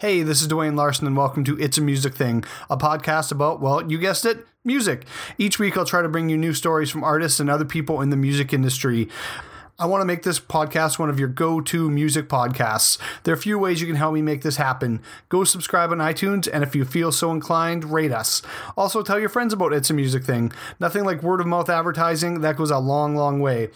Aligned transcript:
Hey, 0.00 0.22
this 0.22 0.40
is 0.40 0.46
Dwayne 0.46 0.76
Larson, 0.76 1.08
and 1.08 1.16
welcome 1.16 1.42
to 1.42 1.58
It's 1.58 1.76
a 1.76 1.80
Music 1.80 2.14
Thing, 2.14 2.44
a 2.70 2.76
podcast 2.76 3.32
about, 3.32 3.60
well, 3.60 3.90
you 3.90 3.98
guessed 3.98 4.24
it, 4.24 4.46
music. 4.64 5.04
Each 5.38 5.58
week, 5.58 5.76
I'll 5.76 5.84
try 5.84 6.02
to 6.02 6.08
bring 6.08 6.28
you 6.28 6.36
new 6.38 6.54
stories 6.54 6.88
from 6.88 7.02
artists 7.02 7.40
and 7.40 7.50
other 7.50 7.64
people 7.64 8.00
in 8.00 8.10
the 8.10 8.16
music 8.16 8.52
industry. 8.52 9.08
I 9.80 9.86
want 9.86 10.00
to 10.00 10.04
make 10.06 10.24
this 10.24 10.40
podcast 10.40 10.98
one 10.98 11.08
of 11.08 11.20
your 11.20 11.28
go 11.28 11.60
to 11.60 11.88
music 11.88 12.28
podcasts. 12.28 12.98
There 13.22 13.32
are 13.32 13.36
a 13.36 13.40
few 13.40 13.60
ways 13.60 13.80
you 13.80 13.86
can 13.86 13.94
help 13.94 14.12
me 14.12 14.20
make 14.20 14.42
this 14.42 14.56
happen. 14.56 15.00
Go 15.28 15.44
subscribe 15.44 15.92
on 15.92 15.98
iTunes, 15.98 16.48
and 16.52 16.64
if 16.64 16.74
you 16.74 16.84
feel 16.84 17.12
so 17.12 17.30
inclined, 17.30 17.84
rate 17.84 18.10
us. 18.10 18.42
Also, 18.76 19.04
tell 19.04 19.20
your 19.20 19.28
friends 19.28 19.52
about 19.52 19.72
It's 19.72 19.88
a 19.88 19.94
Music 19.94 20.24
Thing. 20.24 20.50
Nothing 20.80 21.04
like 21.04 21.22
word 21.22 21.40
of 21.40 21.46
mouth 21.46 21.70
advertising, 21.70 22.40
that 22.40 22.56
goes 22.56 22.72
a 22.72 22.78
long, 22.78 23.14
long 23.14 23.38
way. 23.38 23.68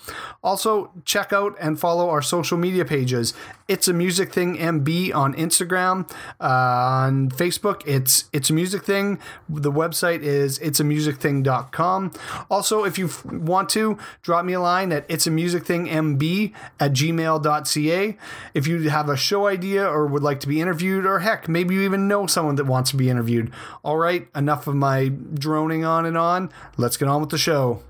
Also, 0.43 0.91
check 1.05 1.33
out 1.33 1.55
and 1.61 1.79
follow 1.79 2.11
our 2.11 2.21
social 2.21 2.59
media 2.59 2.85
pages. 2.85 3.33
It's 3.69 3.87
a 3.87 3.93
Music 3.93 4.33
Thing 4.33 4.57
MB 4.57 5.15
on 5.15 5.35
Instagram. 5.35 6.11
Uh, 6.41 6.47
on 6.49 7.31
Facebook, 7.31 7.83
it's 7.87 8.25
It's 8.33 8.51
a 8.51 8.53
Music 8.53 8.83
Thing. 8.83 9.21
The 9.49 9.71
website 9.71 10.23
is 10.23 10.59
it'samusicthing.com. 10.59 12.13
Also, 12.51 12.83
if 12.83 12.99
you 12.99 13.09
want 13.25 13.69
to, 13.71 13.97
drop 14.23 14.45
me 14.45 14.55
a 14.55 14.61
line 14.61 14.91
at 14.91 15.07
It's 15.09 15.29
a 15.29 15.31
Music 15.31 15.65
Thing 15.65 15.92
mb 15.93 16.53
at 16.81 16.93
gmail.ca. 16.93 18.17
If 18.55 18.67
you 18.67 18.91
have 18.91 19.09
a 19.09 19.17
show 19.17 19.47
idea 19.47 19.87
or 19.87 20.07
would 20.07 20.23
like 20.23 20.41
to 20.41 20.49
be 20.49 20.61
interviewed, 20.61 21.07
or 21.07 21.21
heck, 21.21 21.49
maybe 21.49 21.75
you 21.75 21.83
even 21.83 22.09
know 22.09 22.27
someone 22.27 22.57
that 22.57 22.65
wants 22.65 22.91
to 22.91 22.97
be 22.97 23.11
interviewed. 23.11 23.53
All 23.83 23.99
right, 23.99 24.29
enough 24.35 24.67
of 24.67 24.75
my 24.75 25.09
droning 25.09 25.85
on 25.85 26.07
and 26.07 26.17
on. 26.17 26.51
Let's 26.77 26.97
get 26.97 27.09
on 27.09 27.21
with 27.21 27.31
the 27.31 27.39
show. 27.39 27.83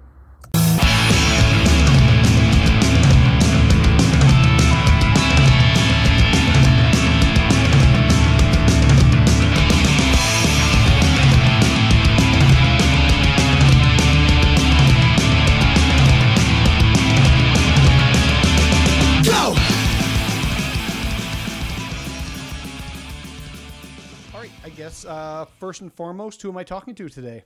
First 25.72 25.80
and 25.80 25.94
foremost, 25.94 26.42
who 26.42 26.50
am 26.50 26.58
I 26.58 26.64
talking 26.64 26.94
to 26.94 27.08
today? 27.08 27.44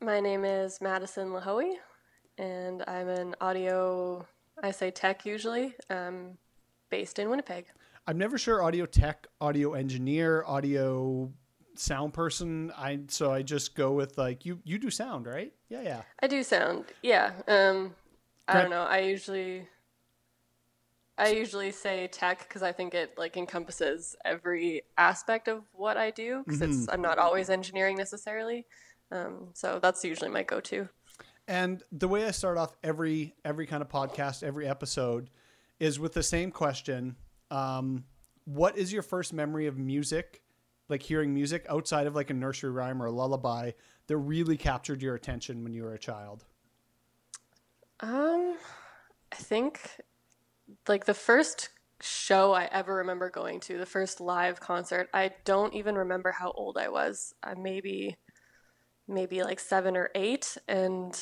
My 0.00 0.18
name 0.18 0.46
is 0.46 0.80
Madison 0.80 1.28
Lahoe, 1.28 1.74
and 2.38 2.82
I'm 2.88 3.10
an 3.10 3.34
audio, 3.38 4.26
I 4.62 4.70
say 4.70 4.90
tech 4.90 5.26
usually, 5.26 5.74
um, 5.90 6.38
based 6.88 7.18
in 7.18 7.28
Winnipeg. 7.28 7.66
I'm 8.06 8.16
never 8.16 8.38
sure 8.38 8.62
audio 8.62 8.86
tech, 8.86 9.26
audio 9.42 9.74
engineer, 9.74 10.42
audio 10.46 11.30
sound 11.74 12.14
person. 12.14 12.72
I 12.74 13.00
so 13.08 13.30
I 13.30 13.42
just 13.42 13.74
go 13.74 13.92
with 13.92 14.16
like 14.16 14.46
you. 14.46 14.58
You 14.64 14.78
do 14.78 14.88
sound, 14.88 15.26
right? 15.26 15.52
Yeah, 15.68 15.82
yeah. 15.82 16.02
I 16.22 16.28
do 16.28 16.42
sound, 16.42 16.86
yeah. 17.02 17.32
Um, 17.46 17.94
I 18.48 18.62
don't 18.62 18.70
know. 18.70 18.84
I 18.84 19.00
usually, 19.00 19.68
I 21.18 21.30
usually 21.30 21.72
say 21.72 22.08
tech 22.08 22.46
because 22.46 22.62
I 22.62 22.72
think 22.72 22.94
it 22.94 23.16
like 23.16 23.36
encompasses 23.36 24.16
every 24.24 24.82
aspect 24.98 25.48
of 25.48 25.62
what 25.72 25.96
I 25.96 26.10
do 26.10 26.42
because 26.44 26.60
it's 26.60 26.88
I'm 26.88 27.00
not 27.00 27.18
always 27.18 27.48
engineering 27.48 27.96
necessarily. 27.96 28.66
Um, 29.10 29.48
so 29.54 29.78
that's 29.80 30.04
usually 30.04 30.30
my 30.30 30.42
go-to. 30.42 30.88
And 31.48 31.82
the 31.92 32.08
way 32.08 32.26
I 32.26 32.32
start 32.32 32.58
off 32.58 32.76
every 32.82 33.34
every 33.44 33.66
kind 33.66 33.82
of 33.82 33.88
podcast, 33.88 34.42
every 34.42 34.68
episode, 34.68 35.30
is 35.80 35.98
with 35.98 36.12
the 36.12 36.22
same 36.22 36.50
question: 36.50 37.16
um, 37.50 38.04
What 38.44 38.76
is 38.76 38.92
your 38.92 39.02
first 39.02 39.32
memory 39.32 39.66
of 39.66 39.78
music, 39.78 40.42
like 40.88 41.02
hearing 41.02 41.32
music 41.32 41.64
outside 41.70 42.06
of 42.06 42.14
like 42.14 42.30
a 42.30 42.34
nursery 42.34 42.70
rhyme 42.70 43.00
or 43.02 43.06
a 43.06 43.12
lullaby, 43.12 43.70
that 44.08 44.16
really 44.16 44.56
captured 44.56 45.00
your 45.00 45.14
attention 45.14 45.62
when 45.62 45.72
you 45.72 45.84
were 45.84 45.94
a 45.94 45.98
child? 45.98 46.44
Um, 48.00 48.56
I 49.32 49.36
think 49.36 49.80
like 50.88 51.04
the 51.04 51.14
first 51.14 51.70
show 52.00 52.52
I 52.52 52.68
ever 52.70 52.96
remember 52.96 53.30
going 53.30 53.60
to, 53.60 53.78
the 53.78 53.86
first 53.86 54.20
live 54.20 54.60
concert, 54.60 55.08
I 55.14 55.32
don't 55.44 55.74
even 55.74 55.96
remember 55.96 56.32
how 56.32 56.52
old 56.52 56.76
I 56.76 56.88
was. 56.88 57.34
I 57.42 57.54
maybe 57.54 58.16
maybe 59.08 59.42
like 59.44 59.60
7 59.60 59.96
or 59.96 60.10
8 60.16 60.58
and 60.66 61.16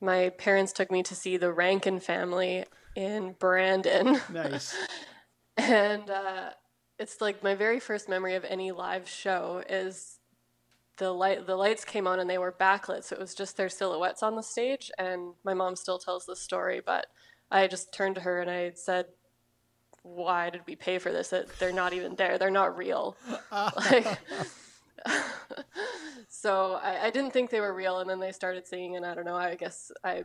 my 0.00 0.30
parents 0.30 0.72
took 0.72 0.90
me 0.90 1.02
to 1.02 1.16
see 1.16 1.36
the 1.36 1.52
Rankin 1.52 1.98
family 1.98 2.64
in 2.94 3.34
Brandon. 3.38 4.20
Nice. 4.32 4.76
and 5.56 6.08
uh, 6.08 6.50
it's 6.98 7.20
like 7.20 7.42
my 7.42 7.54
very 7.54 7.80
first 7.80 8.08
memory 8.08 8.34
of 8.34 8.44
any 8.44 8.72
live 8.72 9.08
show 9.08 9.62
is 9.68 10.18
the 10.98 11.10
light 11.10 11.46
the 11.46 11.56
lights 11.56 11.84
came 11.84 12.06
on 12.06 12.20
and 12.20 12.28
they 12.28 12.38
were 12.38 12.52
backlit 12.52 13.02
so 13.02 13.16
it 13.16 13.20
was 13.20 13.34
just 13.34 13.56
their 13.56 13.68
silhouettes 13.68 14.22
on 14.22 14.36
the 14.36 14.42
stage 14.42 14.90
and 14.98 15.32
my 15.42 15.54
mom 15.54 15.74
still 15.74 15.98
tells 15.98 16.26
this 16.26 16.40
story 16.40 16.82
but 16.84 17.06
i 17.52 17.66
just 17.66 17.92
turned 17.92 18.14
to 18.16 18.20
her 18.20 18.40
and 18.40 18.50
i 18.50 18.72
said 18.74 19.06
why 20.02 20.50
did 20.50 20.62
we 20.66 20.74
pay 20.74 20.98
for 20.98 21.12
this 21.12 21.28
That 21.28 21.48
they're 21.58 21.72
not 21.72 21.92
even 21.92 22.16
there 22.16 22.38
they're 22.38 22.50
not 22.50 22.76
real 22.76 23.16
like, 23.52 24.18
so 26.28 26.80
I, 26.82 27.06
I 27.06 27.10
didn't 27.10 27.32
think 27.32 27.50
they 27.50 27.60
were 27.60 27.72
real 27.72 28.00
and 28.00 28.10
then 28.10 28.18
they 28.18 28.32
started 28.32 28.66
singing 28.66 28.96
and 28.96 29.06
i 29.06 29.14
don't 29.14 29.24
know 29.24 29.36
i 29.36 29.54
guess 29.54 29.92
i 30.02 30.24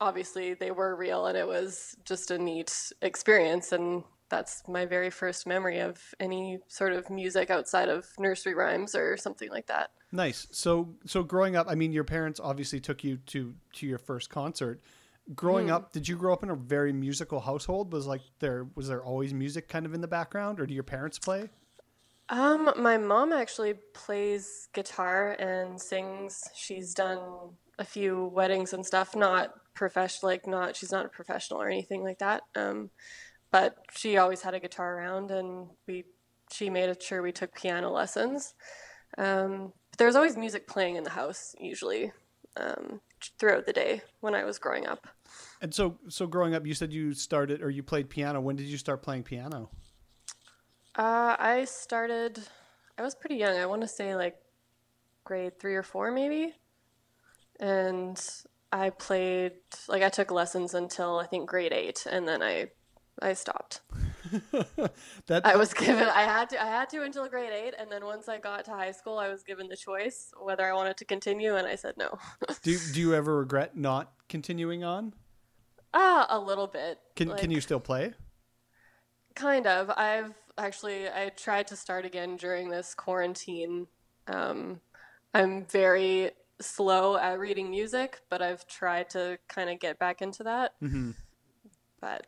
obviously 0.00 0.54
they 0.54 0.70
were 0.70 0.96
real 0.96 1.26
and 1.26 1.36
it 1.36 1.46
was 1.46 1.96
just 2.04 2.30
a 2.30 2.38
neat 2.38 2.92
experience 3.02 3.72
and 3.72 4.04
that's 4.30 4.62
my 4.68 4.84
very 4.84 5.10
first 5.10 5.46
memory 5.46 5.80
of 5.80 6.02
any 6.20 6.58
sort 6.68 6.92
of 6.92 7.08
music 7.10 7.50
outside 7.50 7.88
of 7.88 8.06
nursery 8.18 8.54
rhymes 8.54 8.94
or 8.94 9.16
something 9.16 9.50
like 9.50 9.66
that 9.66 9.90
Nice. 10.10 10.46
So 10.50 10.94
so 11.04 11.22
growing 11.22 11.56
up, 11.56 11.66
I 11.68 11.74
mean, 11.74 11.92
your 11.92 12.04
parents 12.04 12.40
obviously 12.40 12.80
took 12.80 13.04
you 13.04 13.18
to 13.26 13.54
to 13.74 13.86
your 13.86 13.98
first 13.98 14.30
concert. 14.30 14.80
Growing 15.34 15.70
up, 15.70 15.92
did 15.92 16.08
you 16.08 16.16
grow 16.16 16.32
up 16.32 16.42
in 16.42 16.50
a 16.50 16.54
very 16.54 16.92
musical 16.92 17.40
household? 17.40 17.92
Was 17.92 18.06
like 18.06 18.22
there 18.38 18.66
was 18.74 18.88
there 18.88 19.04
always 19.04 19.34
music 19.34 19.68
kind 19.68 19.84
of 19.84 19.94
in 19.94 20.00
the 20.00 20.08
background, 20.08 20.58
or 20.58 20.66
do 20.66 20.74
your 20.74 20.82
parents 20.82 21.18
play? 21.18 21.50
um 22.30 22.70
my 22.76 22.98
mom 22.98 23.32
actually 23.32 23.74
plays 23.94 24.68
guitar 24.74 25.32
and 25.38 25.80
sings 25.80 26.44
she's 26.54 26.92
done 26.92 27.18
a 27.78 27.84
few 27.84 28.26
weddings 28.34 28.72
and 28.72 28.84
stuff 28.84 29.16
not 29.16 29.54
professional 29.74 30.30
like 30.30 30.46
not 30.46 30.76
she's 30.76 30.92
not 30.92 31.06
a 31.06 31.08
professional 31.08 31.60
or 31.60 31.68
anything 31.68 32.02
like 32.02 32.18
that 32.18 32.42
um 32.54 32.90
but 33.50 33.76
she 33.96 34.18
always 34.18 34.42
had 34.42 34.54
a 34.54 34.60
guitar 34.60 34.98
around 34.98 35.30
and 35.30 35.68
we 35.86 36.04
she 36.52 36.68
made 36.68 37.00
sure 37.02 37.22
we 37.22 37.32
took 37.32 37.54
piano 37.54 37.90
lessons 37.90 38.54
um 39.16 39.72
but 39.90 39.98
there 39.98 40.06
was 40.06 40.16
always 40.16 40.36
music 40.36 40.66
playing 40.66 40.96
in 40.96 41.04
the 41.04 41.10
house 41.10 41.54
usually 41.58 42.12
um 42.56 43.00
throughout 43.38 43.66
the 43.66 43.72
day 43.72 44.00
when 44.20 44.34
i 44.34 44.44
was 44.44 44.58
growing 44.58 44.86
up 44.86 45.06
And 45.60 45.74
so 45.74 45.98
so 46.08 46.26
growing 46.26 46.54
up, 46.54 46.64
you 46.66 46.74
said 46.74 46.92
you 46.92 47.14
started 47.14 47.62
or 47.62 47.68
you 47.70 47.82
played 47.82 48.08
piano. 48.08 48.40
When 48.40 48.56
did 48.56 48.66
you 48.66 48.78
start 48.78 49.02
playing 49.02 49.24
piano? 49.24 49.70
uh 50.96 51.36
i 51.38 51.64
started 51.64 52.40
i 52.98 53.02
was 53.02 53.14
pretty 53.14 53.36
young 53.36 53.56
i 53.56 53.66
want 53.66 53.82
to 53.82 53.88
say 53.88 54.14
like 54.16 54.36
grade 55.24 55.58
three 55.60 55.74
or 55.76 55.82
four 55.82 56.10
maybe 56.10 56.54
and 57.60 58.18
i 58.72 58.90
played 58.90 59.52
like 59.88 60.02
i 60.02 60.08
took 60.08 60.30
lessons 60.30 60.74
until 60.74 61.18
i 61.18 61.26
think 61.26 61.48
grade 61.48 61.72
eight 61.72 62.06
and 62.10 62.26
then 62.26 62.42
i 62.42 62.66
i 63.22 63.32
stopped 63.32 63.80
that 65.26 65.44
I 65.44 65.56
was 65.56 65.74
given 65.74 66.08
I 66.08 66.22
had 66.22 66.50
to 66.50 66.62
I 66.62 66.66
had 66.66 66.88
to 66.90 67.02
until 67.02 67.28
grade 67.28 67.52
8 67.52 67.74
and 67.78 67.90
then 67.90 68.04
once 68.04 68.28
I 68.28 68.38
got 68.38 68.64
to 68.66 68.72
high 68.72 68.92
school 68.92 69.18
I 69.18 69.28
was 69.28 69.42
given 69.42 69.68
the 69.68 69.76
choice 69.76 70.32
whether 70.40 70.66
I 70.66 70.72
wanted 70.74 70.96
to 70.98 71.04
continue 71.04 71.56
and 71.56 71.66
I 71.66 71.74
said 71.76 71.94
no. 71.96 72.18
do 72.62 72.78
do 72.92 73.00
you 73.00 73.14
ever 73.14 73.36
regret 73.36 73.76
not 73.76 74.12
continuing 74.28 74.84
on? 74.84 75.14
ah, 75.94 76.26
a 76.28 76.38
little 76.38 76.66
bit. 76.66 76.98
Can 77.16 77.34
can 77.36 77.50
you 77.50 77.60
still 77.60 77.80
play? 77.80 78.14
kind 79.34 79.66
of. 79.66 79.90
I've 79.90 80.34
actually 80.58 81.08
I 81.08 81.30
tried 81.36 81.68
to 81.68 81.76
start 81.76 82.04
again 82.04 82.36
during 82.36 82.68
this 82.68 82.94
quarantine. 82.94 83.86
Um, 84.26 84.80
I'm 85.32 85.64
very 85.66 86.32
slow 86.60 87.16
at 87.16 87.38
reading 87.38 87.70
music, 87.70 88.20
but 88.30 88.42
I've 88.42 88.66
tried 88.66 89.10
to 89.10 89.38
kind 89.48 89.70
of 89.70 89.78
get 89.78 89.98
back 89.98 90.20
into 90.20 90.42
that. 90.42 90.72
Mhm. 90.82 91.14
But 92.00 92.26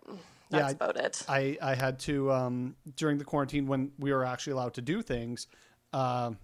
that's 0.51 0.69
I- 0.69 0.71
about 0.71 0.97
it. 0.97 1.23
I, 1.29 1.57
I 1.63 1.75
had 1.75 1.99
to 2.01 2.31
um, 2.33 2.77
during 2.97 3.19
the 3.19 3.25
quarantine 3.25 3.67
when 3.67 3.93
we 3.99 4.13
were 4.13 4.25
actually 4.25 4.53
allowed 4.55 4.75
to 4.75 4.83
do 4.83 5.03
things. 5.03 5.47
Um 5.93 6.39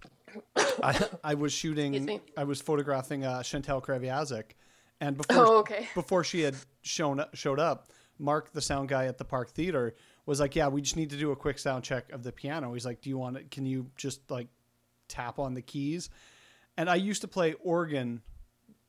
I, 0.83 1.07
I 1.23 1.33
was 1.35 1.53
shooting. 1.53 2.19
I 2.35 2.43
was 2.43 2.61
photographing 2.61 3.23
uh, 3.23 3.41
Chantal 3.43 3.81
Kreviazuk, 3.81 4.43
and 4.99 5.15
before 5.15 5.47
Oh, 5.47 5.57
okay. 5.59 5.87
before 5.95 6.23
she 6.25 6.41
had 6.41 6.55
shown 6.81 7.23
showed 7.33 7.59
up, 7.59 7.87
Mark, 8.19 8.51
the 8.51 8.61
sound 8.61 8.89
guy 8.89 9.05
at 9.05 9.17
the 9.17 9.23
Park 9.23 9.51
Theater, 9.51 9.95
was 10.25 10.41
like, 10.41 10.53
"Yeah, 10.55 10.67
we 10.67 10.81
just 10.81 10.97
need 10.97 11.11
to 11.11 11.17
do 11.17 11.31
a 11.31 11.35
quick 11.35 11.57
sound 11.59 11.85
check 11.85 12.11
of 12.11 12.23
the 12.23 12.33
piano." 12.33 12.73
He's 12.73 12.85
like, 12.85 13.01
"Do 13.01 13.09
you 13.09 13.17
want 13.17 13.37
it? 13.37 13.49
Can 13.51 13.65
you 13.65 13.89
just 13.95 14.29
like 14.29 14.49
tap 15.07 15.39
on 15.39 15.53
the 15.53 15.61
keys?" 15.61 16.09
And 16.75 16.89
I 16.89 16.95
used 16.95 17.21
to 17.21 17.27
play 17.29 17.53
organ 17.63 18.21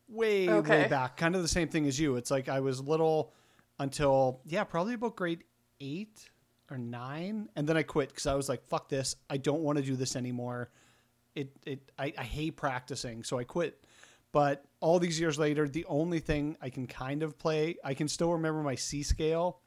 way 0.09 0.49
way 0.49 0.88
back, 0.88 1.17
kind 1.17 1.37
of 1.37 1.43
the 1.43 1.49
same 1.49 1.69
thing 1.69 1.87
as 1.87 2.00
you. 2.00 2.17
It's 2.17 2.32
like 2.32 2.49
I 2.49 2.59
was 2.61 2.81
little 2.81 3.32
until 3.78 4.40
yeah, 4.44 4.64
probably 4.64 4.94
about 4.94 5.16
grade 5.16 5.44
eight. 5.80 6.28
or 6.70 6.76
nine, 6.78 7.48
and 7.56 7.66
then 7.66 7.76
I 7.78 7.82
quit 7.82 8.10
because 8.10 8.26
I 8.26 8.34
was 8.34 8.48
like, 8.48 8.62
"Fuck 8.66 8.88
this! 8.88 9.16
I 9.30 9.36
don't 9.38 9.62
want 9.62 9.78
to 9.78 9.84
do 9.84 9.96
this 9.96 10.16
anymore." 10.16 10.70
It 11.34 11.50
it 11.64 11.90
I, 11.98 12.12
I 12.19 12.25
hate 12.25 12.56
practicing, 12.56 13.22
so 13.25 13.38
I 13.38 13.44
quit. 13.44 13.84
But 14.32 14.64
all 14.80 14.98
these 14.98 15.19
years 15.19 15.38
later, 15.38 15.66
the 15.69 15.86
only 15.86 16.19
thing 16.20 16.56
I 16.60 16.69
can 16.69 16.86
kind 16.86 17.22
of 17.22 17.38
play, 17.38 17.76
I 17.82 17.94
can 17.94 18.08
still 18.08 18.32
remember 18.32 18.62
my 18.62 18.75
C 18.75 19.02
scale, 19.02 19.60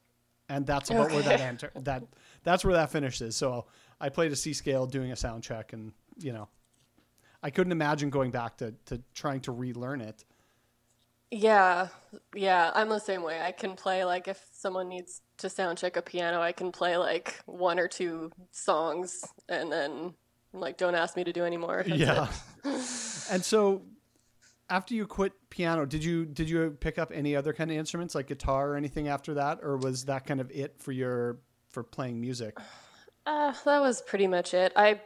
and 0.48 0.64
that's 0.66 0.90
about 0.90 1.10
where 1.10 1.22
that 1.24 1.40
Okay. 1.40 1.44
enter 1.48 1.72
that 1.80 2.04
that's 2.44 2.64
where 2.64 2.74
that 2.74 2.92
finishes. 2.92 3.34
So 3.36 3.66
I 4.00 4.08
played 4.08 4.30
a 4.32 4.36
C 4.36 4.52
scale 4.52 4.86
doing 4.86 5.10
a 5.10 5.16
sound 5.16 5.42
check, 5.42 5.72
and 5.72 5.92
you 6.18 6.32
know, 6.32 6.48
I 7.42 7.50
couldn't 7.50 7.72
imagine 7.72 8.10
going 8.10 8.30
back 8.30 8.58
to 8.58 8.72
to 8.86 9.02
trying 9.14 9.40
to 9.42 9.52
relearn 9.52 10.00
it. 10.00 10.24
Yeah, 11.34 11.88
yeah, 12.34 12.70
I'm 12.74 12.90
the 12.90 12.98
same 12.98 13.22
way. 13.22 13.40
I 13.40 13.52
can 13.52 13.74
play 13.74 14.04
like 14.04 14.28
if 14.28 14.38
someone 14.52 14.90
needs 14.90 15.22
to 15.38 15.48
sound 15.48 15.78
check 15.78 15.96
a 15.96 16.02
piano, 16.02 16.42
I 16.42 16.52
can 16.52 16.70
play 16.72 16.98
like 16.98 17.40
one 17.46 17.78
or 17.78 17.88
two 17.88 18.30
songs 18.50 19.24
and 19.48 19.72
then 19.72 20.12
like 20.52 20.76
don't 20.76 20.94
ask 20.94 21.16
me 21.16 21.24
to 21.24 21.32
do 21.32 21.46
any 21.46 21.56
more. 21.56 21.84
That's 21.86 21.98
yeah. 21.98 22.28
and 23.34 23.42
so 23.42 23.80
after 24.68 24.92
you 24.92 25.06
quit 25.06 25.32
piano, 25.48 25.86
did 25.86 26.04
you 26.04 26.26
did 26.26 26.50
you 26.50 26.76
pick 26.78 26.98
up 26.98 27.10
any 27.14 27.34
other 27.34 27.54
kind 27.54 27.70
of 27.70 27.78
instruments 27.78 28.14
like 28.14 28.26
guitar 28.26 28.68
or 28.68 28.76
anything 28.76 29.08
after 29.08 29.32
that 29.32 29.60
or 29.62 29.78
was 29.78 30.04
that 30.04 30.26
kind 30.26 30.38
of 30.38 30.50
it 30.50 30.82
for 30.82 30.92
your 30.92 31.38
for 31.70 31.82
playing 31.82 32.20
music? 32.20 32.58
Uh, 33.24 33.54
that 33.64 33.80
was 33.80 34.02
pretty 34.02 34.26
much 34.26 34.52
it. 34.52 34.74
I 34.76 35.00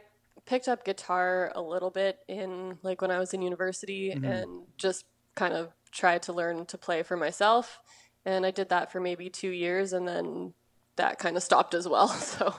picked 0.45 0.67
up 0.67 0.83
guitar 0.83 1.53
a 1.55 1.61
little 1.61 1.89
bit 1.89 2.19
in 2.27 2.79
like 2.83 3.01
when 3.01 3.11
I 3.11 3.17
was 3.17 3.33
in 3.33 3.41
university 3.41 4.11
and 4.11 4.63
just 4.75 5.05
kind 5.35 5.53
of 5.53 5.71
tried 5.97 6.21
to 6.23 6.33
learn 6.33 6.65
to 6.67 6.77
play 6.77 7.03
for 7.03 7.17
myself. 7.17 7.79
And 8.25 8.45
I 8.45 8.51
did 8.51 8.69
that 8.69 8.91
for 8.91 8.99
maybe 8.99 9.29
two 9.29 9.49
years 9.49 9.93
and 9.93 10.07
then 10.07 10.53
that 10.95 11.19
kind 11.19 11.35
of 11.35 11.43
stopped 11.43 11.73
as 11.73 11.87
well. 11.87 12.07
So 12.19 12.53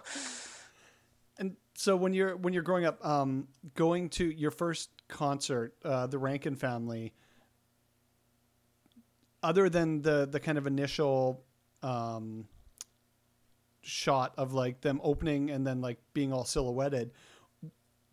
And 1.39 1.57
so 1.75 1.95
when 1.95 2.15
you're 2.15 2.37
when 2.37 2.53
you're 2.53 2.65
growing 2.65 2.85
up 2.85 3.05
um 3.07 3.49
going 3.75 4.09
to 4.11 4.25
your 4.25 4.51
first 4.51 4.91
concert, 5.07 5.75
uh 5.85 6.07
the 6.09 6.19
Rankin 6.19 6.57
family 6.57 7.15
other 9.43 9.69
than 9.69 10.03
the 10.03 10.27
the 10.27 10.41
kind 10.41 10.59
of 10.59 10.67
initial 10.67 11.45
um 11.83 12.49
shot 13.83 14.35
of 14.37 14.53
like 14.53 14.81
them 14.81 15.01
opening 15.03 15.51
and 15.51 15.67
then 15.67 15.81
like 15.81 15.99
being 16.13 16.33
all 16.33 16.45
silhouetted 16.45 17.13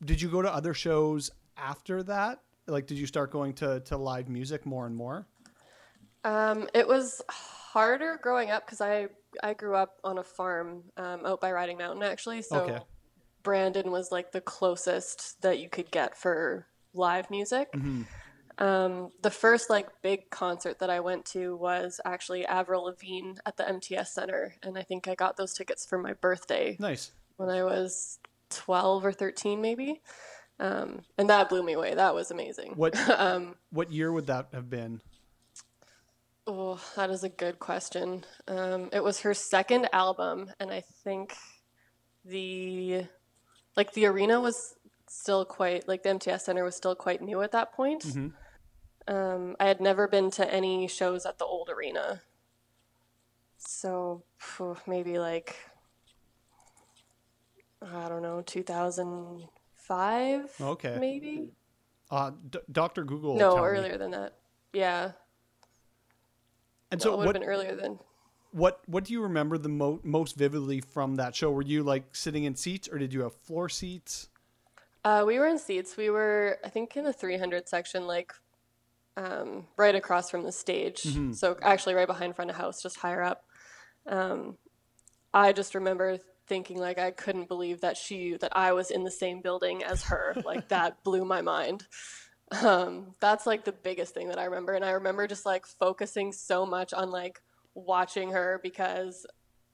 did 0.05 0.21
you 0.21 0.29
go 0.29 0.41
to 0.41 0.53
other 0.53 0.73
shows 0.73 1.31
after 1.57 2.03
that 2.03 2.39
like 2.67 2.87
did 2.87 2.97
you 2.97 3.05
start 3.07 3.31
going 3.31 3.53
to 3.53 3.79
to 3.81 3.97
live 3.97 4.29
music 4.29 4.65
more 4.65 4.85
and 4.85 4.95
more 4.95 5.25
Um, 6.23 6.67
it 6.73 6.87
was 6.87 7.21
harder 7.29 8.19
growing 8.21 8.49
up 8.51 8.65
because 8.65 8.81
I 8.81 9.07
I 9.43 9.53
grew 9.53 9.75
up 9.75 9.99
on 10.03 10.17
a 10.17 10.23
farm 10.23 10.83
um, 10.97 11.25
out 11.25 11.41
by 11.41 11.51
Riding 11.51 11.77
Mountain 11.77 12.03
actually. 12.03 12.41
So 12.41 12.59
Okay. 12.61 12.79
Brandon 13.43 13.91
was 13.91 14.11
like 14.11 14.31
the 14.31 14.41
closest 14.41 15.39
that 15.43 15.59
you 15.59 15.69
could 15.69 15.91
get 15.91 16.17
for 16.17 16.65
live 16.95 17.29
music. 17.29 17.69
Um, 18.57 19.11
the 19.21 19.29
first 19.29 19.69
like 19.69 19.87
big 20.01 20.29
concert 20.31 20.79
that 20.79 20.89
I 20.89 21.01
went 21.01 21.25
to 21.27 21.55
was 21.57 21.99
actually 22.05 22.45
Avril 22.45 22.85
Lavigne 22.85 23.33
at 23.45 23.57
the 23.57 23.67
MTS 23.67 24.13
Center, 24.13 24.55
and 24.63 24.77
I 24.77 24.81
think 24.81 25.07
I 25.07 25.13
got 25.15 25.35
those 25.37 25.53
tickets 25.53 25.85
for 25.85 25.97
my 25.99 26.13
birthday 26.13 26.77
nice 26.79 27.11
when 27.37 27.49
I 27.49 27.63
was 27.63 28.17
twelve 28.49 29.05
or 29.05 29.11
thirteen 29.11 29.61
maybe. 29.61 30.01
Um, 30.59 31.01
and 31.17 31.29
that 31.29 31.49
blew 31.49 31.63
me 31.63 31.73
away. 31.73 31.95
That 31.95 32.15
was 32.15 32.31
amazing. 32.31 32.73
what 32.75 32.95
um, 33.19 33.55
what 33.71 33.91
year 33.91 34.11
would 34.11 34.27
that 34.27 34.47
have 34.53 34.69
been 34.69 35.01
Oh, 36.47 36.79
that 36.95 37.09
is 37.09 37.23
a 37.23 37.29
good 37.29 37.57
question. 37.57 38.23
Um, 38.47 38.89
it 38.93 39.03
was 39.03 39.21
her 39.21 39.33
second 39.33 39.89
album, 39.91 40.51
and 40.59 40.71
I 40.71 40.83
think 41.03 41.35
the 42.23 43.05
like 43.75 43.93
the 43.93 44.05
arena 44.05 44.39
was 44.39 44.75
still 45.07 45.43
quite 45.43 45.87
like 45.87 46.03
the 46.03 46.09
MTS 46.09 46.45
Center 46.45 46.63
was 46.63 46.75
still 46.75 46.95
quite 46.95 47.21
new 47.21 47.41
at 47.41 47.51
that 47.53 47.73
point. 47.73 48.03
Mhm. 48.03 48.33
Um, 49.07 49.55
I 49.59 49.65
had 49.65 49.81
never 49.81 50.07
been 50.07 50.29
to 50.31 50.51
any 50.53 50.87
shows 50.87 51.25
at 51.25 51.39
the 51.39 51.45
old 51.45 51.69
arena, 51.69 52.21
so 53.57 54.23
maybe 54.85 55.17
like 55.17 55.55
I 57.81 58.07
don't 58.07 58.21
know, 58.21 58.41
two 58.41 58.63
thousand 58.63 59.47
five, 59.87 60.51
okay 60.59 60.97
maybe. 60.99 61.49
uh 62.11 62.31
D- 62.49 62.59
dr 62.71 63.03
google 63.03 63.37
No, 63.37 63.53
tell 63.53 63.63
me. 63.63 63.69
earlier 63.69 63.97
than 63.97 64.11
that. 64.11 64.33
Yeah, 64.73 65.11
and 66.91 67.01
so 67.01 67.09
so 67.09 67.13
it 67.13 67.17
would 67.17 67.25
what 67.27 67.35
have 67.35 67.41
been 67.41 67.49
earlier 67.49 67.75
than 67.75 67.99
What 68.51 68.81
What 68.87 69.03
do 69.05 69.13
you 69.13 69.21
remember 69.21 69.57
the 69.57 69.69
mo- 69.69 69.99
most 70.03 70.35
vividly 70.35 70.81
from 70.81 71.15
that 71.15 71.35
show? 71.35 71.51
Were 71.51 71.61
you 71.61 71.83
like 71.83 72.15
sitting 72.15 72.43
in 72.45 72.55
seats, 72.55 72.87
or 72.87 72.97
did 72.97 73.13
you 73.13 73.21
have 73.21 73.33
floor 73.33 73.69
seats? 73.69 74.29
Uh, 75.03 75.23
we 75.27 75.37
were 75.39 75.47
in 75.47 75.59
seats. 75.59 75.97
We 75.97 76.09
were, 76.09 76.57
I 76.65 76.69
think, 76.69 76.97
in 76.97 77.03
the 77.03 77.13
300 77.13 77.67
section, 77.69 78.07
like 78.07 78.33
um, 79.17 79.67
right 79.77 79.93
across 79.93 80.29
from 80.31 80.43
the 80.43 80.51
stage. 80.51 81.05
So 81.33 81.57
actually, 81.61 81.93
right 81.95 82.07
behind 82.07 82.35
front 82.35 82.49
of 82.49 82.57
house, 82.57 82.81
just 82.81 82.97
higher 82.97 83.21
up. 83.21 83.43
Um, 84.07 84.57
I 85.33 85.51
just 85.53 85.75
remember 85.75 86.17
thinking 86.47 86.77
like 86.77 86.97
I 86.97 87.11
couldn't 87.11 87.47
believe 87.47 87.81
that 87.81 87.97
she 87.97 88.37
that 88.37 88.55
I 88.55 88.73
was 88.73 88.91
in 88.91 89.03
the 89.03 89.11
same 89.11 89.41
building 89.41 89.83
as 89.83 90.03
her. 90.03 90.35
like 90.45 90.67
that 90.69 91.03
blew 91.03 91.25
my 91.25 91.41
mind. 91.41 91.85
Um, 92.63 93.15
that's 93.19 93.45
like 93.47 93.65
the 93.65 93.71
biggest 93.71 94.13
thing 94.13 94.29
that 94.29 94.37
I 94.37 94.45
remember, 94.45 94.73
and 94.73 94.85
I 94.85 94.91
remember 94.91 95.27
just 95.27 95.45
like 95.45 95.65
focusing 95.65 96.31
so 96.31 96.65
much 96.65 96.93
on 96.93 97.09
like 97.09 97.41
watching 97.73 98.31
her 98.31 98.59
because 98.61 99.25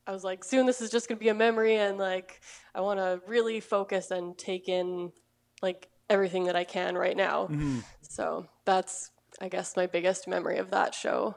I 0.08 0.12
was 0.12 0.24
like, 0.24 0.44
soon 0.44 0.66
this 0.66 0.82
is 0.82 0.90
just 0.90 1.08
gonna 1.08 1.20
be 1.20 1.30
a 1.30 1.34
memory, 1.34 1.76
and 1.76 1.98
like 1.98 2.42
I 2.74 2.82
want 2.82 3.00
to 3.00 3.22
really 3.28 3.60
focus 3.60 4.10
and 4.12 4.38
take 4.38 4.70
in 4.70 5.12
like 5.62 5.90
everything 6.10 6.46
that 6.46 6.56
I 6.56 6.64
can 6.64 6.98
right 6.98 7.16
now. 7.16 7.50
So 8.02 8.48
that's, 8.66 9.12
I 9.40 9.48
guess, 9.48 9.78
my 9.78 9.88
biggest 9.88 10.28
memory 10.28 10.58
of 10.58 10.72
that 10.72 10.94
show. 10.94 11.36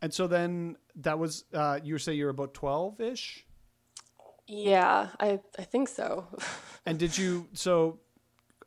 And 0.00 0.12
so 0.12 0.26
then 0.26 0.76
that 0.96 1.18
was 1.18 1.44
uh, 1.54 1.78
you 1.82 1.96
say 1.98 2.14
you're 2.14 2.30
about 2.30 2.54
twelve 2.54 3.00
ish. 3.00 3.46
Yeah, 4.46 5.08
I 5.20 5.40
I 5.58 5.62
think 5.62 5.88
so. 5.88 6.26
And 6.84 6.98
did 6.98 7.16
you 7.16 7.46
so 7.52 8.00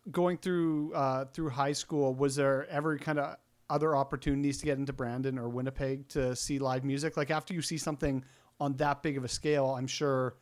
going 0.09 0.37
through 0.37 0.93
uh, 0.93 1.25
through 1.25 1.49
high 1.49 1.73
school? 1.73 2.13
Was 2.13 2.35
there 2.35 2.65
ever 2.69 2.97
kind 2.97 3.19
of 3.19 3.35
other 3.69 3.93
opportunities 3.93 4.57
to 4.59 4.65
get 4.65 4.77
into 4.77 4.93
Brandon 4.93 5.37
or 5.37 5.49
Winnipeg 5.49 6.07
to 6.09 6.33
see 6.33 6.57
live 6.57 6.85
music? 6.85 7.17
Like 7.17 7.29
after 7.29 7.53
you 7.53 7.61
see 7.61 7.77
something 7.77 8.23
on 8.59 8.77
that 8.77 9.03
big 9.03 9.17
of 9.17 9.25
a 9.25 9.27
scale, 9.27 9.75
I'm 9.77 9.87
sure. 9.87 10.37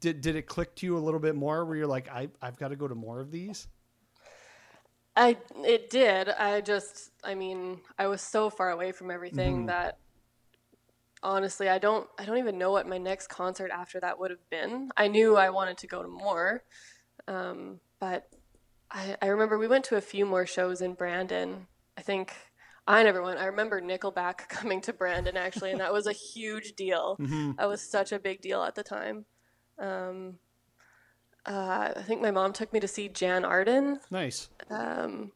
Did, 0.00 0.22
did 0.22 0.36
it 0.36 0.46
click 0.46 0.74
to 0.76 0.86
you 0.86 0.96
a 0.96 1.00
little 1.00 1.20
bit 1.20 1.34
more 1.34 1.64
where 1.64 1.76
you're 1.76 1.86
like 1.86 2.08
I 2.08 2.28
I've 2.40 2.56
got 2.56 2.68
to 2.68 2.76
go 2.76 2.86
to 2.86 2.94
more 2.94 3.20
of 3.20 3.32
these? 3.32 3.66
I 5.16 5.36
it 5.64 5.90
did. 5.90 6.28
I 6.28 6.60
just 6.60 7.10
I 7.24 7.34
mean, 7.34 7.80
I 7.98 8.06
was 8.06 8.22
so 8.22 8.50
far 8.50 8.70
away 8.70 8.92
from 8.92 9.10
everything 9.10 9.66
that 9.66 9.98
honestly, 11.22 11.68
I 11.68 11.78
don't 11.78 12.08
I 12.18 12.24
don't 12.24 12.38
even 12.38 12.58
know 12.58 12.70
what 12.70 12.88
my 12.88 12.98
next 12.98 13.28
concert 13.28 13.70
after 13.70 14.00
that 14.00 14.18
would 14.18 14.30
have 14.30 14.48
been. 14.50 14.90
I 14.96 15.08
knew 15.08 15.36
I 15.36 15.50
wanted 15.50 15.78
to 15.78 15.86
go 15.86 16.02
to 16.02 16.08
more. 16.08 16.64
Um, 17.28 17.80
but 18.00 18.28
I 18.90 19.16
I 19.22 19.26
remember 19.26 19.58
we 19.58 19.68
went 19.68 19.84
to 19.86 19.96
a 19.96 20.00
few 20.00 20.26
more 20.26 20.46
shows 20.46 20.80
in 20.80 20.94
Brandon. 20.94 21.66
I 21.96 22.02
think 22.02 22.34
I 22.86 23.02
never 23.02 23.22
went. 23.22 23.38
I 23.38 23.46
remember 23.46 23.80
Nickelback 23.80 24.36
coming 24.48 24.80
to 24.82 24.92
Brandon 24.92 25.36
actually, 25.36 25.70
and 25.70 25.80
that 25.80 25.92
was 25.92 26.06
a 26.06 26.12
huge 26.12 26.72
deal. 26.72 27.16
That 27.58 27.68
was 27.68 27.80
such 27.80 28.12
a 28.12 28.18
big 28.18 28.40
deal 28.40 28.62
at 28.62 28.74
the 28.74 28.82
time. 28.82 29.24
Um, 29.78 30.38
uh, 31.46 31.92
I 31.96 32.02
think 32.02 32.22
my 32.22 32.30
mom 32.30 32.52
took 32.52 32.72
me 32.72 32.80
to 32.80 32.88
see 32.88 33.08
Jann 33.08 33.44
Arden. 33.44 33.98
Nice. 34.10 34.48
Um, 34.70 35.32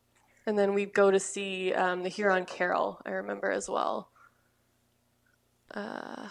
and 0.46 0.56
then 0.56 0.74
we'd 0.74 0.94
go 0.94 1.10
to 1.10 1.18
see 1.18 1.72
um, 1.74 2.04
the 2.04 2.08
Huron 2.08 2.44
Carol, 2.44 3.00
I 3.04 3.10
remember 3.10 3.50
as 3.50 3.68
well. 3.68 4.10
Uh, 5.74 6.28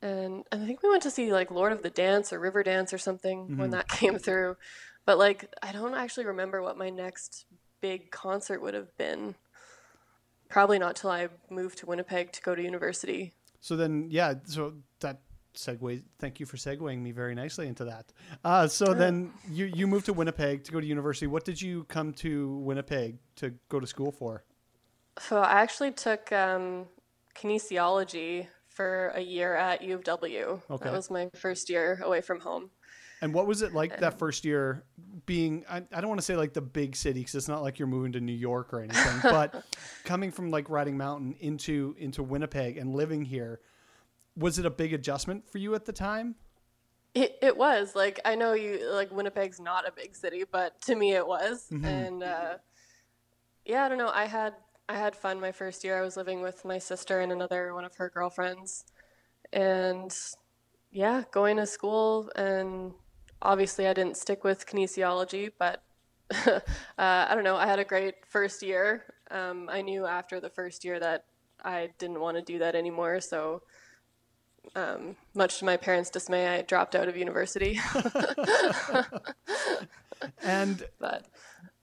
and, 0.00 0.44
and 0.52 0.62
I 0.62 0.66
think 0.66 0.82
we 0.82 0.90
went 0.90 1.02
to 1.02 1.10
see 1.10 1.32
like 1.32 1.50
Lord 1.50 1.72
of 1.72 1.82
the 1.82 1.90
Dance 1.90 2.32
or 2.32 2.38
River 2.38 2.62
Dance 2.62 2.92
or 2.92 2.98
something 2.98 3.56
when 3.56 3.70
that 3.70 3.88
came 4.00 4.18
through. 4.18 4.56
But 5.04 5.18
like, 5.18 5.52
I 5.62 5.72
don't 5.72 5.94
actually 5.94 6.26
remember 6.26 6.62
what 6.62 6.76
my 6.76 6.90
next 6.90 7.46
big 7.80 8.10
concert 8.10 8.62
would 8.62 8.74
have 8.74 8.96
been. 8.96 9.34
Probably 10.48 10.78
not 10.78 10.96
till 10.96 11.10
I 11.10 11.28
moved 11.50 11.78
to 11.78 11.86
Winnipeg 11.86 12.32
to 12.32 12.42
go 12.42 12.54
to 12.54 12.62
university. 12.62 13.32
So 13.60 13.76
then, 13.76 14.06
yeah. 14.10 14.34
So 14.44 14.74
that 15.00 15.20
segue. 15.54 16.02
Thank 16.18 16.40
you 16.40 16.46
for 16.46 16.56
segueing 16.56 17.00
me 17.00 17.10
very 17.10 17.34
nicely 17.34 17.66
into 17.66 17.84
that. 17.84 18.12
Uh, 18.44 18.66
so 18.68 18.94
then 18.94 19.32
you 19.50 19.66
you 19.66 19.86
moved 19.86 20.06
to 20.06 20.12
Winnipeg 20.12 20.64
to 20.64 20.72
go 20.72 20.80
to 20.80 20.86
university. 20.86 21.26
What 21.26 21.44
did 21.44 21.60
you 21.60 21.84
come 21.84 22.12
to 22.14 22.56
Winnipeg 22.58 23.18
to 23.36 23.54
go 23.68 23.80
to 23.80 23.86
school 23.86 24.12
for? 24.12 24.44
So 25.18 25.40
I 25.40 25.60
actually 25.60 25.90
took 25.90 26.32
um, 26.32 26.86
kinesiology 27.40 28.46
for 28.68 29.08
a 29.14 29.20
year 29.20 29.54
at 29.54 29.82
U 29.82 29.94
of 29.94 30.04
W. 30.04 30.60
Okay. 30.70 30.84
That 30.84 30.92
was 30.92 31.10
my 31.10 31.28
first 31.36 31.68
year 31.70 32.00
away 32.02 32.20
from 32.20 32.40
home. 32.40 32.70
And 33.20 33.34
what 33.34 33.48
was 33.48 33.62
it 33.62 33.72
like 33.74 33.98
that 33.98 34.18
first 34.18 34.44
year 34.44 34.84
being? 35.26 35.64
I, 35.68 35.78
I 35.92 36.00
don't 36.00 36.08
want 36.08 36.20
to 36.20 36.24
say 36.24 36.36
like 36.36 36.52
the 36.52 36.60
big 36.60 36.94
city 36.94 37.20
because 37.20 37.34
it's 37.34 37.48
not 37.48 37.62
like 37.62 37.80
you're 37.80 37.88
moving 37.88 38.12
to 38.12 38.20
New 38.20 38.32
York 38.32 38.72
or 38.72 38.80
anything, 38.80 39.18
but 39.22 39.64
coming 40.04 40.30
from 40.30 40.50
like 40.52 40.70
Riding 40.70 40.96
Mountain 40.96 41.34
into 41.40 41.96
into 41.98 42.22
Winnipeg 42.22 42.76
and 42.76 42.94
living 42.94 43.24
here, 43.24 43.60
was 44.36 44.60
it 44.60 44.66
a 44.66 44.70
big 44.70 44.94
adjustment 44.94 45.48
for 45.50 45.58
you 45.58 45.74
at 45.74 45.84
the 45.84 45.92
time? 45.92 46.36
It, 47.14 47.36
it 47.42 47.56
was 47.56 47.96
like 47.96 48.20
I 48.24 48.36
know 48.36 48.52
you 48.52 48.88
like 48.92 49.10
Winnipeg's 49.10 49.58
not 49.58 49.88
a 49.88 49.90
big 49.90 50.14
city, 50.14 50.44
but 50.48 50.80
to 50.82 50.94
me 50.94 51.14
it 51.14 51.26
was, 51.26 51.66
Mm-hmm. 51.72 51.84
and 51.84 52.22
uh, 52.22 52.54
yeah, 53.64 53.84
I 53.84 53.88
don't 53.88 53.98
know. 53.98 54.10
I 54.14 54.26
had 54.26 54.54
I 54.88 54.94
had 54.94 55.14
fun 55.14 55.40
my 55.40 55.52
first 55.52 55.84
year. 55.84 55.98
I 55.98 56.02
was 56.02 56.16
living 56.16 56.40
with 56.40 56.64
my 56.64 56.78
sister 56.78 57.20
and 57.20 57.30
another 57.30 57.74
one 57.74 57.84
of 57.84 57.94
her 57.96 58.08
girlfriends, 58.08 58.84
and 59.52 60.14
yeah, 60.90 61.24
going 61.30 61.56
to 61.58 61.66
school. 61.66 62.30
And 62.36 62.92
obviously, 63.42 63.86
I 63.86 63.92
didn't 63.92 64.16
stick 64.16 64.44
with 64.44 64.66
kinesiology, 64.66 65.52
but 65.58 65.82
uh, 66.46 66.60
I 66.96 67.34
don't 67.34 67.44
know. 67.44 67.56
I 67.56 67.66
had 67.66 67.78
a 67.78 67.84
great 67.84 68.14
first 68.26 68.62
year. 68.62 69.04
Um, 69.30 69.68
I 69.70 69.82
knew 69.82 70.06
after 70.06 70.40
the 70.40 70.50
first 70.50 70.84
year 70.84 70.98
that 71.00 71.24
I 71.62 71.90
didn't 71.98 72.20
want 72.20 72.36
to 72.38 72.42
do 72.42 72.58
that 72.60 72.74
anymore, 72.74 73.20
so 73.20 73.62
um, 74.74 75.16
much 75.34 75.58
to 75.58 75.64
my 75.64 75.76
parents' 75.76 76.10
dismay, 76.10 76.48
I 76.48 76.62
dropped 76.62 76.94
out 76.94 77.08
of 77.08 77.16
university. 77.16 77.78
And 80.42 80.82
but 80.98 81.26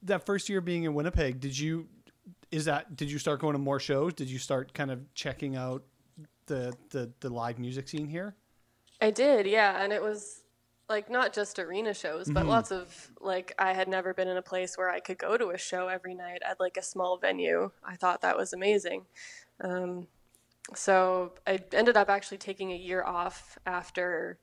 that 0.04 0.26
first 0.26 0.50
year 0.50 0.62
being 0.62 0.84
in 0.84 0.94
Winnipeg, 0.94 1.40
did 1.40 1.58
you 1.58 1.88
is 2.56 2.66
that 2.66 2.96
did 2.96 3.12
you 3.12 3.20
start 3.20 3.42
going 3.42 3.54
to 3.54 3.60
more 3.60 3.80
shows? 3.80 4.14
Did 4.14 4.30
you 4.30 4.40
start 4.40 4.74
kind 4.74 4.90
of 4.90 5.14
checking 5.14 5.56
out 5.56 5.84
the 6.46 6.74
the, 6.90 7.12
the 7.20 7.30
live 7.30 7.60
music 7.60 7.88
scene 7.90 8.08
here? 8.08 8.36
I 9.02 9.12
did, 9.12 9.46
yeah, 9.46 9.84
and 9.84 9.92
it 9.92 10.02
was 10.02 10.44
like 10.88 11.10
not 11.10 11.34
just 11.34 11.60
arena 11.60 11.94
shows, 11.94 12.30
but 12.30 12.46
lots 12.46 12.72
of 12.72 13.12
like 13.20 13.54
I 13.60 13.74
had 13.74 13.88
never 13.88 14.14
been 14.14 14.28
in 14.28 14.38
a 14.38 14.42
place 14.42 14.78
where 14.78 14.90
I 14.90 15.00
could 15.00 15.18
go 15.18 15.36
to 15.36 15.50
a 15.50 15.58
show 15.58 15.88
every 15.88 16.14
night 16.16 16.42
at 16.46 16.60
like 16.60 16.78
a 16.78 16.82
small 16.82 17.18
venue. 17.18 17.72
I 17.84 17.96
thought 17.96 18.22
that 18.22 18.38
was 18.38 18.54
amazing. 18.54 19.06
Um, 19.62 20.08
so 20.74 21.34
I 21.46 21.60
ended 21.74 21.98
up 21.98 22.10
actually 22.10 22.38
taking 22.38 22.72
a 22.72 22.76
year 22.76 23.04
off 23.04 23.58
after 23.66 24.40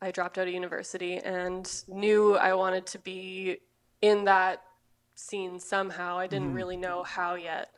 I 0.00 0.10
dropped 0.10 0.38
out 0.38 0.46
of 0.46 0.54
university 0.54 1.16
and 1.16 1.68
knew 1.88 2.36
I 2.36 2.54
wanted 2.54 2.86
to 2.86 2.98
be 2.98 3.58
in 4.00 4.24
that 4.24 4.62
scene 5.14 5.58
somehow. 5.58 6.18
I 6.18 6.26
didn't 6.26 6.54
really 6.54 6.76
know 6.76 7.02
how 7.02 7.34
yet. 7.34 7.70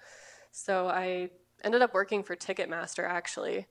So 0.51 0.89
I 0.89 1.31
ended 1.63 1.83
up 1.83 1.95
working 1.95 2.23
for 2.23 2.37
Ticketmaster 2.37 3.09
actually 3.09 3.67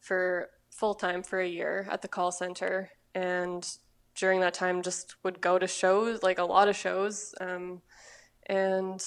for 0.00 0.48
full 0.70 0.94
time 0.94 1.22
for 1.22 1.40
a 1.40 1.48
year 1.48 1.86
at 1.90 2.02
the 2.02 2.08
call 2.08 2.32
center. 2.32 2.90
And 3.14 3.66
during 4.14 4.40
that 4.40 4.54
time, 4.54 4.82
just 4.82 5.16
would 5.22 5.40
go 5.40 5.58
to 5.58 5.66
shows, 5.66 6.22
like 6.22 6.38
a 6.38 6.44
lot 6.44 6.68
of 6.68 6.76
shows. 6.76 7.34
Um, 7.40 7.82
and 8.46 9.04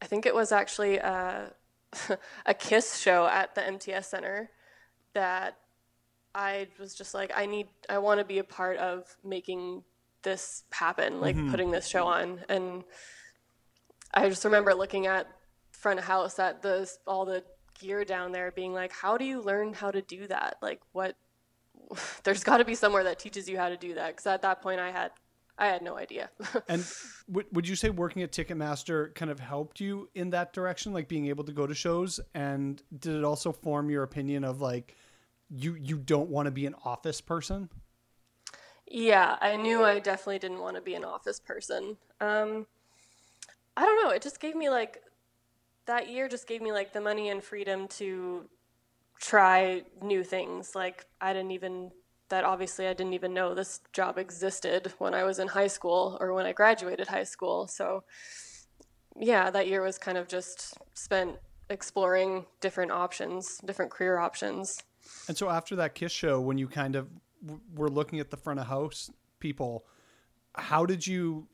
I 0.00 0.06
think 0.06 0.26
it 0.26 0.34
was 0.34 0.52
actually 0.52 0.96
a, 0.98 1.52
a 2.46 2.54
Kiss 2.54 2.98
show 2.98 3.26
at 3.26 3.54
the 3.54 3.66
MTS 3.66 4.08
Center 4.08 4.50
that 5.14 5.58
I 6.34 6.68
was 6.78 6.94
just 6.94 7.14
like, 7.14 7.30
I 7.36 7.46
need, 7.46 7.68
I 7.88 7.98
want 7.98 8.20
to 8.20 8.24
be 8.24 8.38
a 8.38 8.44
part 8.44 8.78
of 8.78 9.04
making 9.22 9.82
this 10.22 10.64
happen, 10.72 11.20
like 11.20 11.36
mm-hmm. 11.36 11.50
putting 11.50 11.70
this 11.70 11.86
show 11.86 12.06
on. 12.06 12.40
And 12.48 12.84
I 14.14 14.28
just 14.28 14.44
remember 14.44 14.74
looking 14.74 15.06
at 15.06 15.26
front 15.70 15.98
of 15.98 16.04
house 16.04 16.38
at 16.38 16.62
the 16.62 16.90
all 17.06 17.24
the 17.24 17.42
gear 17.78 18.04
down 18.04 18.32
there, 18.32 18.52
being 18.52 18.72
like, 18.72 18.92
how 18.92 19.18
do 19.18 19.24
you 19.24 19.40
learn 19.42 19.72
how 19.74 19.90
to 19.90 20.02
do 20.02 20.26
that? 20.28 20.56
Like, 20.62 20.80
what? 20.92 21.16
There's 22.24 22.44
got 22.44 22.58
to 22.58 22.64
be 22.64 22.74
somewhere 22.74 23.04
that 23.04 23.18
teaches 23.18 23.48
you 23.48 23.58
how 23.58 23.68
to 23.68 23.76
do 23.76 23.94
that. 23.94 24.12
Because 24.12 24.26
at 24.26 24.42
that 24.42 24.62
point, 24.62 24.80
I 24.80 24.90
had, 24.90 25.10
I 25.58 25.66
had 25.66 25.82
no 25.82 25.96
idea. 25.96 26.30
And 26.68 26.84
would 27.28 27.46
would 27.52 27.68
you 27.68 27.76
say 27.76 27.90
working 27.90 28.22
at 28.22 28.32
Ticketmaster 28.32 29.14
kind 29.14 29.30
of 29.30 29.40
helped 29.40 29.80
you 29.80 30.08
in 30.14 30.30
that 30.30 30.52
direction, 30.52 30.92
like 30.92 31.08
being 31.08 31.26
able 31.26 31.44
to 31.44 31.52
go 31.52 31.66
to 31.66 31.74
shows? 31.74 32.20
And 32.34 32.82
did 32.98 33.16
it 33.16 33.24
also 33.24 33.52
form 33.52 33.90
your 33.90 34.02
opinion 34.02 34.44
of 34.44 34.60
like 34.60 34.96
you 35.50 35.74
you 35.74 35.98
don't 35.98 36.30
want 36.30 36.46
to 36.46 36.52
be 36.52 36.66
an 36.66 36.74
office 36.84 37.20
person? 37.20 37.68
Yeah, 38.94 39.36
I 39.40 39.56
knew 39.56 39.82
I 39.84 40.00
definitely 40.00 40.38
didn't 40.38 40.60
want 40.60 40.76
to 40.76 40.82
be 40.82 40.94
an 40.94 41.02
office 41.02 41.40
person. 41.40 41.96
Um, 42.20 42.66
I 43.74 43.86
don't 43.86 44.04
know. 44.04 44.10
It 44.10 44.20
just 44.20 44.38
gave 44.38 44.54
me 44.54 44.68
like 44.68 44.98
that 45.86 46.10
year 46.10 46.28
just 46.28 46.46
gave 46.46 46.60
me 46.60 46.72
like 46.72 46.92
the 46.92 47.00
money 47.00 47.30
and 47.30 47.42
freedom 47.42 47.88
to 47.88 48.44
try 49.18 49.84
new 50.02 50.22
things. 50.22 50.74
Like 50.74 51.06
I 51.22 51.32
didn't 51.32 51.52
even 51.52 51.90
that 52.28 52.44
obviously 52.44 52.86
I 52.86 52.92
didn't 52.92 53.14
even 53.14 53.32
know 53.32 53.54
this 53.54 53.80
job 53.94 54.18
existed 54.18 54.92
when 54.98 55.14
I 55.14 55.24
was 55.24 55.38
in 55.38 55.48
high 55.48 55.68
school 55.68 56.18
or 56.20 56.34
when 56.34 56.44
I 56.44 56.52
graduated 56.52 57.08
high 57.08 57.24
school. 57.24 57.68
So 57.68 58.04
yeah, 59.16 59.50
that 59.50 59.68
year 59.68 59.80
was 59.80 59.96
kind 59.96 60.18
of 60.18 60.28
just 60.28 60.74
spent 60.92 61.36
exploring 61.70 62.44
different 62.60 62.92
options, 62.92 63.56
different 63.64 63.90
career 63.90 64.18
options. 64.18 64.82
And 65.28 65.36
so 65.36 65.48
after 65.48 65.76
that 65.76 65.94
Kiss 65.94 66.12
show, 66.12 66.42
when 66.42 66.58
you 66.58 66.68
kind 66.68 66.94
of 66.94 67.08
were 67.74 67.90
looking 67.90 68.20
at 68.20 68.30
the 68.30 68.36
front 68.36 68.60
of 68.60 68.66
house 68.66 69.10
people, 69.40 69.84
how 70.54 70.86
did 70.86 71.06
you? 71.06 71.48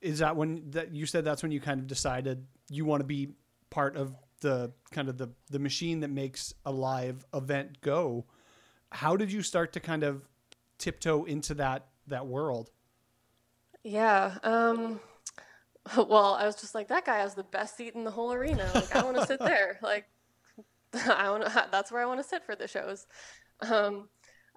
Is 0.00 0.18
that 0.20 0.36
when 0.36 0.70
that 0.70 0.94
you 0.94 1.06
said 1.06 1.24
that's 1.24 1.42
when 1.42 1.52
you 1.52 1.60
kind 1.60 1.80
of 1.80 1.86
decided 1.86 2.46
you 2.70 2.84
want 2.84 3.00
to 3.00 3.06
be 3.06 3.28
part 3.70 3.96
of 3.96 4.14
the 4.40 4.72
kind 4.90 5.08
of 5.08 5.18
the 5.18 5.30
the 5.50 5.58
machine 5.58 6.00
that 6.00 6.10
makes 6.10 6.54
a 6.64 6.70
live 6.70 7.24
event 7.34 7.80
go? 7.80 8.26
How 8.90 9.16
did 9.16 9.32
you 9.32 9.42
start 9.42 9.72
to 9.72 9.80
kind 9.80 10.02
of 10.02 10.22
tiptoe 10.78 11.24
into 11.24 11.54
that 11.54 11.86
that 12.06 12.26
world? 12.26 12.70
Yeah. 13.82 14.38
Um, 14.42 15.00
well, 15.96 16.34
I 16.34 16.44
was 16.46 16.56
just 16.56 16.74
like, 16.74 16.88
that 16.88 17.04
guy 17.04 17.18
has 17.18 17.34
the 17.34 17.44
best 17.44 17.76
seat 17.76 17.94
in 17.94 18.04
the 18.04 18.10
whole 18.10 18.32
arena. 18.32 18.68
Like, 18.74 18.94
I 18.94 19.04
want 19.04 19.16
to 19.16 19.26
sit 19.26 19.40
there. 19.40 19.78
Like, 19.82 20.06
I 20.94 21.30
want. 21.30 21.44
That's 21.70 21.92
where 21.92 22.02
I 22.02 22.06
want 22.06 22.20
to 22.20 22.28
sit 22.28 22.44
for 22.44 22.56
the 22.56 22.66
shows. 22.66 23.06
Um, 23.60 24.08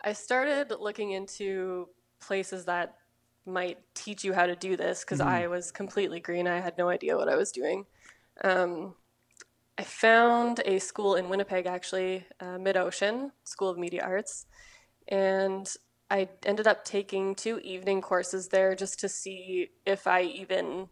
I 0.03 0.13
started 0.13 0.71
looking 0.79 1.11
into 1.11 1.89
places 2.19 2.65
that 2.65 2.95
might 3.45 3.79
teach 3.95 4.23
you 4.23 4.33
how 4.33 4.45
to 4.45 4.55
do 4.55 4.77
this 4.77 5.03
because 5.03 5.21
I 5.21 5.47
was 5.47 5.71
completely 5.71 6.19
green. 6.19 6.47
I 6.47 6.59
had 6.59 6.77
no 6.77 6.89
idea 6.89 7.17
what 7.17 7.29
I 7.29 7.35
was 7.35 7.51
doing. 7.51 7.85
Um, 8.43 8.95
I 9.77 9.83
found 9.83 10.61
a 10.65 10.79
school 10.79 11.15
in 11.15 11.29
Winnipeg, 11.29 11.65
actually, 11.65 12.25
uh, 12.39 12.57
Mid 12.57 12.77
Ocean 12.77 13.31
School 13.43 13.69
of 13.69 13.77
Media 13.77 14.03
Arts, 14.03 14.45
and 15.07 15.71
I 16.11 16.27
ended 16.45 16.67
up 16.67 16.83
taking 16.83 17.35
two 17.35 17.59
evening 17.59 18.01
courses 18.01 18.49
there 18.49 18.75
just 18.75 18.99
to 18.99 19.09
see 19.09 19.69
if 19.85 20.05
I 20.05 20.23
even 20.23 20.89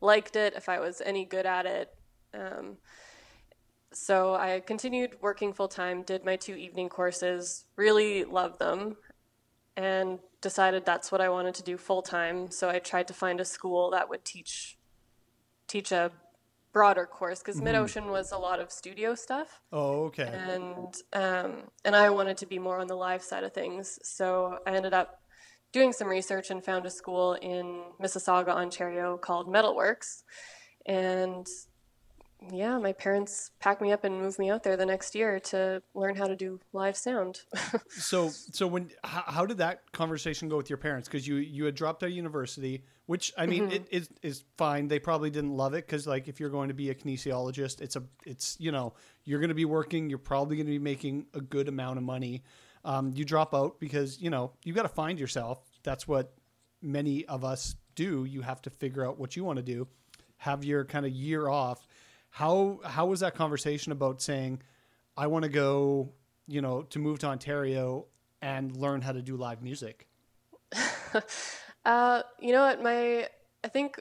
liked 0.00 0.36
it, 0.36 0.54
if 0.56 0.68
I 0.68 0.80
was 0.80 1.02
any 1.04 1.24
good 1.24 1.46
at 1.46 1.66
it. 1.66 1.94
Um, 2.32 2.78
so 3.92 4.34
I 4.34 4.60
continued 4.60 5.16
working 5.20 5.52
full 5.52 5.68
time, 5.68 6.02
did 6.02 6.24
my 6.24 6.36
two 6.36 6.54
evening 6.54 6.88
courses, 6.88 7.64
really 7.76 8.24
loved 8.24 8.58
them, 8.58 8.96
and 9.76 10.18
decided 10.40 10.84
that's 10.86 11.10
what 11.10 11.20
I 11.20 11.28
wanted 11.28 11.54
to 11.56 11.62
do 11.62 11.76
full 11.76 12.02
time. 12.02 12.50
So 12.50 12.68
I 12.68 12.78
tried 12.78 13.08
to 13.08 13.14
find 13.14 13.40
a 13.40 13.44
school 13.44 13.90
that 13.90 14.08
would 14.08 14.24
teach 14.24 14.76
teach 15.66 15.92
a 15.92 16.10
broader 16.72 17.06
course 17.06 17.40
because 17.40 17.60
Mid 17.60 17.74
Ocean 17.74 18.06
was 18.10 18.30
a 18.32 18.38
lot 18.38 18.60
of 18.60 18.70
studio 18.70 19.14
stuff 19.16 19.60
Oh, 19.72 20.04
okay. 20.04 20.22
and 20.32 20.94
um, 21.12 21.62
and 21.84 21.96
I 21.96 22.10
wanted 22.10 22.36
to 22.38 22.46
be 22.46 22.58
more 22.58 22.78
on 22.78 22.86
the 22.86 22.94
live 22.96 23.22
side 23.22 23.44
of 23.44 23.52
things. 23.52 23.98
So 24.02 24.58
I 24.66 24.72
ended 24.74 24.94
up 24.94 25.20
doing 25.72 25.92
some 25.92 26.08
research 26.08 26.50
and 26.50 26.64
found 26.64 26.86
a 26.86 26.90
school 26.90 27.34
in 27.34 27.82
Mississauga, 28.00 28.48
Ontario 28.48 29.16
called 29.16 29.48
Metalworks, 29.48 30.22
and 30.86 31.46
yeah, 32.50 32.78
my 32.78 32.92
parents 32.92 33.50
packed 33.60 33.82
me 33.82 33.92
up 33.92 34.04
and 34.04 34.18
moved 34.18 34.38
me 34.38 34.50
out 34.50 34.62
there 34.62 34.76
the 34.76 34.86
next 34.86 35.14
year 35.14 35.38
to 35.40 35.82
learn 35.94 36.16
how 36.16 36.26
to 36.26 36.34
do 36.34 36.58
live 36.72 36.96
sound. 36.96 37.40
So, 37.90 38.30
so 38.30 38.66
when 38.66 38.90
how, 39.04 39.24
how 39.26 39.46
did 39.46 39.58
that 39.58 39.92
conversation 39.92 40.48
go 40.48 40.56
with 40.56 40.70
your 40.70 40.78
parents? 40.78 41.08
Because 41.08 41.26
you 41.26 41.36
you 41.36 41.64
had 41.64 41.74
dropped 41.74 42.02
out 42.02 42.08
of 42.08 42.12
university, 42.12 42.84
which 43.06 43.32
I 43.36 43.46
mean 43.46 43.70
it 43.70 43.86
is 43.90 44.08
is 44.22 44.44
fine. 44.56 44.88
They 44.88 44.98
probably 44.98 45.30
didn't 45.30 45.56
love 45.56 45.74
it 45.74 45.86
because 45.86 46.06
like 46.06 46.28
if 46.28 46.40
you're 46.40 46.50
going 46.50 46.68
to 46.68 46.74
be 46.74 46.90
a 46.90 46.94
kinesiologist, 46.94 47.80
it's 47.80 47.96
a 47.96 48.02
it's 48.24 48.56
you 48.58 48.72
know 48.72 48.94
you're 49.24 49.40
going 49.40 49.50
to 49.50 49.54
be 49.54 49.64
working. 49.64 50.08
You're 50.08 50.18
probably 50.18 50.56
going 50.56 50.66
to 50.66 50.72
be 50.72 50.78
making 50.78 51.26
a 51.34 51.40
good 51.40 51.68
amount 51.68 51.98
of 51.98 52.04
money. 52.04 52.42
Um, 52.84 53.12
you 53.14 53.24
drop 53.24 53.54
out 53.54 53.78
because 53.80 54.20
you 54.20 54.30
know 54.30 54.52
you 54.64 54.72
got 54.72 54.82
to 54.82 54.88
find 54.88 55.18
yourself. 55.18 55.60
That's 55.82 56.08
what 56.08 56.32
many 56.80 57.26
of 57.26 57.44
us 57.44 57.74
do. 57.94 58.24
You 58.24 58.40
have 58.42 58.62
to 58.62 58.70
figure 58.70 59.06
out 59.06 59.18
what 59.18 59.36
you 59.36 59.44
want 59.44 59.58
to 59.58 59.64
do. 59.64 59.88
Have 60.38 60.64
your 60.64 60.84
kind 60.84 61.04
of 61.04 61.12
year 61.12 61.48
off. 61.48 61.86
How 62.30 62.80
how 62.84 63.06
was 63.06 63.20
that 63.20 63.34
conversation 63.34 63.92
about 63.92 64.22
saying, 64.22 64.62
I 65.16 65.26
want 65.26 65.44
to 65.44 65.48
go, 65.48 66.12
you 66.46 66.62
know, 66.62 66.82
to 66.82 66.98
move 66.98 67.18
to 67.20 67.26
Ontario 67.26 68.06
and 68.40 68.74
learn 68.76 69.02
how 69.02 69.12
to 69.12 69.22
do 69.22 69.36
live 69.36 69.62
music? 69.62 70.06
Uh, 71.84 72.22
you 72.38 72.52
know 72.52 72.62
what? 72.62 72.82
My 72.82 73.26
I 73.64 73.68
think 73.68 74.00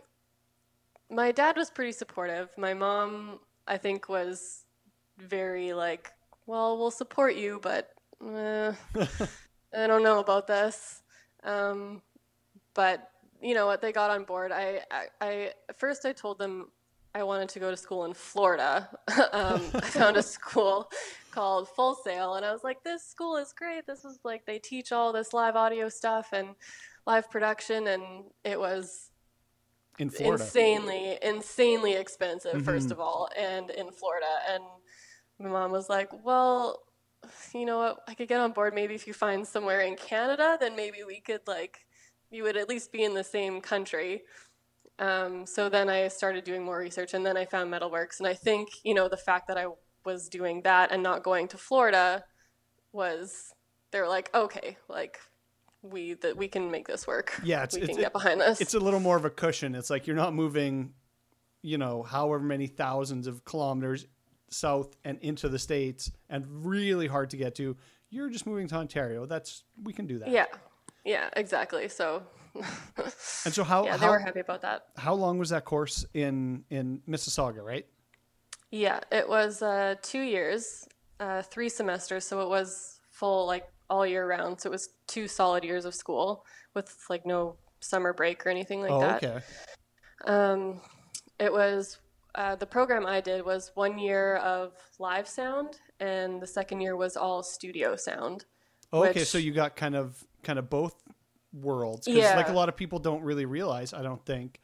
my 1.10 1.32
dad 1.32 1.56
was 1.56 1.70
pretty 1.70 1.92
supportive. 1.92 2.50
My 2.58 2.74
mom, 2.74 3.40
I 3.68 3.78
think, 3.78 4.10
was 4.10 4.66
very 5.18 5.74
like, 5.74 6.12
"Well, 6.46 6.78
we'll 6.78 6.92
support 6.92 7.36
you, 7.36 7.60
but 7.62 7.90
eh, 8.22 8.74
I 9.74 9.88
don't 9.88 10.04
know 10.04 10.20
about 10.20 10.48
this." 10.48 11.02
Um, 11.44 12.02
but 12.74 13.12
you 13.42 13.54
know 13.54 13.66
what? 13.66 13.82
They 13.82 13.92
got 13.92 14.12
on 14.12 14.26
board. 14.26 14.52
I, 14.52 14.82
I, 14.92 15.06
I 15.22 15.52
first 15.78 16.06
I 16.06 16.12
told 16.12 16.38
them 16.38 16.72
I 17.16 17.24
wanted 17.24 17.50
to 17.50 17.60
go 17.60 17.72
to 17.72 17.78
school 17.78 18.06
in 18.06 18.14
Florida. 18.14 18.90
um, 19.32 19.62
I 19.74 19.82
found 19.82 20.18
a 20.18 20.24
school 20.24 20.92
called 21.32 21.68
Full 21.70 21.96
Sail, 21.96 22.36
and 22.36 22.46
I 22.46 22.52
was 22.52 22.64
like, 22.64 22.84
this 22.84 23.04
school 23.04 23.38
is 23.38 23.54
great. 23.54 23.88
This 23.88 24.06
is 24.06 24.20
like 24.24 24.46
they 24.46 24.60
teach 24.60 24.92
all 24.92 25.12
this 25.12 25.34
live 25.34 25.56
audio 25.56 25.90
stuff 25.90 26.30
and 26.34 26.50
live 27.08 27.30
production, 27.32 27.88
and 27.88 28.04
it 28.44 28.60
was 28.60 29.10
in 29.98 30.10
Florida. 30.10 30.44
insanely, 30.44 31.18
insanely 31.22 31.94
expensive. 31.94 32.64
First 32.64 32.92
of 32.92 33.00
all, 33.00 33.28
and 33.38 33.70
in 33.72 33.92
Florida, 33.92 34.26
and 34.50 34.64
my 35.40 35.50
mom 35.50 35.72
was 35.72 35.90
like, 35.90 36.10
well. 36.24 36.80
You 37.54 37.66
know 37.66 37.80
what? 37.80 37.98
I 38.08 38.14
could 38.14 38.30
get 38.30 38.40
on 38.40 38.54
board 38.54 38.74
maybe 38.74 38.96
if 38.96 39.06
you 39.06 39.14
find 39.14 39.46
somewhere 39.46 39.82
in 39.82 39.98
Canada, 39.98 40.58
then 40.58 40.74
maybe 40.74 41.00
we 41.06 41.20
could 41.20 41.42
like 41.48 41.82
you 42.32 42.44
would 42.44 42.58
at 42.58 42.70
least 42.70 42.92
be 42.92 43.04
in 43.04 43.14
the 43.14 43.24
same 43.24 43.62
country. 43.62 44.24
Um, 45.00 45.46
so 45.46 45.70
then 45.70 45.90
I 45.90 46.08
started 46.10 46.44
doing 46.44 46.64
more 46.64 46.78
research, 46.78 47.14
and 47.14 47.26
then 47.26 47.38
I 47.38 47.46
found 47.46 47.72
Metalworks. 47.74 48.20
And 48.20 48.28
I 48.28 48.34
think 48.34 48.70
you 48.84 48.94
know 48.94 49.08
the 49.10 49.18
fact 49.18 49.48
that 49.48 49.58
I 49.58 49.66
was 50.06 50.30
doing 50.30 50.62
that 50.64 50.92
and 50.92 51.02
not 51.04 51.24
going 51.24 51.48
to 51.50 51.58
Florida 51.58 52.24
was 52.92 53.54
they're 53.92 54.08
like, 54.08 54.34
okay, 54.36 54.78
like 54.88 55.20
we 55.82 56.14
that 56.16 56.36
we 56.38 56.48
can 56.48 56.70
make 56.72 56.88
this 56.88 57.08
work. 57.08 57.40
Yeah, 57.44 57.64
it's- 57.64 57.76
we 57.76 57.82
it's- 57.84 57.96
can 57.96 58.02
get 58.04 58.14
behind 58.14 58.42
this. 58.42 58.60
it's 58.62 58.74
a 58.74 58.80
little 58.80 59.00
more 59.00 59.18
of 59.18 59.26
a 59.26 59.30
cushion. 59.30 59.76
It's 59.76 59.90
like 59.90 60.08
you're 60.08 60.16
not 60.16 60.34
moving, 60.34 60.94
you 61.62 61.78
know, 61.78 62.04
however 62.04 62.44
many 62.44 62.68
thousands 62.68 63.28
of 63.28 63.46
kilometers 63.46 64.06
south 64.52 64.96
and 65.06 65.20
into 65.22 65.48
the 65.48 65.60
states 65.60 66.12
and 66.30 66.46
really 66.66 67.08
hard 67.08 67.30
to 67.30 67.38
get 67.38 67.56
to. 67.56 67.78
You're 68.10 68.30
just 68.30 68.48
moving 68.48 68.68
to 68.70 68.76
Ontario. 68.76 69.26
That's 69.26 69.64
we 69.84 69.94
can 69.94 70.08
do 70.08 70.18
that. 70.20 70.30
yeah, 70.30 70.46
yeah, 71.06 71.30
exactly. 71.36 71.88
So 71.88 72.24
And 73.46 73.54
so 73.54 73.64
how 73.64 73.86
yeah, 73.86 73.98
they 73.98 74.06
how, 74.06 74.12
were 74.12 74.20
happy 74.20 74.42
about 74.42 74.62
that. 74.62 74.88
how 74.98 75.14
long 75.14 75.38
was 75.38 75.50
that 75.50 75.66
course 75.66 76.06
in 76.14 76.64
in 76.70 77.02
Mississauga, 77.08 77.64
right? 77.64 77.86
Yeah, 78.72 79.00
it 79.12 79.28
was 79.28 79.62
uh, 79.62 79.96
two 80.02 80.22
years, 80.22 80.88
uh, 81.20 81.42
three 81.42 81.70
semesters, 81.70 82.26
so 82.26 82.42
it 82.42 82.50
was 82.50 83.00
full 83.10 83.48
like 83.48 83.68
all 83.90 84.06
year 84.06 84.28
round. 84.28 84.62
So 84.62 84.70
it 84.70 84.72
was 84.72 84.90
two 85.08 85.28
solid 85.28 85.64
years 85.64 85.86
of 85.86 85.96
school 85.96 86.46
with 86.76 86.96
like 87.10 87.26
no 87.26 87.56
summer 87.80 88.14
break 88.14 88.46
or 88.46 88.50
anything 88.50 88.82
like 88.82 88.92
oh, 88.92 89.00
that. 89.00 89.24
okay. 89.24 89.42
Um, 90.26 90.82
it 91.40 91.52
was 91.52 92.00
uh, 92.36 92.56
the 92.56 92.66
program 92.66 93.06
I 93.06 93.22
did 93.22 93.44
was 93.44 93.72
one 93.76 93.98
year 93.98 94.36
of 94.38 94.74
live 95.00 95.28
sound, 95.28 95.80
and 96.00 96.42
the 96.42 96.48
second 96.48 96.82
year 96.82 96.96
was 96.96 97.18
all 97.18 97.42
studio 97.42 97.96
sound. 97.96 98.46
Oh, 98.92 99.06
okay, 99.06 99.24
so 99.24 99.38
you 99.38 99.52
got 99.52 99.76
kind 99.76 99.96
of 99.96 100.24
kind 100.44 100.60
of 100.60 100.70
both 100.70 100.96
worlds. 101.54 102.06
'Cause 102.08 102.16
Yeah. 102.16 102.36
like 102.36 102.50
a 102.50 102.54
lot 102.54 102.70
of 102.70 102.76
people 102.76 103.00
don't 103.00 103.24
really 103.24 103.46
realize, 103.46 103.94
I 103.94 104.02
don't 104.04 104.24
think, 104.26 104.60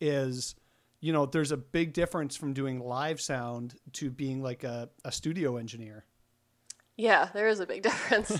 is 0.00 0.54
you 1.00 1.12
know, 1.12 1.26
there's 1.26 1.52
a 1.52 1.56
big 1.56 1.92
difference 1.92 2.34
from 2.34 2.52
doing 2.52 2.80
live 2.80 3.20
sound 3.20 3.76
to 3.92 4.10
being 4.10 4.42
like 4.42 4.64
a, 4.64 4.90
a 5.04 5.12
studio 5.12 5.56
engineer. 5.56 6.04
Yeah, 6.96 7.28
there 7.32 7.46
is 7.46 7.60
a 7.60 7.66
big 7.66 7.82
difference. 7.84 8.32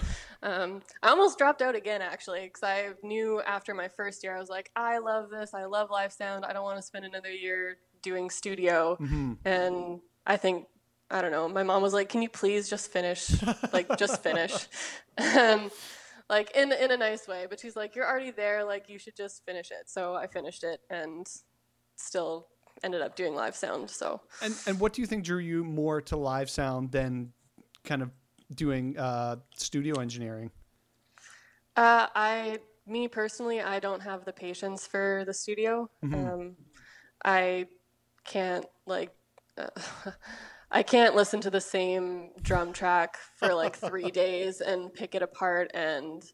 um, 0.43 0.83
I 1.01 1.11
almost 1.11 1.39
dropped 1.39 1.63
out 1.63 1.77
again 1.77 2.03
actually 2.03 2.41
because 2.43 2.65
I 2.65 2.91
knew 3.05 3.41
after 3.43 3.75
my 3.75 3.87
first 3.87 4.25
year 4.25 4.37
I 4.37 4.41
was 4.41 4.49
like, 4.49 4.73
I 4.75 4.99
love 4.99 5.31
this. 5.31 5.55
I 5.55 5.67
love 5.67 5.91
live 5.91 6.13
sound. 6.13 6.45
I 6.45 6.53
don't 6.53 6.65
want 6.65 6.79
to 6.79 6.83
spend 6.83 7.05
another 7.05 7.31
year 7.31 7.79
doing 8.03 8.29
studio. 8.29 8.97
And 9.45 10.01
I 10.27 10.37
think 10.37 10.67
I 11.11 11.23
don't 11.23 11.31
know. 11.31 11.49
My 11.49 11.63
mom 11.63 11.81
was 11.81 11.95
like, 11.95 12.09
"Can 12.11 12.21
you 12.21 12.29
please 12.29 12.69
just 12.69 12.91
finish? 12.93 13.31
Like, 13.73 13.97
just 13.97 14.23
finish." 14.23 14.53
and 15.17 15.71
like 16.29 16.51
in 16.57 16.73
in 16.73 16.91
a 16.91 16.97
nice 16.97 17.27
way, 17.27 17.47
but 17.49 17.61
she's 17.61 17.77
like, 17.77 17.95
"You're 17.95 18.09
already 18.09 18.31
there. 18.31 18.65
Like, 18.65 18.89
you 18.89 18.99
should 18.99 19.17
just 19.17 19.45
finish 19.45 19.71
it." 19.71 19.89
So 19.89 20.15
I 20.15 20.27
finished 20.27 20.65
it 20.65 20.81
and 20.91 21.27
still 21.97 22.49
ended 22.85 23.03
up 23.03 23.17
doing 23.17 23.35
live 23.35 23.57
sound. 23.57 23.91
So 23.91 24.21
And 24.43 24.55
and 24.67 24.81
what 24.81 24.93
do 24.93 25.01
you 25.01 25.07
think 25.07 25.25
drew 25.25 25.39
you 25.39 25.65
more 25.65 26.01
to 26.03 26.17
live 26.17 26.51
sound 26.51 26.93
than 26.93 27.33
kind 27.85 28.03
of 28.03 28.11
doing 28.55 28.99
uh, 28.99 29.37
studio 29.57 30.01
engineering? 30.01 30.51
Uh, 31.77 32.09
I, 32.15 32.59
me 32.87 33.07
personally, 33.07 33.61
I 33.61 33.79
don't 33.79 34.01
have 34.01 34.25
the 34.25 34.33
patience 34.33 34.87
for 34.87 35.23
the 35.27 35.35
studio. 35.35 35.89
Um, 36.03 36.57
I 37.25 37.67
can't 38.25 38.67
like, 38.87 39.15
uh, 39.57 39.69
I 40.71 40.83
can't 40.83 41.15
listen 41.15 41.41
to 41.43 41.51
the 41.51 41.61
same 41.61 42.31
drum 42.43 42.73
track 42.73 43.17
for 43.37 43.55
like 43.55 43.77
three 43.77 44.11
days 44.25 44.61
and 44.61 44.93
pick 44.93 45.15
it 45.15 45.23
apart 45.23 45.71
and. 45.75 46.25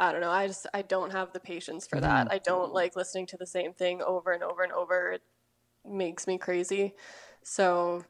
I 0.00 0.12
don't 0.12 0.20
know. 0.20 0.30
I 0.30 0.46
just 0.46 0.64
I 0.72 0.82
don't 0.82 1.10
have 1.10 1.32
the 1.32 1.40
patience 1.40 1.84
for 1.88 2.00
that. 2.00 2.26
Mm-hmm. 2.26 2.32
I 2.34 2.38
don't 2.38 2.72
like 2.72 2.94
listening 2.94 3.26
to 3.26 3.36
the 3.36 3.44
same 3.48 3.72
thing 3.72 4.00
over 4.00 4.30
and 4.30 4.44
over 4.44 4.62
and 4.62 4.70
over. 4.70 5.10
It 5.10 5.22
makes 5.84 6.28
me 6.28 6.38
crazy. 6.38 6.94
So 7.42 8.04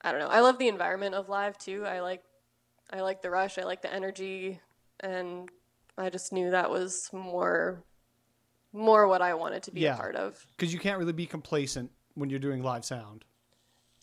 I 0.00 0.12
don't 0.12 0.20
know. 0.20 0.28
I 0.28 0.38
love 0.42 0.58
the 0.58 0.68
environment 0.68 1.16
of 1.16 1.28
live 1.28 1.58
too. 1.58 1.84
I 1.86 1.98
like 2.02 2.22
I 2.92 3.00
like 3.00 3.20
the 3.20 3.30
rush. 3.30 3.58
I 3.58 3.64
like 3.64 3.82
the 3.82 3.92
energy, 3.92 4.60
and 5.00 5.48
I 5.98 6.08
just 6.08 6.32
knew 6.32 6.52
that 6.52 6.70
was 6.70 7.10
more 7.12 7.82
more 8.72 9.08
what 9.08 9.20
I 9.20 9.34
wanted 9.34 9.64
to 9.64 9.72
be 9.72 9.80
Yeah. 9.80 9.94
a 9.94 9.98
part 9.98 10.14
of. 10.14 10.46
Because 10.56 10.72
you 10.72 10.78
can't 10.78 11.00
really 11.00 11.12
be 11.12 11.26
complacent 11.26 11.90
when 12.14 12.30
you're 12.30 12.38
doing 12.38 12.62
live 12.62 12.84
sound. 12.84 13.24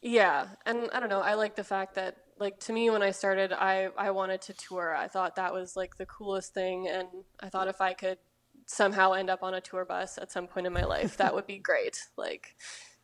Yeah, 0.01 0.47
and 0.65 0.89
I 0.93 0.99
don't 0.99 1.09
know. 1.09 1.21
I 1.21 1.35
like 1.35 1.55
the 1.55 1.63
fact 1.63 1.95
that 1.95 2.17
like 2.39 2.59
to 2.61 2.73
me 2.73 2.89
when 2.89 3.03
I 3.03 3.11
started, 3.11 3.53
I 3.53 3.89
I 3.97 4.11
wanted 4.11 4.41
to 4.43 4.53
tour. 4.53 4.95
I 4.95 5.07
thought 5.07 5.35
that 5.35 5.53
was 5.53 5.75
like 5.75 5.97
the 5.97 6.07
coolest 6.07 6.53
thing, 6.53 6.87
and 6.87 7.07
I 7.39 7.49
thought 7.49 7.67
if 7.67 7.81
I 7.81 7.93
could 7.93 8.17
somehow 8.65 9.13
end 9.13 9.29
up 9.29 9.43
on 9.43 9.53
a 9.53 9.61
tour 9.61 9.85
bus 9.85 10.17
at 10.17 10.31
some 10.31 10.47
point 10.47 10.65
in 10.65 10.73
my 10.73 10.83
life, 10.83 11.17
that 11.17 11.35
would 11.35 11.45
be 11.45 11.57
great. 11.63 11.99
Like 12.17 12.55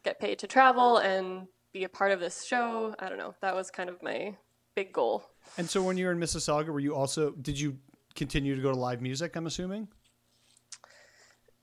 get 0.03 0.19
paid 0.19 0.39
to 0.39 0.47
travel 0.47 0.97
and 0.97 1.47
be 1.71 1.83
a 1.83 1.89
part 1.89 2.11
of 2.11 2.19
this 2.19 2.45
show. 2.45 2.95
I 2.97 3.09
don't 3.09 3.17
know. 3.17 3.35
That 3.41 3.55
was 3.55 3.69
kind 3.69 3.89
of 3.89 4.01
my 4.01 4.35
big 4.75 4.91
goal. 4.91 5.23
And 5.57 5.69
so 5.69 5.83
when 5.83 5.97
you 5.97 6.07
were 6.07 6.11
in 6.11 6.19
Mississauga, 6.19 6.69
were 6.69 6.79
you 6.79 6.95
also 6.95 7.31
did 7.31 7.59
you 7.59 7.77
continue 8.15 8.55
to 8.55 8.61
go 8.61 8.71
to 8.71 8.77
live 8.77 9.01
music? 9.01 9.35
I'm 9.35 9.45
assuming, 9.45 9.87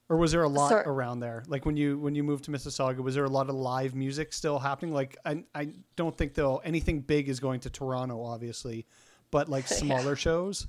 or 0.09 0.17
was 0.17 0.33
there 0.33 0.43
a 0.43 0.49
lot 0.49 0.69
Sorry. 0.69 0.85
around 0.87 1.21
there? 1.21 1.43
Like 1.47 1.65
when 1.65 1.77
you 1.77 1.99
when 1.99 2.15
you 2.15 2.23
moved 2.23 2.45
to 2.45 2.51
Mississauga, 2.51 2.99
was 2.99 3.15
there 3.15 3.25
a 3.25 3.31
lot 3.31 3.49
of 3.49 3.55
live 3.55 3.95
music 3.95 4.33
still 4.33 4.59
happening? 4.59 4.93
Like 4.93 5.17
I 5.25 5.45
I 5.55 5.69
don't 5.97 6.17
think 6.17 6.35
though 6.35 6.59
anything 6.59 7.01
big 7.01 7.29
is 7.29 7.41
going 7.41 7.61
to 7.61 7.71
Toronto, 7.71 8.23
obviously, 8.23 8.87
but 9.31 9.49
like 9.49 9.67
smaller 9.69 10.17
shows. 10.17 10.67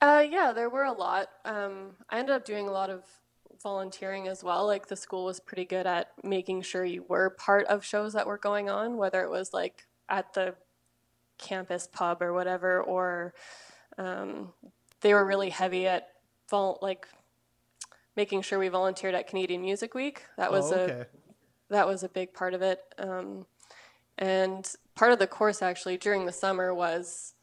Uh, 0.00 0.24
yeah, 0.30 0.52
there 0.52 0.70
were 0.70 0.84
a 0.84 0.92
lot. 0.92 1.28
Um, 1.44 1.96
I 2.08 2.20
ended 2.20 2.34
up 2.36 2.44
doing 2.44 2.68
a 2.68 2.70
lot 2.70 2.88
of 2.88 3.02
volunteering 3.62 4.28
as 4.28 4.44
well. 4.44 4.66
Like 4.66 4.86
the 4.86 4.94
school 4.94 5.24
was 5.24 5.40
pretty 5.40 5.64
good 5.64 5.86
at 5.86 6.12
making 6.22 6.62
sure 6.62 6.84
you 6.84 7.04
were 7.08 7.30
part 7.30 7.66
of 7.66 7.84
shows 7.84 8.12
that 8.12 8.26
were 8.26 8.38
going 8.38 8.70
on, 8.70 8.96
whether 8.96 9.22
it 9.22 9.30
was 9.30 9.52
like 9.52 9.86
at 10.08 10.32
the 10.34 10.54
campus 11.38 11.88
pub 11.90 12.22
or 12.22 12.32
whatever, 12.32 12.82
or 12.82 13.34
um, 13.96 14.52
they 15.00 15.14
were 15.14 15.24
really 15.24 15.50
heavy 15.50 15.88
at 15.88 16.08
vol- 16.48 16.78
like 16.80 17.08
making 18.18 18.42
sure 18.42 18.58
we 18.58 18.66
volunteered 18.66 19.14
at 19.14 19.28
Canadian 19.28 19.62
Music 19.62 19.94
Week. 19.94 20.24
That 20.36 20.50
was 20.50 20.72
oh, 20.72 20.76
a 20.76 21.06
that 21.70 21.86
was 21.86 22.02
a 22.02 22.08
big 22.08 22.34
part 22.34 22.52
of 22.52 22.62
it. 22.62 22.80
Um, 22.98 23.46
and 24.18 24.68
part 24.96 25.12
of 25.12 25.20
the 25.20 25.28
course 25.28 25.62
actually 25.62 25.98
during 25.98 26.26
the 26.26 26.32
summer 26.32 26.74
was 26.74 27.34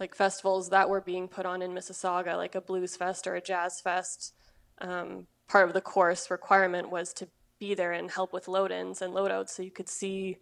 like 0.00 0.14
festivals 0.14 0.70
that 0.70 0.88
were 0.88 1.02
being 1.02 1.28
put 1.28 1.44
on 1.44 1.60
in 1.60 1.72
Mississauga, 1.72 2.38
like 2.38 2.54
a 2.54 2.62
blues 2.62 2.96
fest 2.96 3.26
or 3.26 3.34
a 3.34 3.42
jazz 3.42 3.82
fest. 3.82 4.32
Um, 4.80 5.26
part 5.46 5.68
of 5.68 5.74
the 5.74 5.82
course 5.82 6.30
requirement 6.30 6.88
was 6.90 7.12
to 7.12 7.28
be 7.60 7.74
there 7.74 7.92
and 7.92 8.10
help 8.10 8.32
with 8.32 8.48
load 8.48 8.72
ins 8.72 9.02
and 9.02 9.12
load 9.12 9.30
outs 9.30 9.54
so 9.54 9.62
you 9.62 9.70
could 9.70 9.90
see 9.90 10.38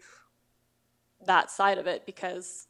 that 1.27 1.51
side 1.51 1.79
of 1.79 1.88
it 1.88 2.07
because 2.07 2.68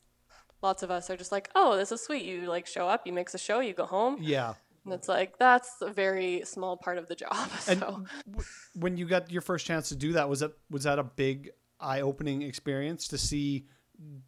lots 0.62 0.82
of 0.82 0.90
us 0.90 1.10
are 1.10 1.16
just 1.18 1.30
like, 1.30 1.50
oh, 1.54 1.76
this 1.76 1.92
is 1.92 2.00
sweet. 2.00 2.24
You 2.24 2.48
like 2.48 2.66
show 2.66 2.88
up, 2.88 3.06
you 3.06 3.12
mix 3.12 3.34
a 3.34 3.38
show, 3.38 3.60
you 3.60 3.74
go 3.74 3.84
home. 3.84 4.16
Yeah. 4.18 4.54
And 4.84 4.92
it's 4.92 5.08
like, 5.08 5.38
that's 5.38 5.76
a 5.80 5.92
very 5.92 6.42
small 6.44 6.76
part 6.76 6.98
of 6.98 7.08
the 7.08 7.14
job. 7.14 7.36
And 7.68 7.80
So. 7.80 8.04
w- 8.26 8.48
when 8.74 8.96
you 8.96 9.06
got 9.06 9.30
your 9.30 9.42
first 9.42 9.64
chance 9.66 9.88
to 9.90 9.96
do 9.96 10.12
that, 10.14 10.28
was 10.28 10.40
that 10.40 10.52
was 10.70 10.84
that 10.84 10.98
a 10.98 11.04
big 11.04 11.50
eye 11.80 12.00
opening 12.00 12.42
experience 12.42 13.08
to 13.08 13.18
see 13.18 13.66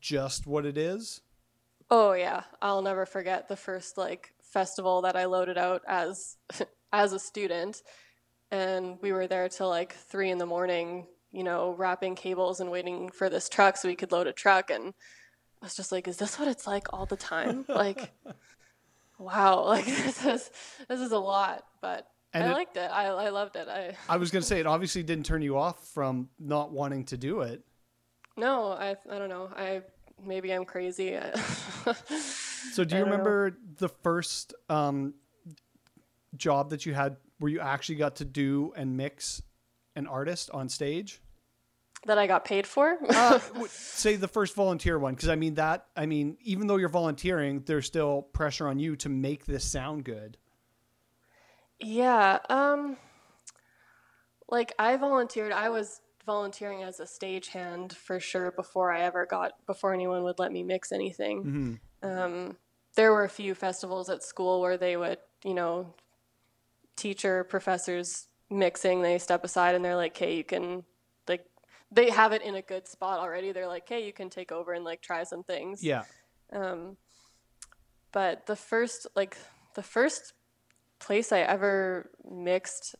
just 0.01 0.47
what 0.47 0.65
it 0.65 0.79
is? 0.79 1.21
Oh 1.91 2.13
yeah, 2.13 2.45
I'll 2.63 2.83
never 2.83 3.07
forget 3.07 3.49
the 3.49 3.57
first 3.57 3.99
like 3.99 4.33
festival 4.43 5.03
that 5.03 5.17
I 5.17 5.25
loaded 5.25 5.59
out 5.59 5.83
as 5.87 6.37
as 6.93 7.13
a 7.13 7.19
student, 7.19 7.83
and 8.51 8.99
we 9.03 9.13
were 9.13 9.27
there 9.27 9.49
till 9.49 9.69
like 9.69 9.93
three 9.93 10.31
in 10.31 10.39
the 10.39 10.47
morning, 10.47 11.07
you 11.33 11.43
know, 11.45 11.75
wrapping 11.77 12.15
cables 12.15 12.61
and 12.61 12.71
waiting 12.71 13.11
for 13.11 13.29
this 13.29 13.49
truck 13.49 13.77
so 13.77 13.89
we 13.89 13.97
could 13.97 14.13
load 14.13 14.29
a 14.29 14.33
truck, 14.33 14.71
and 14.71 14.95
I 15.61 15.67
was 15.67 15.75
just 15.75 15.93
like, 15.93 16.07
is 16.09 16.17
this 16.19 16.39
what 16.39 16.49
it's 16.49 16.67
like 16.67 16.87
all 16.93 17.07
the 17.07 17.17
time? 17.17 17.65
like, 17.69 18.13
wow, 19.19 19.65
like 19.67 19.85
this 19.87 20.25
is 20.25 20.51
this 20.89 21.01
is 21.01 21.13
a 21.13 21.19
lot, 21.19 21.65
but 21.81 22.07
And 22.33 22.45
I 22.45 22.51
it- 22.51 22.53
liked 22.53 22.77
it. 22.77 22.91
I 22.91 23.07
I 23.07 23.29
loved 23.31 23.57
it. 23.57 23.69
I 23.69 23.97
I 24.09 24.17
was 24.17 24.31
going 24.31 24.43
to 24.43 24.47
say 24.49 24.61
it 24.61 24.67
obviously 24.67 25.03
didn't 25.03 25.27
turn 25.27 25.43
you 25.43 25.57
off 25.59 25.87
from 25.89 26.29
not 26.39 26.73
wanting 26.73 27.05
to 27.07 27.17
do 27.17 27.41
it. 27.43 27.63
no, 28.37 28.73
I 28.73 28.97
I 29.11 29.19
don't 29.19 29.29
know. 29.29 29.49
I 29.57 29.83
maybe 30.25 30.53
I'm 30.53 30.65
crazy. 30.65 31.19
So 32.73 32.83
do 32.83 32.97
you 32.97 33.01
don't 33.03 33.11
know. 33.11 33.17
remember 33.19 33.59
the 33.77 33.89
first 33.91 34.55
um, 34.71 35.13
job 36.37 36.71
that 36.71 36.87
you 36.87 36.95
had 36.95 37.17
where 37.39 37.51
you 37.53 37.61
actually 37.61 37.97
got 37.97 38.17
to 38.17 38.25
do 38.25 38.73
and 38.75 38.97
mix 38.97 39.43
an 39.95 40.07
artist 40.07 40.51
on 40.53 40.69
stage? 40.71 41.21
That 42.07 42.19
I 42.19 42.27
got 42.27 42.45
paid 42.45 42.67
for. 42.67 42.97
Uh, 43.09 43.39
say 43.69 44.17
the 44.17 44.29
first 44.29 44.55
volunteer 44.55 44.99
one, 44.99 45.15
because 45.15 45.29
I 45.29 45.37
mean 45.37 45.55
that. 45.55 45.87
I 45.97 46.07
mean, 46.07 46.37
even 46.43 46.67
though 46.67 46.77
you're 46.77 46.89
volunteering, 46.89 47.63
there's 47.67 47.87
still 47.87 48.23
pressure 48.23 48.69
on 48.69 48.79
you 48.79 48.97
to 48.97 49.09
make 49.09 49.47
this 49.47 49.65
sound 49.65 50.05
good. 50.05 50.37
yeah. 51.81 52.39
Um. 52.49 52.97
Like 54.49 54.73
I 54.79 54.97
volunteered. 54.97 55.53
I 55.53 55.71
was 55.71 56.01
volunteering 56.27 56.83
as 56.83 57.01
a 57.01 57.05
stagehand 57.05 57.93
for 57.93 58.21
sure 58.21 58.51
before 58.53 58.93
I 58.93 59.01
ever 59.03 59.27
got 59.27 59.53
before 59.67 59.93
anyone 59.95 60.23
would 60.25 60.39
let 60.39 60.53
me 60.53 60.63
mix 60.63 60.93
anything. 60.93 61.81
Um, 62.03 62.57
there 62.97 63.13
were 63.13 63.25
a 63.25 63.29
few 63.29 63.55
festivals 63.55 64.09
at 64.11 64.23
school 64.23 64.61
where 64.61 64.77
they 64.77 64.97
would, 64.97 65.19
you 65.45 65.55
know, 65.55 65.95
teacher 66.97 67.45
professors 67.45 68.29
mixing. 68.51 69.03
They 69.03 69.19
step 69.19 69.45
aside 69.45 69.75
and 69.75 69.85
they're 69.85 69.97
like, 69.97 70.13
"Okay, 70.13 70.37
you 70.37 70.45
can." 70.45 70.85
They 71.95 72.11
have 72.11 72.33
it 72.33 72.43
in 72.43 72.57
a 72.57 72.63
good 72.63 72.89
spot 72.89 73.21
already. 73.21 73.53
They're 73.53 73.69
like, 73.69 73.89
hey, 73.89 74.05
you 74.05 74.13
can 74.13 74.29
take 74.29 74.51
over 74.51 74.73
and 74.73 74.85
like 74.85 75.01
try 75.01 75.23
some 75.25 75.45
things." 75.45 75.83
Yeah. 75.83 76.03
Um, 76.53 76.97
but 78.13 78.47
the 78.47 78.57
first, 78.57 79.07
like, 79.17 79.37
the 79.75 79.83
first 79.83 80.35
place 80.99 81.33
I 81.33 81.41
ever 81.41 82.11
mixed, 82.31 82.95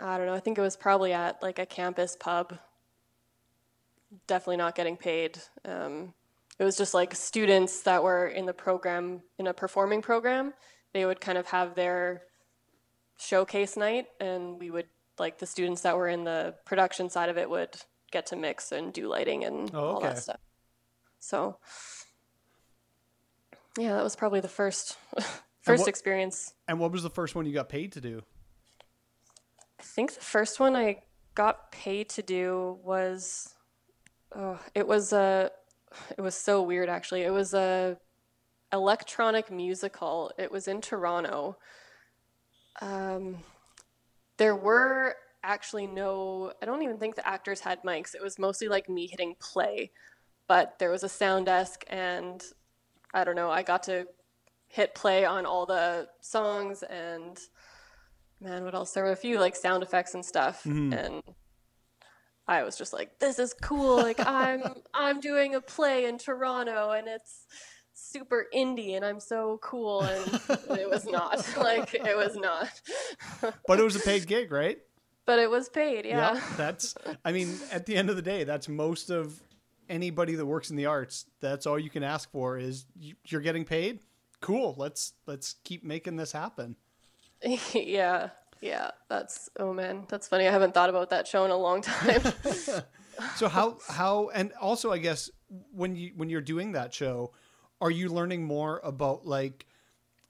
I 0.00 0.16
don't 0.18 0.26
know, 0.26 0.34
I 0.34 0.40
think 0.40 0.58
it 0.58 0.62
was 0.62 0.76
probably 0.76 1.12
at 1.12 1.42
like 1.42 1.58
a 1.58 1.66
campus 1.66 2.16
pub. 2.18 2.58
Definitely 4.26 4.58
not 4.58 4.74
getting 4.74 4.96
paid. 4.96 5.38
Um, 5.64 6.14
it 6.58 6.64
was 6.64 6.76
just 6.76 6.94
like 6.94 7.14
students 7.14 7.82
that 7.82 8.02
were 8.02 8.28
in 8.28 8.46
the 8.46 8.54
program, 8.54 9.22
in 9.38 9.46
a 9.46 9.54
performing 9.54 10.00
program, 10.00 10.54
they 10.92 11.04
would 11.04 11.20
kind 11.20 11.36
of 11.36 11.46
have 11.48 11.74
their 11.74 12.22
showcase 13.18 13.76
night, 13.76 14.06
and 14.20 14.58
we 14.58 14.70
would, 14.70 14.86
like, 15.18 15.38
the 15.38 15.46
students 15.46 15.82
that 15.82 15.96
were 15.96 16.08
in 16.08 16.24
the 16.24 16.54
production 16.64 17.08
side 17.10 17.28
of 17.28 17.38
it 17.38 17.48
would 17.50 17.76
get 18.12 18.26
to 18.26 18.36
mix 18.36 18.72
and 18.72 18.92
do 18.92 19.08
lighting 19.08 19.44
and 19.44 19.70
Oh, 19.74 19.84
all 19.94 20.00
that 20.00 20.18
stuff. 20.18 20.40
So, 21.20 21.58
yeah, 23.78 23.94
that 23.94 24.04
was 24.04 24.16
probably 24.16 24.40
the 24.40 24.48
first 24.48 24.96
first 25.62 25.80
what- 25.80 25.88
experience. 25.88 26.54
And 26.68 26.78
what 26.78 26.92
was 26.92 27.02
the 27.02 27.10
first 27.10 27.34
one 27.34 27.46
you 27.46 27.52
got 27.52 27.68
paid 27.68 27.92
to 27.92 28.00
do? 28.00 28.22
I 29.78 29.82
think 29.82 30.14
the 30.14 30.20
first 30.20 30.58
one 30.60 30.74
I 30.74 31.02
got 31.34 31.70
paid 31.70 32.08
to 32.10 32.22
do 32.22 32.78
was, 32.82 33.54
oh, 34.34 34.58
it 34.74 34.86
was 34.86 35.12
a, 35.12 35.50
it 36.16 36.20
was 36.20 36.34
so 36.34 36.62
weird 36.62 36.88
actually. 36.88 37.22
It 37.22 37.30
was 37.32 37.52
a 37.54 37.98
electronic 38.72 39.50
musical. 39.50 40.32
It 40.38 40.50
was 40.50 40.66
in 40.68 40.80
Toronto. 40.80 41.56
Um, 42.80 43.38
there 44.36 44.56
were 44.56 45.16
actually 45.42 45.86
no. 45.86 46.52
I 46.62 46.66
don't 46.66 46.82
even 46.82 46.98
think 46.98 47.14
the 47.14 47.26
actors 47.26 47.60
had 47.60 47.82
mics. 47.82 48.14
It 48.14 48.22
was 48.22 48.38
mostly 48.38 48.68
like 48.68 48.88
me 48.88 49.06
hitting 49.06 49.36
play, 49.40 49.90
but 50.48 50.78
there 50.78 50.90
was 50.90 51.04
a 51.04 51.08
sound 51.08 51.46
desk, 51.46 51.84
and 51.88 52.42
I 53.14 53.24
don't 53.24 53.36
know. 53.36 53.50
I 53.50 53.62
got 53.62 53.84
to 53.84 54.06
hit 54.68 54.94
play 54.94 55.24
on 55.24 55.46
all 55.46 55.64
the 55.64 56.08
songs 56.20 56.82
and 56.82 57.38
man, 58.40 58.64
what 58.64 58.74
else? 58.74 58.92
There 58.92 59.04
were 59.04 59.12
a 59.12 59.16
few 59.16 59.38
like 59.38 59.56
sound 59.56 59.82
effects 59.82 60.14
and 60.14 60.24
stuff, 60.24 60.64
mm-hmm. 60.64 60.92
and 60.92 61.22
I 62.46 62.62
was 62.62 62.76
just 62.76 62.92
like, 62.92 63.18
"This 63.18 63.38
is 63.38 63.54
cool! 63.54 63.96
Like 63.96 64.20
I'm 64.20 64.62
I'm 64.94 65.20
doing 65.20 65.54
a 65.54 65.60
play 65.60 66.06
in 66.06 66.18
Toronto, 66.18 66.90
and 66.90 67.08
it's 67.08 67.46
super 67.98 68.46
indie, 68.54 68.94
and 68.94 69.04
I'm 69.04 69.18
so 69.20 69.58
cool." 69.62 70.02
And 70.02 70.40
it 70.78 70.88
was 70.88 71.04
not 71.06 71.44
like 71.58 71.94
it 71.94 72.16
was 72.16 72.36
not, 72.36 72.68
But 73.66 73.80
it 73.80 73.82
was 73.82 73.96
a 73.96 74.00
paid 74.00 74.26
gig, 74.26 74.52
right? 74.52 74.78
but 75.24 75.40
it 75.40 75.50
was 75.50 75.68
paid. 75.68 76.04
Yeah, 76.04 76.40
That's. 76.56 76.94
I 77.24 77.32
mean, 77.32 77.58
at 77.72 77.84
the 77.86 77.96
end 77.96 78.10
of 78.10 78.16
the 78.16 78.22
day, 78.22 78.44
that's 78.44 78.68
most 78.68 79.10
of 79.10 79.40
anybody 79.88 80.36
that 80.36 80.46
works 80.46 80.70
in 80.70 80.76
the 80.76 80.86
arts. 80.86 81.26
That's 81.40 81.66
all 81.66 81.78
you 81.78 81.90
can 81.90 82.04
ask 82.04 82.30
for 82.30 82.58
is 82.58 82.86
you- 82.96 83.16
you're 83.24 83.40
getting 83.40 83.64
paid. 83.64 83.98
Cool. 84.40 84.74
Let's 84.78 85.14
let's 85.26 85.56
keep 85.64 85.82
making 85.82 86.14
this 86.16 86.30
happen. 86.30 86.76
yeah, 87.72 88.28
yeah. 88.60 88.90
That's 89.08 89.48
oh 89.58 89.72
man, 89.72 90.04
that's 90.08 90.28
funny. 90.28 90.46
I 90.46 90.52
haven't 90.52 90.74
thought 90.74 90.90
about 90.90 91.10
that 91.10 91.26
show 91.26 91.44
in 91.44 91.50
a 91.50 91.56
long 91.56 91.82
time. 91.82 92.22
So 93.36 93.48
how 93.48 93.78
how 93.88 94.28
and 94.34 94.52
also 94.60 94.92
I 94.92 94.98
guess 94.98 95.30
when 95.72 95.96
you 95.96 96.12
when 96.16 96.28
you're 96.28 96.40
doing 96.42 96.72
that 96.72 96.92
show, 96.92 97.32
are 97.80 97.90
you 97.90 98.08
learning 98.08 98.44
more 98.44 98.80
about 98.84 99.26
like 99.26 99.66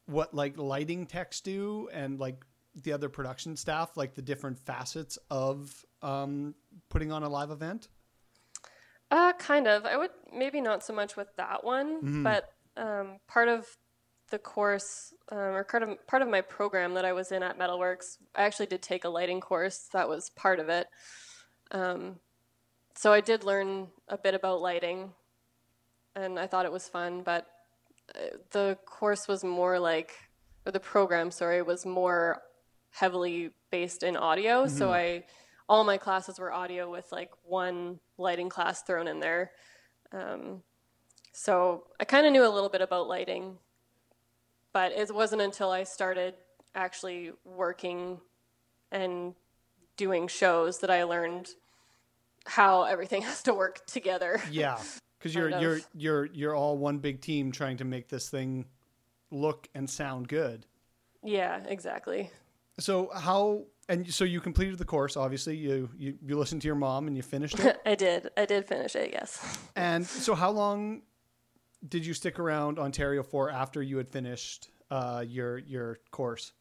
what 0.07 0.35
like 0.35 0.57
lighting 0.57 1.07
techs 1.07 1.41
do 1.41 1.89
and 1.93 2.19
like 2.19 2.45
the 2.83 2.93
other 2.93 3.09
production 3.09 3.57
staff, 3.57 3.97
like 3.97 4.15
the 4.15 4.23
different 4.23 4.59
facets 4.59 5.19
of 5.31 5.85
um, 6.03 6.55
putting 6.89 7.13
on 7.13 7.23
a 7.23 7.29
live 7.29 7.51
event? 7.51 7.89
Uh, 9.11 9.33
kind 9.35 9.67
of. 9.67 9.85
I 9.85 9.97
would 9.97 10.11
maybe 10.33 10.61
not 10.61 10.85
so 10.85 10.93
much 10.93 11.17
with 11.17 11.29
that 11.37 11.65
one, 11.65 12.23
but 12.23 12.53
um, 12.77 13.19
part 13.29 13.49
of 13.49 13.67
the 14.31 14.39
course 14.39 15.13
um, 15.31 15.39
or 15.39 15.65
part 15.65 15.83
of 15.83 16.07
part 16.07 16.23
of 16.23 16.29
my 16.29 16.41
program 16.41 16.95
that 16.95 17.05
I 17.05 17.13
was 17.13 17.33
in 17.33 17.43
at 17.43 17.59
Metalworks, 17.59 18.19
I 18.35 18.43
actually 18.43 18.67
did 18.67 18.83
take 18.83 19.05
a 19.05 19.09
lighting 19.09 19.41
course. 19.41 19.89
That 19.93 20.09
was 20.09 20.31
part 20.31 20.59
of 20.59 20.69
it. 20.69 20.89
Um, 21.71 22.17
so 22.97 23.13
I 23.13 23.21
did 23.21 23.45
learn 23.45 23.89
a 24.09 24.19
bit 24.19 24.35
about 24.35 24.61
lighting, 24.61 25.13
and 26.17 26.39
I 26.39 26.47
thought 26.47 26.65
it 26.65 26.73
was 26.73 26.89
fun. 26.89 27.23
But 27.23 27.47
uh, 28.15 28.37
the 28.51 28.79
course 28.87 29.29
was 29.29 29.45
more 29.45 29.79
like, 29.79 30.13
or 30.65 30.73
the 30.73 30.81
program, 30.81 31.31
sorry, 31.31 31.63
was 31.63 31.87
more 31.87 32.43
heavily 32.91 33.51
based 33.71 34.03
in 34.03 34.17
audio. 34.17 34.67
So 34.67 34.93
I, 34.93 35.25
all 35.69 35.85
my 35.85 35.99
classes 35.99 36.39
were 36.39 36.53
audio 36.53 36.91
with 36.91 37.13
like 37.13 37.31
one 37.45 38.01
lighting 38.19 38.49
class 38.49 38.83
thrown 38.83 39.07
in 39.07 39.21
there. 39.21 39.53
Um, 40.13 40.63
so 41.33 41.85
I 42.01 42.05
kind 42.05 42.27
of 42.27 42.33
knew 42.33 42.47
a 42.47 42.49
little 42.49 42.71
bit 42.71 42.81
about 42.81 43.09
lighting, 43.09 43.59
but 44.73 44.93
it 44.93 45.15
wasn't 45.15 45.43
until 45.43 45.71
I 45.71 45.85
started 45.85 46.35
actually 46.75 47.33
working 47.45 48.19
and 48.91 49.35
doing 49.97 50.29
shows 50.29 50.79
that 50.79 50.91
I 50.91 51.05
learned 51.05 51.49
how 52.47 52.85
everything 52.85 53.23
has 53.31 53.43
to 53.43 53.55
work 53.55 53.85
together. 53.87 54.41
Yeah, 54.51 54.79
because 55.27 55.35
you're 55.35 55.51
Kind 55.51 55.63
you're 55.63 55.81
you're 55.95 56.25
you're 56.27 56.55
all 56.55 56.79
one 56.79 56.99
big 56.99 57.21
team 57.21 57.53
trying 57.53 57.77
to 57.79 57.85
make 57.85 58.09
this 58.09 58.29
thing 58.29 58.67
look 59.31 59.69
and 59.75 59.89
sound 59.89 60.29
good. 60.29 60.67
Yeah, 61.23 61.63
exactly. 61.67 62.31
So 62.79 63.11
how 63.15 63.65
and 63.89 64.13
so 64.13 64.25
you 64.25 64.41
completed 64.41 64.79
the 64.79 64.85
course. 64.85 65.17
Obviously, 65.17 65.57
you 65.57 65.89
you 65.97 66.19
you 66.25 66.39
listened 66.39 66.63
to 66.63 66.67
your 66.67 66.77
mom 66.77 67.07
and 67.07 67.17
you 67.17 67.23
finished 67.23 67.59
it. 67.59 67.81
I 67.87 67.95
did. 67.95 68.31
I 68.37 68.47
did 68.47 68.67
finish 68.67 68.95
it, 68.97 69.11
yes. 69.13 69.59
and 69.77 70.07
so 70.07 70.35
how 70.35 70.51
long 70.51 71.03
did 71.89 72.05
you 72.05 72.15
stick 72.15 72.39
around 72.39 72.79
Ontario 72.79 73.23
for 73.23 73.51
after 73.51 73.83
you 73.83 73.97
had 73.97 74.09
finished 74.09 74.71
uh, 74.91 75.25
your 75.27 75.59
your 75.59 75.99
course? 76.11 76.53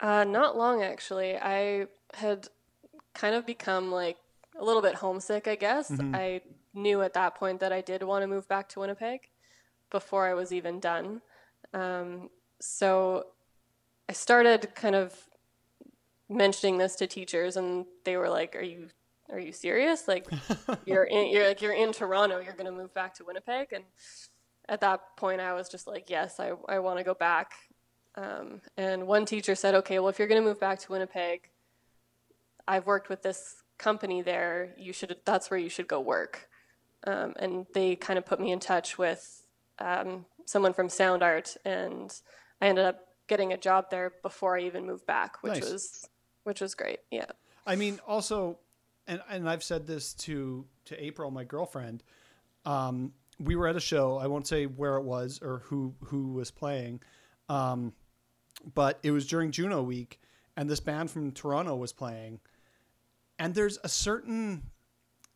Uh, 0.00 0.24
not 0.24 0.56
long, 0.56 0.82
actually. 0.82 1.36
I 1.36 1.86
had 2.14 2.48
kind 3.14 3.34
of 3.34 3.46
become 3.46 3.92
like 3.92 4.16
a 4.58 4.64
little 4.64 4.82
bit 4.82 4.94
homesick, 4.94 5.46
I 5.48 5.54
guess. 5.54 5.90
I 5.98 6.42
knew 6.74 7.02
at 7.02 7.14
that 7.14 7.34
point 7.34 7.60
that 7.60 7.72
I 7.72 7.80
did 7.80 8.02
want 8.02 8.22
to 8.22 8.26
move 8.26 8.48
back 8.48 8.68
to 8.70 8.80
Winnipeg 8.80 9.30
before 9.90 10.26
I 10.26 10.34
was 10.34 10.52
even 10.52 10.80
done. 10.80 11.22
Um, 11.72 12.30
so 12.60 13.26
I 14.08 14.12
started 14.12 14.74
kind 14.74 14.94
of 14.94 15.14
mentioning 16.28 16.78
this 16.78 16.96
to 16.96 17.06
teachers, 17.06 17.56
and 17.56 17.86
they 18.04 18.16
were 18.16 18.28
like, 18.28 18.56
"Are 18.56 18.62
you 18.62 18.88
are 19.30 19.38
you 19.38 19.52
serious? 19.52 20.08
Like 20.08 20.26
you're 20.84 21.04
in, 21.04 21.28
you're 21.28 21.48
like 21.48 21.62
you're 21.62 21.72
in 21.72 21.92
Toronto, 21.92 22.40
you're 22.40 22.52
going 22.54 22.66
to 22.66 22.72
move 22.72 22.92
back 22.94 23.14
to 23.14 23.24
Winnipeg?" 23.24 23.72
And 23.72 23.84
at 24.68 24.80
that 24.80 25.16
point, 25.16 25.40
I 25.40 25.52
was 25.54 25.68
just 25.68 25.86
like, 25.86 26.10
"Yes, 26.10 26.40
I 26.40 26.52
I 26.68 26.78
want 26.80 26.98
to 26.98 27.04
go 27.04 27.14
back." 27.14 27.52
Um, 28.16 28.60
and 28.76 29.06
one 29.06 29.26
teacher 29.26 29.54
said, 29.54 29.74
"Okay, 29.74 29.98
well, 29.98 30.08
if 30.08 30.18
you're 30.18 30.28
going 30.28 30.42
to 30.42 30.48
move 30.48 30.60
back 30.60 30.78
to 30.80 30.92
Winnipeg, 30.92 31.50
I've 32.66 32.86
worked 32.86 33.08
with 33.08 33.22
this 33.22 33.62
company 33.78 34.22
there. 34.22 34.74
You 34.78 34.92
should 34.92 35.16
that's 35.24 35.50
where 35.50 35.58
you 35.58 35.68
should 35.68 35.88
go 35.88 36.00
work." 36.00 36.48
Um, 37.06 37.34
and 37.38 37.66
they 37.74 37.96
kind 37.96 38.18
of 38.18 38.24
put 38.24 38.40
me 38.40 38.50
in 38.52 38.60
touch 38.60 38.96
with 38.96 39.46
um, 39.78 40.24
someone 40.46 40.72
from 40.72 40.88
Sound 40.88 41.22
Art, 41.22 41.56
and 41.64 42.14
I 42.60 42.68
ended 42.68 42.84
up 42.84 43.00
getting 43.26 43.52
a 43.52 43.56
job 43.56 43.90
there 43.90 44.12
before 44.22 44.56
I 44.56 44.62
even 44.62 44.86
moved 44.86 45.06
back, 45.06 45.42
which 45.42 45.54
Nice. 45.54 45.70
was 45.70 46.08
which 46.44 46.60
was 46.60 46.74
great. 46.74 47.00
Yeah. 47.10 47.26
I 47.66 47.76
mean, 47.76 48.00
also, 48.06 48.58
and 49.06 49.20
and 49.28 49.48
I've 49.48 49.62
said 49.64 49.86
this 49.86 50.14
to 50.14 50.66
to 50.86 51.04
April, 51.04 51.30
my 51.30 51.44
girlfriend. 51.44 52.02
Um, 52.64 53.12
we 53.38 53.56
were 53.56 53.66
at 53.66 53.76
a 53.76 53.80
show. 53.80 54.18
I 54.18 54.26
won't 54.26 54.46
say 54.46 54.66
where 54.66 54.96
it 54.96 55.04
was 55.04 55.40
or 55.42 55.62
who 55.64 55.94
who 56.04 56.32
was 56.32 56.50
playing, 56.50 57.00
um, 57.48 57.92
but 58.74 58.98
it 59.02 59.10
was 59.10 59.26
during 59.26 59.50
Juno 59.50 59.82
week, 59.82 60.20
and 60.56 60.70
this 60.70 60.80
band 60.80 61.10
from 61.10 61.32
Toronto 61.32 61.76
was 61.76 61.92
playing. 61.92 62.40
And 63.38 63.54
there's 63.54 63.78
a 63.82 63.88
certain 63.88 64.70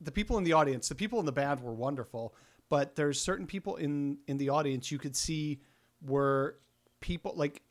the 0.01 0.13
people 0.13 0.39
in 0.39 0.45
the 0.45 0.53
audience, 0.53 0.89
the 0.89 0.95
people 0.95 1.19
in 1.21 1.27
the 1.27 1.33
band 1.33 1.61
were 1.61 1.75
wonderful, 1.75 2.35
but 2.69 2.97
there's 2.97 3.21
certain 3.21 3.47
people 3.47 3.77
in 3.77 4.19
in 4.27 4.39
the 4.39 4.51
audience 4.51 4.91
you 4.91 4.99
could 4.99 5.17
see 5.17 5.61
were 6.03 6.59
people 7.01 7.33
like 7.37 7.63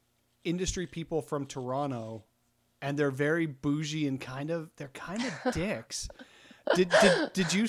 industry 0.43 0.87
people 0.87 1.21
from 1.21 1.45
Toronto 1.45 2.23
and 2.81 2.97
they're 2.97 3.11
very 3.11 3.45
bougie 3.45 4.07
and 4.07 4.19
kind 4.19 4.49
of 4.49 4.69
they're 4.77 4.87
kind 4.89 5.23
of 5.23 5.53
dicks. 5.53 6.09
did, 6.75 6.89
did 7.01 7.33
did 7.33 7.53
you 7.53 7.67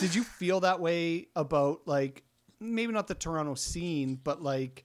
did 0.00 0.14
you 0.14 0.22
feel 0.22 0.60
that 0.60 0.80
way 0.80 1.28
about 1.34 1.82
like 1.86 2.22
maybe 2.60 2.92
not 2.92 3.06
the 3.06 3.14
Toronto 3.14 3.54
scene, 3.54 4.18
but 4.22 4.42
like 4.42 4.84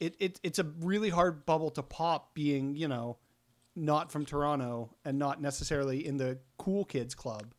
it, 0.00 0.14
it 0.18 0.40
it's 0.42 0.58
a 0.58 0.64
really 0.80 1.10
hard 1.10 1.46
bubble 1.46 1.70
to 1.70 1.82
pop 1.82 2.34
being, 2.34 2.76
you 2.76 2.88
know, 2.88 3.18
not 3.74 4.10
from 4.10 4.24
Toronto 4.24 4.90
and 5.04 5.18
not 5.18 5.40
necessarily 5.40 6.06
in 6.06 6.16
the 6.16 6.38
cool 6.58 6.84
kids 6.84 7.14
club. 7.14 7.54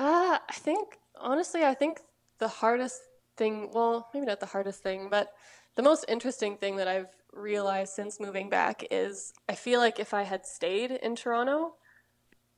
Uh, 0.00 0.38
I 0.48 0.54
think 0.54 0.98
honestly, 1.20 1.62
I 1.62 1.74
think 1.74 2.00
the 2.38 2.48
hardest 2.48 3.02
thing, 3.36 3.68
well, 3.74 4.08
maybe 4.14 4.24
not 4.24 4.40
the 4.40 4.46
hardest 4.46 4.82
thing, 4.82 5.08
but 5.10 5.34
the 5.74 5.82
most 5.82 6.06
interesting 6.08 6.56
thing 6.56 6.76
that 6.76 6.88
I've 6.88 7.10
realized 7.34 7.92
since 7.92 8.18
moving 8.18 8.48
back 8.48 8.82
is 8.90 9.34
I 9.46 9.54
feel 9.54 9.78
like 9.78 10.00
if 10.00 10.14
I 10.14 10.22
had 10.22 10.46
stayed 10.46 10.90
in 10.90 11.16
Toronto, 11.16 11.74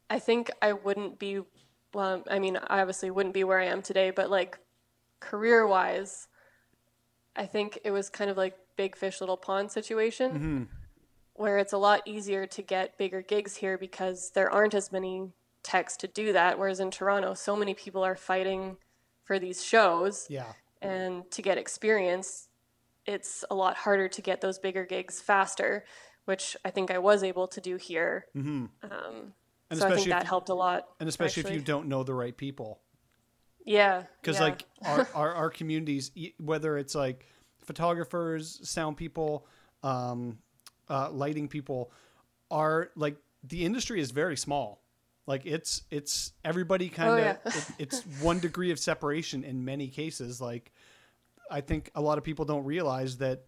I 0.09 0.21
think 0.21 0.53
I 0.63 0.73
wouldn't 0.73 1.19
be 1.19 1.41
well, 1.93 2.23
I 2.31 2.39
mean, 2.39 2.59
I 2.69 2.81
obviously 2.81 3.11
wouldn't 3.11 3.35
be 3.35 3.43
where 3.43 3.59
I 3.59 3.67
am 3.67 3.83
today, 3.83 4.13
but 4.13 4.31
like 4.31 4.61
career-wise, 5.19 6.29
I 7.35 7.47
think 7.47 7.81
it 7.85 7.91
was 7.91 8.09
kind 8.09 8.31
of 8.31 8.37
like 8.37 8.57
big 8.77 8.95
fish 8.95 9.21
little 9.21 9.37
pond 9.37 9.73
situation 9.73 10.33
where 11.35 11.59
it's 11.59 11.73
a 11.73 11.79
lot 11.79 12.03
easier 12.07 12.47
to 12.47 12.63
get 12.63 12.97
bigger 12.99 13.21
gigs 13.21 13.57
here 13.57 13.77
because 13.77 14.31
there 14.31 14.49
aren't 14.49 14.75
as 14.75 14.93
many 14.93 15.33
techs 15.63 15.97
to 15.99 16.09
do 16.09 16.33
that 16.33 16.59
whereas 16.59 16.81
in 16.81 16.91
Toronto 16.91 17.35
so 17.35 17.55
many 17.57 17.75
people 17.75 18.05
are 18.05 18.17
fighting 18.17 18.77
for 19.25 19.39
these 19.39 19.65
shows 19.65 20.27
Yeah. 20.29 20.53
and 20.81 21.31
to 21.31 21.43
get 21.43 21.59
experience 21.59 22.49
it's 23.07 23.45
a 23.51 23.55
lot 23.55 23.77
harder 23.77 24.09
to 24.09 24.23
get 24.23 24.41
those 24.41 24.59
bigger 24.59 24.85
gigs 24.85 25.21
faster 25.21 25.85
which 26.25 26.57
I 26.65 26.71
think 26.71 26.91
I 26.91 26.99
was 26.99 27.23
able 27.25 27.49
to 27.49 27.61
do 27.61 27.77
here 27.77 28.27
um, 28.35 28.71
And 29.71 29.79
so 29.79 29.89
I 29.89 29.95
think 29.97 30.09
that 30.09 30.25
helped 30.27 30.49
a 30.49 30.55
lot 30.55 30.85
and 31.01 31.09
especially 31.09 31.45
if 31.45 31.51
you 31.55 31.61
don't 31.61 31.87
know 31.89 32.03
the 32.03 32.15
right 32.15 32.37
people. 32.37 32.81
yeah 33.65 34.05
because 34.21 34.39
yeah. 34.39 34.45
like 34.45 34.65
our, 34.85 35.09
our 35.15 35.35
our 35.35 35.51
communities 35.51 36.11
whether 36.39 36.77
it's 36.77 36.95
like 36.95 37.27
photographers 37.65 38.61
sound 38.69 38.97
people 38.97 39.47
um 39.85 40.39
uh 40.89 41.09
lighting 41.11 41.47
people 41.49 41.93
are 42.51 42.91
like 42.97 43.17
the 43.45 43.65
industry 43.65 44.01
is 44.01 44.11
very 44.11 44.37
small 44.37 44.82
like 45.27 45.47
it's 45.47 45.83
it's 45.91 46.33
everybody 46.45 46.89
kind 46.89 47.11
of 47.11 47.19
Oh, 47.19 47.19
yeah. 47.19 47.37
it, 47.45 47.65
it's 47.79 48.01
one 48.21 48.39
degree 48.41 48.71
of 48.71 48.79
separation 48.79 49.45
in 49.45 49.65
many 49.65 49.89
cases 49.89 50.41
like 50.41 50.73
i 51.51 51.61
think 51.61 51.91
a 51.95 52.01
lot 52.01 52.19
of 52.19 52.25
people 52.25 52.45
don't 52.45 52.65
realize 52.65 53.19
that 53.19 53.45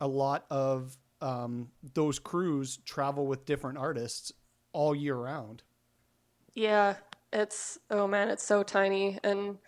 a 0.00 0.08
lot 0.08 0.44
of 0.50 0.96
um 1.20 1.68
those 1.94 2.18
crews 2.18 2.78
travel 2.84 3.26
with 3.26 3.44
different 3.46 3.78
artists 3.78 4.32
all 4.72 4.94
year 4.94 5.16
round 5.16 5.62
Yeah, 6.54 6.96
it's 7.32 7.78
oh 7.90 8.06
man, 8.06 8.28
it's 8.28 8.44
so 8.44 8.62
tiny 8.62 9.18
and 9.22 9.58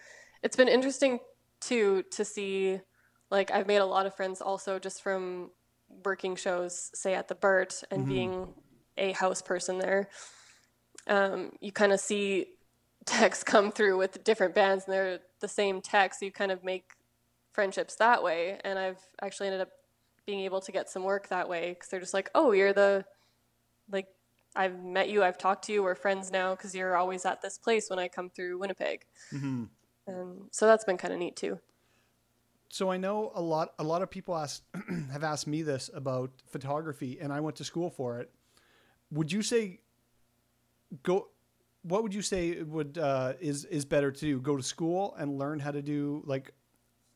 it's 0.43 0.57
been 0.57 0.69
interesting 0.69 1.19
too 1.61 2.03
to 2.11 2.25
see 2.25 2.81
like 3.31 3.51
I've 3.51 3.67
made 3.67 3.79
a 3.79 3.87
lot 3.87 4.07
of 4.07 4.15
friends 4.15 4.41
also 4.41 4.79
just 4.79 5.03
from 5.03 5.51
working 6.05 6.37
shows, 6.37 6.91
say 6.95 7.15
at 7.15 7.29
the 7.29 7.35
Burt 7.35 7.83
and 7.91 8.07
being 8.07 8.49
a 8.99 9.13
house 9.13 9.43
person 9.43 9.79
there. 9.79 10.09
Um, 11.07 11.53
you 11.61 11.73
kind 11.73 11.93
of 11.93 12.01
see 12.01 12.47
texts 13.07 13.45
come 13.45 13.71
through 13.71 13.99
with 13.99 14.25
different 14.25 14.55
bands 14.55 14.85
and 14.85 14.95
they're 14.95 15.21
the 15.41 15.49
same 15.49 15.81
techs. 15.81 16.23
You 16.23 16.33
kind 16.33 16.51
of 16.51 16.65
make 16.65 16.93
friendships 17.53 17.97
that 17.97 18.23
way. 18.23 18.61
And 18.65 18.79
I've 18.79 19.01
actually 19.23 19.49
ended 19.49 19.63
up 19.63 19.71
being 20.27 20.41
able 20.41 20.61
to 20.61 20.73
get 20.73 20.91
some 20.91 21.05
work 21.05 21.29
that 21.29 21.49
way 21.49 21.71
because 21.71 21.89
they're 21.89 22.01
just 22.01 22.15
like, 22.15 22.31
oh, 22.35 22.53
you're 22.53 22.73
the 22.73 23.05
like 23.91 24.09
I've 24.57 24.83
met 24.83 25.09
you, 25.09 25.23
I've 25.23 25.39
talked 25.39 25.65
to 25.67 25.73
you, 25.73 25.83
we're 25.83 25.95
friends 25.95 26.31
now 26.31 26.55
because 26.55 26.75
you're 26.75 26.97
always 26.97 27.25
at 27.25 27.43
this 27.43 27.59
place 27.59 27.89
when 27.89 27.99
I 27.99 28.09
come 28.09 28.31
through 28.31 28.59
Winnipeg. 28.59 29.05
And 30.07 30.49
so 30.51 30.67
that's 30.67 30.85
been 30.85 30.97
kind 30.97 31.13
of 31.13 31.21
neat 31.21 31.37
too. 31.37 31.59
So 32.69 32.91
I 32.91 32.97
know 32.97 33.31
a 33.35 33.41
lot 33.41 33.75
a 33.79 33.85
lot 33.85 34.03
of 34.03 34.11
people 34.11 34.37
ask 34.37 34.63
have 35.13 35.25
asked 35.25 35.47
me 35.47 35.63
this 35.63 35.89
about 35.95 36.31
photography 36.51 37.19
and 37.21 37.33
I 37.33 37.41
went 37.41 37.57
to 37.57 37.65
school 37.65 37.91
for 37.91 38.19
it. 38.21 38.31
Would 39.13 39.31
you 39.31 39.43
say 39.43 39.81
go 41.03 41.29
what 41.83 42.03
would 42.03 42.13
you 42.15 42.23
say 42.23 42.63
would 42.63 42.99
uh, 42.99 43.35
is 43.41 43.65
is 43.67 43.85
better 43.85 44.11
to 44.11 44.21
do? 44.21 44.41
Go 44.41 44.57
to 44.57 44.63
school 44.63 45.15
and 45.19 45.39
learn 45.39 45.61
how 45.61 45.71
to 45.71 45.83
do 45.83 46.23
like 46.27 46.53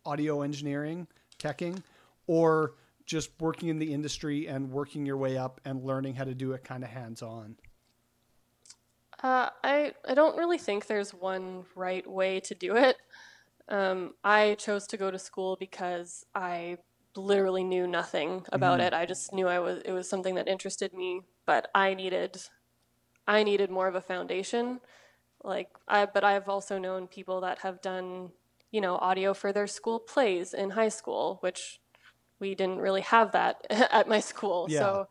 audio 0.06 0.42
engineering, 0.42 1.06
teching, 1.38 1.82
or 2.26 2.74
just 3.04 3.30
working 3.40 3.68
in 3.68 3.78
the 3.78 3.92
industry 3.92 4.46
and 4.46 4.70
working 4.70 5.04
your 5.04 5.16
way 5.16 5.36
up 5.36 5.60
and 5.64 5.82
learning 5.82 6.14
how 6.14 6.24
to 6.24 6.34
do 6.34 6.52
it 6.52 6.62
kind 6.62 6.84
of 6.84 6.90
hands 6.90 7.22
on? 7.22 7.56
Uh, 9.22 9.50
I 9.64 9.92
I 10.08 10.14
don't 10.14 10.36
really 10.36 10.58
think 10.58 10.86
there's 10.86 11.12
one 11.12 11.64
right 11.74 12.06
way 12.06 12.40
to 12.40 12.54
do 12.54 12.76
it. 12.76 12.96
Um, 13.68 14.14
I 14.22 14.54
chose 14.54 14.86
to 14.88 14.96
go 14.96 15.10
to 15.10 15.18
school 15.18 15.56
because 15.58 16.24
I 16.34 16.78
literally 17.16 17.64
knew 17.64 17.86
nothing 17.88 18.46
about 18.52 18.80
it. 18.80 18.94
I 18.94 19.04
just 19.04 19.32
knew 19.32 19.48
I 19.48 19.58
was 19.58 19.82
it 19.84 19.92
was 19.92 20.08
something 20.08 20.36
that 20.36 20.48
interested 20.48 20.94
me, 20.94 21.22
but 21.44 21.68
I 21.74 21.94
needed 21.94 22.40
I 23.30 23.44
needed 23.44 23.70
more 23.70 23.86
of 23.86 23.94
a 23.94 24.00
foundation. 24.00 24.80
Like 25.44 25.68
I 25.86 26.06
but 26.06 26.24
I've 26.24 26.48
also 26.48 26.78
known 26.78 27.06
people 27.06 27.40
that 27.42 27.60
have 27.60 27.80
done, 27.80 28.30
you 28.72 28.80
know, 28.80 28.96
audio 28.96 29.34
for 29.34 29.52
their 29.52 29.68
school 29.68 30.00
plays 30.00 30.52
in 30.52 30.70
high 30.70 30.88
school, 30.88 31.38
which 31.40 31.80
we 32.40 32.56
didn't 32.56 32.78
really 32.78 33.02
have 33.02 33.32
that 33.32 33.64
at 33.70 34.08
my 34.08 34.18
school. 34.18 34.66
Yeah. 34.68 34.80
So 34.80 35.08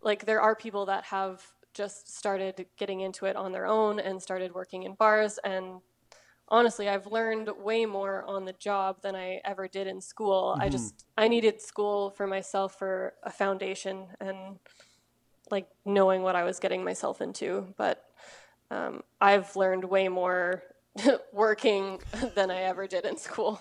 like 0.00 0.26
there 0.26 0.40
are 0.40 0.54
people 0.54 0.86
that 0.86 1.04
have 1.04 1.42
just 1.72 2.16
started 2.16 2.66
getting 2.78 3.00
into 3.00 3.26
it 3.26 3.34
on 3.34 3.50
their 3.50 3.66
own 3.66 3.98
and 3.98 4.22
started 4.22 4.54
working 4.54 4.84
in 4.84 4.94
bars 4.94 5.40
and 5.42 5.80
honestly 6.48 6.88
i've 6.88 7.08
learned 7.08 7.48
way 7.58 7.84
more 7.84 8.22
on 8.26 8.44
the 8.44 8.52
job 8.52 9.02
than 9.02 9.16
i 9.16 9.40
ever 9.44 9.66
did 9.66 9.88
in 9.88 10.00
school 10.00 10.54
i 10.56 10.64
mm-hmm. 10.64 10.70
just 10.70 11.04
i 11.16 11.26
needed 11.26 11.60
school 11.60 12.10
for 12.10 12.28
myself 12.28 12.78
for 12.78 13.14
a 13.24 13.30
foundation 13.30 14.06
and 14.20 14.60
like 15.50 15.68
knowing 15.84 16.22
what 16.22 16.36
i 16.36 16.44
was 16.44 16.58
getting 16.58 16.84
myself 16.84 17.20
into 17.20 17.66
but 17.76 18.04
um, 18.70 19.02
i've 19.20 19.54
learned 19.56 19.84
way 19.84 20.08
more 20.08 20.62
working 21.32 21.98
than 22.34 22.50
i 22.50 22.62
ever 22.62 22.86
did 22.86 23.04
in 23.04 23.16
school 23.16 23.60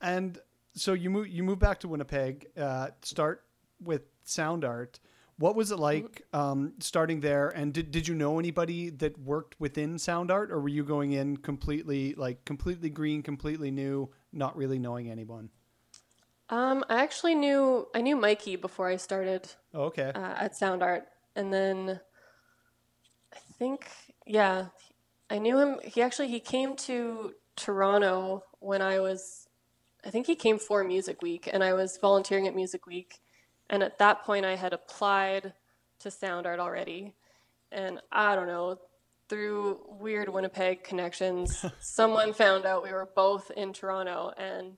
And 0.00 0.38
so 0.74 0.92
you 0.92 1.10
move 1.10 1.28
you 1.28 1.42
move 1.42 1.58
back 1.58 1.80
to 1.80 1.88
Winnipeg. 1.88 2.46
Uh, 2.56 2.88
start 3.02 3.44
with 3.82 4.02
sound 4.24 4.64
art. 4.64 5.00
What 5.38 5.56
was 5.56 5.70
it 5.72 5.78
like 5.78 6.22
um, 6.34 6.74
starting 6.80 7.20
there? 7.20 7.48
And 7.48 7.72
did, 7.72 7.90
did 7.90 8.06
you 8.06 8.14
know 8.14 8.38
anybody 8.38 8.90
that 8.90 9.18
worked 9.18 9.58
within 9.58 9.98
sound 9.98 10.30
art, 10.30 10.50
or 10.50 10.60
were 10.60 10.68
you 10.68 10.84
going 10.84 11.12
in 11.12 11.38
completely 11.38 12.14
like 12.14 12.44
completely 12.44 12.90
green, 12.90 13.22
completely 13.22 13.70
new, 13.70 14.10
not 14.32 14.54
really 14.56 14.78
knowing 14.78 15.10
anyone? 15.10 15.48
Um, 16.50 16.84
i 16.88 17.02
actually 17.02 17.34
knew 17.34 17.86
i 17.94 18.00
knew 18.00 18.16
mikey 18.16 18.56
before 18.56 18.88
i 18.88 18.96
started 18.96 19.48
Oh, 19.72 19.84
okay. 19.84 20.10
uh, 20.14 20.34
at 20.36 20.56
Sound 20.56 20.82
Art, 20.82 21.04
and 21.36 21.52
then 21.52 22.00
I 23.32 23.38
think 23.58 23.88
yeah, 24.26 24.66
I 25.28 25.38
knew 25.38 25.58
him. 25.58 25.78
He 25.84 26.02
actually 26.02 26.26
he 26.28 26.40
came 26.40 26.74
to 26.76 27.34
Toronto 27.56 28.42
when 28.58 28.82
I 28.82 28.98
was, 29.00 29.46
I 30.04 30.10
think 30.10 30.26
he 30.26 30.34
came 30.34 30.58
for 30.58 30.82
Music 30.82 31.22
Week, 31.22 31.48
and 31.52 31.62
I 31.62 31.72
was 31.74 31.98
volunteering 31.98 32.48
at 32.48 32.54
Music 32.56 32.86
Week, 32.86 33.20
and 33.68 33.82
at 33.82 33.98
that 33.98 34.24
point 34.24 34.44
I 34.44 34.56
had 34.56 34.72
applied 34.72 35.52
to 36.00 36.10
Sound 36.10 36.46
Art 36.46 36.58
already, 36.58 37.14
and 37.70 38.00
I 38.10 38.34
don't 38.34 38.48
know. 38.48 38.78
Through 39.28 39.78
weird 40.00 40.28
Winnipeg 40.28 40.82
connections, 40.82 41.64
someone 41.80 42.32
found 42.32 42.64
out 42.66 42.82
we 42.82 42.90
were 42.90 43.08
both 43.14 43.52
in 43.52 43.72
Toronto, 43.72 44.32
and 44.36 44.76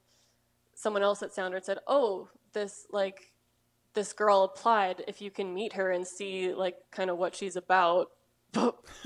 someone 0.82 1.02
else 1.02 1.22
at 1.22 1.32
Sound 1.32 1.54
Art 1.54 1.64
said, 1.64 1.78
"Oh, 1.86 2.28
this 2.52 2.86
like 2.90 3.32
this 3.94 4.12
girl 4.12 4.44
applied 4.44 5.04
if 5.06 5.20
you 5.20 5.30
can 5.30 5.52
meet 5.54 5.74
her 5.74 5.90
and 5.90 6.06
see 6.06 6.52
like 6.54 6.76
kind 6.90 7.10
of 7.10 7.18
what 7.18 7.34
she's 7.34 7.56
about 7.56 8.08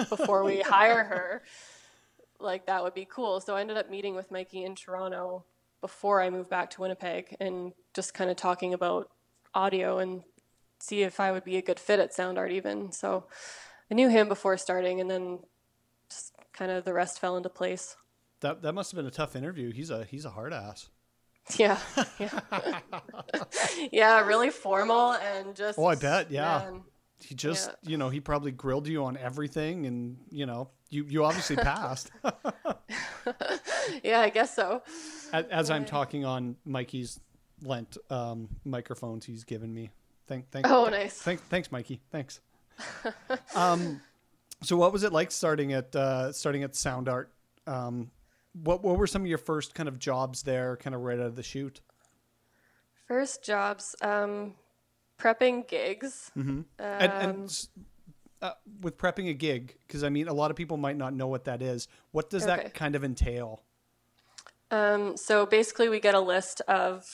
before 0.08 0.44
we 0.44 0.60
hire 0.66 1.04
her 1.04 1.42
like 2.38 2.66
that 2.66 2.82
would 2.82 2.94
be 2.94 3.06
cool 3.08 3.40
so 3.40 3.56
i 3.56 3.60
ended 3.60 3.76
up 3.76 3.90
meeting 3.90 4.14
with 4.14 4.30
mikey 4.30 4.64
in 4.64 4.74
toronto 4.74 5.44
before 5.80 6.20
i 6.20 6.30
moved 6.30 6.50
back 6.50 6.70
to 6.70 6.80
winnipeg 6.82 7.36
and 7.40 7.72
just 7.94 8.14
kind 8.14 8.30
of 8.30 8.36
talking 8.36 8.74
about 8.74 9.10
audio 9.54 9.98
and 9.98 10.22
see 10.78 11.02
if 11.02 11.18
i 11.18 11.32
would 11.32 11.44
be 11.44 11.56
a 11.56 11.62
good 11.62 11.80
fit 11.80 11.98
at 11.98 12.12
sound 12.12 12.38
art 12.38 12.52
even 12.52 12.92
so 12.92 13.26
i 13.90 13.94
knew 13.94 14.08
him 14.08 14.28
before 14.28 14.56
starting 14.56 15.00
and 15.00 15.10
then 15.10 15.38
just 16.10 16.32
kind 16.52 16.70
of 16.70 16.84
the 16.84 16.92
rest 16.92 17.18
fell 17.18 17.36
into 17.36 17.48
place 17.48 17.96
That 18.40 18.62
that 18.62 18.72
must 18.74 18.92
have 18.92 18.96
been 18.96 19.06
a 19.06 19.10
tough 19.10 19.34
interview. 19.34 19.72
He's 19.72 19.90
a 19.90 20.04
he's 20.04 20.24
a 20.26 20.30
hard 20.30 20.52
ass. 20.52 20.90
yeah 21.58 21.78
yeah 22.18 22.40
yeah 23.92 24.20
really 24.26 24.50
formal 24.50 25.12
and 25.14 25.54
just 25.54 25.78
Oh, 25.78 25.86
I 25.86 25.94
bet, 25.94 26.30
yeah. 26.30 26.62
man, 26.64 26.82
He 27.20 27.34
just 27.34 27.68
Yeah. 27.82 27.90
you 27.90 27.96
know 27.98 28.08
he 28.08 28.20
probably 28.20 28.50
grilled 28.50 28.88
you 28.88 29.04
on 29.04 29.16
everything, 29.16 29.86
and 29.86 30.16
you 30.30 30.46
know 30.46 30.70
you 30.90 31.04
you 31.08 31.24
obviously 31.24 31.56
passed. 31.56 32.10
yeah 34.04 34.20
i 34.20 34.30
guess 34.30 34.54
so 34.54 34.82
as, 35.32 35.44
as 35.46 35.70
I'm 35.70 35.84
talking 35.84 36.24
on 36.24 36.56
Mikey's 36.64 37.18
lent 37.62 37.96
um, 38.10 38.48
microphones 38.64 39.24
he's 39.26 39.44
given 39.44 39.72
me. 39.72 39.90
Thank, 40.28 40.50
thank, 40.50 40.66
Oh, 40.68 40.86
nice. 40.88 41.14
Thank, 41.14 41.40
thanks, 41.48 41.70
Mikey. 41.70 42.00
Thanks. 42.10 42.40
um, 43.54 44.00
So 44.62 44.76
what 44.76 44.92
was 44.92 45.04
it 45.04 45.12
like 45.12 45.30
starting 45.30 45.72
at 45.72 45.94
uh, 45.94 46.32
starting 46.32 46.62
at 46.64 46.74
Sound 46.74 47.08
Art? 47.08 47.30
Um, 47.66 48.10
what 48.62 48.82
what 48.82 48.96
were 48.96 49.06
some 49.06 49.22
of 49.22 49.28
your 49.28 49.38
first 49.38 49.74
kind 49.74 49.88
of 49.88 49.98
jobs 49.98 50.42
there, 50.42 50.76
kind 50.76 50.94
of 50.94 51.02
right 51.02 51.18
out 51.18 51.26
of 51.26 51.36
the 51.36 51.42
chute? 51.42 51.80
First 53.06 53.44
jobs, 53.44 53.94
um, 54.02 54.54
prepping 55.18 55.68
gigs. 55.68 56.30
Mm-hmm. 56.36 56.62
and, 56.78 57.12
and 57.12 57.68
uh, 58.42 58.52
with 58.80 58.98
prepping 58.98 59.30
a 59.30 59.32
gig, 59.32 59.76
because 59.86 60.02
I 60.04 60.08
mean, 60.08 60.28
a 60.28 60.34
lot 60.34 60.50
of 60.50 60.56
people 60.56 60.76
might 60.76 60.96
not 60.96 61.14
know 61.14 61.26
what 61.26 61.44
that 61.44 61.62
is. 61.62 61.88
What 62.10 62.30
does 62.30 62.44
Okay. 62.44 62.56
that 62.56 62.74
kind 62.74 62.94
of 62.94 63.04
entail? 63.04 63.62
Um, 64.70 65.16
so 65.16 65.46
basically, 65.46 65.88
we 65.88 66.00
get 66.00 66.14
a 66.14 66.20
list 66.20 66.60
of 66.62 67.06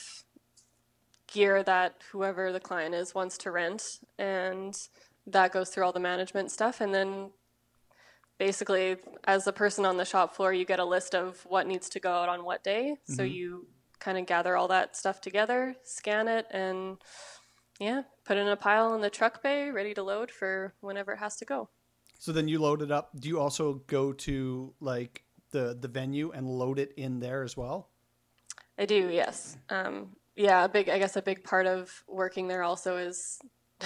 gear 1.27 1.63
that 1.63 1.95
whoever 2.11 2.51
the 2.51 2.59
client 2.59 2.95
is 2.95 3.13
wants 3.13 3.37
to 3.39 3.51
rent, 3.51 3.99
and 4.17 4.75
that 5.27 5.51
goes 5.51 5.69
through 5.69 5.83
all 5.85 5.93
the 5.93 5.99
management 5.99 6.51
stuff. 6.51 6.81
And 6.81 6.93
then 6.93 7.31
basically, 8.43 8.97
as 9.23 9.47
a 9.47 9.53
person 9.53 9.85
on 9.85 9.95
the 9.95 10.03
shop 10.03 10.35
floor, 10.35 10.51
you 10.51 10.65
get 10.65 10.77
a 10.77 10.83
list 10.83 11.15
of 11.15 11.45
what 11.45 11.65
needs 11.65 11.87
to 11.87 11.97
go 11.97 12.11
out 12.11 12.27
on 12.27 12.43
what 12.43 12.61
day. 12.61 12.97
So 13.05 13.23
you 13.23 13.67
kind 13.99 14.17
of 14.17 14.25
gather 14.25 14.57
all 14.57 14.67
that 14.67 14.97
stuff 14.97 15.21
together, 15.21 15.77
scan 15.83 16.27
it, 16.27 16.45
and 16.51 16.97
yeah, 17.79 18.01
put 18.25 18.35
it 18.35 18.41
in 18.41 18.49
a 18.49 18.57
pile 18.57 18.95
in 18.95 19.01
the 19.01 19.09
truck 19.09 19.41
bay, 19.41 19.69
ready 19.69 19.93
to 19.93 20.03
load 20.03 20.29
for 20.29 20.73
whenever 20.81 21.13
it 21.13 21.19
has 21.19 21.37
to 21.37 21.45
go. 21.45 21.69
So 22.19 22.33
then 22.33 22.49
you 22.49 22.59
load 22.59 22.81
it 22.81 22.91
up. 22.91 23.11
Do 23.17 23.29
you 23.29 23.39
also 23.39 23.75
go 23.87 24.11
to 24.27 24.73
like 24.81 25.23
the 25.51 25.77
the 25.79 25.87
venue 25.87 26.31
and 26.31 26.45
load 26.45 26.79
it 26.79 26.91
in 26.97 27.21
there 27.21 27.43
as 27.43 27.55
well? 27.55 27.91
I 28.77 28.85
do, 28.85 29.07
yes. 29.09 29.55
Um, 29.69 30.17
yeah, 30.35 30.65
a 30.65 30.67
big. 30.67 30.89
I 30.89 30.99
guess 30.99 31.15
a 31.15 31.21
big 31.21 31.45
part 31.45 31.65
of 31.65 32.03
working 32.09 32.49
there 32.49 32.63
also 32.63 32.97
is 32.97 33.39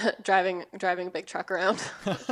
driving 0.22 0.64
driving 0.76 1.08
a 1.08 1.10
big 1.10 1.26
truck 1.26 1.50
around, 1.50 1.82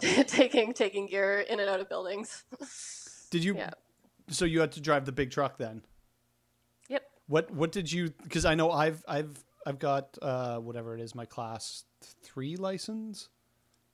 taking 0.26 0.72
taking 0.72 1.06
gear 1.06 1.40
in 1.48 1.60
and 1.60 1.68
out 1.68 1.80
of 1.80 1.88
buildings. 1.88 2.44
Did 3.30 3.44
you? 3.44 3.56
Yeah. 3.56 3.70
So 4.30 4.44
you 4.44 4.60
had 4.60 4.72
to 4.72 4.80
drive 4.80 5.04
the 5.04 5.12
big 5.12 5.30
truck 5.30 5.58
then. 5.58 5.82
Yep. 6.88 7.02
What 7.26 7.50
what 7.50 7.72
did 7.72 7.90
you? 7.90 8.12
Because 8.22 8.44
I 8.44 8.54
know 8.54 8.70
I've 8.70 9.04
I've 9.06 9.44
I've 9.66 9.78
got 9.78 10.16
uh, 10.20 10.58
whatever 10.58 10.94
it 10.94 11.00
is 11.00 11.14
my 11.14 11.26
class 11.26 11.84
three 12.22 12.56
license. 12.56 13.28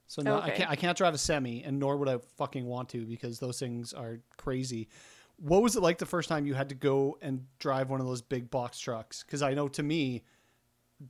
So 0.07 0.21
no, 0.21 0.41
I 0.41 0.49
can't 0.49 0.69
I 0.69 0.75
can't 0.75 0.97
drive 0.97 1.13
a 1.13 1.17
semi, 1.17 1.63
and 1.63 1.79
nor 1.79 1.97
would 1.97 2.09
I 2.09 2.17
fucking 2.37 2.65
want 2.65 2.89
to 2.89 3.05
because 3.05 3.39
those 3.39 3.59
things 3.59 3.93
are 3.93 4.19
crazy. 4.37 4.89
What 5.37 5.63
was 5.63 5.75
it 5.75 5.81
like 5.81 5.97
the 5.97 6.05
first 6.05 6.29
time 6.29 6.45
you 6.45 6.53
had 6.53 6.69
to 6.69 6.75
go 6.75 7.17
and 7.21 7.45
drive 7.59 7.89
one 7.89 7.99
of 7.99 8.05
those 8.05 8.21
big 8.21 8.51
box 8.51 8.77
trucks? 8.77 9.23
Because 9.23 9.41
I 9.41 9.53
know 9.53 9.67
to 9.69 9.81
me, 9.81 10.23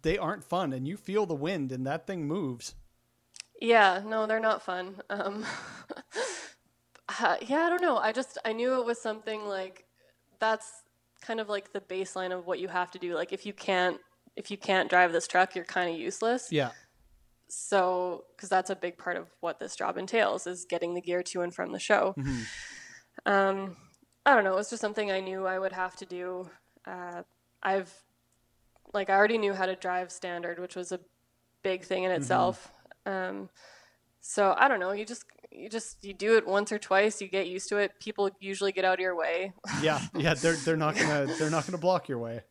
they 0.01 0.17
aren't 0.17 0.43
fun, 0.43 0.73
and 0.73 0.87
you 0.87 0.97
feel 0.97 1.25
the 1.25 1.35
wind, 1.35 1.71
and 1.71 1.85
that 1.85 2.07
thing 2.07 2.27
moves. 2.27 2.75
Yeah, 3.59 4.01
no, 4.05 4.25
they're 4.25 4.39
not 4.39 4.61
fun. 4.63 5.01
Um, 5.09 5.45
uh, 7.19 7.37
yeah, 7.41 7.59
I 7.59 7.69
don't 7.69 7.81
know. 7.81 7.97
I 7.97 8.11
just 8.11 8.37
I 8.45 8.53
knew 8.53 8.79
it 8.79 8.85
was 8.85 8.99
something 9.01 9.45
like 9.45 9.85
that's 10.39 10.83
kind 11.21 11.39
of 11.39 11.49
like 11.49 11.71
the 11.71 11.81
baseline 11.81 12.31
of 12.35 12.47
what 12.47 12.59
you 12.59 12.67
have 12.67 12.89
to 12.91 12.99
do. 12.99 13.13
Like 13.15 13.31
if 13.33 13.45
you 13.45 13.53
can't 13.53 13.97
if 14.35 14.49
you 14.49 14.57
can't 14.57 14.89
drive 14.89 15.11
this 15.11 15.27
truck, 15.27 15.55
you're 15.55 15.65
kind 15.65 15.89
of 15.93 15.99
useless. 15.99 16.47
Yeah. 16.51 16.71
so 17.49 18.23
because 18.35 18.49
that's 18.49 18.69
a 18.69 18.75
big 18.75 18.97
part 18.97 19.17
of 19.17 19.27
what 19.41 19.59
this 19.59 19.75
job 19.75 19.97
entails 19.97 20.47
is 20.47 20.65
getting 20.65 20.93
the 20.93 21.01
gear 21.01 21.21
to 21.21 21.41
and 21.41 21.53
from 21.53 21.73
the 21.73 21.79
show 21.79 22.15
um, 23.25 23.75
i 24.25 24.33
don't 24.33 24.45
know 24.45 24.53
it 24.53 24.55
was 24.55 24.69
just 24.69 24.79
something 24.79 25.11
i 25.11 25.19
knew 25.19 25.45
i 25.45 25.59
would 25.59 25.73
have 25.73 25.93
to 25.97 26.05
do 26.05 26.49
uh, 26.87 27.21
i've 27.61 27.93
like 28.93 29.09
i 29.09 29.13
already 29.13 29.37
knew 29.37 29.53
how 29.53 29.65
to 29.65 29.75
drive 29.75 30.11
standard 30.11 30.59
which 30.59 30.75
was 30.75 30.91
a 30.91 30.99
big 31.63 31.83
thing 31.83 32.03
in 32.03 32.11
itself. 32.11 32.71
Um, 33.05 33.49
so 34.19 34.55
i 34.57 34.67
don't 34.67 34.79
know 34.79 34.91
you 34.91 35.05
just 35.05 35.25
you 35.51 35.69
just 35.69 36.03
you 36.03 36.13
do 36.13 36.37
it 36.37 36.47
once 36.47 36.71
or 36.71 36.79
twice 36.79 37.21
you 37.21 37.27
get 37.27 37.47
used 37.47 37.67
to 37.69 37.77
it. 37.77 37.91
People 37.99 38.29
usually 38.39 38.71
get 38.71 38.85
out 38.85 38.93
of 38.95 38.99
your 39.01 39.15
way. 39.17 39.51
Yeah, 39.81 39.99
yeah, 40.15 40.33
they're 40.33 40.55
they're 40.55 40.77
not 40.77 40.95
gonna 40.95 41.27
they're 41.37 41.49
not 41.49 41.65
gonna 41.65 41.77
block 41.77 42.07
your 42.07 42.19
way. 42.19 42.41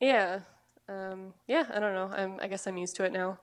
yeah 0.00 0.40
um, 0.88 1.34
yeah 1.46 1.64
i 1.74 1.78
don't 1.80 1.94
know 1.94 2.10
I'm, 2.16 2.38
i 2.40 2.46
guess 2.46 2.66
i'm 2.66 2.76
used 2.78 2.96
to 2.96 3.04
it 3.04 3.12
now. 3.12 3.38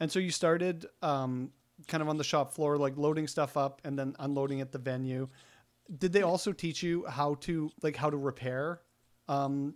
And 0.00 0.10
so 0.10 0.18
you 0.18 0.30
started 0.30 0.86
um, 1.02 1.50
kind 1.88 2.02
of 2.02 2.08
on 2.08 2.16
the 2.18 2.24
shop 2.24 2.52
floor, 2.54 2.76
like 2.76 2.96
loading 2.96 3.26
stuff 3.28 3.56
up 3.56 3.80
and 3.84 3.98
then 3.98 4.14
unloading 4.18 4.60
at 4.60 4.72
the 4.72 4.78
venue. 4.78 5.28
Did 5.98 6.12
they 6.12 6.22
also 6.22 6.52
teach 6.52 6.82
you 6.82 7.06
how 7.06 7.34
to 7.46 7.70
like 7.82 7.96
how 7.96 8.10
to 8.10 8.16
repair 8.16 8.80
um, 9.28 9.74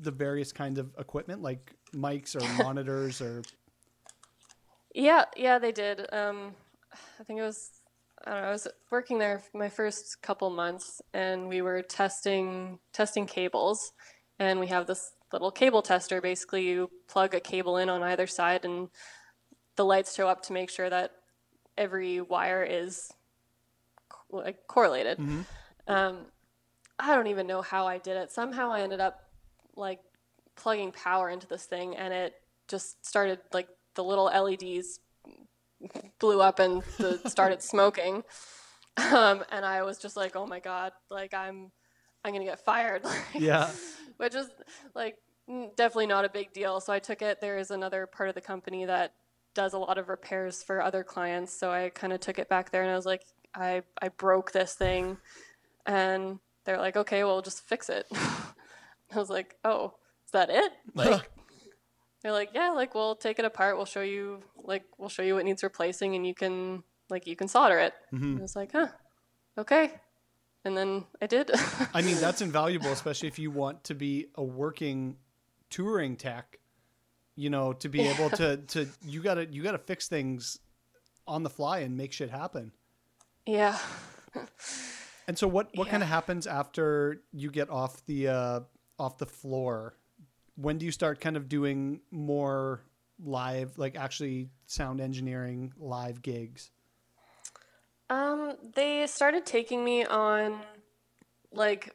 the 0.00 0.10
various 0.10 0.52
kinds 0.52 0.78
of 0.78 0.90
equipment, 0.98 1.42
like 1.42 1.74
mics 1.94 2.36
or 2.36 2.62
monitors 2.64 3.20
or? 3.20 3.42
Yeah, 4.94 5.24
yeah, 5.36 5.58
they 5.58 5.72
did. 5.72 6.06
Um, 6.12 6.54
I 7.20 7.24
think 7.24 7.38
it 7.38 7.42
was, 7.42 7.70
I 8.24 8.30
don't 8.30 8.42
know, 8.42 8.48
I 8.48 8.52
was 8.52 8.68
working 8.90 9.18
there 9.18 9.42
my 9.54 9.68
first 9.68 10.22
couple 10.22 10.48
months, 10.50 11.02
and 11.12 11.48
we 11.48 11.62
were 11.62 11.82
testing 11.82 12.78
testing 12.92 13.26
cables, 13.26 13.92
and 14.38 14.58
we 14.58 14.68
have 14.68 14.86
this 14.86 15.12
little 15.32 15.50
cable 15.50 15.82
tester. 15.82 16.20
Basically, 16.20 16.66
you 16.66 16.90
plug 17.08 17.34
a 17.34 17.40
cable 17.40 17.76
in 17.76 17.88
on 17.88 18.02
either 18.02 18.26
side, 18.26 18.64
and 18.64 18.88
the 19.76 19.84
lights 19.84 20.14
show 20.14 20.28
up 20.28 20.42
to 20.44 20.52
make 20.52 20.70
sure 20.70 20.88
that 20.88 21.12
every 21.76 22.20
wire 22.20 22.66
is 22.68 23.12
co- 24.08 24.38
like 24.38 24.66
correlated. 24.66 25.18
Um, 25.88 26.26
I 26.98 27.14
don't 27.14 27.26
even 27.26 27.46
know 27.46 27.60
how 27.60 27.86
I 27.86 27.98
did 27.98 28.16
it. 28.16 28.30
Somehow 28.32 28.72
I 28.72 28.80
ended 28.80 29.00
up 29.00 29.25
like 29.76 30.00
plugging 30.56 30.92
power 30.92 31.28
into 31.30 31.46
this 31.46 31.64
thing, 31.64 31.96
and 31.96 32.12
it 32.12 32.34
just 32.68 33.04
started 33.06 33.38
like 33.52 33.68
the 33.94 34.02
little 34.04 34.24
LEDs 34.26 35.00
blew 36.18 36.40
up 36.40 36.58
and 36.58 36.82
the, 36.98 37.20
started 37.28 37.62
smoking. 37.72 38.22
Um, 39.12 39.44
and 39.50 39.64
I 39.64 39.82
was 39.82 39.98
just 39.98 40.16
like, 40.16 40.36
oh 40.36 40.46
my 40.46 40.58
god, 40.60 40.92
like 41.10 41.34
I'm, 41.34 41.70
I'm 42.24 42.32
gonna 42.32 42.44
get 42.44 42.64
fired. 42.64 43.02
Like, 43.04 43.14
Yeah. 43.34 43.70
which 44.16 44.34
is 44.34 44.48
like 44.94 45.16
definitely 45.76 46.06
not 46.06 46.24
a 46.24 46.28
big 46.28 46.52
deal. 46.52 46.80
So 46.80 46.92
I 46.92 46.98
took 46.98 47.22
it. 47.22 47.40
There 47.40 47.58
is 47.58 47.70
another 47.70 48.06
part 48.06 48.28
of 48.28 48.34
the 48.34 48.40
company 48.40 48.84
that 48.86 49.12
does 49.54 49.74
a 49.74 49.78
lot 49.78 49.96
of 49.98 50.08
repairs 50.08 50.62
for 50.62 50.82
other 50.82 51.04
clients. 51.04 51.52
So 51.52 51.70
I 51.70 51.90
kind 51.90 52.12
of 52.12 52.20
took 52.20 52.38
it 52.38 52.48
back 52.48 52.70
there 52.70 52.82
and 52.82 52.90
I 52.90 52.96
was 52.96 53.06
like, 53.06 53.22
I, 53.54 53.82
I 54.02 54.08
broke 54.08 54.52
this 54.52 54.74
thing. 54.74 55.18
And 55.86 56.40
they're 56.64 56.78
like, 56.78 56.96
okay, 56.96 57.22
well, 57.24 57.40
just 57.42 57.62
fix 57.68 57.88
it. 57.88 58.06
I 59.14 59.18
was 59.18 59.30
like, 59.30 59.56
oh, 59.64 59.94
is 60.24 60.32
that 60.32 60.50
it? 60.50 60.72
Like, 60.94 61.30
they're 62.22 62.32
like, 62.32 62.50
yeah, 62.54 62.70
like 62.70 62.94
we'll 62.94 63.14
take 63.14 63.38
it 63.38 63.44
apart. 63.44 63.76
We'll 63.76 63.86
show 63.86 64.00
you, 64.00 64.42
like, 64.56 64.84
we'll 64.98 65.08
show 65.08 65.22
you 65.22 65.34
what 65.34 65.44
needs 65.44 65.62
replacing 65.62 66.16
and 66.16 66.26
you 66.26 66.34
can, 66.34 66.82
like, 67.08 67.26
you 67.26 67.36
can 67.36 67.46
solder 67.46 67.78
it. 67.78 67.92
I 68.38 68.40
was 68.40 68.56
like, 68.56 68.72
huh, 68.72 68.88
okay. 69.58 69.92
And 70.64 70.76
then 70.76 71.04
I 71.22 71.26
did. 71.26 71.52
I 71.94 72.02
mean, 72.02 72.16
that's 72.18 72.40
invaluable, 72.42 72.90
especially 72.90 73.28
if 73.28 73.38
you 73.38 73.52
want 73.52 73.84
to 73.84 73.94
be 73.94 74.26
a 74.34 74.42
working 74.42 75.16
touring 75.70 76.16
tech. 76.16 76.58
You 77.36 77.50
know, 77.50 77.74
to 77.74 77.88
be 77.88 78.00
able 78.00 78.30
to 78.30 78.56
to 78.56 78.88
you 79.04 79.22
gotta 79.22 79.46
you 79.46 79.62
gotta 79.62 79.78
fix 79.78 80.08
things 80.08 80.58
on 81.28 81.42
the 81.42 81.50
fly 81.50 81.80
and 81.80 81.96
make 81.96 82.12
shit 82.12 82.30
happen. 82.30 82.72
yeah. 83.44 83.78
And 85.28 85.36
so, 85.36 85.46
what 85.46 85.68
what 85.74 85.88
kind 85.88 86.02
of 86.02 86.08
happens 86.08 86.46
after 86.46 87.22
you 87.32 87.50
get 87.50 87.68
off 87.68 88.04
the 88.06 88.28
uh, 88.28 88.60
off 88.98 89.18
the 89.18 89.26
floor? 89.26 89.96
When 90.56 90.78
do 90.78 90.86
you 90.86 90.92
start 90.92 91.20
kind 91.20 91.36
of 91.36 91.48
doing 91.48 92.00
more 92.10 92.80
live, 93.22 93.78
like 93.78 93.96
actually 93.96 94.50
sound 94.66 95.00
engineering 95.00 95.72
live 95.78 96.22
gigs? 96.22 96.70
Um, 98.08 98.54
they 98.74 99.06
started 99.06 99.44
taking 99.44 99.84
me 99.84 100.04
on, 100.04 100.60
like, 101.52 101.92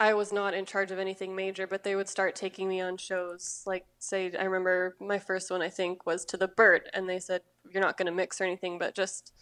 I 0.00 0.14
was 0.14 0.32
not 0.32 0.54
in 0.54 0.66
charge 0.66 0.90
of 0.90 0.98
anything 0.98 1.36
major, 1.36 1.68
but 1.68 1.84
they 1.84 1.94
would 1.94 2.08
start 2.08 2.34
taking 2.34 2.68
me 2.68 2.80
on 2.80 2.96
shows. 2.96 3.62
Like, 3.64 3.86
say, 3.98 4.32
I 4.36 4.44
remember 4.44 4.96
my 4.98 5.20
first 5.20 5.50
one, 5.50 5.62
I 5.62 5.68
think, 5.68 6.04
was 6.04 6.24
to 6.26 6.36
the 6.36 6.48
Burt, 6.48 6.88
and 6.92 7.08
they 7.08 7.20
said, 7.20 7.42
You're 7.70 7.82
not 7.82 7.96
going 7.96 8.06
to 8.06 8.12
mix 8.12 8.40
or 8.40 8.44
anything, 8.44 8.78
but 8.78 8.96
just, 8.96 9.32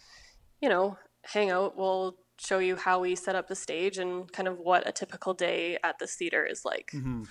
you 0.60 0.68
know, 0.68 0.98
hang 1.22 1.50
out. 1.50 1.78
We'll 1.78 2.16
show 2.40 2.58
you 2.58 2.76
how 2.76 3.00
we 3.00 3.14
set 3.14 3.36
up 3.36 3.48
the 3.48 3.54
stage 3.54 3.98
and 3.98 4.30
kind 4.32 4.48
of 4.48 4.58
what 4.58 4.88
a 4.88 4.92
typical 4.92 5.34
day 5.34 5.78
at 5.84 5.98
this 5.98 6.14
theater 6.14 6.44
is 6.44 6.64
like. 6.64 6.90
Mm-hmm. 6.94 7.22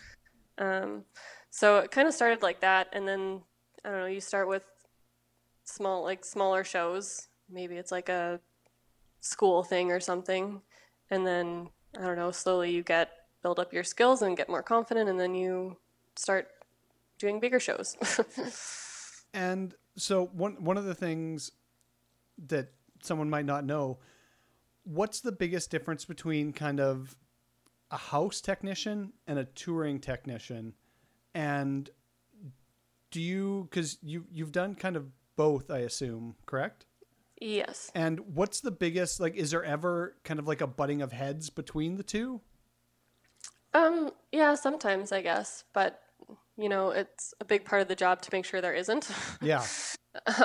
Um, 0.57 1.03
so 1.49 1.79
it 1.79 1.91
kind 1.91 2.07
of 2.07 2.13
started 2.13 2.41
like 2.41 2.61
that, 2.61 2.89
and 2.93 3.07
then 3.07 3.41
I 3.83 3.89
don't 3.89 3.99
know. 3.99 4.05
You 4.05 4.21
start 4.21 4.47
with 4.47 4.65
small, 5.63 6.03
like 6.03 6.23
smaller 6.23 6.63
shows. 6.63 7.27
Maybe 7.49 7.75
it's 7.75 7.91
like 7.91 8.09
a 8.09 8.39
school 9.21 9.63
thing 9.63 9.91
or 9.91 9.99
something, 9.99 10.61
and 11.09 11.25
then 11.25 11.69
I 11.97 12.05
don't 12.05 12.17
know. 12.17 12.31
Slowly 12.31 12.71
you 12.71 12.83
get 12.83 13.09
build 13.41 13.59
up 13.59 13.73
your 13.73 13.85
skills 13.85 14.21
and 14.21 14.37
get 14.37 14.49
more 14.49 14.63
confident, 14.63 15.09
and 15.09 15.19
then 15.19 15.33
you 15.33 15.77
start 16.15 16.49
doing 17.17 17.39
bigger 17.39 17.59
shows. 17.59 17.95
And 19.33 19.75
so 19.95 20.25
one 20.27 20.63
one 20.63 20.77
of 20.77 20.85
the 20.85 20.95
things 20.95 21.51
that 22.47 22.69
someone 23.01 23.29
might 23.29 23.45
not 23.45 23.63
know, 23.63 23.99
what's 24.83 25.21
the 25.21 25.31
biggest 25.31 25.71
difference 25.71 26.05
between 26.05 26.53
kind 26.53 26.79
of 26.79 27.15
a 27.91 27.97
house 27.97 28.41
technician 28.41 29.13
and 29.27 29.39
a 29.39 29.45
touring 29.45 29.99
technician? 29.99 30.73
And 31.33 31.89
do 33.11 33.21
you 33.21 33.67
cuz 33.71 33.97
you 34.01 34.25
you've 34.31 34.51
done 34.51 34.75
kind 34.75 34.95
of 34.95 35.07
both, 35.35 35.71
I 35.71 35.79
assume, 35.79 36.35
correct? 36.45 36.85
Yes. 37.39 37.91
And 37.95 38.35
what's 38.35 38.59
the 38.59 38.71
biggest 38.71 39.19
like 39.19 39.35
is 39.35 39.51
there 39.51 39.63
ever 39.63 40.17
kind 40.23 40.39
of 40.39 40.47
like 40.47 40.61
a 40.61 40.67
butting 40.67 41.01
of 41.01 41.11
heads 41.11 41.49
between 41.49 41.95
the 41.95 42.03
two? 42.03 42.41
Um, 43.73 44.11
yeah, 44.31 44.55
sometimes 44.55 45.11
I 45.11 45.21
guess, 45.21 45.63
but 45.73 46.01
you 46.57 46.67
know, 46.67 46.89
it's 46.89 47.33
a 47.39 47.45
big 47.45 47.63
part 47.63 47.81
of 47.81 47.87
the 47.87 47.95
job 47.95 48.21
to 48.23 48.29
make 48.33 48.45
sure 48.45 48.61
there 48.61 48.73
isn't. 48.73 49.09
Yeah. 49.41 49.65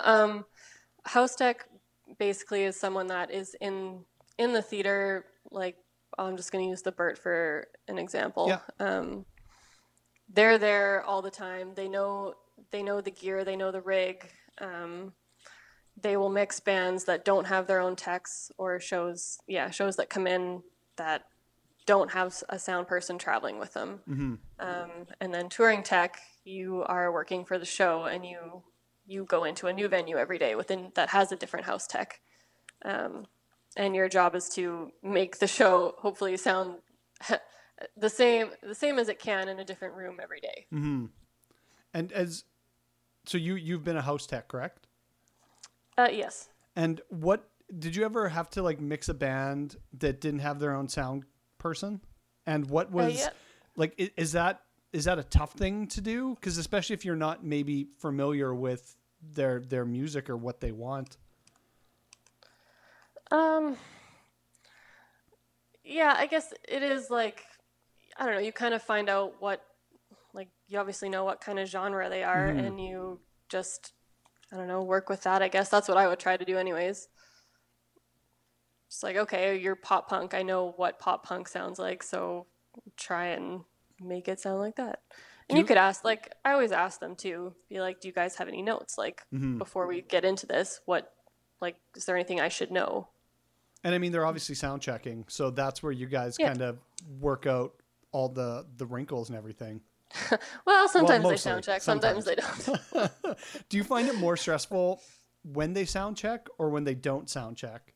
um, 0.04 0.44
house 1.04 1.34
tech 1.34 1.66
basically 2.18 2.62
is 2.64 2.78
someone 2.78 3.08
that 3.08 3.30
is 3.30 3.56
in 3.60 4.04
in 4.38 4.52
the 4.52 4.62
theater. 4.62 5.26
Like, 5.50 5.76
I'm 6.18 6.36
just 6.36 6.52
going 6.52 6.64
to 6.64 6.70
use 6.70 6.82
the 6.82 6.92
Burt 6.92 7.18
for 7.18 7.68
an 7.88 7.98
example. 7.98 8.48
Yeah. 8.48 8.60
Um, 8.84 9.24
they're 10.32 10.58
there 10.58 11.02
all 11.04 11.22
the 11.22 11.30
time. 11.30 11.74
They 11.74 11.88
know 11.88 12.34
they 12.70 12.82
know 12.82 13.00
the 13.00 13.10
gear. 13.10 13.44
They 13.44 13.56
know 13.56 13.70
the 13.70 13.80
rig. 13.80 14.28
Um, 14.60 15.12
they 16.00 16.16
will 16.16 16.30
mix 16.30 16.60
bands 16.60 17.04
that 17.04 17.24
don't 17.24 17.46
have 17.46 17.66
their 17.66 17.80
own 17.80 17.96
techs 17.96 18.50
or 18.58 18.80
shows. 18.80 19.38
Yeah, 19.46 19.70
shows 19.70 19.96
that 19.96 20.10
come 20.10 20.26
in 20.26 20.62
that 20.96 21.26
don't 21.86 22.10
have 22.12 22.34
a 22.48 22.58
sound 22.58 22.86
person 22.86 23.18
traveling 23.18 23.58
with 23.58 23.74
them. 23.74 24.00
Mm-hmm. 24.08 24.34
Um, 24.58 24.90
and 25.20 25.34
then 25.34 25.48
touring 25.48 25.82
tech, 25.82 26.18
you 26.44 26.82
are 26.84 27.12
working 27.12 27.44
for 27.44 27.58
the 27.58 27.66
show 27.66 28.04
and 28.04 28.24
you 28.24 28.62
you 29.06 29.24
go 29.24 29.44
into 29.44 29.66
a 29.66 29.72
new 29.72 29.86
venue 29.86 30.16
every 30.16 30.38
day 30.38 30.54
within 30.54 30.90
that 30.94 31.10
has 31.10 31.30
a 31.30 31.36
different 31.36 31.66
house 31.66 31.86
tech. 31.86 32.20
Um, 32.84 33.26
and 33.76 33.94
your 33.94 34.08
job 34.08 34.34
is 34.34 34.48
to 34.50 34.92
make 35.02 35.38
the 35.38 35.46
show 35.46 35.94
hopefully 35.98 36.36
sound 36.36 36.76
the 37.96 38.10
same 38.10 38.50
the 38.62 38.74
same 38.74 38.98
as 38.98 39.08
it 39.08 39.18
can 39.18 39.48
in 39.48 39.58
a 39.58 39.64
different 39.64 39.94
room 39.94 40.18
every 40.22 40.40
day. 40.40 40.66
Mm-hmm. 40.72 41.06
And 41.92 42.12
as 42.12 42.44
so 43.26 43.38
you 43.38 43.54
you've 43.54 43.84
been 43.84 43.96
a 43.96 44.02
house 44.02 44.26
tech, 44.26 44.48
correct? 44.48 44.86
Uh, 45.96 46.08
yes. 46.10 46.48
And 46.76 47.00
what 47.08 47.48
did 47.78 47.96
you 47.96 48.04
ever 48.04 48.28
have 48.28 48.50
to 48.50 48.62
like 48.62 48.80
mix 48.80 49.08
a 49.08 49.14
band 49.14 49.76
that 49.98 50.20
didn't 50.20 50.40
have 50.40 50.58
their 50.58 50.74
own 50.74 50.88
sound 50.88 51.24
person? 51.58 52.00
And 52.46 52.68
what 52.68 52.90
was 52.90 53.18
yeah. 53.18 53.30
like 53.76 54.12
is 54.16 54.32
that 54.32 54.62
is 54.92 55.04
that 55.04 55.18
a 55.18 55.24
tough 55.24 55.52
thing 55.52 55.86
to 55.88 56.00
do? 56.00 56.34
Because 56.34 56.58
especially 56.58 56.94
if 56.94 57.04
you're 57.04 57.16
not 57.16 57.44
maybe 57.44 57.88
familiar 57.98 58.54
with 58.54 58.96
their 59.32 59.60
their 59.60 59.84
music 59.84 60.28
or 60.28 60.36
what 60.36 60.60
they 60.60 60.72
want. 60.72 61.16
Um. 63.30 63.76
Yeah, 65.82 66.14
I 66.16 66.26
guess 66.26 66.52
it 66.66 66.82
is 66.82 67.10
like 67.10 67.44
I 68.16 68.24
don't 68.24 68.34
know. 68.34 68.40
You 68.40 68.52
kind 68.52 68.74
of 68.74 68.82
find 68.82 69.08
out 69.08 69.34
what, 69.40 69.60
like, 70.32 70.48
you 70.68 70.78
obviously 70.78 71.08
know 71.08 71.24
what 71.24 71.40
kind 71.40 71.58
of 71.58 71.66
genre 71.68 72.08
they 72.08 72.22
are, 72.22 72.48
Mhm. 72.48 72.64
and 72.66 72.80
you 72.80 73.20
just 73.48 73.92
I 74.52 74.56
don't 74.56 74.68
know 74.68 74.82
work 74.82 75.08
with 75.08 75.22
that. 75.24 75.42
I 75.42 75.48
guess 75.48 75.68
that's 75.68 75.88
what 75.88 75.96
I 75.98 76.06
would 76.06 76.20
try 76.20 76.36
to 76.36 76.44
do, 76.44 76.56
anyways. 76.58 77.08
Just 78.88 79.02
like 79.02 79.16
okay, 79.16 79.56
you're 79.56 79.76
pop 79.76 80.08
punk. 80.08 80.32
I 80.34 80.42
know 80.42 80.72
what 80.76 80.98
pop 80.98 81.24
punk 81.24 81.48
sounds 81.48 81.78
like, 81.78 82.02
so 82.02 82.46
try 82.96 83.26
and 83.28 83.64
make 84.00 84.28
it 84.28 84.40
sound 84.40 84.60
like 84.60 84.76
that. 84.76 85.00
And 85.48 85.58
you 85.58 85.62
you- 85.62 85.66
could 85.68 85.76
ask, 85.76 86.04
like, 86.04 86.32
I 86.44 86.52
always 86.52 86.72
ask 86.72 87.00
them 87.00 87.14
to 87.16 87.54
Be 87.68 87.80
like, 87.80 88.00
do 88.00 88.08
you 88.08 88.14
guys 88.14 88.36
have 88.36 88.48
any 88.48 88.62
notes? 88.62 88.96
Like, 88.96 89.26
Mhm. 89.32 89.58
before 89.58 89.86
we 89.86 90.00
get 90.02 90.24
into 90.24 90.46
this, 90.46 90.80
what, 90.86 91.14
like, 91.60 91.76
is 91.94 92.04
there 92.06 92.16
anything 92.16 92.40
I 92.40 92.48
should 92.48 92.70
know? 92.70 93.08
And 93.84 93.94
I 93.94 93.98
mean 93.98 94.10
they're 94.12 94.26
obviously 94.26 94.54
sound 94.54 94.82
checking, 94.82 95.24
so 95.28 95.50
that's 95.50 95.82
where 95.82 95.92
you 95.92 96.06
guys 96.06 96.36
Yeah. 96.38 96.48
kind 96.48 96.62
of 96.62 96.78
work 97.20 97.46
out 97.46 97.74
all 98.12 98.28
the 98.28 98.66
the 98.78 98.86
wrinkles 98.86 99.28
and 99.28 99.38
everything. 99.38 99.80
Well, 100.66 100.88
sometimes 100.88 101.28
they 101.28 101.36
sound 101.36 101.64
check, 101.64 101.82
Sometimes. 101.82 102.24
sometimes, 102.24 102.80
they 102.92 102.98
don't. 103.26 103.38
Do 103.68 103.76
you 103.76 103.84
find 103.84 104.08
it 104.08 104.16
more 104.16 104.36
stressful 104.36 105.02
when 105.42 105.72
they 105.74 105.84
sound 105.84 106.16
check 106.16 106.48
or 106.58 106.70
when 106.70 106.84
they 106.84 106.94
don't 106.94 107.28
sound 107.28 107.56
check? 107.56 107.92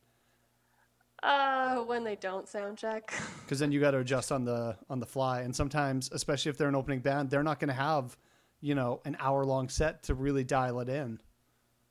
Uh, 1.21 1.77
when 1.83 2.03
they 2.05 2.15
don't 2.15 2.47
sound 2.47 2.77
check. 2.77 3.13
Because 3.43 3.59
then 3.59 3.71
you 3.71 3.79
got 3.79 3.91
to 3.91 3.97
adjust 3.97 4.31
on 4.31 4.45
the 4.45 4.77
on 4.91 4.99
the 4.99 5.05
fly, 5.07 5.41
and 5.41 5.55
sometimes, 5.55 6.09
especially 6.13 6.51
if 6.51 6.57
they're 6.57 6.69
an 6.69 6.75
opening 6.75 6.99
band, 6.99 7.31
they're 7.31 7.41
not 7.43 7.59
going 7.59 7.69
to 7.69 7.73
have, 7.73 8.15
you 8.61 8.75
know, 8.75 9.01
an 9.05 9.17
hour 9.19 9.43
long 9.43 9.69
set 9.69 10.03
to 10.03 10.13
really 10.13 10.43
dial 10.43 10.79
it 10.81 10.87
in. 10.87 11.19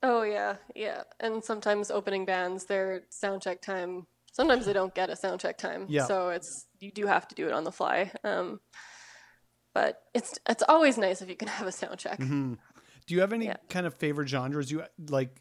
Oh 0.03 0.23
yeah, 0.23 0.57
yeah. 0.77 1.03
And 1.21 1.43
sometimes 1.43 1.91
opening 1.91 2.25
bands, 2.25 2.67
their 2.67 3.03
sound 3.11 3.43
check 3.43 3.61
time. 3.61 4.07
Sometimes 4.33 4.67
they 4.67 4.73
don't 4.73 4.95
get 4.95 5.11
a 5.11 5.17
sound 5.17 5.41
check 5.41 5.59
time, 5.59 5.87
Yeah. 5.89 6.07
so 6.07 6.29
it's 6.29 6.67
you 6.79 6.93
do 6.93 7.07
have 7.07 7.27
to 7.29 7.35
do 7.35 7.47
it 7.49 7.53
on 7.53 7.65
the 7.65 7.73
fly. 7.73 8.13
Um, 8.23 8.61
but 9.75 10.03
it's 10.15 10.39
it's 10.49 10.63
always 10.69 10.99
nice 10.99 11.23
if 11.23 11.29
you 11.29 11.37
can 11.37 11.49
have 11.49 11.67
a 11.67 11.73
sound 11.73 11.99
check. 11.99 12.21
Mm-hmm. 12.21 12.55
Do 13.07 13.15
you 13.15 13.21
have 13.21 13.33
any 13.33 13.47
Yeah. 13.47 13.57
kind 13.69 13.87
of 13.87 13.95
favorite 13.95 14.29
genres 14.29 14.71
you 14.71 14.85
like? 15.09 15.41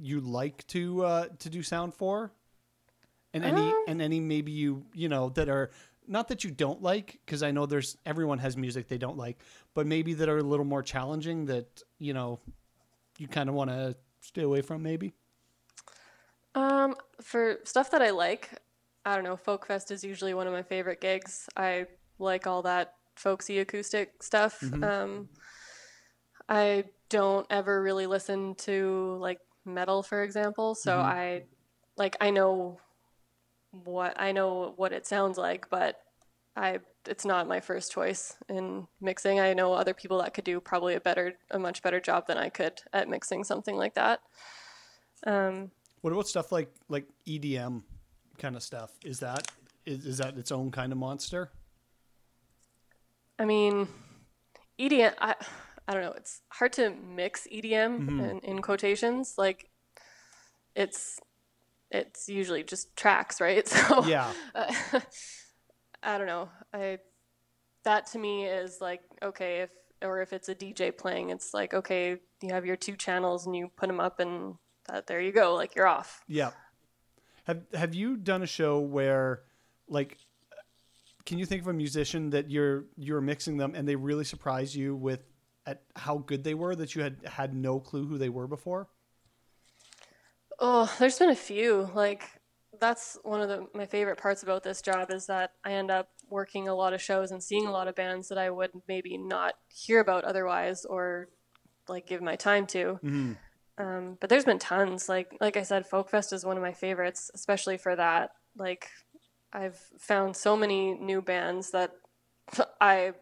You 0.00 0.20
like 0.20 0.66
to 0.68 1.04
uh, 1.04 1.26
to 1.40 1.50
do 1.50 1.62
sound 1.62 1.92
for, 1.94 2.32
and 3.34 3.44
any 3.44 3.60
Um, 3.60 3.84
and 3.88 4.02
any 4.02 4.20
maybe 4.20 4.52
you 4.52 4.86
you 4.94 5.08
know 5.08 5.28
that 5.30 5.48
are 5.50 5.70
not 6.06 6.28
that 6.28 6.44
you 6.44 6.50
don't 6.50 6.82
like 6.82 7.20
because 7.26 7.42
I 7.42 7.50
know 7.50 7.66
there's 7.66 7.98
everyone 8.06 8.38
has 8.38 8.56
music 8.56 8.88
they 8.88 8.98
don't 8.98 9.18
like, 9.18 9.38
but 9.74 9.86
maybe 9.86 10.14
that 10.14 10.28
are 10.30 10.38
a 10.38 10.42
little 10.42 10.64
more 10.64 10.82
challenging 10.82 11.44
that 11.46 11.82
you 11.98 12.14
know 12.14 12.40
you 13.22 13.28
kind 13.28 13.48
of 13.48 13.54
want 13.54 13.70
to 13.70 13.94
stay 14.20 14.42
away 14.42 14.60
from 14.62 14.82
maybe. 14.82 15.12
Um, 16.56 16.96
for 17.22 17.60
stuff 17.62 17.92
that 17.92 18.02
I 18.02 18.10
like, 18.10 18.50
I 19.06 19.14
don't 19.14 19.22
know. 19.24 19.36
Folk 19.36 19.64
Fest 19.64 19.92
is 19.92 20.02
usually 20.02 20.34
one 20.34 20.48
of 20.48 20.52
my 20.52 20.62
favorite 20.64 21.00
gigs. 21.00 21.48
I 21.56 21.86
like 22.18 22.48
all 22.48 22.62
that 22.62 22.94
folksy 23.14 23.60
acoustic 23.60 24.22
stuff. 24.22 24.60
Mhm. 24.60 24.84
Um, 24.84 25.28
I 26.48 26.84
don't 27.08 27.46
ever 27.48 27.80
really 27.80 28.06
listen 28.06 28.56
to 28.56 29.16
like 29.20 29.38
metal, 29.64 30.02
for 30.02 30.24
example. 30.24 30.74
So 30.74 30.96
Mhm. 30.96 31.04
I 31.04 31.44
like 31.96 32.16
I 32.20 32.30
know 32.30 32.80
what 33.70 34.20
I 34.20 34.32
know 34.32 34.74
what 34.76 34.92
it 34.92 35.06
sounds 35.06 35.38
like, 35.38 35.70
but 35.70 36.01
I 36.56 36.80
it's 37.08 37.24
not 37.24 37.48
my 37.48 37.60
first 37.60 37.92
choice 37.92 38.36
in 38.48 38.86
mixing. 39.00 39.40
I 39.40 39.54
know 39.54 39.72
other 39.72 39.94
people 39.94 40.18
that 40.22 40.34
could 40.34 40.44
do 40.44 40.60
probably 40.60 40.94
a 40.94 41.00
better 41.00 41.34
a 41.50 41.58
much 41.58 41.82
better 41.82 42.00
job 42.00 42.26
than 42.26 42.38
I 42.38 42.48
could 42.50 42.80
at 42.92 43.08
mixing 43.08 43.42
something 43.44 43.76
like 43.76 43.94
that. 43.94 44.20
Um, 45.26 45.70
What 46.02 46.12
about 46.12 46.28
stuff 46.28 46.52
like 46.52 46.70
like 46.88 47.06
EDM 47.26 47.82
kind 48.38 48.56
of 48.56 48.62
stuff? 48.62 48.90
Is 49.04 49.20
that 49.20 49.48
is, 49.86 50.04
is 50.04 50.18
that 50.18 50.36
its 50.36 50.52
own 50.52 50.70
kind 50.70 50.92
of 50.92 50.98
monster? 50.98 51.50
I 53.38 53.44
mean, 53.44 53.88
EDM. 54.78 55.14
I, 55.20 55.34
I 55.88 55.92
don't 55.94 56.02
know. 56.02 56.12
It's 56.12 56.42
hard 56.50 56.72
to 56.74 56.90
mix 56.90 57.46
EDM 57.50 57.98
Mhm. 58.08 58.30
in, 58.30 58.38
in 58.40 58.62
quotations. 58.62 59.34
Like, 59.38 59.70
it's 60.76 61.18
it's 61.90 62.28
usually 62.28 62.62
just 62.62 62.94
tracks, 62.96 63.40
right? 63.40 63.66
So 63.88 64.04
Yeah. 64.06 64.32
uh, 64.54 64.72
I 66.02 66.18
don't 66.18 66.26
know. 66.26 66.48
I 66.72 66.98
that 67.84 68.06
to 68.12 68.18
me 68.18 68.44
is 68.46 68.80
like 68.80 69.02
okay 69.22 69.60
if 69.60 69.70
or 70.02 70.20
if 70.20 70.32
it's 70.32 70.48
a 70.48 70.54
DJ 70.54 70.96
playing, 70.96 71.30
it's 71.30 71.54
like 71.54 71.74
okay 71.74 72.18
you 72.42 72.52
have 72.52 72.66
your 72.66 72.76
two 72.76 72.96
channels 72.96 73.46
and 73.46 73.54
you 73.54 73.70
put 73.76 73.86
them 73.86 74.00
up 74.00 74.20
and 74.20 74.56
that 74.88 75.06
there 75.06 75.20
you 75.20 75.32
go. 75.32 75.54
Like 75.54 75.74
you're 75.74 75.86
off. 75.86 76.22
Yeah. 76.26 76.50
Have 77.44 77.62
Have 77.74 77.94
you 77.94 78.16
done 78.16 78.42
a 78.42 78.46
show 78.46 78.80
where, 78.80 79.42
like, 79.88 80.18
can 81.24 81.38
you 81.38 81.46
think 81.46 81.62
of 81.62 81.68
a 81.68 81.72
musician 81.72 82.30
that 82.30 82.50
you're 82.50 82.84
you're 82.96 83.20
mixing 83.20 83.56
them 83.56 83.74
and 83.74 83.86
they 83.86 83.96
really 83.96 84.24
surprise 84.24 84.76
you 84.76 84.94
with 84.94 85.20
at 85.66 85.82
how 85.94 86.18
good 86.18 86.42
they 86.44 86.54
were 86.54 86.74
that 86.74 86.94
you 86.94 87.02
had 87.02 87.18
had 87.24 87.54
no 87.54 87.78
clue 87.80 88.06
who 88.06 88.18
they 88.18 88.28
were 88.28 88.46
before? 88.46 88.88
Oh, 90.58 90.92
there's 90.98 91.18
been 91.18 91.30
a 91.30 91.36
few. 91.36 91.90
Like 91.94 92.22
that's 92.82 93.16
one 93.22 93.40
of 93.40 93.48
the 93.48 93.64
my 93.74 93.86
favorite 93.86 94.18
parts 94.18 94.42
about 94.42 94.64
this 94.64 94.82
job 94.82 95.12
is 95.12 95.26
that 95.26 95.52
I 95.64 95.74
end 95.74 95.90
up 95.90 96.08
working 96.28 96.66
a 96.66 96.74
lot 96.74 96.92
of 96.92 97.00
shows 97.00 97.30
and 97.30 97.40
seeing 97.40 97.64
a 97.64 97.70
lot 97.70 97.86
of 97.86 97.94
bands 97.94 98.28
that 98.28 98.38
I 98.38 98.50
would 98.50 98.72
maybe 98.88 99.16
not 99.16 99.54
hear 99.68 100.00
about 100.00 100.24
otherwise 100.24 100.84
or 100.84 101.28
like 101.88 102.08
give 102.08 102.20
my 102.20 102.34
time 102.34 102.66
to. 102.66 102.98
Mm-hmm. 103.04 103.32
Um, 103.78 104.18
but 104.20 104.28
there's 104.28 104.44
been 104.44 104.58
tons. 104.58 105.08
Like 105.08 105.32
like 105.40 105.56
I 105.56 105.62
said, 105.62 105.86
Folk 105.86 106.10
Fest 106.10 106.32
is 106.32 106.44
one 106.44 106.56
of 106.56 106.62
my 106.62 106.72
favorites, 106.72 107.30
especially 107.34 107.76
for 107.76 107.94
that. 107.94 108.30
Like 108.56 108.90
I've 109.52 109.78
found 110.00 110.34
so 110.34 110.56
many 110.56 110.94
new 110.94 111.22
bands 111.22 111.70
that 111.70 111.92
I 112.80 113.12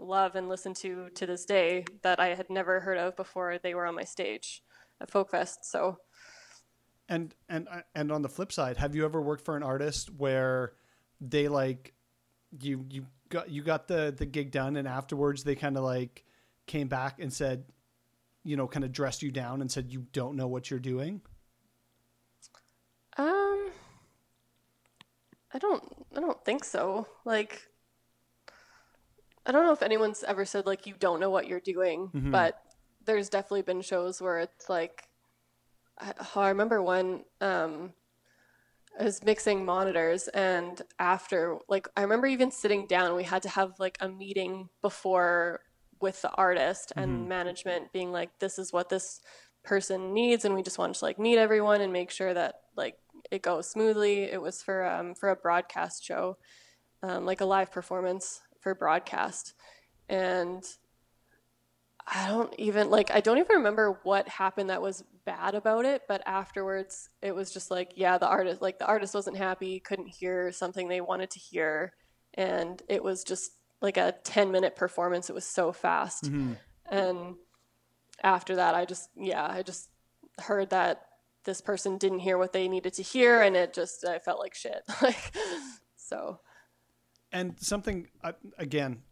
love 0.00 0.34
and 0.34 0.48
listen 0.48 0.74
to 0.74 1.10
to 1.10 1.26
this 1.26 1.44
day 1.44 1.84
that 2.02 2.18
I 2.18 2.34
had 2.34 2.50
never 2.50 2.80
heard 2.80 2.98
of 2.98 3.14
before 3.14 3.56
they 3.62 3.72
were 3.72 3.86
on 3.86 3.94
my 3.94 4.04
stage 4.04 4.64
at 5.00 5.12
Folk 5.12 5.30
Fest. 5.30 5.64
So 5.64 5.98
And 7.10 7.34
and 7.48 7.68
and 7.94 8.10
on 8.12 8.22
the 8.22 8.28
flip 8.28 8.52
side, 8.52 8.76
have 8.78 8.94
you 8.94 9.04
ever 9.04 9.20
worked 9.20 9.44
for 9.44 9.56
an 9.56 9.62
artist 9.64 10.10
where 10.16 10.72
they 11.20 11.48
like 11.48 11.92
you 12.62 12.86
you 12.88 13.06
got 13.28 13.50
you 13.50 13.62
got 13.62 13.88
the 13.88 14.14
the 14.16 14.24
gig 14.26 14.50
done 14.52 14.76
and 14.76 14.86
afterwards 14.88 15.42
they 15.44 15.54
kind 15.56 15.76
of 15.76 15.82
like 15.84 16.24
came 16.66 16.86
back 16.88 17.18
and 17.20 17.32
said, 17.32 17.64
you 18.44 18.56
know, 18.56 18.68
kind 18.68 18.84
of 18.84 18.92
dressed 18.92 19.22
you 19.22 19.32
down 19.32 19.60
and 19.60 19.70
said 19.70 19.92
you 19.92 20.06
don't 20.12 20.36
know 20.36 20.46
what 20.46 20.70
you're 20.70 20.78
doing? 20.78 21.20
Um, 23.18 23.70
I 25.52 25.58
don't. 25.58 25.82
I 26.16 26.20
don't 26.20 26.44
think 26.44 26.64
so. 26.64 27.08
Like, 27.24 27.66
I 29.44 29.52
don't 29.52 29.64
know 29.66 29.72
if 29.72 29.82
anyone's 29.82 30.22
ever 30.22 30.44
said 30.44 30.64
like 30.64 30.86
you 30.86 30.94
don't 30.98 31.18
know 31.18 31.30
what 31.30 31.48
you're 31.48 31.60
doing, 31.60 32.08
Mhm. 32.14 32.30
but 32.30 32.62
there's 33.04 33.28
definitely 33.28 33.62
been 33.62 33.80
shows 33.80 34.22
where 34.22 34.38
it's 34.38 34.68
like 34.68 35.08
I, 36.00 36.12
I 36.34 36.48
remember 36.48 36.82
one. 36.82 37.24
Um, 37.40 37.92
I 38.98 39.04
was 39.04 39.22
mixing 39.22 39.64
monitors, 39.64 40.28
and 40.28 40.82
after, 40.98 41.58
like, 41.68 41.88
I 41.96 42.02
remember 42.02 42.26
even 42.26 42.50
sitting 42.50 42.86
down. 42.86 43.14
We 43.14 43.22
had 43.22 43.42
to 43.42 43.48
have 43.48 43.78
like 43.78 43.96
a 44.00 44.08
meeting 44.08 44.68
before 44.82 45.60
with 46.00 46.20
the 46.22 46.30
artist 46.30 46.92
and 46.96 47.28
management, 47.28 47.92
being 47.92 48.10
like, 48.10 48.30
"This 48.38 48.58
is 48.58 48.72
what 48.72 48.88
this 48.88 49.20
person 49.62 50.12
needs," 50.12 50.44
and 50.44 50.54
we 50.54 50.62
just 50.62 50.78
wanted 50.78 50.96
to 50.96 51.04
like 51.04 51.18
meet 51.18 51.38
everyone 51.38 51.80
and 51.80 51.92
make 51.92 52.10
sure 52.10 52.34
that 52.34 52.62
like 52.76 52.98
it 53.30 53.42
goes 53.42 53.70
smoothly. 53.70 54.24
It 54.24 54.40
was 54.40 54.62
for 54.62 54.84
um, 54.84 55.14
for 55.14 55.28
a 55.28 55.36
broadcast 55.36 56.04
show, 56.04 56.38
um, 57.02 57.26
like 57.26 57.40
a 57.40 57.44
live 57.44 57.70
performance 57.70 58.40
for 58.60 58.74
broadcast, 58.74 59.54
and 60.08 60.64
I 62.06 62.28
don't 62.28 62.52
even 62.58 62.90
like 62.90 63.10
I 63.10 63.20
don't 63.20 63.38
even 63.38 63.56
remember 63.56 64.00
what 64.02 64.28
happened 64.28 64.70
that 64.70 64.82
was 64.82 65.04
bad 65.24 65.54
about 65.54 65.84
it, 65.84 66.02
but 66.08 66.22
afterwards 66.26 67.08
it 67.22 67.34
was 67.34 67.50
just 67.52 67.70
like 67.70 67.92
yeah, 67.96 68.18
the 68.18 68.28
artist 68.28 68.62
like 68.62 68.78
the 68.78 68.86
artist 68.86 69.14
wasn't 69.14 69.36
happy, 69.36 69.80
couldn't 69.80 70.08
hear 70.08 70.52
something 70.52 70.88
they 70.88 71.00
wanted 71.00 71.30
to 71.30 71.38
hear, 71.38 71.92
and 72.34 72.82
it 72.88 73.02
was 73.02 73.24
just 73.24 73.52
like 73.80 73.96
a 73.96 74.14
10 74.24 74.50
minute 74.50 74.76
performance. 74.76 75.30
It 75.30 75.34
was 75.34 75.46
so 75.46 75.72
fast. 75.72 76.26
And 76.90 77.36
after 78.22 78.56
that 78.56 78.74
I 78.74 78.84
just 78.84 79.10
yeah, 79.16 79.46
I 79.46 79.62
just 79.62 79.88
heard 80.38 80.70
that 80.70 81.02
this 81.44 81.60
person 81.60 81.96
didn't 81.98 82.20
hear 82.20 82.38
what 82.38 82.52
they 82.52 82.68
needed 82.68 82.94
to 82.94 83.02
hear 83.02 83.42
and 83.42 83.56
it 83.56 83.72
just 83.72 84.06
I 84.06 84.18
felt 84.18 84.38
like 84.38 84.54
shit. 84.54 84.82
Like 85.02 85.34
so 85.96 86.40
and 87.32 87.58
something 87.60 88.08
uh, 88.24 88.32
again 88.58 89.02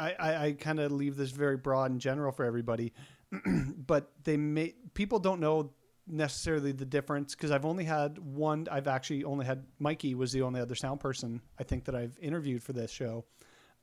i 0.00 0.14
i, 0.18 0.44
I 0.46 0.52
kind 0.52 0.80
of 0.80 0.92
leave 0.92 1.16
this 1.16 1.30
very 1.30 1.56
broad 1.56 1.90
and 1.90 2.00
general 2.00 2.32
for 2.32 2.44
everybody 2.44 2.92
but 3.86 4.10
they 4.24 4.36
may 4.36 4.74
people 4.94 5.18
don't 5.18 5.40
know 5.40 5.72
necessarily 6.06 6.72
the 6.72 6.84
difference 6.84 7.34
because 7.34 7.50
i've 7.50 7.64
only 7.64 7.84
had 7.84 8.18
one 8.18 8.66
i've 8.72 8.88
actually 8.88 9.22
only 9.22 9.46
had 9.46 9.64
mikey 9.78 10.14
was 10.14 10.32
the 10.32 10.42
only 10.42 10.60
other 10.60 10.74
sound 10.74 10.98
person 10.98 11.40
i 11.58 11.62
think 11.62 11.84
that 11.84 11.94
i've 11.94 12.18
interviewed 12.20 12.62
for 12.62 12.72
this 12.72 12.90
show. 12.90 13.24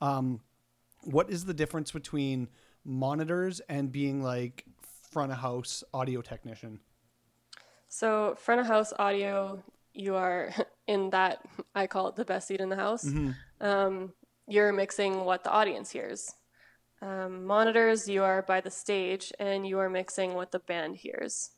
Um, 0.01 0.41
what 1.03 1.29
is 1.29 1.45
the 1.45 1.53
difference 1.53 1.91
between 1.91 2.49
monitors 2.83 3.61
and 3.69 3.91
being 3.91 4.21
like 4.21 4.65
front 5.11 5.31
of 5.31 5.37
house 5.39 5.83
audio 5.93 6.21
technician? 6.21 6.79
So 7.87 8.35
front 8.37 8.61
of 8.61 8.67
house 8.67 8.93
audio, 8.99 9.63
you 9.93 10.15
are 10.15 10.53
in 10.87 11.09
that 11.11 11.39
I 11.75 11.87
call 11.87 12.09
it 12.09 12.15
the 12.15 12.25
best 12.25 12.47
seat 12.47 12.59
in 12.59 12.69
the 12.69 12.75
house. 12.75 13.05
Um, 13.61 14.13
you're 14.47 14.71
mixing 14.73 15.25
what 15.25 15.43
the 15.43 15.51
audience 15.51 15.91
hears. 15.91 16.33
Um, 17.01 17.45
monitors, 17.45 18.09
you 18.09 18.23
are 18.23 18.41
by 18.41 18.61
the 18.61 18.71
stage 18.71 19.31
and 19.39 19.67
you 19.67 19.77
are 19.79 19.89
mixing 19.89 20.33
what 20.33 20.51
the 20.51 20.59
band 20.59 20.97
hears. 20.97 21.51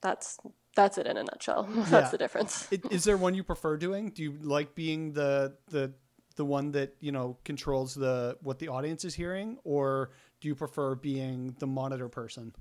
That's 0.00 0.38
that's 0.74 0.98
it 0.98 1.06
in 1.06 1.16
a 1.16 1.24
nutshell. 1.24 1.68
Yeah. 1.74 1.84
that's 1.84 2.10
the 2.10 2.18
difference. 2.18 2.68
Is 2.90 3.04
there 3.04 3.16
one 3.16 3.34
you 3.34 3.44
prefer 3.44 3.76
doing? 3.76 4.10
Do 4.10 4.22
you 4.22 4.38
like 4.40 4.74
being 4.74 5.12
the 5.12 5.56
the 5.68 5.92
the 6.36 6.44
one 6.44 6.72
that 6.72 6.94
you 7.00 7.12
know 7.12 7.36
controls 7.44 7.94
the 7.94 8.36
what 8.42 8.58
the 8.58 8.68
audience 8.68 9.04
is 9.04 9.14
hearing, 9.14 9.58
or 9.64 10.10
do 10.40 10.48
you 10.48 10.54
prefer 10.54 10.94
being 10.94 11.54
the 11.58 11.66
monitor 11.66 12.08
person? 12.08 12.54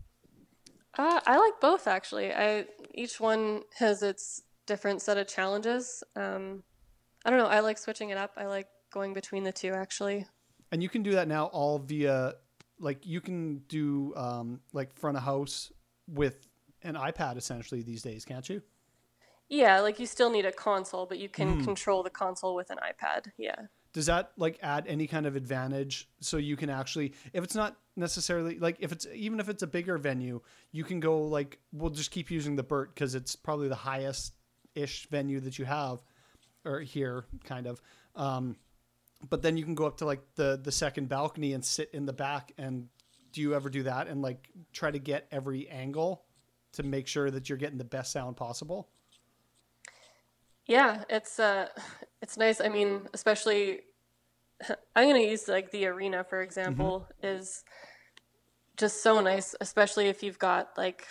Uh, 0.97 1.21
I 1.25 1.37
like 1.37 1.61
both 1.61 1.87
actually. 1.87 2.33
I 2.33 2.65
each 2.93 3.19
one 3.19 3.61
has 3.77 4.03
its 4.03 4.41
different 4.65 5.01
set 5.01 5.17
of 5.17 5.27
challenges. 5.27 6.03
Um, 6.15 6.63
I 7.23 7.29
don't 7.29 7.39
know. 7.39 7.47
I 7.47 7.59
like 7.59 7.77
switching 7.77 8.09
it 8.09 8.17
up. 8.17 8.31
I 8.37 8.45
like 8.45 8.67
going 8.91 9.13
between 9.13 9.43
the 9.43 9.51
two 9.51 9.73
actually. 9.73 10.25
And 10.71 10.81
you 10.83 10.89
can 10.89 11.03
do 11.03 11.11
that 11.13 11.27
now 11.27 11.45
all 11.47 11.79
via 11.79 12.33
like 12.79 13.05
you 13.05 13.21
can 13.21 13.59
do 13.67 14.13
um, 14.15 14.61
like 14.73 14.93
front 14.93 15.17
of 15.17 15.23
house 15.23 15.71
with 16.07 16.47
an 16.83 16.95
iPad 16.95 17.37
essentially 17.37 17.81
these 17.81 18.01
days, 18.01 18.25
can't 18.25 18.47
you? 18.49 18.61
Yeah, 19.49 19.81
like 19.81 19.99
you 19.99 20.05
still 20.05 20.29
need 20.29 20.45
a 20.45 20.51
console, 20.51 21.05
but 21.05 21.19
you 21.19 21.27
can 21.27 21.63
control 21.63 22.03
the 22.03 22.09
console 22.09 22.55
with 22.55 22.69
an 22.69 22.77
iPad. 22.77 23.31
Yeah. 23.37 23.55
does 23.93 24.05
that 24.05 24.31
like 24.37 24.57
add 24.63 24.85
any 24.87 25.07
kind 25.07 25.25
of 25.25 25.35
advantage 25.35 26.07
so 26.21 26.37
you 26.37 26.55
can 26.55 26.69
actually 26.69 27.13
if 27.33 27.43
it's 27.43 27.55
not 27.55 27.75
necessarily 27.97 28.57
like 28.57 28.77
if 28.79 28.91
it's 28.93 29.05
even 29.13 29.39
if 29.41 29.49
it's 29.49 29.63
a 29.63 29.67
bigger 29.67 29.97
venue 29.97 30.39
you 30.71 30.85
can 30.85 31.01
go 31.01 31.23
like 31.23 31.59
we'll 31.73 31.89
just 31.89 32.09
keep 32.09 32.31
using 32.31 32.55
the 32.55 32.63
burt 32.63 32.95
because 32.95 33.15
it's 33.15 33.35
probably 33.35 33.67
the 33.67 33.75
highest 33.75 34.33
ish 34.75 35.07
venue 35.09 35.41
that 35.41 35.59
you 35.59 35.65
have 35.65 35.99
or 36.63 36.79
here 36.79 37.25
kind 37.43 37.67
of 37.67 37.81
um, 38.15 38.55
but 39.29 39.41
then 39.41 39.57
you 39.57 39.63
can 39.63 39.75
go 39.75 39.85
up 39.85 39.97
to 39.97 40.05
like 40.05 40.21
the 40.35 40.59
the 40.61 40.71
second 40.71 41.09
balcony 41.09 41.53
and 41.53 41.63
sit 41.63 41.89
in 41.93 42.05
the 42.05 42.13
back 42.13 42.53
and 42.57 42.87
do 43.31 43.41
you 43.41 43.53
ever 43.55 43.69
do 43.69 43.83
that 43.83 44.07
and 44.07 44.21
like 44.21 44.49
try 44.73 44.91
to 44.91 44.99
get 44.99 45.27
every 45.31 45.67
angle 45.69 46.23
to 46.73 46.83
make 46.83 47.07
sure 47.07 47.31
that 47.31 47.49
you're 47.49 47.57
getting 47.57 47.77
the 47.77 47.83
best 47.83 48.11
sound 48.11 48.37
possible? 48.37 48.89
Yeah, 50.65 51.03
it's 51.09 51.39
uh 51.39 51.67
it's 52.21 52.37
nice. 52.37 52.61
I 52.61 52.69
mean, 52.69 53.07
especially 53.13 53.81
I'm 54.95 55.09
going 55.09 55.21
to 55.21 55.29
use 55.29 55.47
like 55.47 55.71
the 55.71 55.85
arena 55.87 56.23
for 56.23 56.41
example 56.41 57.07
is 57.23 57.63
just 58.77 59.03
so 59.03 59.19
nice, 59.21 59.55
especially 59.59 60.07
if 60.07 60.23
you've 60.23 60.39
got 60.39 60.69
like 60.77 61.07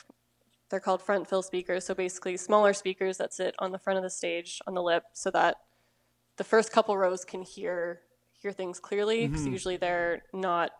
they're 0.70 0.80
called 0.80 1.02
front 1.02 1.28
fill 1.28 1.42
speakers, 1.42 1.84
so 1.84 1.94
basically 1.94 2.36
smaller 2.36 2.72
speakers 2.72 3.18
that 3.18 3.34
sit 3.34 3.54
on 3.58 3.72
the 3.72 3.78
front 3.78 3.96
of 3.96 4.04
the 4.04 4.10
stage 4.10 4.60
on 4.66 4.74
the 4.74 4.82
lip 4.82 5.02
so 5.12 5.30
that 5.32 5.56
the 6.40 6.44
first 6.44 6.72
couple 6.72 6.96
rows 6.96 7.22
can 7.22 7.42
hear 7.42 8.00
hear 8.32 8.50
things 8.50 8.80
clearly 8.80 9.26
because 9.26 9.46
usually 9.46 9.76
they're 9.76 10.22
not 10.32 10.70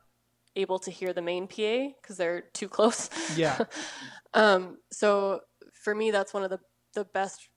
able 0.57 0.79
to 0.79 0.91
hear 0.91 1.13
the 1.13 1.21
main 1.21 1.47
PA 1.47 1.93
because 2.01 2.17
they're 2.17 2.41
too 2.55 2.67
close. 2.67 3.11
yeah 3.37 3.59
Um, 4.33 4.79
so 4.91 5.41
for 5.73 5.95
me, 5.95 6.11
that's 6.11 6.33
one 6.33 6.45
of 6.45 6.51
the, 6.51 6.61
the 6.95 7.05
best 7.05 7.49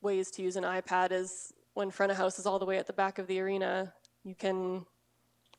ways 0.00 0.30
to 0.32 0.42
use 0.42 0.56
an 0.56 0.64
iPad 0.64 1.12
is 1.12 1.52
when 1.74 1.90
front 1.90 2.10
of 2.10 2.18
house 2.18 2.38
is 2.38 2.46
all 2.46 2.58
the 2.58 2.64
way 2.64 2.78
at 2.78 2.86
the 2.88 2.92
back 2.92 3.18
of 3.18 3.26
the 3.28 3.38
arena, 3.38 3.92
you 4.24 4.34
can 4.34 4.86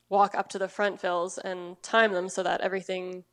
walk 0.08 0.34
up 0.34 0.48
to 0.50 0.58
the 0.58 0.68
front 0.68 1.00
fills 1.00 1.38
and 1.38 1.80
time 1.82 2.12
them 2.12 2.28
so 2.28 2.42
that 2.42 2.60
everything 2.60 3.24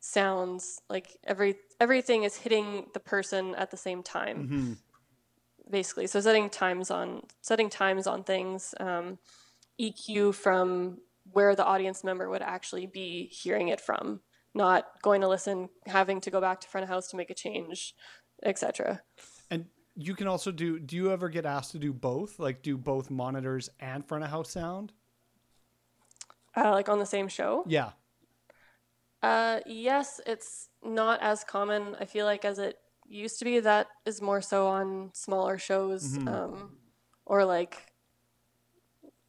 sounds 0.00 0.80
like 0.88 1.16
every 1.24 1.56
everything 1.80 2.24
is 2.24 2.36
hitting 2.36 2.86
the 2.92 3.00
person 3.00 3.54
at 3.54 3.70
the 3.70 3.76
same 3.76 4.02
time. 4.02 4.78
Basically, 5.70 6.06
so 6.06 6.20
setting 6.20 6.50
times 6.50 6.90
on 6.90 7.22
setting 7.40 7.70
times 7.70 8.06
on 8.06 8.24
things, 8.24 8.74
um, 8.80 9.18
EQ 9.80 10.34
from 10.34 10.98
where 11.30 11.54
the 11.54 11.64
audience 11.64 12.02
member 12.02 12.28
would 12.28 12.42
actually 12.42 12.86
be 12.86 13.26
hearing 13.26 13.68
it 13.68 13.80
from, 13.80 14.20
not 14.54 14.86
going 15.02 15.20
to 15.20 15.28
listen, 15.28 15.68
having 15.86 16.20
to 16.20 16.30
go 16.30 16.40
back 16.40 16.60
to 16.60 16.68
front 16.68 16.82
of 16.82 16.88
house 16.88 17.08
to 17.08 17.16
make 17.16 17.30
a 17.30 17.34
change, 17.34 17.94
etc. 18.42 19.02
And 19.50 19.66
you 19.96 20.14
can 20.14 20.26
also 20.26 20.50
do. 20.50 20.78
Do 20.78 20.96
you 20.96 21.10
ever 21.10 21.28
get 21.28 21.46
asked 21.46 21.72
to 21.72 21.78
do 21.78 21.92
both? 21.92 22.38
Like 22.38 22.62
do 22.62 22.76
both 22.76 23.10
monitors 23.10 23.70
and 23.80 24.06
front 24.06 24.24
of 24.24 24.30
house 24.30 24.50
sound? 24.50 24.92
Uh, 26.56 26.70
like 26.70 26.88
on 26.88 26.98
the 26.98 27.06
same 27.06 27.28
show. 27.28 27.64
Yeah. 27.66 27.90
Uh, 29.22 29.60
yes, 29.66 30.20
it's 30.26 30.68
not 30.84 31.22
as 31.22 31.44
common. 31.44 31.96
I 32.00 32.04
feel 32.06 32.26
like 32.26 32.44
as 32.44 32.58
it 32.58 32.78
used 33.20 33.38
to 33.38 33.44
be. 33.44 33.60
That 33.60 33.88
is 34.04 34.20
more 34.20 34.40
so 34.40 34.66
on 34.66 35.10
smaller 35.12 35.58
shows, 35.58 36.16
um, 36.26 36.76
or 37.26 37.44
like 37.44 37.92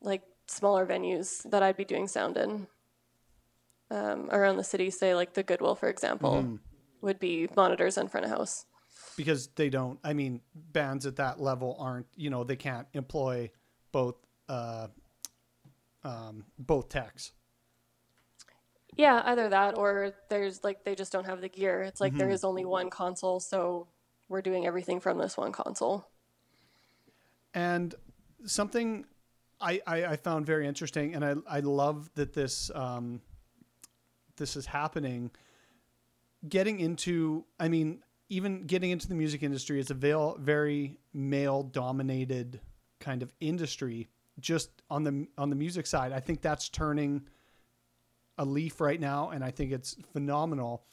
like 0.01 0.23
smaller 0.47 0.85
venues 0.85 1.49
that 1.49 1.63
I'd 1.63 1.77
be 1.77 1.85
doing 1.85 2.07
sound 2.07 2.37
in. 2.37 2.67
Um, 3.91 4.29
around 4.31 4.57
the 4.57 4.63
city, 4.63 4.89
say 4.89 5.13
like 5.13 5.33
the 5.33 5.43
Goodwill, 5.43 5.75
for 5.75 5.89
example, 5.89 6.59
would 7.01 7.19
be 7.19 7.47
monitors 7.55 7.97
in 7.97 8.07
front 8.07 8.25
of 8.25 8.31
house. 8.31 8.65
Because 9.15 9.47
they 9.47 9.69
don't. 9.69 9.99
I 10.03 10.13
mean, 10.13 10.41
bands 10.55 11.05
at 11.05 11.17
that 11.17 11.39
level 11.39 11.75
aren't. 11.79 12.07
You 12.15 12.29
know, 12.29 12.43
they 12.43 12.55
can't 12.55 12.87
employ 12.93 13.51
both. 13.91 14.15
Uh, 14.49 14.87
um, 16.03 16.45
both 16.57 16.89
techs. 16.89 17.31
Yeah, 18.97 19.21
either 19.25 19.49
that 19.49 19.77
or 19.77 20.13
there's 20.29 20.63
like 20.63 20.83
they 20.83 20.95
just 20.95 21.11
don't 21.11 21.25
have 21.25 21.41
the 21.41 21.49
gear. 21.49 21.81
It's 21.81 22.01
like 22.01 22.15
there 22.15 22.29
is 22.29 22.43
only 22.43 22.65
one 22.65 22.89
console, 22.89 23.39
so 23.39 23.87
we're 24.29 24.41
doing 24.41 24.65
everything 24.65 24.99
from 24.99 25.17
this 25.17 25.37
one 25.37 25.51
console. 25.51 26.07
And 27.53 27.93
something 28.45 29.05
I, 29.61 29.81
I, 29.87 30.05
I 30.05 30.15
found 30.17 30.45
very 30.45 30.67
interesting, 30.67 31.15
and 31.15 31.23
I, 31.23 31.35
I 31.47 31.59
love 31.61 32.09
that 32.15 32.33
this 32.33 32.69
um, 32.75 33.21
this 34.35 34.55
is 34.55 34.65
happening. 34.65 35.31
Getting 36.47 36.79
into, 36.79 37.45
I 37.59 37.69
mean, 37.69 38.03
even 38.29 38.65
getting 38.65 38.91
into 38.91 39.07
the 39.07 39.15
music 39.15 39.43
industry 39.43 39.79
is 39.79 39.89
a 39.89 39.93
veil, 39.93 40.35
very 40.39 40.99
male 41.13 41.63
dominated 41.63 42.59
kind 42.99 43.23
of 43.23 43.33
industry. 43.39 44.09
Just 44.39 44.69
on 44.89 45.03
the 45.03 45.27
on 45.37 45.49
the 45.49 45.55
music 45.55 45.85
side, 45.85 46.11
I 46.11 46.19
think 46.19 46.41
that's 46.41 46.67
turning 46.69 47.21
a 48.37 48.45
leaf 48.45 48.81
right 48.81 48.99
now, 48.99 49.29
and 49.29 49.43
I 49.43 49.51
think 49.51 49.71
it's 49.71 49.95
phenomenal. 50.11 50.83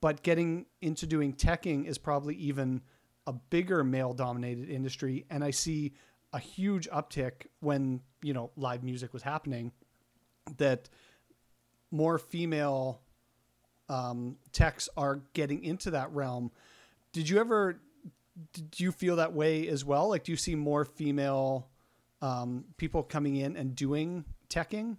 But 0.00 0.22
getting 0.22 0.66
into 0.80 1.06
doing 1.06 1.32
teching 1.32 1.86
is 1.86 1.96
probably 1.96 2.34
even 2.36 2.82
a 3.26 3.32
bigger 3.32 3.84
male 3.84 4.12
dominated 4.12 4.68
industry, 4.68 5.24
and 5.30 5.44
I 5.44 5.50
see 5.50 5.92
a 6.32 6.38
huge 6.38 6.88
uptick 6.90 7.46
when 7.60 8.00
you 8.22 8.34
know 8.34 8.50
live 8.56 8.82
music 8.82 9.12
was 9.12 9.22
happening. 9.22 9.72
That 10.56 10.88
more 11.90 12.18
female 12.18 13.00
um, 13.88 14.36
techs 14.52 14.88
are 14.96 15.20
getting 15.34 15.62
into 15.62 15.90
that 15.92 16.12
realm. 16.12 16.50
did 17.12 17.28
you 17.28 17.38
ever 17.38 17.80
did 18.52 18.80
you 18.80 18.92
feel 18.92 19.16
that 19.16 19.32
way 19.32 19.68
as 19.68 19.84
well? 19.84 20.08
Like, 20.08 20.24
do 20.24 20.32
you 20.32 20.36
see 20.36 20.54
more 20.54 20.84
female 20.84 21.68
um, 22.22 22.64
people 22.76 23.02
coming 23.02 23.36
in 23.36 23.56
and 23.56 23.76
doing 23.76 24.24
teching? 24.48 24.96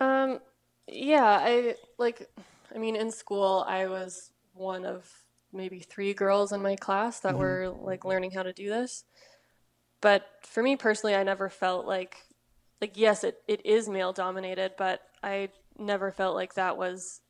Um, 0.00 0.40
yeah, 0.86 1.24
I 1.24 1.74
like. 1.98 2.28
I 2.74 2.78
mean, 2.78 2.96
in 2.96 3.10
school, 3.10 3.64
I 3.66 3.86
was 3.86 4.30
one 4.54 4.84
of 4.84 5.10
maybe 5.52 5.80
three 5.80 6.14
girls 6.14 6.52
in 6.52 6.62
my 6.62 6.76
class 6.76 7.20
that 7.20 7.36
were 7.36 7.74
like 7.80 8.04
learning 8.04 8.30
how 8.30 8.42
to 8.42 8.52
do 8.52 8.68
this. 8.68 9.04
But 10.00 10.24
for 10.42 10.62
me 10.62 10.76
personally, 10.76 11.14
I 11.14 11.22
never 11.24 11.48
felt 11.48 11.86
like, 11.86 12.16
like 12.80 12.96
yes, 12.96 13.24
it, 13.24 13.38
it 13.46 13.64
is 13.66 13.88
male 13.88 14.12
dominated, 14.12 14.72
but 14.78 15.00
I 15.22 15.50
never 15.78 16.10
felt 16.10 16.34
like 16.34 16.54
that 16.54 16.76
was 16.76 17.20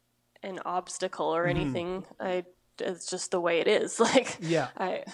an 0.42 0.60
obstacle 0.64 1.26
or 1.26 1.46
anything. 1.46 2.04
I 2.20 2.44
it's 2.78 3.06
just 3.06 3.30
the 3.30 3.40
way 3.40 3.60
it 3.60 3.68
is. 3.68 3.98
Like 4.00 4.38
Yeah. 4.40 4.68
I 4.76 5.04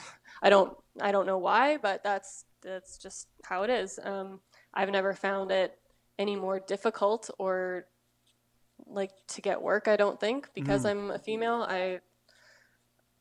I 0.43 0.51
don't 0.51 0.77
I 1.01 1.13
don't 1.13 1.27
know 1.27 1.39
why, 1.39 1.79
but 1.79 2.03
that's 2.03 2.45
that's 2.63 2.99
just 2.99 3.29
how 3.45 3.63
it 3.63 3.71
is. 3.71 3.99
Um, 4.03 4.41
I've 4.75 4.91
never 4.91 5.15
found 5.15 5.51
it 5.51 5.79
any 6.19 6.37
more 6.37 6.61
difficult 6.61 7.31
or 7.39 7.87
like 8.87 9.13
to 9.29 9.41
get 9.41 9.61
work. 9.61 9.89
I 9.89 9.97
don't 9.97 10.21
think 10.21 10.49
because 10.55 10.85
I'm 10.85 11.11
a 11.11 11.19
female. 11.19 11.67
I 11.69 12.01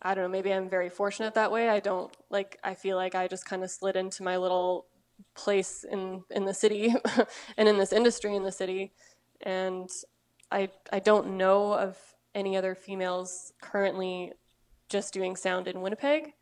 I 0.01 0.13
don't 0.13 0.25
know. 0.25 0.29
Maybe 0.29 0.53
I'm 0.53 0.69
very 0.69 0.89
fortunate 0.89 1.33
that 1.33 1.51
way. 1.51 1.69
I 1.69 1.79
don't 1.79 2.15
like. 2.29 2.59
I 2.63 2.75
feel 2.75 2.97
like 2.97 3.15
I 3.15 3.27
just 3.27 3.45
kind 3.45 3.63
of 3.63 3.71
slid 3.71 3.95
into 3.95 4.23
my 4.23 4.37
little 4.37 4.85
place 5.33 5.83
in 5.83 6.23
in 6.29 6.45
the 6.45 6.53
city 6.53 6.93
and 7.57 7.67
in 7.67 7.77
this 7.77 7.93
industry 7.93 8.35
in 8.35 8.43
the 8.43 8.51
city, 8.51 8.93
and 9.41 9.89
I 10.51 10.69
I 10.91 10.99
don't 10.99 11.37
know 11.37 11.73
of 11.73 11.97
any 12.35 12.57
other 12.57 12.75
females 12.75 13.53
currently 13.61 14.33
just 14.89 15.13
doing 15.13 15.35
sound 15.35 15.67
in 15.67 15.81
Winnipeg. 15.81 16.33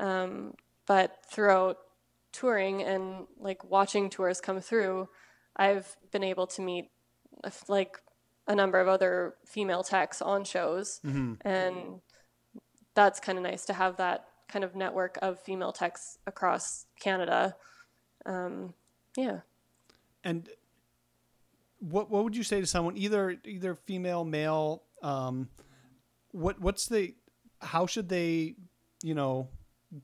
Um, 0.00 0.54
but 0.86 1.18
throughout 1.30 1.78
touring 2.32 2.82
and 2.82 3.26
like 3.38 3.62
watching 3.64 4.10
tours 4.10 4.40
come 4.40 4.60
through, 4.60 5.08
I've 5.56 5.96
been 6.10 6.24
able 6.24 6.46
to 6.48 6.62
meet 6.62 6.90
like 7.68 8.00
a 8.46 8.54
number 8.54 8.80
of 8.80 8.88
other 8.88 9.34
female 9.46 9.82
techs 9.82 10.20
on 10.20 10.44
shows, 10.44 11.00
and 11.42 12.00
that's 12.94 13.20
kind 13.20 13.38
of 13.38 13.44
nice 13.44 13.64
to 13.66 13.72
have 13.72 13.96
that 13.96 14.26
kind 14.48 14.64
of 14.64 14.74
network 14.74 15.18
of 15.22 15.40
female 15.40 15.72
techs 15.72 16.18
across 16.26 16.86
Canada. 17.00 17.56
Um, 18.26 18.74
yeah. 19.16 19.40
And 20.22 20.48
what 21.78 22.10
what 22.10 22.24
would 22.24 22.36
you 22.36 22.42
say 22.42 22.60
to 22.60 22.66
someone 22.66 22.96
either 22.96 23.36
either 23.44 23.74
female 23.74 24.24
male 24.24 24.84
um 25.02 25.48
what 26.30 26.58
what's 26.60 26.86
the 26.86 27.14
how 27.60 27.84
should 27.84 28.08
they 28.08 28.54
you 29.02 29.14
know 29.14 29.48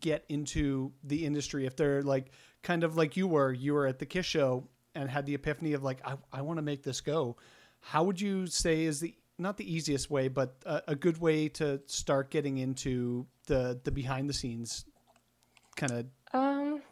get 0.00 0.24
into 0.28 0.92
the 1.02 1.24
industry 1.24 1.66
if 1.66 1.76
they're 1.76 2.02
like 2.02 2.30
kind 2.62 2.84
of 2.84 2.96
like 2.96 3.16
you 3.16 3.26
were 3.26 3.52
you 3.52 3.72
were 3.72 3.86
at 3.86 3.98
the 3.98 4.06
Kiss 4.06 4.26
show 4.26 4.68
and 4.94 5.08
had 5.08 5.26
the 5.26 5.34
epiphany 5.34 5.72
of 5.72 5.82
like 5.82 5.98
I, 6.04 6.16
I 6.32 6.42
want 6.42 6.58
to 6.58 6.62
make 6.62 6.82
this 6.82 7.00
go 7.00 7.36
how 7.80 8.04
would 8.04 8.20
you 8.20 8.46
say 8.46 8.84
is 8.84 9.00
the 9.00 9.14
not 9.38 9.56
the 9.56 9.72
easiest 9.72 10.10
way 10.10 10.28
but 10.28 10.56
a, 10.66 10.82
a 10.88 10.94
good 10.94 11.18
way 11.18 11.48
to 11.48 11.80
start 11.86 12.30
getting 12.30 12.58
into 12.58 13.26
the 13.46 13.80
the 13.84 13.90
behind 13.90 14.28
the 14.28 14.34
scenes 14.34 14.84
kind 15.76 15.92
of 15.92 16.06
Um, 16.32 16.82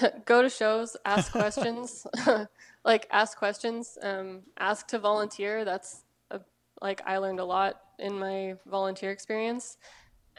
go 0.24 0.42
to 0.42 0.48
shows, 0.48 0.96
ask 1.04 1.32
questions, 1.40 2.06
like 2.84 3.06
ask 3.10 3.36
questions, 3.38 3.98
um, 4.02 4.42
ask 4.58 4.86
to 4.88 4.98
volunteer. 4.98 5.64
That's 5.64 6.04
a, 6.30 6.40
like 6.80 7.02
I 7.06 7.18
learned 7.18 7.40
a 7.40 7.44
lot 7.44 7.80
in 7.98 8.18
my 8.18 8.54
volunteer 8.66 9.10
experience. 9.10 9.76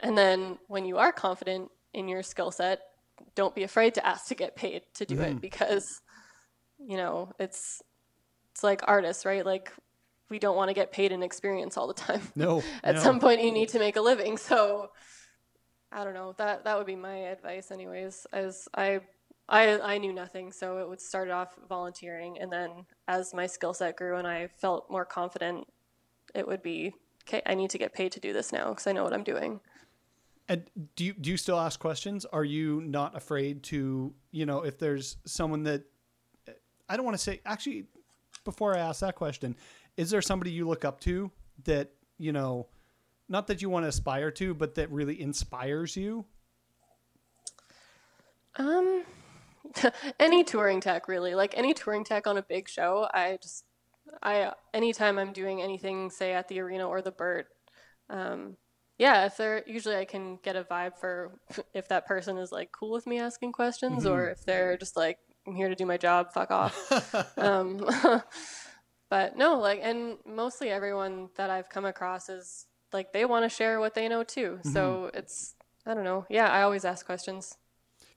And 0.01 0.17
then 0.17 0.57
when 0.67 0.85
you 0.85 0.97
are 0.97 1.11
confident 1.11 1.71
in 1.93 2.07
your 2.07 2.23
skill 2.23 2.51
set, 2.51 2.81
don't 3.35 3.55
be 3.55 3.63
afraid 3.63 3.93
to 3.95 4.05
ask 4.05 4.27
to 4.27 4.35
get 4.35 4.55
paid 4.55 4.81
to 4.95 5.05
do 5.05 5.19
it 5.21 5.39
because 5.39 6.01
you 6.85 6.97
know 6.97 7.31
it's 7.39 7.81
it's 8.51 8.63
like 8.63 8.81
artists, 8.85 9.25
right? 9.25 9.45
Like 9.45 9.71
we 10.29 10.39
don't 10.39 10.55
want 10.55 10.69
to 10.69 10.73
get 10.73 10.91
paid 10.91 11.11
in 11.11 11.23
experience 11.23 11.77
all 11.77 11.87
the 11.87 11.93
time. 11.93 12.21
no 12.35 12.63
At 12.83 12.95
no. 12.95 13.01
some 13.01 13.19
point, 13.19 13.43
you 13.43 13.51
need 13.51 13.69
to 13.69 13.79
make 13.79 13.95
a 13.95 14.01
living. 14.01 14.37
So 14.37 14.89
I 15.91 16.03
don't 16.03 16.13
know. 16.13 16.33
That 16.37 16.63
that 16.63 16.77
would 16.77 16.87
be 16.87 16.95
my 16.95 17.15
advice, 17.15 17.71
anyways. 17.71 18.25
As 18.31 18.67
I 18.75 19.01
I 19.49 19.79
I 19.79 19.97
knew 19.97 20.13
nothing, 20.13 20.51
so 20.51 20.77
it 20.77 20.89
would 20.89 21.01
start 21.01 21.29
off 21.29 21.55
volunteering, 21.67 22.39
and 22.39 22.51
then 22.51 22.85
as 23.07 23.33
my 23.33 23.47
skill 23.47 23.73
set 23.73 23.95
grew 23.95 24.17
and 24.17 24.27
I 24.27 24.47
felt 24.59 24.89
more 24.89 25.05
confident, 25.05 25.67
it 26.33 26.47
would 26.47 26.63
be 26.63 26.93
okay. 27.27 27.41
I 27.45 27.53
need 27.55 27.69
to 27.71 27.77
get 27.77 27.93
paid 27.93 28.11
to 28.13 28.19
do 28.19 28.33
this 28.33 28.51
now 28.51 28.69
because 28.69 28.87
I 28.87 28.91
know 28.91 29.03
what 29.03 29.13
I'm 29.13 29.23
doing. 29.23 29.59
And 30.49 30.63
do 30.95 31.05
you 31.05 31.13
do 31.13 31.29
you 31.29 31.37
still 31.37 31.59
ask 31.59 31.79
questions? 31.79 32.25
Are 32.25 32.43
you 32.43 32.81
not 32.81 33.15
afraid 33.15 33.63
to, 33.63 34.13
you 34.31 34.45
know, 34.45 34.63
if 34.63 34.77
there's 34.77 35.17
someone 35.25 35.63
that 35.63 35.83
I 36.89 36.95
don't 36.95 37.05
want 37.05 37.15
to 37.17 37.23
say 37.23 37.41
actually 37.45 37.85
before 38.43 38.75
I 38.75 38.79
ask 38.79 39.01
that 39.01 39.15
question, 39.15 39.55
is 39.97 40.09
there 40.09 40.21
somebody 40.21 40.51
you 40.51 40.67
look 40.67 40.85
up 40.85 40.99
to 41.01 41.31
that, 41.65 41.91
you 42.17 42.31
know, 42.31 42.67
not 43.29 43.47
that 43.47 43.61
you 43.61 43.69
want 43.69 43.83
to 43.83 43.89
aspire 43.89 44.31
to, 44.31 44.53
but 44.53 44.75
that 44.75 44.91
really 44.91 45.19
inspires 45.21 45.95
you? 45.95 46.25
Um, 48.55 49.03
any 50.19 50.43
touring 50.43 50.81
tech 50.81 51.07
really, 51.07 51.35
like 51.35 51.57
any 51.57 51.73
touring 51.73 52.03
tech 52.03 52.27
on 52.27 52.37
a 52.37 52.43
big 52.43 52.67
show. 52.67 53.07
I 53.13 53.37
just, 53.41 53.65
I 54.21 54.51
anytime 54.73 55.17
I'm 55.17 55.33
doing 55.33 55.61
anything, 55.61 56.09
say 56.09 56.33
at 56.33 56.47
the 56.47 56.59
arena 56.59 56.87
or 56.87 57.01
the 57.01 57.11
Burt, 57.11 57.47
um, 58.09 58.57
yeah, 58.97 59.25
if 59.25 59.37
they're 59.37 59.63
usually 59.65 59.95
I 59.95 60.05
can 60.05 60.37
get 60.43 60.55
a 60.55 60.63
vibe 60.63 60.97
for 60.99 61.39
if 61.73 61.87
that 61.87 62.05
person 62.05 62.37
is 62.37 62.51
like 62.51 62.71
cool 62.71 62.91
with 62.91 63.07
me 63.07 63.19
asking 63.19 63.53
questions 63.53 64.05
or 64.05 64.29
if 64.29 64.45
they're 64.45 64.77
just 64.77 64.95
like 64.95 65.17
I'm 65.47 65.55
here 65.55 65.69
to 65.69 65.75
do 65.75 65.85
my 65.85 65.97
job, 65.97 66.31
fuck 66.33 66.51
off. 66.51 67.37
um, 67.37 67.85
but 69.09 69.37
no, 69.37 69.59
like, 69.59 69.79
and 69.83 70.17
mostly 70.25 70.69
everyone 70.69 71.29
that 71.35 71.49
I've 71.49 71.69
come 71.69 71.85
across 71.85 72.29
is 72.29 72.67
like 72.93 73.11
they 73.11 73.25
want 73.25 73.43
to 73.43 73.49
share 73.49 73.79
what 73.79 73.93
they 73.93 74.07
know 74.07 74.23
too. 74.23 74.59
So 74.71 75.09
it's 75.13 75.55
I 75.85 75.93
don't 75.93 76.03
know. 76.03 76.25
Yeah, 76.29 76.49
I 76.49 76.61
always 76.61 76.85
ask 76.85 77.05
questions. 77.05 77.57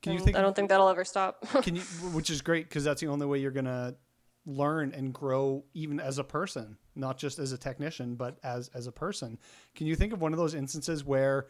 Can 0.02 0.12
you 0.12 0.20
think 0.20 0.36
I 0.36 0.42
don't 0.42 0.54
think 0.54 0.68
that'll 0.68 0.88
ever 0.88 1.04
stop. 1.04 1.44
Can 1.62 1.74
you 1.74 1.82
which 2.12 2.30
is 2.30 2.42
great 2.42 2.68
because 2.68 2.84
that's 2.84 3.00
the 3.00 3.08
only 3.08 3.26
way 3.26 3.38
you're 3.38 3.50
going 3.50 3.64
to 3.64 3.96
learn 4.44 4.92
and 4.92 5.12
grow 5.12 5.64
even 5.74 5.98
as 5.98 6.18
a 6.18 6.24
person, 6.24 6.76
not 6.94 7.18
just 7.18 7.40
as 7.40 7.50
a 7.50 7.58
technician, 7.58 8.14
but 8.14 8.38
as 8.44 8.68
as 8.74 8.86
a 8.86 8.92
person. 8.92 9.38
Can 9.74 9.86
you 9.86 9.96
think 9.96 10.12
of 10.12 10.20
one 10.20 10.32
of 10.32 10.38
those 10.38 10.54
instances 10.54 11.04
where 11.04 11.48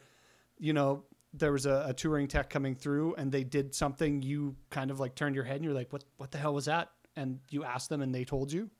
you 0.59 0.73
know 0.73 1.05
there 1.33 1.53
was 1.53 1.67
a, 1.67 1.87
a 1.89 1.93
touring 1.95 2.29
tech 2.29 2.49
coming 2.51 2.75
through 2.75 3.15
and 3.17 3.31
they 3.33 3.45
did 3.45 3.75
something 3.75 4.23
you 4.23 4.57
kind 4.71 4.91
of 4.91 5.01
like 5.01 5.15
turned 5.15 5.35
your 5.35 5.45
head 5.45 5.57
and 5.57 5.65
you're 5.65 5.75
like 5.75 5.93
what 5.93 6.05
what 6.17 6.31
the 6.31 6.39
hell 6.39 6.55
was 6.55 6.67
that 6.67 6.91
and 7.17 7.41
you 7.51 7.65
asked 7.65 7.89
them 7.89 8.03
and 8.03 8.15
they 8.15 8.25
told 8.25 8.53
you 8.53 8.71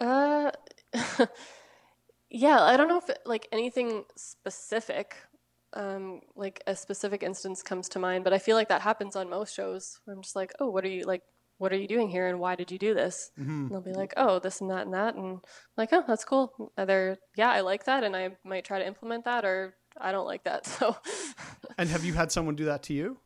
Uh, 0.00 0.50
yeah, 2.30 2.62
I 2.62 2.76
don't 2.76 2.88
know 2.88 2.98
if 2.98 3.08
it, 3.10 3.20
like 3.26 3.48
anything 3.52 4.04
specific, 4.16 5.16
um, 5.74 6.20
like 6.34 6.62
a 6.66 6.74
specific 6.74 7.22
instance 7.22 7.62
comes 7.62 7.88
to 7.90 7.98
mind, 7.98 8.24
but 8.24 8.32
I 8.32 8.38
feel 8.38 8.56
like 8.56 8.68
that 8.68 8.82
happens 8.82 9.16
on 9.16 9.28
most 9.30 9.54
shows 9.54 10.00
where 10.04 10.16
I'm 10.16 10.22
just 10.22 10.36
like, 10.36 10.52
oh, 10.60 10.68
what 10.70 10.84
are 10.84 10.88
you 10.88 11.04
like? 11.04 11.22
What 11.58 11.72
are 11.72 11.76
you 11.76 11.86
doing 11.88 12.08
here, 12.08 12.26
and 12.26 12.40
why 12.40 12.56
did 12.56 12.72
you 12.72 12.78
do 12.78 12.94
this? 12.94 13.30
And 13.68 13.74
they'll 13.76 13.82
be 13.82 13.92
like, 13.92 14.14
oh, 14.16 14.38
this 14.40 14.60
and 14.60 14.70
that 14.70 14.84
and 14.86 14.94
that, 14.94 15.14
and 15.14 15.24
I'm 15.26 15.40
like, 15.76 15.90
oh, 15.92 16.04
that's 16.06 16.24
cool. 16.24 16.72
Either 16.76 17.18
yeah, 17.36 17.50
I 17.50 17.60
like 17.60 17.84
that, 17.84 18.02
and 18.04 18.16
I 18.16 18.30
might 18.44 18.64
try 18.64 18.78
to 18.80 18.86
implement 18.86 19.24
that, 19.26 19.44
or 19.44 19.76
I 20.00 20.12
don't 20.12 20.26
like 20.26 20.44
that. 20.44 20.66
So, 20.78 20.96
and 21.78 21.88
have 21.88 22.04
you 22.04 22.12
had 22.12 22.32
someone 22.32 22.54
do 22.54 22.66
that 22.66 22.82
to 22.84 22.94
you 22.94 23.18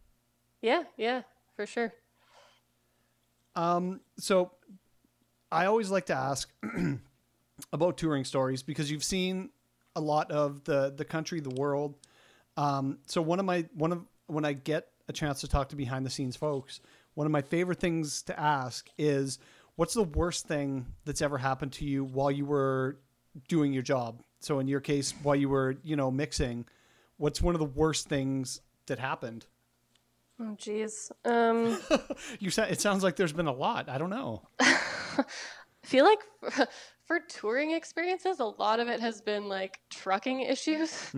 yeah, 0.66 0.84
yeah, 0.96 1.22
for 1.54 1.66
sure. 1.66 1.92
Um, 3.54 4.00
so 4.18 4.50
I 5.50 5.66
always 5.66 5.90
like 5.90 6.06
to 6.06 6.14
ask 6.14 6.50
about 7.72 7.96
touring 7.96 8.24
stories 8.24 8.62
because 8.62 8.90
you've 8.90 9.04
seen 9.04 9.50
a 9.94 10.00
lot 10.00 10.30
of 10.30 10.64
the 10.64 10.92
the 10.94 11.04
country, 11.04 11.40
the 11.40 11.54
world. 11.54 11.94
Um, 12.56 12.98
so 13.06 13.22
one 13.22 13.38
of 13.38 13.46
my 13.46 13.66
one 13.74 13.92
of 13.92 14.04
when 14.26 14.44
I 14.44 14.54
get 14.54 14.88
a 15.08 15.12
chance 15.12 15.40
to 15.42 15.48
talk 15.48 15.68
to 15.68 15.76
behind 15.76 16.04
the 16.04 16.10
scenes 16.10 16.36
folks, 16.36 16.80
one 17.14 17.26
of 17.26 17.30
my 17.30 17.42
favorite 17.42 17.78
things 17.78 18.22
to 18.22 18.38
ask 18.38 18.90
is 18.98 19.38
what's 19.76 19.94
the 19.94 20.02
worst 20.02 20.48
thing 20.48 20.86
that's 21.04 21.22
ever 21.22 21.38
happened 21.38 21.72
to 21.74 21.84
you 21.84 22.04
while 22.04 22.30
you 22.30 22.44
were 22.44 22.98
doing 23.48 23.72
your 23.72 23.84
job? 23.84 24.22
So 24.40 24.58
in 24.58 24.68
your 24.68 24.80
case, 24.80 25.14
while 25.22 25.36
you 25.36 25.48
were, 25.48 25.76
you 25.82 25.96
know, 25.96 26.10
mixing, 26.10 26.66
what's 27.16 27.40
one 27.40 27.54
of 27.54 27.58
the 27.58 27.64
worst 27.66 28.08
things 28.08 28.60
that 28.86 28.98
happened? 28.98 29.46
Oh, 30.40 30.56
jeez. 30.58 31.10
Um. 31.24 31.78
You 32.38 32.50
said 32.50 32.70
it 32.70 32.80
sounds 32.80 33.02
like 33.02 33.16
there's 33.16 33.32
been 33.32 33.46
a 33.46 33.52
lot. 33.52 33.88
I 33.88 33.98
don't 33.98 34.10
know. 34.10 34.42
I 34.60 35.24
feel 35.84 36.04
like 36.04 36.18
for, 36.40 36.66
for 37.06 37.20
touring 37.20 37.70
experiences, 37.70 38.40
a 38.40 38.44
lot 38.44 38.80
of 38.80 38.88
it 38.88 39.00
has 39.00 39.20
been 39.20 39.48
like 39.48 39.80
trucking 39.90 40.42
issues. 40.42 41.12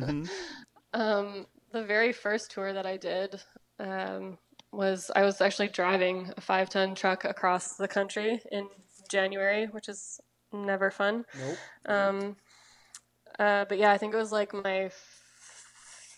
um, 0.94 1.46
the 1.72 1.82
very 1.82 2.12
first 2.12 2.50
tour 2.50 2.72
that 2.72 2.86
I 2.86 2.96
did 2.96 3.40
um, 3.80 4.38
was 4.72 5.10
I 5.16 5.22
was 5.22 5.40
actually 5.40 5.68
driving 5.68 6.32
a 6.36 6.40
five 6.40 6.68
ton 6.70 6.94
truck 6.94 7.24
across 7.24 7.76
the 7.76 7.88
country 7.88 8.40
in 8.52 8.68
January, 9.08 9.66
which 9.66 9.88
is 9.88 10.20
never 10.52 10.90
fun. 10.90 11.24
Nope. 11.38 11.56
Uh, 13.39 13.64
but 13.68 13.78
yeah, 13.78 13.93
I 13.93 13.99
think 13.99 14.14
it 14.14 14.16
was 14.16 14.32
like 14.32 14.53
my 14.53 14.91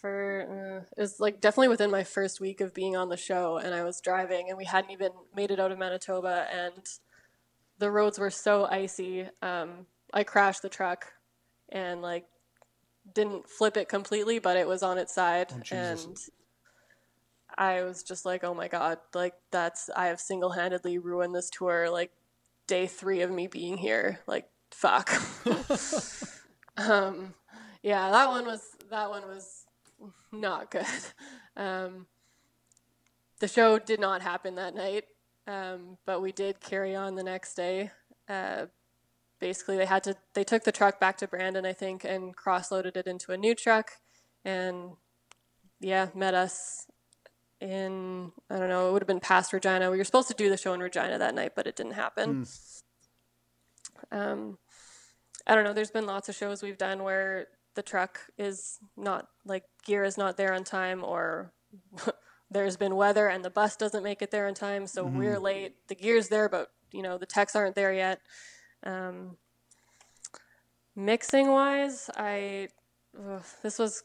for 0.01 0.47
uh, 0.49 0.85
it 0.97 1.01
was 1.01 1.21
like 1.21 1.41
definitely 1.41 1.69
within 1.69 1.91
my 1.91 2.05
first 2.05 2.41
week 2.41 2.61
of 2.61 2.73
being 2.73 2.97
on 2.97 3.09
the 3.09 3.17
show, 3.17 3.59
and 3.59 3.75
I 3.75 3.85
was 3.85 4.01
driving, 4.01 4.49
and 4.49 4.57
we 4.57 4.65
hadn't 4.65 4.91
even 4.91 5.13
made 5.37 5.51
it 5.51 5.61
out 5.61 5.73
of 5.73 5.79
Manitoba, 5.79 6.47
and 6.53 6.87
the 7.79 7.91
roads 7.91 8.19
were 8.19 8.31
so 8.31 8.65
icy. 8.65 9.29
Um, 9.43 9.87
I 10.13 10.25
crashed 10.25 10.63
the 10.63 10.69
truck, 10.69 11.13
and 11.69 12.01
like 12.01 12.25
didn't 13.15 13.49
flip 13.49 13.77
it 13.77 13.89
completely, 13.89 14.39
but 14.39 14.57
it 14.57 14.67
was 14.67 14.83
on 14.83 14.97
its 14.97 15.15
side, 15.15 15.53
and 15.71 16.17
I 17.59 17.83
was 17.83 18.03
just 18.03 18.25
like, 18.25 18.43
oh 18.45 18.55
my 18.55 18.69
god, 18.69 18.99
like 19.15 19.35
that's 19.51 19.91
I 19.95 20.07
have 20.07 20.21
single 20.21 20.51
handedly 20.51 20.97
ruined 20.97 21.35
this 21.35 21.51
tour. 21.51 21.91
Like 21.91 22.13
day 22.67 22.87
three 22.87 23.21
of 23.21 23.31
me 23.31 23.47
being 23.47 23.77
here, 23.77 24.21
like 24.27 24.49
fuck. 24.71 25.13
um, 26.89 27.35
yeah, 27.83 28.11
that 28.11 28.29
one 28.29 28.47
was 28.47 28.63
that 28.91 29.11
one 29.11 29.23
was 29.29 29.65
not 30.33 30.71
good. 30.71 30.87
Um, 31.57 32.07
the 33.41 33.49
show 33.49 33.79
did 33.79 34.01
not 34.01 34.23
happen 34.23 34.55
that 34.55 34.75
night, 34.75 35.05
um, 35.47 35.99
but 36.07 36.23
we 36.23 36.33
did 36.33 36.61
carry 36.61 36.95
on 36.95 37.17
the 37.17 37.23
next 37.23 37.55
day. 37.55 37.91
Uh, 38.29 38.67
basically, 39.41 39.77
they 39.77 39.85
had 39.85 40.05
to 40.05 40.15
they 40.35 40.45
took 40.45 40.65
the 40.65 40.73
truck 40.73 41.01
back 41.01 41.19
to 41.19 41.27
Brandon, 41.27 41.67
I 41.67 41.73
think, 41.73 42.05
and 42.05 42.35
cross 42.35 42.71
loaded 42.71 42.97
it 42.97 43.07
into 43.07 43.33
a 43.33 43.37
new 43.37 43.55
truck, 43.55 43.93
and 44.45 44.93
yeah, 45.81 46.09
met 46.15 46.35
us 46.35 46.87
in 47.61 48.33
I 48.49 48.59
don't 48.59 48.69
know, 48.69 48.89
it 48.89 48.93
would 48.93 49.03
have 49.03 49.09
been 49.09 49.21
past 49.21 49.53
Regina. 49.53 49.91
We 49.91 49.99
were 49.99 50.05
supposed 50.05 50.29
to 50.29 50.35
do 50.35 50.49
the 50.49 50.57
show 50.57 50.73
in 50.73 50.81
Regina 50.81 51.19
that 51.19 51.35
night, 51.35 51.53
but 51.55 51.67
it 51.67 51.77
didn't 51.77 51.93
happen. 51.93 52.47
Um, 54.13 54.59
I 55.51 55.57
don't 55.57 55.65
know. 55.65 55.73
There's 55.73 55.91
been 55.91 56.07
lots 56.07 56.29
of 56.29 56.37
shows 56.37 56.63
we've 56.63 56.79
done 56.79 57.03
where 57.03 57.49
the 57.75 57.83
truck 57.83 58.21
is 58.39 58.79
not 58.97 59.27
like 59.45 59.65
gear 59.85 60.05
is 60.05 60.17
not 60.17 60.37
there 60.37 60.55
on 60.55 60.63
time, 60.63 61.03
or 61.03 61.53
there's 62.53 62.77
been 62.77 62.95
weather 62.95 63.27
and 63.27 63.45
the 63.45 63.51
bus 63.51 63.75
doesn't 63.75 64.05
make 64.05 64.23
it 64.23 64.31
there 64.31 64.47
in 64.47 64.55
time, 64.55 64.87
so 64.87 65.05
we're 65.05 65.41
late. 65.41 65.75
The 65.89 65.97
gear's 65.97 66.29
there, 66.29 66.49
but 66.49 66.69
you 66.93 67.03
know 67.03 67.19
the 67.19 67.27
techs 67.27 67.57
aren't 67.57 67.75
there 67.75 67.93
yet. 67.93 68.21
Um, 68.87 69.39
mixing 70.95 71.49
wise, 71.49 72.09
I 72.17 72.69
ugh, 73.19 73.43
this 73.65 73.81
was 73.81 74.05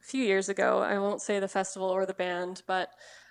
a 0.00 0.04
few 0.04 0.24
years 0.24 0.48
ago. 0.48 0.80
I 0.80 0.98
won't 0.98 1.22
say 1.22 1.38
the 1.38 1.46
festival 1.46 1.90
or 1.90 2.06
the 2.06 2.12
band, 2.12 2.62
but 2.66 2.88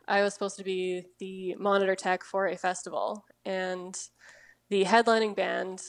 I 0.07 0.21
was 0.21 0.33
supposed 0.33 0.57
to 0.57 0.63
be 0.63 1.03
the 1.19 1.55
monitor 1.55 1.95
tech 1.95 2.23
for 2.23 2.47
a 2.47 2.55
festival, 2.55 3.25
and 3.43 3.93
the 4.69 4.85
headlining 4.85 5.35
band 5.35 5.81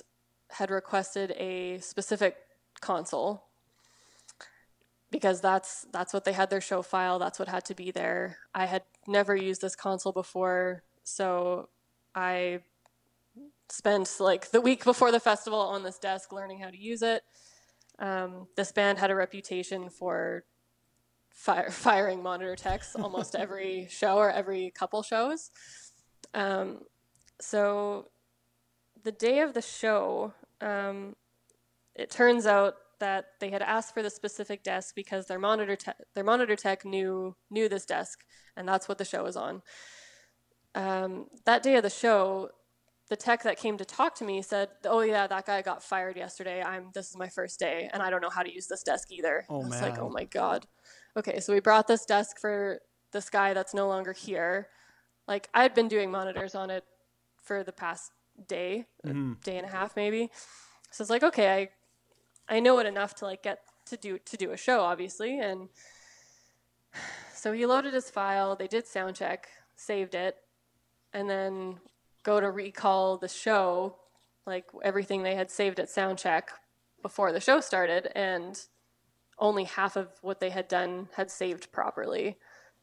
had 0.53 0.71
requested 0.71 1.33
a 1.33 1.79
specific 1.79 2.37
console 2.81 3.45
because 5.11 5.41
that's 5.41 5.87
that's 5.93 6.15
what 6.15 6.25
they 6.25 6.33
had 6.33 6.51
their 6.51 6.61
show 6.61 6.83
file. 6.83 7.19
That's 7.19 7.39
what 7.39 7.49
had 7.49 7.65
to 7.67 7.75
be 7.75 7.91
there. 7.91 8.39
I 8.55 8.67
had 8.67 8.83
never 9.07 9.37
used 9.37 9.61
this 9.61 9.77
console 9.77 10.13
before 10.13 10.83
so 11.05 11.69
i 12.15 12.61
spent 13.69 14.17
like 14.21 14.51
the 14.51 14.61
week 14.61 14.85
before 14.85 15.11
the 15.11 15.19
festival 15.19 15.59
on 15.59 15.83
this 15.83 15.99
desk 15.99 16.31
learning 16.33 16.59
how 16.59 16.69
to 16.69 16.79
use 16.79 17.03
it. 17.03 17.23
Um, 17.99 18.47
this 18.55 18.71
band 18.71 18.99
had 18.99 19.11
a 19.11 19.15
reputation 19.15 19.89
for 19.89 20.45
fire, 21.31 21.71
firing 21.71 22.23
monitor 22.23 22.55
techs 22.55 22.95
almost 23.03 23.35
every 23.35 23.89
show 23.91 24.17
or 24.17 24.31
every 24.31 24.71
couple 24.71 25.03
shows. 25.03 25.51
Um, 26.35 26.81
so 27.41 28.09
the 29.05 29.13
day 29.13 29.41
of 29.41 29.55
the 29.55 29.63
show 29.63 30.35
um, 30.63 31.17
it 31.95 32.11
turns 32.11 32.47
out 32.47 32.75
that 33.01 33.27
they 33.41 33.51
had 33.51 33.63
asked 33.63 33.93
for 33.93 34.03
the 34.03 34.11
specific 34.11 34.63
desk 34.63 34.95
because 34.95 35.27
their 35.27 35.39
monitor 35.39 35.77
te- 35.77 35.91
their 36.15 36.25
monitor 36.25 36.57
tech 36.57 36.85
knew 36.85 37.35
knew 37.51 37.69
this 37.69 37.85
desk, 37.85 38.21
and 38.57 38.67
that's 38.67 38.89
what 38.89 38.99
the 38.99 39.05
show 39.05 39.25
was 39.25 39.37
on. 39.37 39.63
Um, 40.75 41.27
that 41.45 41.63
day 41.63 41.77
of 41.77 41.83
the 41.83 41.91
show, 41.91 42.51
the 43.11 43.17
tech 43.17 43.43
that 43.43 43.59
came 43.59 43.77
to 43.77 43.85
talk 43.85 44.15
to 44.17 44.25
me 44.25 44.41
said, 44.41 44.69
"Oh 44.85 45.01
yeah, 45.01 45.27
that 45.27 45.47
guy 45.47 45.61
got 45.63 45.83
fired 45.83 46.17
yesterday. 46.17 46.63
I'm 46.63 46.91
this 46.95 47.11
is 47.11 47.17
my 47.17 47.29
first 47.29 47.59
day, 47.59 47.91
and 47.93 48.03
I 48.03 48.09
don't 48.09 48.23
know 48.23 48.31
how 48.31 48.43
to 48.43 48.55
use 48.55 48.69
this 48.69 48.85
desk 48.85 49.11
either." 49.11 49.45
Oh, 49.49 49.63
I 49.63 49.67
was 49.67 49.83
like, 49.83 49.99
"Oh 49.99 50.09
my 50.09 50.25
god." 50.25 50.67
Okay, 51.17 51.41
so 51.41 51.53
we 51.53 51.61
brought 51.61 51.89
this 51.89 52.07
desk 52.07 52.39
for 52.41 52.81
this 53.13 53.29
guy 53.29 53.53
that's 53.53 53.75
no 53.75 53.89
longer 53.89 54.13
here. 54.13 54.69
Like 55.27 55.49
I 55.53 55.63
had 55.63 55.75
been 55.75 55.89
doing 55.89 56.11
monitors 56.11 56.55
on 56.55 56.71
it 56.71 56.85
for 57.43 57.65
the 57.65 57.73
past 57.73 58.13
day, 58.49 58.87
a 59.05 59.09
mm-hmm. 59.09 59.35
day 59.45 59.57
and 59.57 59.67
a 59.67 59.71
half 59.71 59.97
maybe. 59.97 60.31
So 60.91 61.03
it's 61.03 61.11
like, 61.11 61.23
okay, 61.23 61.71
I 62.49 62.57
I 62.57 62.61
know 62.61 62.79
it 62.79 62.87
enough 62.87 63.15
to 63.17 63.25
like 63.25 63.43
get 63.43 63.61
to 63.87 63.97
do 63.97 64.19
to 64.19 64.37
do 64.37 64.51
a 64.51 64.57
show, 64.57 64.81
obviously. 64.81 65.39
And 65.39 65.69
so 67.35 67.53
he 67.53 67.67
loaded 67.67 67.95
his 67.95 68.11
file. 68.11 68.57
They 68.57 68.69
did 68.69 68.87
sound 68.87 69.17
check, 69.17 69.49
saved 69.77 70.15
it, 70.15 70.37
and 71.13 71.29
then 71.29 71.81
go 72.23 72.41
to 72.41 72.51
recall 72.51 73.17
the 73.17 73.29
show, 73.29 73.97
like 74.47 74.67
everything 74.83 75.23
they 75.23 75.35
had 75.35 75.51
saved 75.51 75.81
at 75.81 75.91
sound 75.91 76.19
check 76.19 76.51
before 77.03 77.33
the 77.33 77.41
show 77.41 77.61
started, 77.61 78.11
and 78.15 78.61
only 79.39 79.65
half 79.65 79.97
of 79.97 80.09
what 80.21 80.41
they 80.41 80.51
had 80.51 80.69
done 80.69 81.09
had 81.17 81.31
saved 81.31 81.73
properly. 81.73 82.39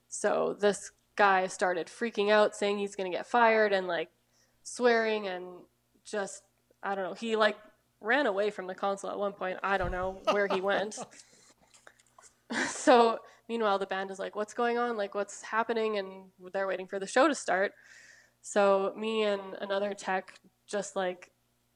So 0.09 0.57
this 0.59 0.91
guy 1.15 1.47
started 1.47 1.87
freaking 1.87 2.31
out, 2.31 2.55
saying 2.55 2.79
he's 2.79 2.95
going 2.95 3.09
to 3.09 3.17
get 3.17 3.27
fired, 3.27 3.71
and 3.71 3.87
like 3.87 4.09
swearing 4.75 5.27
and 5.27 5.45
just 6.05 6.43
I 6.81 6.95
don't 6.95 7.03
know. 7.03 7.13
He 7.13 7.35
like 7.35 7.57
ran 8.01 8.25
away 8.25 8.49
from 8.49 8.67
the 8.67 8.75
console 8.75 9.11
at 9.11 9.17
one 9.17 9.33
point. 9.33 9.59
I 9.63 9.77
don't 9.77 9.91
know 9.91 10.21
where 10.31 10.47
he 10.47 10.61
went. 10.61 10.97
so 12.67 13.19
meanwhile, 13.47 13.79
the 13.79 13.85
band 13.85 14.11
is 14.11 14.19
like, 14.19 14.35
"What's 14.35 14.53
going 14.53 14.77
on? 14.77 14.97
Like, 14.97 15.15
what's 15.15 15.41
happening?" 15.41 15.97
And 15.97 16.29
they're 16.53 16.67
waiting 16.67 16.87
for 16.87 16.99
the 16.99 17.07
show 17.07 17.27
to 17.27 17.35
start. 17.35 17.73
So 18.41 18.93
me 18.97 19.23
and 19.23 19.41
another 19.59 19.93
tech 19.93 20.33
just 20.67 20.95
like 20.95 21.31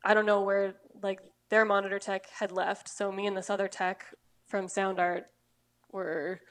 I 0.06 0.14
don't 0.14 0.26
know 0.26 0.42
where 0.42 0.76
like 1.02 1.20
their 1.50 1.66
monitor 1.66 2.00
tech 2.00 2.28
had 2.30 2.52
left. 2.52 2.88
So 2.90 3.12
me 3.12 3.28
and 3.28 3.36
this 3.36 3.50
other 3.50 3.68
tech 3.68 4.06
from 4.48 4.68
Sound 4.68 5.00
Art 5.00 5.26
were 5.92 6.42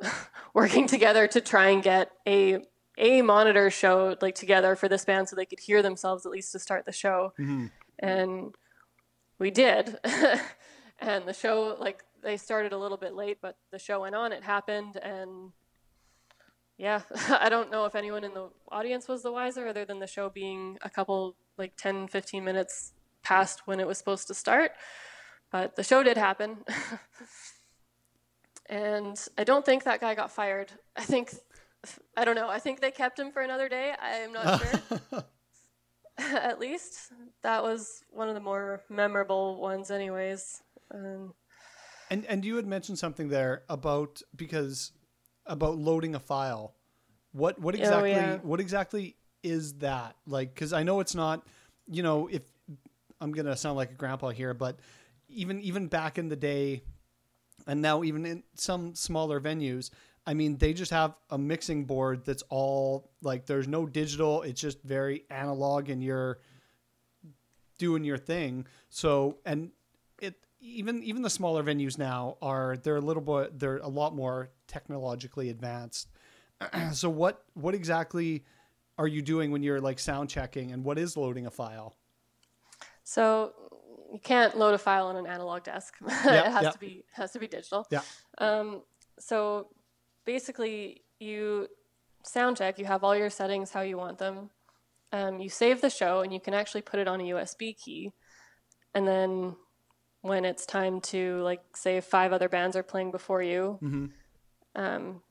working 0.54 0.86
together 0.86 1.26
to 1.28 1.40
try 1.40 1.68
and 1.68 1.82
get 1.82 2.10
a 2.26 2.64
a 2.98 3.22
monitor 3.22 3.70
show 3.70 4.16
like 4.20 4.34
together 4.34 4.74
for 4.76 4.88
this 4.88 5.04
band 5.04 5.28
so 5.28 5.36
they 5.36 5.46
could 5.46 5.60
hear 5.60 5.82
themselves 5.82 6.24
at 6.24 6.32
least 6.32 6.52
to 6.52 6.58
start 6.58 6.84
the 6.84 6.92
show. 6.92 7.32
Mm-hmm. 7.38 7.66
And 7.98 8.54
we 9.38 9.50
did. 9.50 9.98
and 11.00 11.26
the 11.26 11.34
show 11.34 11.76
like 11.78 12.04
they 12.22 12.36
started 12.36 12.72
a 12.72 12.78
little 12.78 12.96
bit 12.96 13.14
late, 13.14 13.38
but 13.40 13.56
the 13.70 13.78
show 13.78 14.00
went 14.00 14.14
on, 14.14 14.32
it 14.32 14.42
happened 14.42 14.96
and 14.96 15.52
yeah, 16.78 17.02
I 17.28 17.48
don't 17.48 17.70
know 17.70 17.84
if 17.84 17.94
anyone 17.94 18.24
in 18.24 18.34
the 18.34 18.50
audience 18.70 19.08
was 19.08 19.22
the 19.22 19.32
wiser 19.32 19.66
other 19.68 19.84
than 19.84 19.98
the 19.98 20.06
show 20.06 20.28
being 20.28 20.78
a 20.82 20.90
couple 20.90 21.36
like 21.58 21.76
10 21.76 22.08
15 22.08 22.44
minutes 22.44 22.92
past 23.22 23.66
when 23.66 23.80
it 23.80 23.86
was 23.86 23.98
supposed 23.98 24.26
to 24.28 24.34
start. 24.34 24.72
But 25.50 25.76
the 25.76 25.84
show 25.84 26.02
did 26.02 26.16
happen. 26.16 26.58
and 28.68 29.20
I 29.38 29.44
don't 29.44 29.64
think 29.64 29.84
that 29.84 30.00
guy 30.00 30.14
got 30.14 30.30
fired. 30.30 30.72
I 30.96 31.04
think 31.04 31.34
I 32.16 32.24
don't 32.24 32.34
know. 32.36 32.48
I 32.48 32.58
think 32.58 32.80
they 32.80 32.90
kept 32.90 33.18
him 33.18 33.32
for 33.32 33.42
another 33.42 33.68
day. 33.68 33.94
I 34.00 34.10
am 34.18 34.32
not 34.32 34.60
sure. 34.60 35.24
At 36.18 36.58
least 36.58 37.12
that 37.42 37.62
was 37.62 38.02
one 38.10 38.28
of 38.28 38.34
the 38.34 38.40
more 38.40 38.80
memorable 38.88 39.60
ones, 39.60 39.90
anyways. 39.90 40.62
Um, 40.94 41.34
And 42.10 42.24
and 42.26 42.44
you 42.44 42.56
had 42.56 42.66
mentioned 42.66 42.98
something 42.98 43.28
there 43.28 43.64
about 43.68 44.22
because 44.34 44.92
about 45.44 45.76
loading 45.76 46.14
a 46.14 46.20
file. 46.20 46.74
What 47.32 47.58
what 47.60 47.74
exactly 47.74 48.12
Oh, 48.12 48.16
yeah. 48.16 48.36
what 48.38 48.60
exactly 48.60 49.16
is 49.42 49.74
that? 49.78 50.16
Like 50.26 50.54
cuz 50.54 50.72
I 50.72 50.82
know 50.84 51.00
it's 51.00 51.14
not, 51.14 51.46
you 51.86 52.02
know, 52.02 52.28
if 52.28 52.42
I'm 53.20 53.32
going 53.32 53.46
to 53.46 53.56
sound 53.56 53.76
like 53.76 53.90
a 53.90 53.94
grandpa 53.94 54.30
here, 54.30 54.54
but 54.54 54.78
even 55.28 55.60
even 55.60 55.88
back 55.88 56.16
in 56.18 56.28
the 56.28 56.36
day 56.36 56.82
and 57.66 57.82
now 57.82 58.02
even 58.04 58.24
in 58.24 58.42
some 58.54 58.94
smaller 58.94 59.40
venues, 59.40 59.90
I 60.26 60.34
mean, 60.34 60.56
they 60.56 60.72
just 60.72 60.90
have 60.90 61.14
a 61.30 61.38
mixing 61.38 61.84
board 61.84 62.24
that's 62.24 62.42
all 62.48 63.10
like 63.22 63.46
there's 63.46 63.68
no 63.68 63.86
digital, 63.86 64.42
it's 64.42 64.60
just 64.60 64.82
very 64.82 65.24
analog 65.30 65.88
and 65.88 66.02
you're 66.02 66.40
doing 67.78 68.04
your 68.04 68.18
thing. 68.18 68.66
So, 68.88 69.38
and 69.44 69.70
it 70.20 70.34
even 70.60 71.02
even 71.04 71.22
the 71.22 71.30
smaller 71.30 71.62
venues 71.62 71.98
now 71.98 72.38
are 72.42 72.76
they're 72.76 72.96
a 72.96 73.00
little 73.00 73.22
bit 73.22 73.58
they're 73.58 73.78
a 73.78 73.88
lot 73.88 74.14
more 74.14 74.50
technologically 74.66 75.50
advanced. 75.50 76.08
so 76.92 77.08
what 77.08 77.44
what 77.54 77.74
exactly 77.74 78.44
are 78.98 79.06
you 79.06 79.22
doing 79.22 79.50
when 79.50 79.62
you're 79.62 79.80
like 79.80 79.98
sound 79.98 80.28
checking 80.28 80.72
and 80.72 80.82
what 80.82 80.98
is 80.98 81.16
loading 81.16 81.46
a 81.46 81.50
file? 81.50 81.96
so 83.06 83.52
you 84.12 84.18
can't 84.18 84.58
load 84.58 84.74
a 84.74 84.78
file 84.78 85.06
on 85.06 85.16
an 85.16 85.26
analog 85.26 85.62
desk. 85.62 85.94
Yeah, 86.24 86.46
it 86.48 86.52
has 86.52 86.62
yeah. 86.64 86.70
to 86.70 86.78
be 86.78 87.04
has 87.12 87.32
to 87.32 87.38
be 87.38 87.46
digital. 87.46 87.86
Yeah. 87.90 88.02
Um, 88.38 88.82
so 89.18 89.68
basically, 90.26 91.02
you 91.18 91.68
sound 92.22 92.58
check. 92.58 92.78
You 92.78 92.84
have 92.84 93.02
all 93.02 93.16
your 93.16 93.30
settings 93.30 93.70
how 93.70 93.80
you 93.80 93.96
want 93.96 94.18
them. 94.18 94.50
Um, 95.12 95.38
you 95.40 95.48
save 95.48 95.80
the 95.80 95.88
show, 95.88 96.20
and 96.20 96.32
you 96.32 96.40
can 96.40 96.52
actually 96.52 96.82
put 96.82 97.00
it 97.00 97.08
on 97.08 97.20
a 97.20 97.24
USB 97.24 97.74
key. 97.76 98.12
And 98.94 99.08
then 99.08 99.56
when 100.26 100.44
it's 100.44 100.66
time 100.66 101.00
to 101.00 101.38
like 101.42 101.60
say 101.74 102.00
five 102.00 102.32
other 102.32 102.48
bands 102.48 102.76
are 102.76 102.82
playing 102.82 103.12
before 103.12 103.42
you. 103.42 103.78
Mm-hmm. 103.82 104.06
Um, 104.74 105.22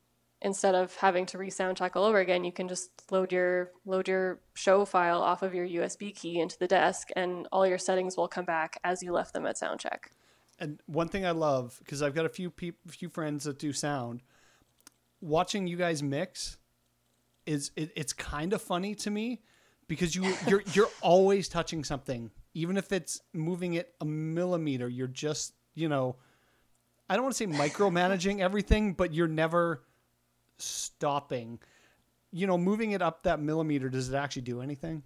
instead 0.42 0.76
of 0.76 0.96
having 0.96 1.26
to 1.28 1.38
re-sound 1.38 1.78
check 1.78 1.96
all 1.96 2.06
over 2.06 2.20
again, 2.20 2.44
you 2.44 2.52
can 2.52 2.68
just 2.68 2.90
load 3.12 3.32
your 3.32 3.72
load 3.86 4.08
your 4.08 4.40
show 4.54 4.86
file 4.86 5.22
off 5.22 5.44
of 5.44 5.54
your 5.54 5.68
USB 5.68 6.16
key 6.16 6.40
into 6.40 6.58
the 6.58 6.68
desk, 6.68 7.10
and 7.16 7.48
all 7.52 7.68
your 7.68 7.78
settings 7.78 8.16
will 8.16 8.28
come 8.28 8.46
back 8.46 8.80
as 8.84 9.04
you 9.04 9.12
left 9.12 9.34
them 9.34 9.46
at 9.46 9.58
sound 9.58 9.80
check. 9.80 10.12
And 10.58 10.80
one 10.86 11.10
thing 11.10 11.26
I 11.26 11.32
love 11.32 11.76
because 11.80 12.02
I've 12.02 12.16
got 12.16 12.26
a 12.26 12.30
few 12.30 12.52
few 12.88 13.10
friends 13.10 13.44
that 13.44 13.60
do 13.60 13.74
sound. 13.74 14.22
Watching 15.26 15.66
you 15.66 15.76
guys 15.76 16.04
mix 16.04 16.58
is 17.48 17.72
it, 17.76 17.92
it's 17.96 18.14
kind 18.14 18.54
of 18.54 18.62
funny 18.62 18.94
to 18.94 19.10
me 19.10 19.42
because 19.88 20.16
you 20.16 20.36
you're 20.48 20.62
you're 20.74 20.90
always 21.02 21.50
touching 21.50 21.84
something, 21.84 22.30
even 22.54 22.78
if 22.78 22.92
it's 22.92 23.22
moving 23.34 23.74
it 23.74 23.94
a 24.00 24.06
millimeter. 24.06 24.88
You're 24.88 25.08
just 25.08 25.54
you 25.74 25.90
know, 25.90 26.18
I 27.10 27.16
don't 27.16 27.24
want 27.24 27.36
to 27.36 27.38
say 27.38 27.48
micromanaging 27.48 28.40
everything, 28.42 28.94
but 28.94 29.16
you're 29.16 29.28
never 29.28 29.84
stopping. 30.60 31.60
You 32.32 32.46
know, 32.46 32.58
moving 32.58 32.92
it 32.92 33.02
up 33.02 33.24
that 33.24 33.40
millimeter. 33.40 33.90
Does 33.90 34.10
it 34.10 34.16
actually 34.16 34.44
do 34.44 34.62
anything? 34.62 35.02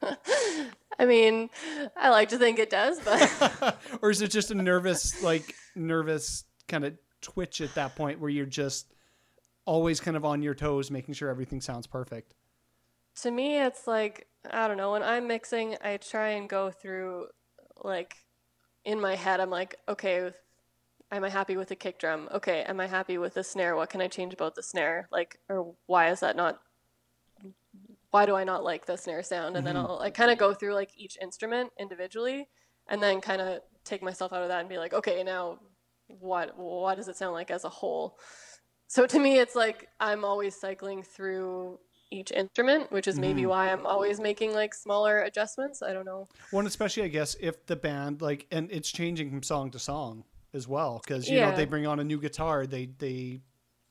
I 0.98 1.04
mean, 1.04 1.50
I 1.96 2.08
like 2.08 2.30
to 2.30 2.38
think 2.38 2.58
it 2.58 2.70
does, 2.70 2.98
but 3.00 3.78
or 4.00 4.10
is 4.10 4.22
it 4.22 4.30
just 4.30 4.50
a 4.50 4.54
nervous, 4.54 5.22
like 5.22 5.54
nervous 5.74 6.44
kind 6.66 6.84
of 6.84 6.94
twitch 7.20 7.60
at 7.60 7.74
that 7.74 7.94
point 7.94 8.18
where 8.18 8.30
you're 8.30 8.46
just 8.46 8.91
always 9.64 10.00
kind 10.00 10.16
of 10.16 10.24
on 10.24 10.42
your 10.42 10.54
toes, 10.54 10.90
making 10.90 11.14
sure 11.14 11.28
everything 11.28 11.60
sounds 11.60 11.86
perfect? 11.86 12.34
to 13.16 13.30
me, 13.30 13.60
it's 13.60 13.86
like 13.86 14.26
I 14.50 14.66
don't 14.66 14.76
know. 14.76 14.92
When 14.92 15.02
I'm 15.02 15.26
mixing, 15.28 15.76
I 15.82 15.96
try 15.98 16.30
and 16.30 16.48
go 16.48 16.70
through 16.70 17.26
like 17.82 18.16
in 18.84 19.00
my 19.00 19.14
head. 19.14 19.40
I'm 19.40 19.50
like, 19.50 19.76
okay, 19.88 20.30
am 21.10 21.24
I 21.24 21.28
happy 21.28 21.56
with 21.56 21.68
the 21.68 21.76
kick 21.76 21.98
drum? 21.98 22.28
Okay, 22.32 22.62
am 22.62 22.80
I 22.80 22.86
happy 22.86 23.18
with 23.18 23.34
the 23.34 23.44
snare? 23.44 23.76
What 23.76 23.90
can 23.90 24.00
I 24.00 24.08
change 24.08 24.34
about 24.34 24.54
the 24.54 24.62
snare? 24.62 25.08
Like, 25.12 25.38
or 25.48 25.74
why 25.86 26.10
is 26.10 26.20
that 26.20 26.36
not? 26.36 26.60
Why 28.10 28.26
do 28.26 28.34
I 28.34 28.44
not 28.44 28.64
like 28.64 28.86
the 28.86 28.96
snare 28.96 29.22
sound? 29.22 29.56
And 29.56 29.66
then 29.66 29.76
mm-hmm. 29.76 29.86
I'll 29.86 29.98
like 29.98 30.14
kind 30.14 30.30
of 30.30 30.38
go 30.38 30.52
through 30.52 30.74
like 30.74 30.90
each 30.96 31.16
instrument 31.20 31.70
individually, 31.78 32.48
and 32.88 33.02
then 33.02 33.20
kind 33.20 33.40
of 33.40 33.60
take 33.84 34.02
myself 34.02 34.32
out 34.32 34.42
of 34.42 34.48
that 34.48 34.60
and 34.60 34.68
be 34.68 34.78
like, 34.78 34.94
okay, 34.94 35.22
now 35.22 35.58
what 36.08 36.58
what 36.58 36.96
does 36.96 37.08
it 37.08 37.16
sound 37.16 37.34
like 37.34 37.50
as 37.50 37.64
a 37.64 37.68
whole? 37.68 38.18
So 38.92 39.06
to 39.06 39.18
me, 39.18 39.38
it's 39.38 39.56
like 39.56 39.88
I'm 40.00 40.22
always 40.22 40.54
cycling 40.54 41.02
through 41.02 41.78
each 42.10 42.30
instrument, 42.30 42.92
which 42.92 43.08
is 43.08 43.18
maybe 43.18 43.40
mm-hmm. 43.40 43.48
why 43.48 43.72
I'm 43.72 43.86
always 43.86 44.20
making 44.20 44.52
like 44.52 44.74
smaller 44.74 45.22
adjustments. 45.22 45.82
I 45.82 45.94
don't 45.94 46.04
know. 46.04 46.28
One, 46.50 46.66
especially 46.66 47.04
I 47.04 47.08
guess 47.08 47.34
if 47.40 47.64
the 47.64 47.74
band 47.74 48.20
like, 48.20 48.46
and 48.50 48.70
it's 48.70 48.92
changing 48.92 49.30
from 49.30 49.42
song 49.42 49.70
to 49.70 49.78
song 49.78 50.24
as 50.52 50.68
well, 50.68 51.00
because 51.02 51.26
you 51.26 51.40
know 51.40 51.56
they 51.56 51.64
bring 51.64 51.86
on 51.86 52.00
a 52.00 52.04
new 52.04 52.20
guitar, 52.20 52.66
they 52.66 52.90
they 52.98 53.40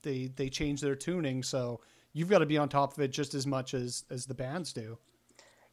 they 0.04 0.30
they 0.36 0.50
change 0.50 0.82
their 0.82 0.96
tuning, 0.96 1.42
so 1.42 1.82
you've 2.14 2.30
got 2.30 2.40
to 2.40 2.46
be 2.46 2.60
on 2.60 2.70
top 2.70 2.96
of 2.96 3.00
it 3.02 3.08
just 3.08 3.34
as 3.34 3.48
much 3.48 3.74
as 3.74 4.04
as 4.12 4.28
the 4.28 4.36
bands 4.36 4.72
do. 4.72 5.00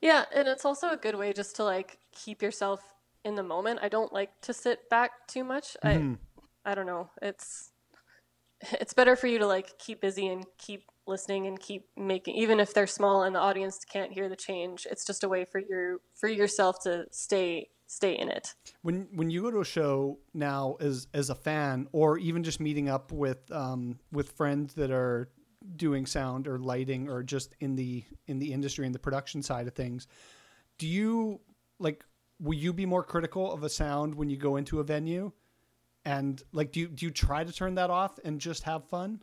Yeah, 0.01 0.25
and 0.35 0.49
it's 0.49 0.65
also 0.65 0.89
a 0.89 0.97
good 0.97 1.17
way 1.17 1.35
just 1.35 1.55
to 1.57 1.65
like 1.65 1.99
keep 2.13 2.41
yourself 2.41 2.81
in 3.27 3.35
the 3.35 3.43
moment. 3.43 3.81
I 3.83 3.91
don't 3.91 4.11
like 4.11 4.41
to 4.41 4.55
sit 4.55 4.89
back 4.89 5.27
too 5.27 5.45
much. 5.45 5.77
I 5.83 5.97
mm-hmm. 5.97 6.15
I 6.65 6.75
don't 6.75 6.87
know. 6.87 7.11
It's 7.21 7.73
it's 8.81 8.95
better 8.95 9.17
for 9.17 9.27
you 9.27 9.39
to 9.39 9.47
like 9.47 9.79
keep 9.79 10.01
busy 10.01 10.27
and 10.29 10.45
keep 10.59 10.85
listening 11.07 11.47
and 11.47 11.59
keep 11.59 11.87
making 11.97 12.35
even 12.35 12.61
if 12.61 12.75
they're 12.75 12.87
small 12.87 13.23
and 13.23 13.35
the 13.35 13.41
audience 13.41 13.79
can't 13.91 14.13
hear 14.13 14.29
the 14.29 14.37
change. 14.37 14.87
It's 14.91 15.05
just 15.05 15.25
a 15.25 15.29
way 15.29 15.45
for 15.45 15.61
your 15.61 15.99
for 16.15 16.29
yourself 16.29 16.83
to 16.83 17.07
stay 17.11 17.69
stay 17.87 18.19
in 18.19 18.29
it. 18.29 18.55
when 18.83 19.09
when 19.15 19.31
you 19.31 19.43
go 19.43 19.51
to 19.51 19.61
a 19.61 19.65
show 19.65 20.19
now 20.35 20.77
as 20.79 21.09
as 21.15 21.31
a 21.31 21.35
fan 21.35 21.89
or 21.93 22.19
even 22.19 22.45
just 22.45 22.61
meeting 22.61 22.89
up 22.89 23.11
with 23.13 23.51
um 23.51 23.99
with 24.13 24.31
friends 24.33 24.75
that 24.75 24.91
are 24.91 25.31
doing 25.77 26.07
sound 26.07 26.47
or 26.47 26.59
lighting 26.59 27.09
or 27.09 27.23
just 27.23 27.55
in 27.61 27.75
the 27.75 28.05
in 28.27 28.39
the 28.39 28.53
industry 28.53 28.87
and 28.87 28.95
the 28.95 28.99
production 28.99 29.43
side 29.43 29.67
of 29.67 29.75
things 29.75 30.07
do 30.77 30.87
you 30.87 31.41
like 31.79 32.05
will 32.39 32.55
you 32.55 32.73
be 32.73 32.87
more 32.87 33.03
critical 33.03 33.53
of 33.53 33.63
a 33.65 33.69
sound 33.69 34.15
when 34.15 34.31
you 34.31 34.37
go 34.37 34.57
into 34.57 34.81
a 34.81 34.85
venue 34.85 35.33
and 36.09 36.43
like 36.53 36.73
do 36.73 36.81
you 36.81 36.89
do 36.89 37.05
you 37.07 37.11
try 37.13 37.45
to 37.45 37.53
turn 37.53 37.75
that 37.75 37.91
off 37.91 38.19
and 38.25 38.41
just 38.41 38.63
have 38.65 38.83
fun 38.89 39.21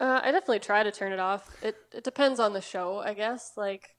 Uh, 0.00 0.20
I 0.22 0.32
definitely 0.32 0.58
try 0.58 0.82
to 0.82 0.90
turn 0.90 1.12
it 1.12 1.20
off. 1.20 1.50
It 1.62 1.76
it 1.92 2.04
depends 2.04 2.40
on 2.40 2.52
the 2.52 2.60
show, 2.60 2.98
I 2.98 3.14
guess. 3.14 3.52
Like 3.56 3.96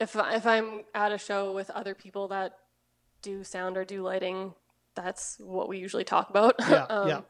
if 0.00 0.16
if 0.16 0.46
I'm 0.46 0.82
at 0.94 1.12
a 1.12 1.18
show 1.18 1.52
with 1.52 1.70
other 1.70 1.94
people 1.94 2.28
that 2.28 2.52
do 3.22 3.44
sound 3.44 3.76
or 3.76 3.84
do 3.84 4.02
lighting, 4.02 4.54
that's 4.94 5.38
what 5.40 5.68
we 5.68 5.78
usually 5.78 6.04
talk 6.04 6.30
about. 6.30 6.54
yeah 6.66 6.86
Um, 6.90 7.08
yeah 7.08 7.20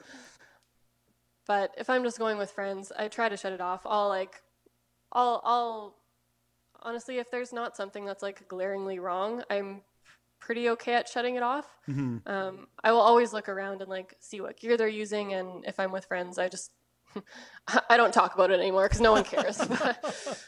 But 1.47 1.74
if 1.78 1.89
I'm 1.89 2.05
just 2.05 2.18
going 2.18 2.39
with 2.39 2.51
friends, 2.51 2.93
I 2.97 3.09
try 3.09 3.28
to 3.28 3.36
shut 3.36 3.53
it 3.53 3.61
off. 3.61 3.82
I'll 3.86 4.09
like, 4.09 4.43
I'll, 5.12 5.41
I'll, 5.45 5.97
honestly, 6.82 7.18
if 7.18 7.30
there's 7.30 7.53
not 7.53 7.76
something 7.76 8.05
that's 8.05 8.22
like 8.22 8.47
glaringly 8.49 8.99
wrong, 8.99 9.43
I'm 9.51 9.82
pretty 10.39 10.68
okay 10.70 10.95
at 10.95 11.09
shutting 11.09 11.36
it 11.36 11.43
off. 11.43 11.66
Um, 12.26 12.66
I 12.84 12.93
will 12.93 13.01
always 13.01 13.32
look 13.32 13.49
around 13.49 13.80
and 13.82 13.91
like 13.91 14.14
see 14.20 14.41
what 14.41 14.59
gear 14.59 14.76
they're 14.76 14.89
using, 14.89 15.34
and 15.34 15.64
if 15.66 15.78
I'm 15.80 15.93
with 15.93 16.05
friends, 16.07 16.39
I 16.39 16.49
just, 16.49 16.70
I 17.89 17.97
don't 17.97 18.12
talk 18.14 18.34
about 18.34 18.51
it 18.51 18.61
anymore 18.61 18.86
because 18.86 19.01
no 19.01 19.12
one 19.12 19.24
cares. 19.24 19.59
but, 19.66 20.45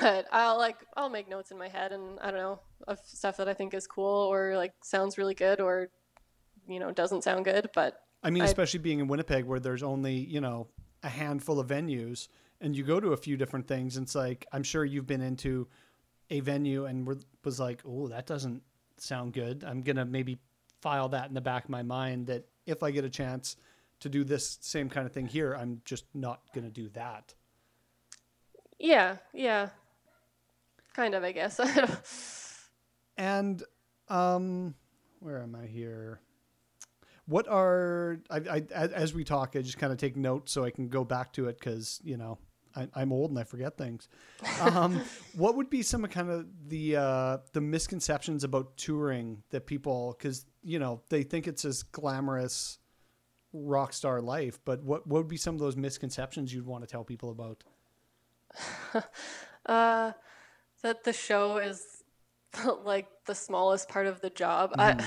but 0.00 0.26
I'll 0.32 0.58
like, 0.58 0.76
I'll 0.96 1.08
make 1.10 1.28
notes 1.28 1.50
in 1.50 1.58
my 1.58 1.68
head, 1.68 1.92
and 1.92 2.18
I 2.20 2.30
don't 2.30 2.40
know 2.40 2.60
of 2.88 2.98
stuff 3.04 3.36
that 3.38 3.48
I 3.48 3.54
think 3.54 3.74
is 3.74 3.86
cool 3.86 4.32
or 4.32 4.56
like 4.56 4.72
sounds 4.82 5.18
really 5.18 5.34
good 5.34 5.60
or, 5.60 5.88
you 6.68 6.78
know, 6.80 6.90
doesn't 6.92 7.24
sound 7.24 7.44
good, 7.44 7.70
but 7.74 8.00
I 8.22 8.30
mean, 8.30 8.42
I- 8.42 8.46
especially 8.46 8.80
being 8.80 9.00
in 9.00 9.08
Winnipeg 9.08 9.44
where 9.44 9.60
there's 9.60 9.82
only, 9.82 10.14
you 10.14 10.40
know, 10.40 10.66
a 11.02 11.08
handful 11.08 11.58
of 11.60 11.68
venues 11.68 12.28
and 12.60 12.76
you 12.76 12.84
go 12.84 13.00
to 13.00 13.12
a 13.12 13.16
few 13.16 13.36
different 13.36 13.66
things. 13.66 13.96
And 13.96 14.04
it's 14.06 14.14
like, 14.14 14.46
I'm 14.52 14.62
sure 14.62 14.84
you've 14.84 15.06
been 15.06 15.22
into 15.22 15.66
a 16.30 16.40
venue 16.40 16.84
and 16.86 17.06
were, 17.06 17.16
was 17.44 17.58
like, 17.58 17.80
oh, 17.86 18.08
that 18.08 18.26
doesn't 18.26 18.62
sound 19.02 19.32
good. 19.32 19.64
I'm 19.64 19.82
going 19.82 19.96
to 19.96 20.04
maybe 20.04 20.38
file 20.80 21.08
that 21.10 21.28
in 21.28 21.34
the 21.34 21.40
back 21.40 21.64
of 21.64 21.70
my 21.70 21.82
mind 21.82 22.26
that 22.28 22.46
if 22.66 22.82
I 22.82 22.90
get 22.90 23.04
a 23.04 23.10
chance 23.10 23.56
to 24.00 24.08
do 24.08 24.24
this 24.24 24.58
same 24.60 24.88
kind 24.88 25.06
of 25.06 25.12
thing 25.12 25.26
here, 25.26 25.54
I'm 25.54 25.82
just 25.84 26.04
not 26.14 26.40
going 26.54 26.64
to 26.64 26.70
do 26.70 26.88
that. 26.90 27.34
Yeah, 28.78 29.16
yeah. 29.34 29.68
Kind 30.94 31.14
of, 31.14 31.22
I 31.22 31.32
guess. 31.32 31.60
And 33.20 33.62
um, 34.08 34.74
where 35.18 35.42
am 35.42 35.54
I 35.54 35.66
here? 35.66 36.20
What 37.26 37.46
are 37.48 38.18
I, 38.30 38.36
I 38.36 38.64
as 38.74 38.92
as 38.92 39.14
we 39.14 39.24
talk? 39.24 39.54
I 39.54 39.60
just 39.60 39.76
kind 39.76 39.92
of 39.92 39.98
take 39.98 40.16
notes 40.16 40.52
so 40.52 40.64
I 40.64 40.70
can 40.70 40.88
go 40.88 41.04
back 41.04 41.34
to 41.34 41.46
it 41.48 41.60
because 41.60 42.00
you 42.02 42.16
know 42.16 42.38
I, 42.76 42.88
I'm 42.94 43.12
old 43.12 43.30
and 43.30 43.38
I 43.38 43.44
forget 43.44 43.76
things. 43.76 44.08
Um, 44.60 45.00
what 45.34 45.56
would 45.56 45.70
be 45.70 45.82
some 45.82 46.04
of 46.04 46.10
kind 46.10 46.30
of 46.30 46.46
the 46.68 46.96
uh, 46.96 47.38
the 47.52 47.60
misconceptions 47.60 48.44
about 48.44 48.76
touring 48.76 49.42
that 49.50 49.66
people 49.66 50.16
because 50.18 50.46
you 50.62 50.78
know 50.78 51.02
they 51.08 51.22
think 51.22 51.46
it's 51.46 51.62
this 51.62 51.82
glamorous 51.82 52.78
rock 53.52 53.92
star 53.92 54.20
life, 54.20 54.58
but 54.64 54.82
what 54.82 55.06
what 55.06 55.18
would 55.18 55.28
be 55.28 55.36
some 55.36 55.54
of 55.54 55.60
those 55.60 55.76
misconceptions 55.76 56.52
you'd 56.52 56.66
want 56.66 56.82
to 56.82 56.88
tell 56.88 57.04
people 57.04 57.30
about? 57.30 57.64
uh, 59.66 60.12
that 60.82 61.04
the 61.04 61.12
show 61.12 61.58
is 61.58 62.02
like 62.84 63.08
the 63.26 63.34
smallest 63.34 63.88
part 63.88 64.06
of 64.06 64.20
the 64.20 64.30
job. 64.30 64.72
I, 64.78 65.06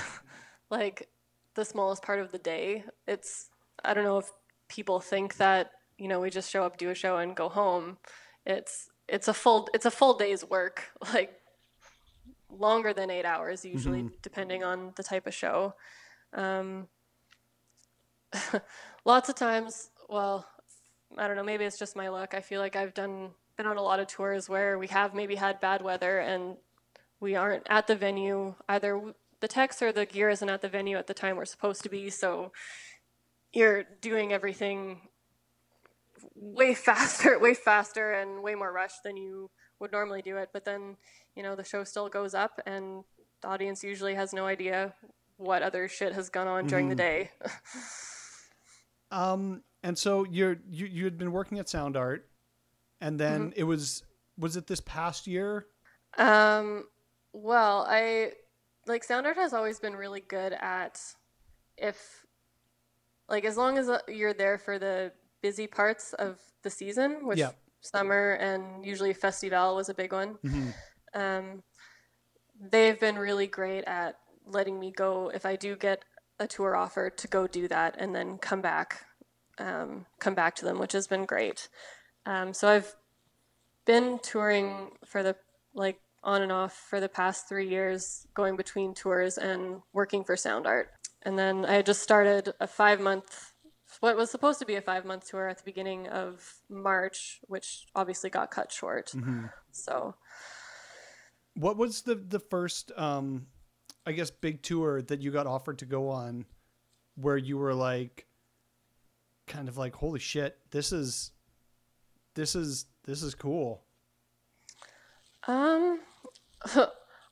like 0.70 1.08
the 1.54 1.64
smallest 1.64 2.02
part 2.02 2.20
of 2.20 2.32
the 2.32 2.38
day. 2.38 2.84
It's 3.06 3.50
I 3.84 3.94
don't 3.94 4.04
know 4.04 4.18
if 4.18 4.30
people 4.68 5.00
think 5.00 5.36
that 5.36 5.70
you 5.98 6.08
know 6.08 6.20
we 6.20 6.30
just 6.30 6.50
show 6.50 6.64
up, 6.64 6.76
do 6.76 6.90
a 6.90 6.94
show, 6.94 7.16
and 7.16 7.34
go 7.34 7.48
home. 7.48 7.98
It's 8.46 8.90
it's 9.08 9.28
a 9.28 9.34
full 9.34 9.68
it's 9.74 9.86
a 9.86 9.90
full 9.90 10.14
day's 10.14 10.44
work. 10.44 10.84
Like 11.12 11.40
longer 12.50 12.92
than 12.92 13.10
eight 13.10 13.24
hours 13.24 13.64
usually, 13.64 14.08
depending 14.22 14.62
on 14.62 14.92
the 14.96 15.02
type 15.02 15.26
of 15.26 15.34
show. 15.34 15.74
Um, 16.32 16.88
lots 19.04 19.28
of 19.28 19.34
times, 19.34 19.90
well, 20.08 20.46
I 21.16 21.26
don't 21.26 21.36
know, 21.36 21.44
maybe 21.44 21.64
it's 21.64 21.78
just 21.78 21.96
my 21.96 22.08
luck. 22.08 22.34
I 22.34 22.40
feel 22.40 22.60
like 22.60 22.76
I've 22.76 22.94
done 22.94 23.30
been 23.56 23.66
on 23.66 23.76
a 23.76 23.82
lot 23.82 24.00
of 24.00 24.08
tours 24.08 24.48
where 24.48 24.78
we 24.78 24.88
have 24.88 25.14
maybe 25.14 25.36
had 25.36 25.60
bad 25.60 25.80
weather 25.80 26.18
and 26.18 26.56
we 27.20 27.36
aren't 27.36 27.62
at 27.68 27.86
the 27.86 27.94
venue. 27.94 28.54
Either 28.68 29.00
the 29.40 29.48
techs 29.48 29.80
or 29.80 29.92
the 29.92 30.06
gear 30.06 30.28
isn't 30.28 30.48
at 30.48 30.60
the 30.60 30.68
venue 30.68 30.96
at 30.96 31.06
the 31.06 31.14
time 31.14 31.36
we're 31.36 31.44
supposed 31.44 31.82
to 31.82 31.88
be, 31.88 32.10
so 32.10 32.52
you're 33.52 33.84
doing 34.00 34.32
everything 34.32 35.00
way 36.44 36.74
faster, 36.74 37.38
way 37.40 37.54
faster 37.54 38.12
and 38.12 38.42
way 38.42 38.54
more 38.54 38.72
rushed 38.72 39.02
than 39.02 39.16
you 39.16 39.50
would 39.80 39.92
normally 39.92 40.22
do 40.22 40.36
it. 40.36 40.50
But 40.52 40.64
then, 40.64 40.96
you 41.34 41.42
know, 41.42 41.56
the 41.56 41.64
show 41.64 41.84
still 41.84 42.08
goes 42.08 42.34
up 42.34 42.60
and 42.66 43.04
the 43.40 43.48
audience 43.48 43.82
usually 43.82 44.14
has 44.14 44.32
no 44.32 44.46
idea 44.46 44.94
what 45.36 45.62
other 45.62 45.88
shit 45.88 46.12
has 46.12 46.28
gone 46.28 46.46
on 46.46 46.66
during 46.66 46.88
the 46.88 46.94
day. 46.94 47.30
Um, 49.10 49.62
and 49.84 49.96
so 49.96 50.24
you're 50.24 50.56
you 50.68 50.86
you 50.86 51.04
had 51.04 51.16
been 51.16 51.30
working 51.30 51.60
at 51.60 51.68
Sound 51.68 51.96
Art, 51.96 52.28
and 53.00 53.20
then 53.20 53.52
it 53.54 53.62
was 53.62 54.02
was 54.36 54.56
it 54.56 54.66
this 54.66 54.80
past 54.80 55.28
year? 55.28 55.66
Um, 56.18 56.86
well, 57.32 57.86
I 57.88 58.32
like 58.86 59.04
sound 59.04 59.26
art 59.26 59.36
has 59.36 59.52
always 59.52 59.78
been 59.78 59.94
really 59.94 60.20
good 60.20 60.52
at 60.52 61.00
if 61.76 62.26
like 63.28 63.44
as 63.44 63.56
long 63.56 63.78
as 63.78 63.88
uh, 63.88 64.00
you're 64.08 64.34
there 64.34 64.58
for 64.58 64.78
the 64.78 65.12
busy 65.46 65.66
parts 65.80 66.04
of 66.26 66.30
the 66.64 66.70
season 66.80 67.10
which 67.28 67.44
Yeah. 67.44 67.52
summer 67.94 68.24
and 68.48 68.62
usually 68.92 69.12
festival 69.26 69.76
was 69.78 69.88
a 69.90 69.94
big 70.02 70.12
one 70.22 70.30
Mhm. 70.48 70.68
um, 71.22 71.46
they've 72.72 73.00
been 73.06 73.18
really 73.28 73.48
great 73.58 73.84
at 74.00 74.12
letting 74.56 74.76
me 74.84 74.88
go 75.04 75.10
if 75.38 75.44
i 75.52 75.54
do 75.66 75.70
get 75.76 75.98
a 76.44 76.46
tour 76.54 76.72
offer 76.84 77.04
to 77.10 77.26
go 77.36 77.46
do 77.46 77.64
that 77.68 77.92
and 78.02 78.10
then 78.16 78.28
come 78.48 78.62
back 78.70 78.88
um, 79.66 80.06
come 80.24 80.34
back 80.34 80.52
to 80.56 80.64
them 80.64 80.78
which 80.82 80.92
has 80.98 81.06
been 81.06 81.24
great 81.34 81.68
um, 82.32 82.48
so 82.58 82.64
i've 82.74 82.90
been 83.92 84.18
touring 84.32 84.68
for 85.04 85.22
the 85.22 85.34
like 85.74 85.98
on 86.24 86.42
and 86.42 86.50
off 86.50 86.74
for 86.90 87.00
the 87.00 87.08
past 87.08 87.48
three 87.48 87.68
years, 87.68 88.26
going 88.34 88.56
between 88.56 88.94
tours 88.94 89.36
and 89.38 89.82
working 89.92 90.24
for 90.24 90.36
Sound 90.36 90.66
Art. 90.66 90.88
And 91.22 91.38
then 91.38 91.64
I 91.66 91.82
just 91.82 92.02
started 92.02 92.54
a 92.60 92.66
five 92.66 92.98
month, 93.00 93.52
what 94.04 94.16
was 94.18 94.30
supposed 94.30 94.58
to 94.58 94.66
be 94.66 94.74
a 94.74 94.82
five 94.82 95.06
month 95.06 95.30
tour 95.30 95.48
at 95.48 95.56
the 95.56 95.64
beginning 95.64 96.08
of 96.08 96.56
March, 96.68 97.40
which 97.48 97.86
obviously 97.94 98.28
got 98.28 98.50
cut 98.50 98.70
short. 98.70 99.14
So 99.72 100.14
What 101.54 101.78
was 101.78 102.02
the 102.02 102.14
the 102.14 102.38
first 102.38 102.92
um 102.96 103.46
I 104.04 104.12
guess 104.12 104.30
big 104.30 104.60
tour 104.62 105.00
that 105.00 105.22
you 105.22 105.30
got 105.30 105.46
offered 105.46 105.78
to 105.78 105.86
go 105.86 106.10
on 106.10 106.44
where 107.14 107.38
you 107.38 107.56
were 107.56 107.72
like 107.72 108.26
kind 109.46 109.68
of 109.68 109.78
like 109.78 109.94
holy 109.94 110.20
shit, 110.20 110.58
this 110.70 110.92
is 110.92 111.30
this 112.34 112.54
is 112.54 112.84
this 113.04 113.22
is 113.22 113.34
cool. 113.34 113.84
Um, 115.46 116.00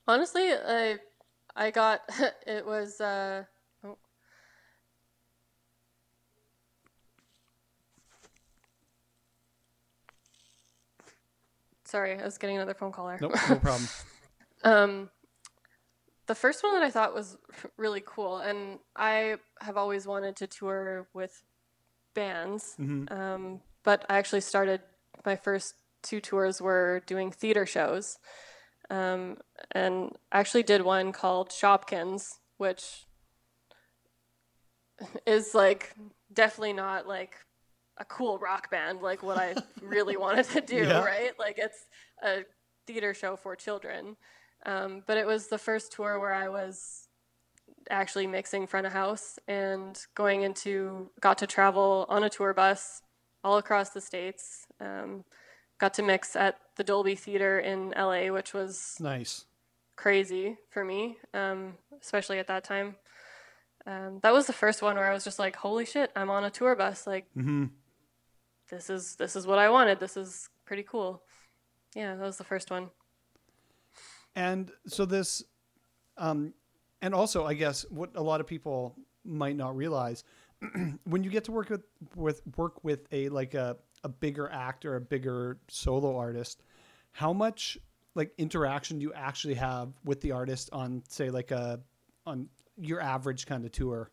honestly, 0.08 0.52
I 0.52 0.96
I 1.54 1.70
got 1.70 2.00
it 2.46 2.64
was 2.64 3.00
uh. 3.00 3.44
oh. 3.84 3.98
Sorry, 11.92 12.18
I 12.18 12.24
was 12.24 12.38
getting 12.38 12.56
another 12.56 12.72
phone 12.72 12.90
call 12.90 13.06
there. 13.06 13.18
Nope, 13.20 13.34
no 13.48 13.56
problem. 13.56 13.88
Um, 14.64 15.10
the 16.26 16.36
first 16.36 16.62
one 16.62 16.72
that 16.74 16.84
I 16.84 16.90
thought 16.90 17.12
was 17.12 17.36
really 17.76 18.02
cool, 18.06 18.38
and 18.38 18.78
I 18.94 19.38
have 19.60 19.76
always 19.76 20.06
wanted 20.06 20.36
to 20.36 20.46
tour 20.46 21.08
with 21.12 21.42
bands, 22.14 22.76
um, 23.08 23.60
but 23.82 24.06
I 24.08 24.18
actually 24.18 24.40
started 24.40 24.80
my 25.26 25.34
first 25.34 25.74
two 26.00 26.20
tours 26.20 26.62
were 26.62 27.02
doing 27.06 27.32
theater 27.32 27.66
shows, 27.66 28.18
um, 28.88 29.38
and 29.72 30.12
I 30.30 30.38
actually 30.38 30.62
did 30.62 30.82
one 30.82 31.10
called 31.10 31.50
Shopkins, 31.50 32.38
which 32.56 33.04
is 35.26 35.56
like 35.56 35.92
definitely 36.32 36.72
not 36.72 37.08
like 37.08 37.34
a 37.98 38.04
cool 38.04 38.38
rock 38.38 38.70
band 38.70 39.02
like 39.02 39.22
what 39.22 39.36
I 39.38 39.54
really 39.82 40.16
wanted 40.16 40.46
to 40.50 40.60
do, 40.60 40.76
Yeah. 40.76 41.02
right? 41.04 41.32
Like 41.38 41.58
it's 41.58 41.86
a 42.22 42.44
theater 42.86 43.14
show 43.14 43.36
for 43.36 43.54
children. 43.56 44.16
Um, 44.64 45.02
but 45.06 45.16
it 45.18 45.26
was 45.26 45.48
the 45.48 45.58
first 45.58 45.92
tour 45.92 46.18
where 46.20 46.32
I 46.32 46.48
was 46.48 47.08
actually 47.90 48.26
mixing 48.26 48.66
front 48.66 48.86
of 48.86 48.92
house 48.92 49.38
and 49.48 49.98
going 50.14 50.42
into, 50.42 51.10
got 51.20 51.38
to 51.38 51.46
travel 51.46 52.06
on 52.08 52.22
a 52.22 52.30
tour 52.30 52.54
bus 52.54 53.02
all 53.44 53.58
across 53.58 53.90
the 53.90 54.00
states. 54.00 54.66
Um, 54.80 55.24
got 55.78 55.94
to 55.94 56.02
mix 56.02 56.36
at 56.36 56.58
the 56.76 56.84
Dolby 56.84 57.16
Theater 57.16 57.58
in 57.58 57.92
LA, 57.96 58.28
which 58.32 58.54
was 58.54 58.96
Nice. 59.00 59.46
crazy 59.96 60.56
for 60.70 60.84
me, 60.84 61.18
um, 61.34 61.74
especially 62.00 62.38
at 62.38 62.46
that 62.46 62.62
time. 62.64 62.94
Um, 63.84 64.20
that 64.22 64.32
was 64.32 64.46
the 64.46 64.52
first 64.52 64.80
one 64.80 64.94
where 64.94 65.10
I 65.10 65.12
was 65.12 65.24
just 65.24 65.40
like, 65.40 65.56
"Holy 65.56 65.84
shit, 65.84 66.12
I'm 66.14 66.30
on 66.30 66.44
a 66.44 66.50
tour 66.50 66.76
bus! 66.76 67.04
Like, 67.04 67.26
Mhm. 67.36 67.70
This 68.72 68.88
is 68.88 69.16
this 69.16 69.36
is 69.36 69.46
what 69.46 69.58
I 69.58 69.68
wanted. 69.68 70.00
This 70.00 70.16
is 70.16 70.48
pretty 70.64 70.82
cool." 70.82 71.22
Yeah, 71.94 72.16
that 72.16 72.24
was 72.24 72.38
the 72.38 72.44
first 72.44 72.70
one. 72.70 72.88
And 74.34 74.72
so 74.86 75.04
this, 75.04 75.44
um, 76.16 76.54
and 77.02 77.14
also 77.14 77.44
I 77.44 77.52
guess 77.52 77.84
what 77.90 78.10
a 78.14 78.22
lot 78.22 78.40
of 78.40 78.46
people 78.46 78.96
might 79.24 79.56
not 79.56 79.76
realize, 79.76 80.24
when 81.04 81.22
you 81.22 81.30
get 81.30 81.44
to 81.44 81.52
work 81.52 81.68
with 81.68 81.82
with 82.16 82.40
work 82.56 82.82
with 82.82 83.06
a 83.12 83.28
like 83.28 83.52
a 83.52 83.76
a 84.04 84.08
bigger 84.08 84.48
act 84.50 84.86
or 84.86 84.96
a 84.96 85.00
bigger 85.00 85.58
solo 85.68 86.16
artist, 86.16 86.62
how 87.12 87.32
much 87.32 87.78
like 88.14 88.32
interaction 88.38 88.98
do 88.98 89.02
you 89.02 89.12
actually 89.12 89.54
have 89.54 89.92
with 90.04 90.20
the 90.22 90.32
artist 90.32 90.70
on 90.72 91.02
say 91.08 91.28
like 91.30 91.50
a 91.50 91.78
on 92.26 92.48
your 92.78 93.00
average 93.00 93.46
kind 93.46 93.64
of 93.66 93.72
tour? 93.72 94.10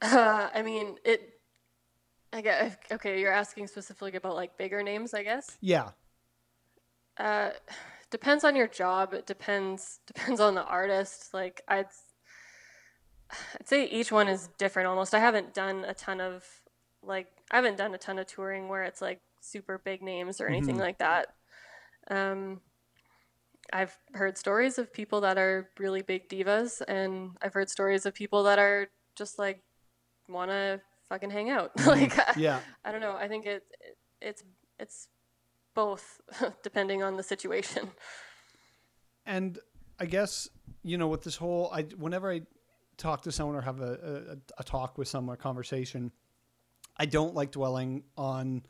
Uh, 0.00 0.48
I 0.54 0.62
mean, 0.62 0.96
it. 1.04 1.37
I 2.32 2.40
guess 2.40 2.76
okay. 2.92 3.20
You're 3.20 3.32
asking 3.32 3.66
specifically 3.68 4.14
about 4.14 4.34
like 4.34 4.56
bigger 4.56 4.82
names, 4.82 5.14
I 5.14 5.22
guess. 5.22 5.56
Yeah. 5.60 5.90
Uh, 7.16 7.50
depends 8.10 8.44
on 8.44 8.54
your 8.54 8.68
job. 8.68 9.14
It 9.14 9.26
depends 9.26 10.00
depends 10.06 10.40
on 10.40 10.54
the 10.54 10.64
artist. 10.64 11.32
Like 11.32 11.62
I'd 11.68 11.86
I'd 13.30 13.68
say 13.68 13.86
each 13.86 14.12
one 14.12 14.28
is 14.28 14.48
different 14.58 14.88
almost. 14.88 15.14
I 15.14 15.20
haven't 15.20 15.54
done 15.54 15.84
a 15.84 15.94
ton 15.94 16.20
of 16.20 16.44
like 17.02 17.28
I 17.50 17.56
haven't 17.56 17.76
done 17.76 17.94
a 17.94 17.98
ton 17.98 18.18
of 18.18 18.26
touring 18.26 18.68
where 18.68 18.84
it's 18.84 19.00
like 19.00 19.20
super 19.40 19.78
big 19.78 20.02
names 20.02 20.40
or 20.40 20.48
anything 20.48 20.78
like 20.78 20.98
that. 20.98 21.28
Um, 22.10 22.60
I've 23.72 23.96
heard 24.14 24.38
stories 24.38 24.78
of 24.78 24.92
people 24.92 25.20
that 25.22 25.36
are 25.36 25.68
really 25.78 26.02
big 26.02 26.28
divas, 26.28 26.80
and 26.86 27.32
I've 27.42 27.54
heard 27.54 27.68
stories 27.68 28.06
of 28.06 28.14
people 28.14 28.44
that 28.44 28.58
are 28.58 28.88
just 29.14 29.38
like 29.38 29.62
want 30.28 30.50
to 30.50 30.80
fucking 31.08 31.30
hang 31.30 31.50
out. 31.50 31.72
Mm-hmm. 31.78 31.88
like 31.88 32.36
Yeah. 32.36 32.60
I 32.84 32.92
don't 32.92 33.00
know. 33.00 33.16
I 33.16 33.28
think 33.28 33.46
it, 33.46 33.64
it 33.80 33.96
it's 34.20 34.42
it's 34.78 35.08
both 35.74 36.20
depending 36.62 37.02
on 37.02 37.16
the 37.16 37.22
situation. 37.22 37.90
and 39.26 39.58
I 39.98 40.06
guess 40.06 40.48
you 40.82 40.98
know 40.98 41.08
with 41.08 41.22
this 41.22 41.36
whole 41.36 41.70
I 41.72 41.82
whenever 41.96 42.30
I 42.32 42.42
talk 42.96 43.22
to 43.22 43.32
someone 43.32 43.56
or 43.56 43.62
have 43.62 43.80
a, 43.80 44.36
a, 44.58 44.60
a 44.60 44.64
talk 44.64 44.98
with 44.98 45.06
someone, 45.08 45.34
a 45.34 45.36
conversation, 45.36 46.10
I 46.96 47.06
don't 47.06 47.34
like 47.34 47.52
dwelling 47.52 48.02
on 48.16 48.64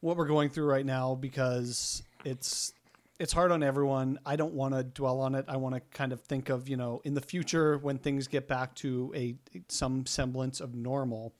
what 0.00 0.16
we're 0.16 0.26
going 0.26 0.50
through 0.50 0.66
right 0.66 0.84
now 0.84 1.14
because 1.14 2.02
it's 2.24 2.72
it's 3.20 3.34
hard 3.34 3.52
on 3.52 3.62
everyone. 3.62 4.18
I 4.24 4.36
don't 4.36 4.54
want 4.54 4.74
to 4.74 4.82
dwell 4.82 5.20
on 5.20 5.34
it. 5.34 5.44
I 5.46 5.58
want 5.58 5.74
to 5.74 5.82
kind 5.92 6.12
of 6.12 6.22
think 6.22 6.48
of 6.48 6.68
you 6.68 6.76
know 6.76 7.02
in 7.04 7.12
the 7.12 7.20
future 7.20 7.76
when 7.76 7.98
things 7.98 8.26
get 8.26 8.48
back 8.48 8.74
to 8.76 9.12
a 9.14 9.36
some 9.68 10.06
semblance 10.06 10.60
of 10.60 10.74
normal. 10.74 11.34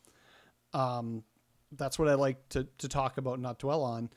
Um, 0.75 1.25
that's 1.73 1.99
what 1.99 2.09
I 2.09 2.15
like 2.15 2.49
to 2.51 2.69
to 2.79 2.89
talk 2.89 3.17
about, 3.17 3.41
not 3.41 3.59
dwell 3.59 3.83
on. 3.83 4.11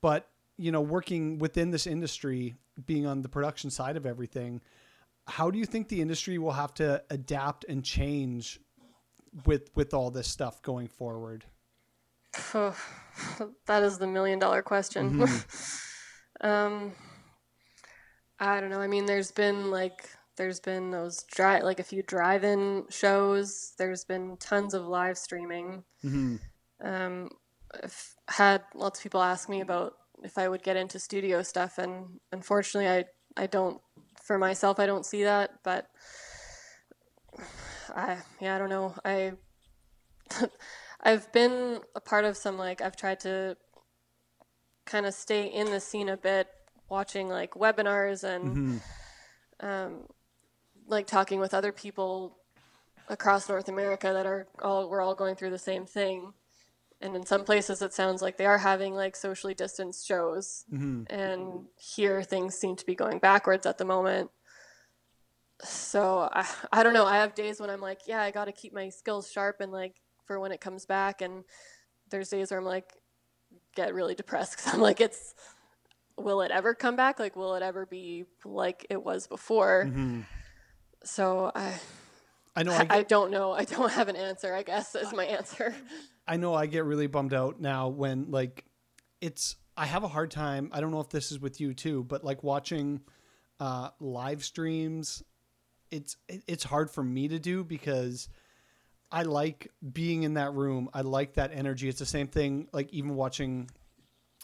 But 0.00 0.30
you 0.56 0.70
know, 0.70 0.80
working 0.80 1.38
within 1.38 1.72
this 1.72 1.86
industry, 1.86 2.54
being 2.86 3.06
on 3.06 3.22
the 3.22 3.28
production 3.28 3.70
side 3.70 3.96
of 3.96 4.06
everything, 4.06 4.60
how 5.26 5.50
do 5.50 5.58
you 5.58 5.66
think 5.66 5.88
the 5.88 6.00
industry 6.00 6.38
will 6.38 6.52
have 6.52 6.72
to 6.74 7.02
adapt 7.10 7.64
and 7.64 7.84
change 7.84 8.60
with 9.46 9.68
with 9.74 9.94
all 9.94 10.12
this 10.12 10.28
stuff 10.28 10.62
going 10.62 10.86
forward? 10.86 11.44
Oh, 12.54 12.76
that 13.66 13.82
is 13.82 13.98
the 13.98 14.06
million 14.06 14.38
dollar 14.38 14.62
question. 14.62 15.26
um, 16.40 16.92
I 18.38 18.60
don't 18.60 18.70
know. 18.70 18.80
I 18.80 18.86
mean, 18.86 19.06
there's 19.06 19.30
been 19.30 19.70
like 19.70 20.08
there's 20.36 20.60
been 20.60 20.90
those 20.90 21.22
dry 21.24 21.60
like 21.60 21.80
a 21.80 21.84
few 21.84 22.02
drive-in 22.02 22.84
shows. 22.88 23.74
There's 23.78 24.04
been 24.04 24.36
tons 24.38 24.72
of 24.74 24.86
live 24.86 25.18
streaming. 25.18 25.84
Um, 26.82 27.30
I've 27.82 28.14
had 28.28 28.62
lots 28.74 28.98
of 28.98 29.02
people 29.02 29.22
ask 29.22 29.48
me 29.48 29.60
about 29.60 29.94
if 30.22 30.38
I 30.38 30.48
would 30.48 30.62
get 30.62 30.76
into 30.76 30.98
studio 30.98 31.42
stuff, 31.42 31.78
and 31.78 32.20
unfortunately, 32.32 32.88
I 32.88 33.04
I 33.42 33.46
don't. 33.46 33.80
For 34.22 34.38
myself, 34.38 34.78
I 34.78 34.86
don't 34.86 35.04
see 35.04 35.24
that, 35.24 35.50
but 35.64 35.88
I 37.94 38.18
yeah, 38.40 38.56
I 38.56 38.58
don't 38.58 38.70
know. 38.70 38.94
I 39.04 39.32
I've 41.02 41.30
been 41.32 41.80
a 41.94 42.00
part 42.00 42.24
of 42.24 42.36
some 42.36 42.56
like 42.58 42.80
I've 42.80 42.96
tried 42.96 43.20
to 43.20 43.56
kind 44.84 45.06
of 45.06 45.14
stay 45.14 45.46
in 45.46 45.70
the 45.70 45.80
scene 45.80 46.08
a 46.08 46.16
bit, 46.16 46.48
watching 46.88 47.28
like 47.28 47.52
webinars 47.52 48.24
and 48.24 48.80
um, 49.60 50.00
like 50.86 51.06
talking 51.06 51.40
with 51.40 51.54
other 51.54 51.72
people 51.72 52.36
across 53.08 53.48
North 53.48 53.68
America 53.68 54.12
that 54.12 54.26
are 54.26 54.46
all 54.62 54.88
we're 54.88 55.00
all 55.00 55.14
going 55.14 55.34
through 55.36 55.50
the 55.50 55.58
same 55.58 55.86
thing. 55.86 56.32
And 57.02 57.16
in 57.16 57.24
some 57.24 57.44
places, 57.44 57.80
it 57.80 57.94
sounds 57.94 58.20
like 58.20 58.36
they 58.36 58.44
are 58.44 58.58
having 58.58 58.94
like 58.94 59.16
socially 59.16 59.54
distanced 59.54 60.06
shows, 60.06 60.64
and 61.08 61.66
here 61.76 62.22
things 62.22 62.54
seem 62.56 62.76
to 62.76 62.84
be 62.84 62.94
going 62.94 63.18
backwards 63.18 63.64
at 63.64 63.78
the 63.78 63.86
moment. 63.86 64.30
So 65.62 66.28
I, 66.32 66.46
I 66.72 66.82
don't 66.82 66.92
know. 66.94 67.06
I 67.06 67.16
have 67.16 67.34
days 67.34 67.58
when 67.60 67.70
I'm 67.70 67.80
like, 67.80 68.00
yeah, 68.06 68.20
I 68.20 68.30
got 68.30 68.46
to 68.46 68.52
keep 68.52 68.74
my 68.74 68.90
skills 68.90 69.30
sharp 69.30 69.60
and 69.60 69.72
like 69.72 69.94
for 70.26 70.38
when 70.40 70.52
it 70.52 70.60
comes 70.60 70.84
back. 70.86 71.22
And 71.22 71.44
there's 72.10 72.28
days 72.28 72.50
where 72.50 72.58
I'm 72.60 72.66
like, 72.66 72.99
get 73.74 73.94
really 73.94 74.14
depressed 74.14 74.56
because 74.56 74.74
I'm 74.74 74.80
like, 74.80 75.00
it's 75.00 75.34
will 76.16 76.42
it 76.42 76.50
ever 76.50 76.74
come 76.74 76.96
back? 76.96 77.18
Like, 77.18 77.36
will 77.36 77.54
it 77.54 77.62
ever 77.62 77.86
be 77.86 78.24
like 78.44 78.86
it 78.90 79.02
was 79.02 79.26
before? 79.26 79.86
Mm-hmm. 79.86 80.20
So 81.04 81.50
I, 81.54 81.74
I 82.54 82.62
know. 82.62 82.72
I, 82.72 82.86
I, 82.90 83.02
don't 83.02 83.30
know. 83.30 83.52
I 83.52 83.64
don't 83.64 83.90
have 83.92 84.08
an 84.08 84.16
answer. 84.16 84.54
I 84.54 84.62
guess 84.62 84.94
is 84.94 85.12
my 85.12 85.24
answer. 85.24 85.74
I 86.26 86.36
know. 86.36 86.54
I 86.54 86.66
get 86.66 86.84
really 86.84 87.06
bummed 87.06 87.34
out 87.34 87.60
now 87.60 87.88
when 87.88 88.30
like 88.30 88.64
it's. 89.20 89.56
I 89.76 89.86
have 89.86 90.04
a 90.04 90.08
hard 90.08 90.30
time. 90.30 90.68
I 90.72 90.80
don't 90.80 90.90
know 90.90 91.00
if 91.00 91.08
this 91.08 91.32
is 91.32 91.40
with 91.40 91.60
you 91.60 91.72
too, 91.72 92.04
but 92.04 92.22
like 92.22 92.42
watching 92.42 93.00
uh, 93.58 93.90
live 93.98 94.44
streams, 94.44 95.22
it's 95.90 96.16
it, 96.28 96.42
it's 96.46 96.64
hard 96.64 96.90
for 96.90 97.02
me 97.02 97.28
to 97.28 97.38
do 97.38 97.64
because 97.64 98.28
I 99.12 99.22
like 99.22 99.70
being 99.92 100.22
in 100.22 100.34
that 100.34 100.54
room. 100.54 100.88
I 100.94 101.00
like 101.00 101.34
that 101.34 101.50
energy. 101.52 101.88
It's 101.88 101.98
the 101.98 102.06
same 102.06 102.28
thing. 102.28 102.68
Like 102.72 102.92
even 102.92 103.14
watching 103.14 103.70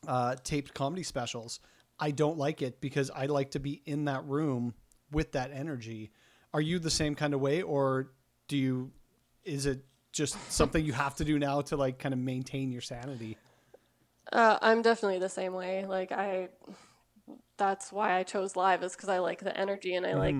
uh, 0.07 0.37
taped 0.43 0.75
comedy 0.75 1.03
specials, 1.03 1.61
I 1.99 2.11
don't 2.11 2.37
like 2.37 2.63
it 2.63 2.81
because 2.81 3.11
I 3.11 3.27
like 3.27 3.53
to 3.53 3.61
be 3.61 3.83
in 3.87 4.07
that 4.07 4.25
room 4.25 4.75
with 5.13 5.33
that 5.33 5.51
energy. 5.53 6.11
Are 6.53 6.61
you 6.61 6.79
the 6.79 6.91
same 6.91 7.15
kind 7.15 7.35
of 7.35 7.41
way, 7.41 7.63
or 7.63 8.13
do 8.49 8.57
you? 8.57 8.91
Is 9.45 9.67
it 9.67 9.85
just 10.13 10.37
something 10.51 10.85
you 10.85 10.93
have 10.93 11.15
to 11.17 11.25
do 11.25 11.39
now 11.39 11.61
to 11.61 11.77
like 11.77 11.99
kind 11.99 12.13
of 12.13 12.19
maintain 12.19 12.73
your 12.73 12.81
sanity? 12.81 13.37
Uh, 14.33 14.59
I'm 14.61 14.83
definitely 14.83 15.19
the 15.19 15.29
same 15.29 15.53
way. 15.53 15.87
Like 15.87 16.11
I, 16.11 16.49
that's 17.57 17.93
why 17.93 18.17
I 18.17 18.23
chose 18.25 18.57
live 18.57 18.83
is 18.83 18.97
because 18.97 19.09
I 19.09 19.19
like 19.19 19.41
the 19.41 19.57
energy 19.57 19.95
and 19.95 20.07
I 20.07 20.15
like 20.15 20.35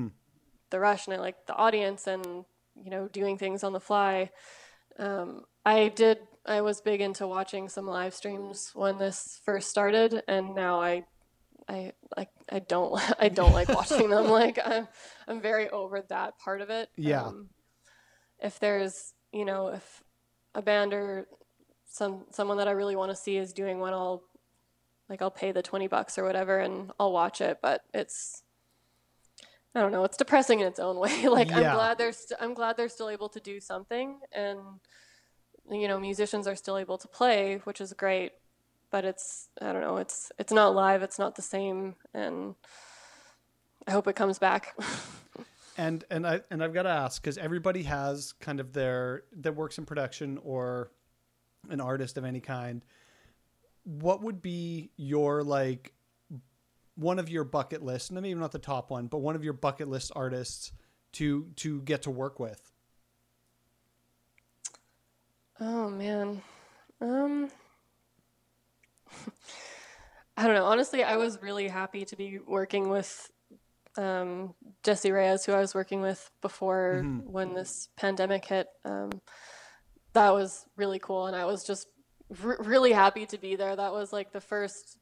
the 0.71 0.81
rush 0.81 1.07
and 1.07 1.15
I 1.15 1.19
like 1.19 1.47
the 1.47 1.55
audience 1.55 2.07
and 2.07 2.45
you 2.83 2.91
know 2.91 3.09
doing 3.09 3.39
things 3.39 3.65
on 3.65 3.73
the 3.73 3.81
fly. 3.81 4.31
Um, 4.99 5.43
I 5.65 5.89
did. 5.89 6.19
I 6.45 6.61
was 6.61 6.81
big 6.81 7.01
into 7.01 7.27
watching 7.27 7.69
some 7.69 7.87
live 7.87 8.15
streams 8.15 8.71
when 8.75 8.99
this 8.99 9.41
first 9.45 9.69
started, 9.69 10.23
and 10.29 10.55
now 10.55 10.81
I, 10.81 11.05
I 11.69 11.93
like. 12.17 12.31
I 12.51 12.61
don't. 12.61 13.01
I 13.21 13.29
don't 13.29 13.53
like 13.53 13.69
watching 13.69 14.11
them. 14.11 14.29
Like 14.31 14.59
I'm. 14.65 14.89
I'm 15.27 15.41
very 15.41 15.69
over 15.71 16.03
that 16.09 16.39
part 16.39 16.61
of 16.61 16.71
it. 16.71 16.89
Yeah. 16.97 17.25
Um, 17.25 17.51
if 18.39 18.59
there's, 18.61 19.15
you 19.33 19.45
know, 19.45 19.69
if 19.69 20.03
a 20.55 20.63
band 20.63 20.93
or 20.93 21.27
some 21.89 22.27
someone 22.31 22.59
that 22.59 22.69
I 22.69 22.73
really 22.73 22.97
want 22.97 23.11
to 23.11 23.17
see 23.17 23.37
is 23.37 23.53
doing 23.53 23.81
one, 23.81 23.93
I'll 23.93 24.23
like 25.09 25.23
I'll 25.23 25.31
pay 25.31 25.53
the 25.53 25.63
twenty 25.63 25.89
bucks 25.89 26.19
or 26.19 26.25
whatever, 26.25 26.59
and 26.59 26.93
I'll 27.01 27.13
watch 27.13 27.41
it. 27.41 27.59
But 27.63 27.83
it's 27.93 28.43
I 29.77 29.81
don't 29.81 29.93
know. 29.93 30.05
It's 30.05 30.17
depressing 30.17 30.61
in 30.61 30.67
its 30.67 30.81
own 30.81 30.97
way. 30.97 31.29
like 31.29 31.51
Yeah. 31.51 31.57
I'm 31.57 31.75
glad 31.75 31.99
they're 31.99 32.13
st- 32.13 32.41
I'm 32.41 32.55
glad 32.55 32.79
they're 32.79 32.89
still 32.89 33.11
able 33.11 33.29
to 33.29 33.41
do 33.41 33.61
something, 33.61 34.19
and 34.33 34.59
you 35.71 35.87
know 35.87 36.01
musicians 36.01 36.49
are 36.49 36.57
still 36.57 36.79
able 36.79 36.97
to 36.97 37.07
play, 37.07 37.61
which 37.65 37.81
is 37.81 37.93
great. 37.93 38.33
But 38.91 39.05
it's 39.05 39.49
I 39.61 39.73
don't 39.73 39.83
know. 39.83 39.99
It's 39.99 40.33
it's 40.39 40.53
not 40.53 40.75
live. 40.75 41.03
It's 41.03 41.19
not 41.19 41.35
the 41.37 41.43
same, 41.43 41.95
and 42.15 42.55
I 43.87 43.91
hope 43.91 44.09
it 44.09 44.17
comes 44.17 44.39
back. 44.39 44.75
And 45.79 46.05
and 46.11 46.27
I 46.27 46.41
and 46.51 46.65
I've 46.65 46.73
got 46.73 46.85
to 46.85 46.89
ask 46.89 47.21
because 47.21 47.37
everybody 47.37 47.83
has 47.83 48.33
kind 48.33 48.61
of 48.61 48.73
their 48.73 49.25
that 49.41 49.55
works 49.55 49.77
in 49.77 49.85
production 49.85 50.39
or 50.43 50.91
an 51.69 51.83
artist 51.83 52.17
of 52.17 52.25
any 52.25 52.41
kind. 52.41 52.83
What 53.85 54.23
would 54.23 54.41
be 54.41 54.91
your 54.97 55.43
like 55.43 55.93
one 56.97 57.19
of 57.19 57.29
your 57.29 57.45
bucket 57.45 57.83
list, 57.83 58.11
and 58.11 58.21
maybe 58.21 58.35
not 58.35 58.53
the 58.53 58.59
top 58.59 58.91
one, 58.91 59.07
but 59.07 59.19
one 59.19 59.37
of 59.37 59.45
your 59.45 59.53
bucket 59.53 59.89
list 59.89 60.11
artists 60.17 60.73
to 61.13 61.47
to 61.57 61.81
get 61.83 62.03
to 62.03 62.11
work 62.11 62.41
with? 62.41 62.73
Oh 65.61 65.89
man. 65.89 66.43
Um 67.01 67.51
I 70.37 70.47
don't 70.47 70.55
know. 70.55 70.67
Honestly, 70.67 71.03
I 71.03 71.17
was 71.17 71.41
really 71.41 71.69
happy 71.69 72.05
to 72.05 72.17
be 72.17 72.39
working 72.47 72.91
with 72.91 73.31
um, 73.97 74.55
Jessie 74.83 75.11
Reyez, 75.11 75.47
who 75.47 75.53
I 75.53 75.61
was 75.61 75.75
working 75.75 76.03
with 76.03 76.31
before 76.43 77.03
when 77.25 77.55
this 77.55 77.89
pandemic 77.97 78.45
hit. 78.45 78.69
Um, 78.85 79.11
that 80.13 80.31
was 80.35 80.67
really 80.77 80.99
cool, 80.99 81.27
and 81.27 81.35
I 81.35 81.47
was 81.47 81.65
just 81.65 81.89
r- 82.45 82.59
really 82.61 82.93
happy 82.93 83.25
to 83.27 83.39
be 83.39 83.57
there. 83.57 83.75
That 83.75 83.93
was 83.93 84.13
like 84.13 84.33
the 84.33 84.41
first 84.41 84.99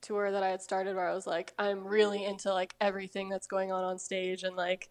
tour 0.00 0.30
that 0.30 0.42
I 0.42 0.48
had 0.48 0.62
started 0.62 0.96
where 0.96 1.08
I 1.08 1.14
was 1.14 1.26
like, 1.26 1.52
I'm 1.58 1.84
really 1.84 2.24
into 2.24 2.52
like 2.52 2.74
everything 2.80 3.28
that's 3.28 3.46
going 3.46 3.72
on 3.72 3.84
on 3.84 3.98
stage, 3.98 4.42
and 4.42 4.56
like 4.56 4.90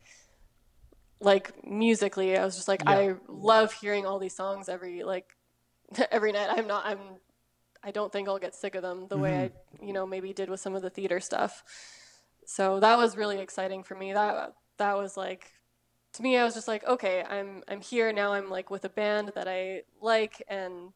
like 1.20 1.66
musically, 1.66 2.38
I 2.38 2.46
was 2.46 2.56
just 2.56 2.68
like, 2.68 2.84
Yeah. 2.86 2.92
I 2.92 3.16
love 3.28 3.74
hearing 3.74 4.06
all 4.06 4.20
these 4.20 4.36
songs 4.36 4.70
every 4.70 5.04
like 5.04 5.36
every 6.12 6.32
night. 6.32 6.50
I'm 6.52 6.68
not. 6.68 6.86
I'm. 6.86 7.00
I 7.84 7.92
don't 7.92 8.12
think 8.12 8.28
I'll 8.28 8.40
get 8.40 8.56
sick 8.56 8.74
of 8.74 8.82
them 8.82 9.08
the 9.10 9.18
way 9.18 9.36
I, 9.36 9.48
mm-hmm. 9.48 9.86
you 9.86 9.94
know, 9.94 10.08
maybe 10.08 10.34
did 10.34 10.50
with 10.50 10.60
some 10.60 10.76
of 10.76 10.82
the 10.82 10.90
theater 10.90 11.20
stuff. 11.20 11.64
So 12.48 12.80
that 12.80 12.98
was 12.98 13.16
really 13.16 13.40
exciting 13.40 13.84
for 13.84 13.94
me. 13.94 14.14
That 14.14 14.54
that 14.78 14.98
was 14.98 15.16
like, 15.16 15.52
to 16.14 16.24
me, 16.24 16.36
I 16.36 16.44
was 16.44 16.56
just 16.56 16.68
like, 16.68 16.84
okay, 16.86 17.24
I'm 17.24 17.64
I'm 17.68 17.82
here 17.82 18.12
now. 18.12 18.34
I'm 18.34 18.50
like 18.50 18.72
with 18.72 18.86
a 18.86 18.90
band 18.90 19.34
that 19.36 19.48
I 19.48 19.84
like, 20.02 20.42
and 20.48 20.94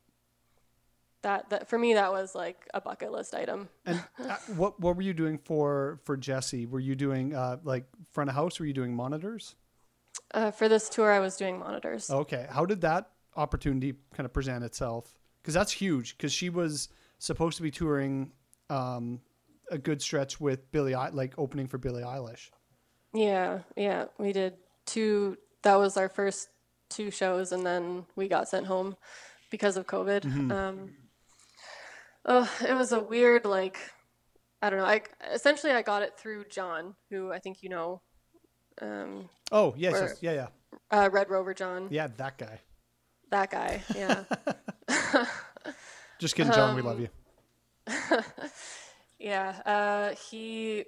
that 1.21 1.49
that 1.49 1.67
for 1.67 1.77
me 1.77 1.93
that 1.93 2.11
was 2.11 2.35
like 2.35 2.67
a 2.73 2.81
bucket 2.81 3.11
list 3.11 3.33
item. 3.35 3.69
And 3.85 4.03
uh, 4.23 4.35
what 4.55 4.79
what 4.79 4.95
were 4.95 5.01
you 5.01 5.13
doing 5.13 5.37
for 5.37 5.99
for 6.03 6.17
Jessie? 6.17 6.65
Were 6.65 6.79
you 6.79 6.95
doing 6.95 7.35
uh, 7.35 7.57
like 7.63 7.85
front 8.11 8.29
of 8.29 8.35
house? 8.35 8.59
Were 8.59 8.65
you 8.65 8.73
doing 8.73 8.95
monitors? 8.95 9.55
Uh, 10.33 10.51
for 10.51 10.69
this 10.69 10.89
tour, 10.89 11.11
I 11.11 11.19
was 11.19 11.35
doing 11.37 11.59
monitors. 11.59 12.09
Okay. 12.09 12.45
How 12.49 12.65
did 12.65 12.81
that 12.81 13.11
opportunity 13.35 13.93
kind 14.13 14.25
of 14.25 14.33
present 14.33 14.63
itself? 14.63 15.17
Because 15.41 15.53
that's 15.53 15.71
huge. 15.71 16.17
Because 16.17 16.31
she 16.31 16.49
was 16.49 16.89
supposed 17.17 17.57
to 17.57 17.63
be 17.63 17.71
touring 17.71 18.31
um, 18.69 19.21
a 19.71 19.77
good 19.77 20.01
stretch 20.01 20.39
with 20.39 20.71
Billie, 20.71 20.95
like 20.95 21.33
opening 21.37 21.67
for 21.67 21.77
Billie 21.77 22.03
Eilish. 22.03 22.49
Yeah, 23.13 23.59
yeah, 23.75 24.05
we 24.17 24.33
did 24.33 24.55
two. 24.85 25.37
That 25.63 25.75
was 25.75 25.97
our 25.97 26.09
first 26.09 26.49
two 26.89 27.09
shows, 27.11 27.51
and 27.51 27.65
then 27.65 28.05
we 28.15 28.27
got 28.27 28.47
sent 28.47 28.67
home 28.67 28.95
because 29.49 29.77
of 29.77 29.87
COVID. 29.87 30.51
Um, 30.51 30.91
oh, 32.25 32.51
it 32.67 32.73
was 32.73 32.91
a 32.91 32.99
weird, 32.99 33.45
like, 33.45 33.77
I 34.61 34.69
don't 34.69 34.79
know. 34.79 34.85
I 34.85 35.01
essentially 35.33 35.71
I 35.73 35.81
got 35.81 36.03
it 36.03 36.17
through 36.17 36.45
John, 36.49 36.95
who 37.09 37.31
I 37.31 37.39
think 37.39 37.63
you 37.63 37.69
know, 37.69 38.01
um, 38.81 39.29
Oh 39.51 39.73
yes, 39.77 39.93
Or- 39.93 39.99
yes, 40.07 40.17
yeah, 40.21 40.33
yeah, 40.33 40.47
uh, 40.91 41.09
Red 41.11 41.29
Rover 41.29 41.53
John. 41.53 41.87
yeah. 41.91 42.07
That 42.17 42.37
guy. 42.37 42.59
That 43.31 43.51
guy. 43.51 43.81
Yeah, 43.95 44.23
Just 46.19 46.35
kidding, 46.35 46.51
John. 46.51 46.75
we 46.75 46.81
Um, 46.81 46.87
love 46.87 46.99
you. 46.99 47.09
yeah. 49.19 49.61
Uh, 49.65 50.15
he. 50.29 50.85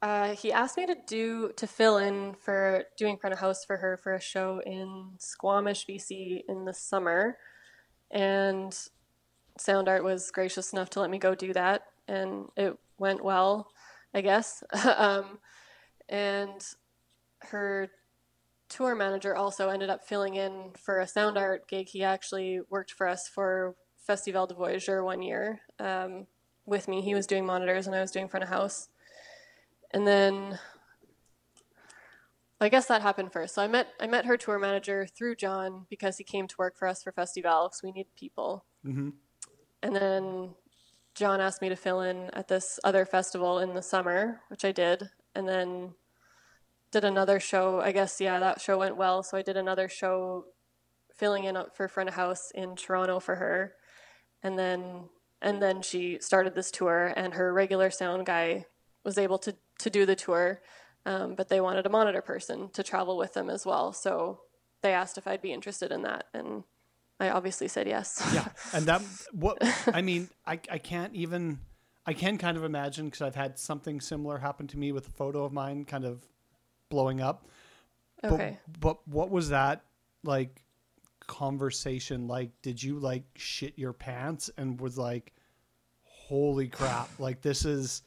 Uh, 0.00 0.28
he 0.36 0.52
asked 0.52 0.76
me 0.76 0.86
to 0.86 0.94
do 1.08 1.50
to 1.56 1.66
fill 1.66 1.98
in 1.98 2.32
for 2.34 2.84
doing 2.96 3.16
front 3.16 3.32
of 3.34 3.40
house 3.40 3.64
for 3.64 3.78
her 3.78 3.96
for 3.96 4.14
a 4.14 4.20
show 4.20 4.60
in 4.64 5.10
Squamish, 5.18 5.86
BC 5.86 6.42
in 6.48 6.64
the 6.66 6.72
summer, 6.72 7.36
and 8.12 8.78
Sound 9.60 9.88
Art 9.88 10.04
was 10.04 10.30
gracious 10.30 10.72
enough 10.72 10.90
to 10.90 11.00
let 11.00 11.10
me 11.10 11.18
go 11.18 11.34
do 11.34 11.52
that, 11.52 11.82
and 12.06 12.46
it 12.56 12.76
went 12.98 13.24
well, 13.24 13.70
I 14.14 14.20
guess. 14.20 14.62
um, 14.96 15.38
and 16.08 16.64
her 17.40 17.90
tour 18.68 18.94
manager 18.94 19.34
also 19.34 19.68
ended 19.68 19.90
up 19.90 20.04
filling 20.04 20.34
in 20.34 20.70
for 20.76 21.00
a 21.00 21.06
Sound 21.06 21.38
Art 21.38 21.68
gig. 21.68 21.88
He 21.88 22.02
actually 22.04 22.60
worked 22.68 22.92
for 22.92 23.06
us 23.08 23.28
for 23.28 23.74
Festival 23.96 24.46
du 24.46 24.54
Voyageur 24.54 25.02
one 25.02 25.22
year 25.22 25.60
um, 25.78 26.26
with 26.66 26.88
me. 26.88 27.00
He 27.00 27.14
was 27.14 27.26
doing 27.26 27.46
monitors 27.46 27.86
and 27.86 27.94
I 27.94 28.00
was 28.00 28.10
doing 28.10 28.28
front 28.28 28.44
of 28.44 28.50
house. 28.50 28.88
And 29.92 30.06
then 30.06 30.58
I 32.60 32.68
guess 32.68 32.86
that 32.86 33.02
happened 33.02 33.32
first. 33.32 33.54
So 33.54 33.62
I 33.62 33.68
met 33.68 33.88
I 34.00 34.06
met 34.06 34.26
her 34.26 34.36
tour 34.36 34.58
manager 34.58 35.06
through 35.06 35.36
John 35.36 35.86
because 35.88 36.18
he 36.18 36.24
came 36.24 36.48
to 36.48 36.56
work 36.58 36.76
for 36.76 36.88
us 36.88 37.02
for 37.02 37.12
Festival 37.12 37.68
because 37.68 37.82
we 37.82 37.92
need 37.92 38.06
people. 38.16 38.64
hmm 38.82 39.10
And 39.82 39.94
then 39.94 40.50
John 41.14 41.40
asked 41.40 41.62
me 41.62 41.68
to 41.68 41.76
fill 41.76 42.00
in 42.00 42.30
at 42.32 42.48
this 42.48 42.78
other 42.84 43.04
festival 43.04 43.58
in 43.58 43.74
the 43.74 43.82
summer, 43.82 44.40
which 44.48 44.64
I 44.64 44.72
did. 44.72 45.10
And 45.34 45.48
then 45.48 45.94
did 46.90 47.04
another 47.04 47.38
show. 47.40 47.80
I 47.80 47.92
guess, 47.92 48.20
yeah, 48.20 48.38
that 48.38 48.60
show 48.60 48.78
went 48.78 48.96
well. 48.96 49.22
So 49.22 49.36
I 49.36 49.42
did 49.42 49.56
another 49.56 49.88
show 49.88 50.46
filling 51.14 51.44
in 51.44 51.56
for 51.74 51.88
front 51.88 52.08
of 52.08 52.14
house 52.14 52.50
in 52.54 52.76
Toronto 52.76 53.20
for 53.20 53.36
her. 53.36 53.74
And 54.42 54.58
then 54.58 55.08
and 55.40 55.62
then 55.62 55.82
she 55.82 56.18
started 56.20 56.54
this 56.54 56.70
tour 56.70 57.12
and 57.16 57.34
her 57.34 57.52
regular 57.52 57.90
sound 57.90 58.26
guy 58.26 58.66
was 59.04 59.18
able 59.18 59.38
to, 59.38 59.54
to 59.78 59.90
do 59.90 60.04
the 60.04 60.16
tour. 60.16 60.60
Um, 61.06 61.34
but 61.36 61.48
they 61.48 61.60
wanted 61.60 61.86
a 61.86 61.90
monitor 61.90 62.20
person 62.20 62.70
to 62.72 62.82
travel 62.82 63.16
with 63.16 63.34
them 63.34 63.48
as 63.48 63.64
well. 63.64 63.92
So 63.92 64.40
they 64.82 64.92
asked 64.92 65.16
if 65.16 65.26
I'd 65.26 65.42
be 65.42 65.52
interested 65.52 65.92
in 65.92 66.02
that 66.02 66.24
and 66.34 66.64
I 67.20 67.30
obviously 67.30 67.68
said 67.68 67.86
yes. 67.88 68.22
Yeah, 68.32 68.48
and 68.72 68.86
that 68.90 69.02
what 69.32 69.58
I 69.92 70.02
mean, 70.02 70.28
I 70.46 70.60
I 70.70 70.78
can't 70.78 71.14
even 71.14 71.58
I 72.06 72.12
can 72.14 72.38
kind 72.38 72.56
of 72.56 72.64
imagine 72.64 73.06
because 73.06 73.22
I've 73.22 73.34
had 73.34 73.58
something 73.58 74.00
similar 74.00 74.38
happen 74.38 74.66
to 74.68 74.78
me 74.78 74.92
with 74.92 75.08
a 75.08 75.10
photo 75.10 75.44
of 75.44 75.52
mine 75.52 75.84
kind 75.84 76.04
of 76.04 76.24
blowing 76.88 77.20
up. 77.20 77.46
But, 78.22 78.32
Okay. 78.32 78.58
But 78.80 79.06
what 79.06 79.30
was 79.30 79.50
that 79.50 79.82
like 80.24 80.62
conversation 81.26 82.26
like? 82.26 82.50
Did 82.62 82.82
you 82.82 82.98
like 82.98 83.24
shit 83.36 83.78
your 83.78 83.92
pants 83.92 84.50
and 84.56 84.80
was 84.80 84.96
like, 84.98 85.32
holy 86.04 86.68
crap! 86.68 87.08
Like 87.18 87.42
this 87.42 87.64
is, 87.64 88.02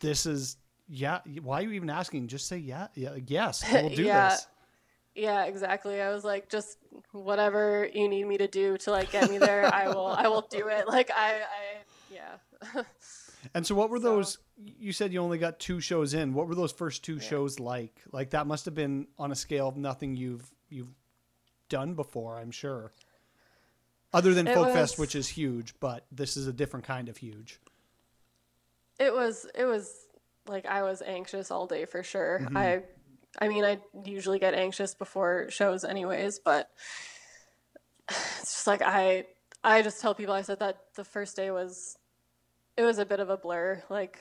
this 0.00 0.26
is 0.26 0.56
yeah. 0.88 1.20
Why 1.42 1.60
are 1.60 1.62
you 1.64 1.72
even 1.72 1.90
asking? 1.90 2.28
Just 2.28 2.46
say 2.46 2.58
yeah, 2.58 2.88
yeah, 2.94 3.16
yes. 3.26 3.64
We'll 3.72 3.88
do 3.90 4.02
Yeah. 4.04 4.30
this. 4.30 4.46
Yeah, 5.14 5.44
exactly. 5.46 6.00
I 6.00 6.12
was 6.12 6.24
like, 6.24 6.48
just 6.48 6.78
whatever 7.12 7.88
you 7.92 8.08
need 8.08 8.24
me 8.26 8.38
to 8.38 8.46
do 8.46 8.76
to 8.78 8.90
like 8.90 9.10
get 9.10 9.30
me 9.30 9.38
there, 9.38 9.66
I 9.72 9.88
will. 9.88 10.06
I 10.06 10.28
will 10.28 10.46
do 10.48 10.68
it. 10.68 10.86
Like 10.88 11.10
I, 11.10 11.34
I 11.34 11.42
yeah. 12.12 12.82
And 13.54 13.64
so, 13.66 13.74
what 13.74 13.88
were 13.88 13.98
So- 13.98 14.02
those? 14.02 14.38
You 14.56 14.92
said 14.92 15.12
you 15.12 15.20
only 15.20 15.38
got 15.38 15.60
two 15.60 15.80
shows 15.80 16.12
in. 16.12 16.34
What 16.34 16.48
were 16.48 16.54
those 16.56 16.72
first 16.72 17.04
two 17.04 17.20
shows 17.20 17.60
like? 17.60 18.02
Like 18.12 18.30
that 18.30 18.46
must 18.48 18.64
have 18.64 18.74
been 18.74 19.06
on 19.18 19.30
a 19.30 19.36
scale 19.36 19.68
of 19.68 19.76
nothing 19.76 20.16
you've 20.16 20.50
you've 20.68 20.92
done 21.68 21.94
before. 21.94 22.36
I'm 22.38 22.50
sure. 22.50 22.92
Other 24.12 24.34
than 24.34 24.48
It 24.48 24.54
Folk 24.54 24.72
Fest, 24.72 24.98
which 24.98 25.14
is 25.14 25.28
huge, 25.28 25.74
but 25.78 26.04
this 26.10 26.36
is 26.36 26.46
a 26.48 26.52
different 26.52 26.86
kind 26.86 27.08
of 27.08 27.16
huge. 27.16 27.60
It 28.98 29.12
was 29.14 29.46
it 29.54 29.64
was 29.64 30.06
like 30.48 30.66
I 30.66 30.82
was 30.82 31.02
anxious 31.02 31.50
all 31.52 31.66
day 31.66 31.84
for 31.84 32.02
sure. 32.02 32.40
Mm-hmm. 32.42 32.56
I 32.56 32.82
I 33.38 33.48
mean 33.48 33.64
I 33.64 33.78
usually 34.04 34.38
get 34.38 34.54
anxious 34.54 34.94
before 34.94 35.50
shows 35.50 35.84
anyways, 35.84 36.40
but 36.40 36.70
it's 38.08 38.40
just 38.40 38.66
like 38.66 38.82
I 38.82 39.26
I 39.62 39.82
just 39.82 40.00
tell 40.00 40.14
people 40.14 40.34
I 40.34 40.42
said 40.42 40.60
that 40.60 40.78
the 40.94 41.04
first 41.04 41.36
day 41.36 41.50
was 41.50 41.96
it 42.76 42.84
was 42.84 42.98
a 42.98 43.04
bit 43.06 43.20
of 43.20 43.30
a 43.30 43.36
blur. 43.36 43.82
Like 43.90 44.18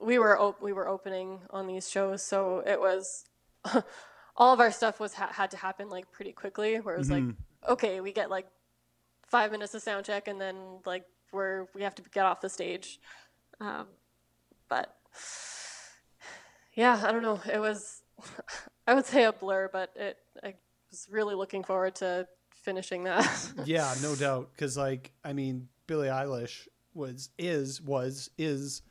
we 0.00 0.18
were 0.18 0.38
op- 0.38 0.62
we 0.62 0.72
were 0.72 0.88
opening 0.88 1.40
on 1.50 1.66
these 1.66 1.90
shows, 1.90 2.22
so 2.22 2.62
it 2.66 2.80
was 2.80 3.24
all 4.36 4.52
of 4.52 4.60
our 4.60 4.70
stuff 4.70 5.00
was 5.00 5.14
ha- 5.14 5.32
had 5.32 5.50
to 5.52 5.56
happen 5.56 5.88
like 5.88 6.10
pretty 6.12 6.32
quickly. 6.32 6.80
Where 6.80 6.94
it 6.94 6.98
was 6.98 7.10
like, 7.10 7.24
okay, 7.68 8.00
we 8.00 8.12
get 8.12 8.30
like 8.30 8.46
five 9.26 9.50
minutes 9.52 9.74
of 9.74 9.82
sound 9.82 10.06
check, 10.06 10.28
and 10.28 10.40
then 10.40 10.56
like 10.84 11.04
we're 11.32 11.66
we 11.74 11.82
have 11.82 11.94
to 11.96 12.02
get 12.12 12.24
off 12.26 12.40
the 12.40 12.48
stage. 12.48 13.00
Um, 13.60 13.86
but 14.68 14.94
yeah, 16.78 17.02
I 17.04 17.10
don't 17.10 17.22
know. 17.22 17.40
It 17.52 17.58
was 17.58 18.02
I 18.86 18.94
would 18.94 19.04
say 19.04 19.24
a 19.24 19.32
blur, 19.32 19.68
but 19.72 19.90
it 19.96 20.16
I 20.44 20.54
was 20.90 21.08
really 21.10 21.34
looking 21.34 21.64
forward 21.64 21.96
to 21.96 22.28
finishing 22.54 23.04
that. 23.04 23.52
Yeah, 23.64 23.92
no 24.00 24.14
doubt. 24.14 24.50
Because 24.52 24.76
like, 24.76 25.12
I 25.24 25.32
mean, 25.32 25.68
Billie 25.88 26.06
Eilish 26.06 26.68
was 26.94 27.30
is 27.36 27.82
was 27.82 28.30
is 28.38 28.82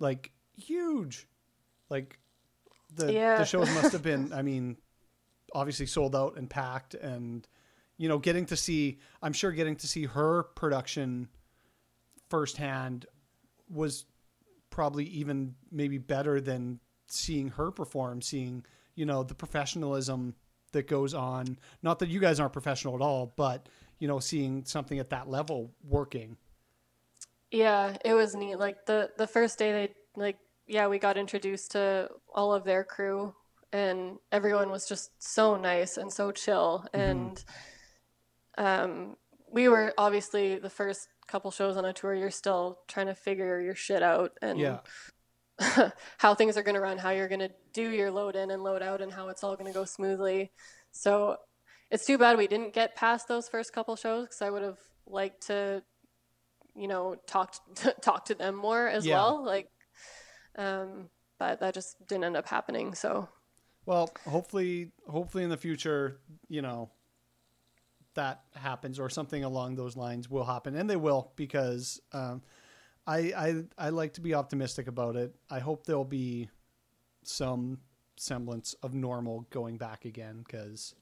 like 0.00 0.32
huge. 0.56 1.28
Like 1.88 2.18
the 2.92 3.06
the 3.06 3.44
shows 3.44 3.72
must 3.76 3.92
have 3.92 4.02
been. 4.02 4.32
I 4.34 4.42
mean, 4.42 4.76
obviously 5.54 5.86
sold 5.86 6.16
out 6.16 6.36
and 6.36 6.50
packed, 6.50 6.94
and 6.94 7.46
you 7.96 8.08
know, 8.08 8.18
getting 8.18 8.46
to 8.46 8.56
see. 8.56 8.98
I'm 9.22 9.32
sure 9.32 9.52
getting 9.52 9.76
to 9.76 9.86
see 9.86 10.06
her 10.06 10.42
production 10.56 11.28
firsthand 12.28 13.06
was 13.68 14.04
probably 14.70 15.04
even 15.04 15.54
maybe 15.70 15.98
better 15.98 16.40
than 16.40 16.80
seeing 17.12 17.48
her 17.50 17.70
perform. 17.70 18.22
Seeing 18.22 18.64
you 18.94 19.06
know 19.06 19.22
the 19.22 19.34
professionalism 19.34 20.34
that 20.72 20.86
goes 20.86 21.14
on. 21.14 21.58
Not 21.82 21.98
that 22.00 22.08
you 22.08 22.20
guys 22.20 22.40
aren't 22.40 22.52
professional 22.52 22.94
at 22.94 23.00
all, 23.00 23.32
but 23.36 23.68
you 23.98 24.08
know, 24.08 24.18
seeing 24.18 24.64
something 24.64 24.98
at 24.98 25.10
that 25.10 25.28
level 25.28 25.72
working. 25.86 26.36
Yeah, 27.50 27.96
it 28.04 28.14
was 28.14 28.34
neat. 28.34 28.56
Like 28.56 28.86
the 28.86 29.10
the 29.18 29.26
first 29.26 29.58
day 29.58 29.72
they 29.72 29.94
like 30.16 30.38
yeah, 30.66 30.86
we 30.86 30.98
got 30.98 31.16
introduced 31.16 31.72
to 31.72 32.08
all 32.32 32.54
of 32.54 32.64
their 32.64 32.84
crew 32.84 33.34
and 33.72 34.18
everyone 34.32 34.70
was 34.70 34.88
just 34.88 35.10
so 35.22 35.56
nice 35.56 35.96
and 35.96 36.12
so 36.12 36.32
chill 36.32 36.84
and 36.92 37.44
um 38.58 39.16
we 39.52 39.68
were 39.68 39.92
obviously 39.96 40.58
the 40.58 40.70
first 40.70 41.08
couple 41.26 41.50
shows 41.50 41.76
on 41.76 41.84
a 41.84 41.92
tour 41.92 42.14
you're 42.14 42.30
still 42.30 42.80
trying 42.88 43.06
to 43.06 43.14
figure 43.14 43.60
your 43.60 43.74
shit 43.74 44.02
out 44.02 44.32
and 44.42 44.58
Yeah. 44.58 44.80
how 46.18 46.34
things 46.34 46.56
are 46.56 46.62
going 46.62 46.74
to 46.74 46.80
run, 46.80 46.98
how 46.98 47.10
you're 47.10 47.28
going 47.28 47.40
to 47.40 47.50
do 47.72 47.90
your 47.90 48.10
load 48.10 48.36
in 48.36 48.50
and 48.50 48.62
load 48.62 48.82
out, 48.82 49.00
and 49.00 49.12
how 49.12 49.28
it's 49.28 49.44
all 49.44 49.56
going 49.56 49.66
to 49.72 49.78
go 49.78 49.84
smoothly. 49.84 50.50
So 50.92 51.36
it's 51.90 52.06
too 52.06 52.18
bad 52.18 52.38
we 52.38 52.46
didn't 52.46 52.72
get 52.74 52.96
past 52.96 53.28
those 53.28 53.48
first 53.48 53.72
couple 53.72 53.96
shows 53.96 54.24
because 54.26 54.42
I 54.42 54.50
would 54.50 54.62
have 54.62 54.78
liked 55.06 55.46
to, 55.48 55.82
you 56.74 56.88
know, 56.88 57.16
talk 57.26 57.54
to, 57.76 57.92
talk 58.02 58.26
to 58.26 58.34
them 58.34 58.54
more 58.56 58.88
as 58.88 59.06
Yeah. 59.06 59.14
well. 59.14 59.44
Like, 59.44 59.70
um, 60.56 61.08
but 61.38 61.60
that 61.60 61.74
just 61.74 61.96
didn't 62.06 62.24
end 62.24 62.36
up 62.36 62.46
happening. 62.48 62.94
So 62.94 63.28
Well, 63.86 64.10
hopefully, 64.26 64.92
hopefully 65.08 65.44
in 65.44 65.50
the 65.50 65.56
future, 65.56 66.20
you 66.48 66.62
know, 66.62 66.90
that 68.14 68.42
happens 68.54 68.98
or 68.98 69.08
something 69.08 69.44
along 69.44 69.76
those 69.76 69.96
lines 69.96 70.28
will 70.28 70.44
happen, 70.44 70.74
and 70.74 70.88
they 70.90 70.96
will 70.96 71.32
because 71.36 72.00
um, 72.12 72.42
I, 73.06 73.18
I 73.36 73.64
I 73.78 73.88
like 73.90 74.14
to 74.14 74.20
be 74.20 74.34
optimistic 74.34 74.86
about 74.86 75.16
it. 75.16 75.34
I 75.50 75.58
hope 75.58 75.86
there'll 75.86 76.04
be 76.04 76.48
some 77.22 77.78
semblance 78.16 78.74
of 78.82 78.94
normal 78.94 79.46
going 79.50 79.76
back 79.78 80.04
again 80.04 80.42
because 80.46 80.94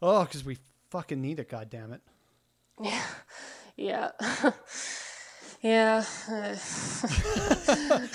oh, 0.00 0.24
because 0.24 0.44
we 0.44 0.58
fucking 0.90 1.20
need 1.20 1.38
it. 1.40 1.48
God 1.48 1.68
damn 1.70 1.92
it. 1.92 2.00
yeah, 2.80 3.02
yeah. 3.76 4.10
Yeah. 5.60 6.04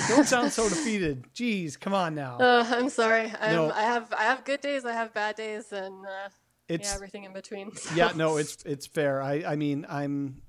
Don't 0.08 0.26
sound 0.26 0.54
so 0.54 0.70
defeated. 0.70 1.26
Jeez, 1.36 1.78
come 1.78 1.94
on 1.94 2.16
now. 2.16 2.38
Uh, 2.40 2.66
I'm 2.70 2.88
sorry. 2.88 3.34
I'm, 3.42 3.52
No. 3.54 3.70
I 3.72 3.82
have 3.82 4.14
I 4.14 4.24
have 4.24 4.46
good 4.46 4.62
days. 4.62 4.86
I 4.86 4.94
have 4.94 5.14
bad 5.14 5.36
days, 5.36 5.74
and 5.74 6.06
uh, 6.06 6.30
It's 6.70 6.88
yeah, 6.90 6.96
everything 6.96 7.26
in 7.26 7.34
between. 7.34 7.76
so. 7.76 7.94
yeah, 7.96 8.14
no, 8.16 8.38
it's 8.38 8.64
it's 8.64 8.88
fair. 8.88 9.22
I 9.22 9.44
I 9.46 9.56
mean, 9.58 9.86
I'm 9.90 10.42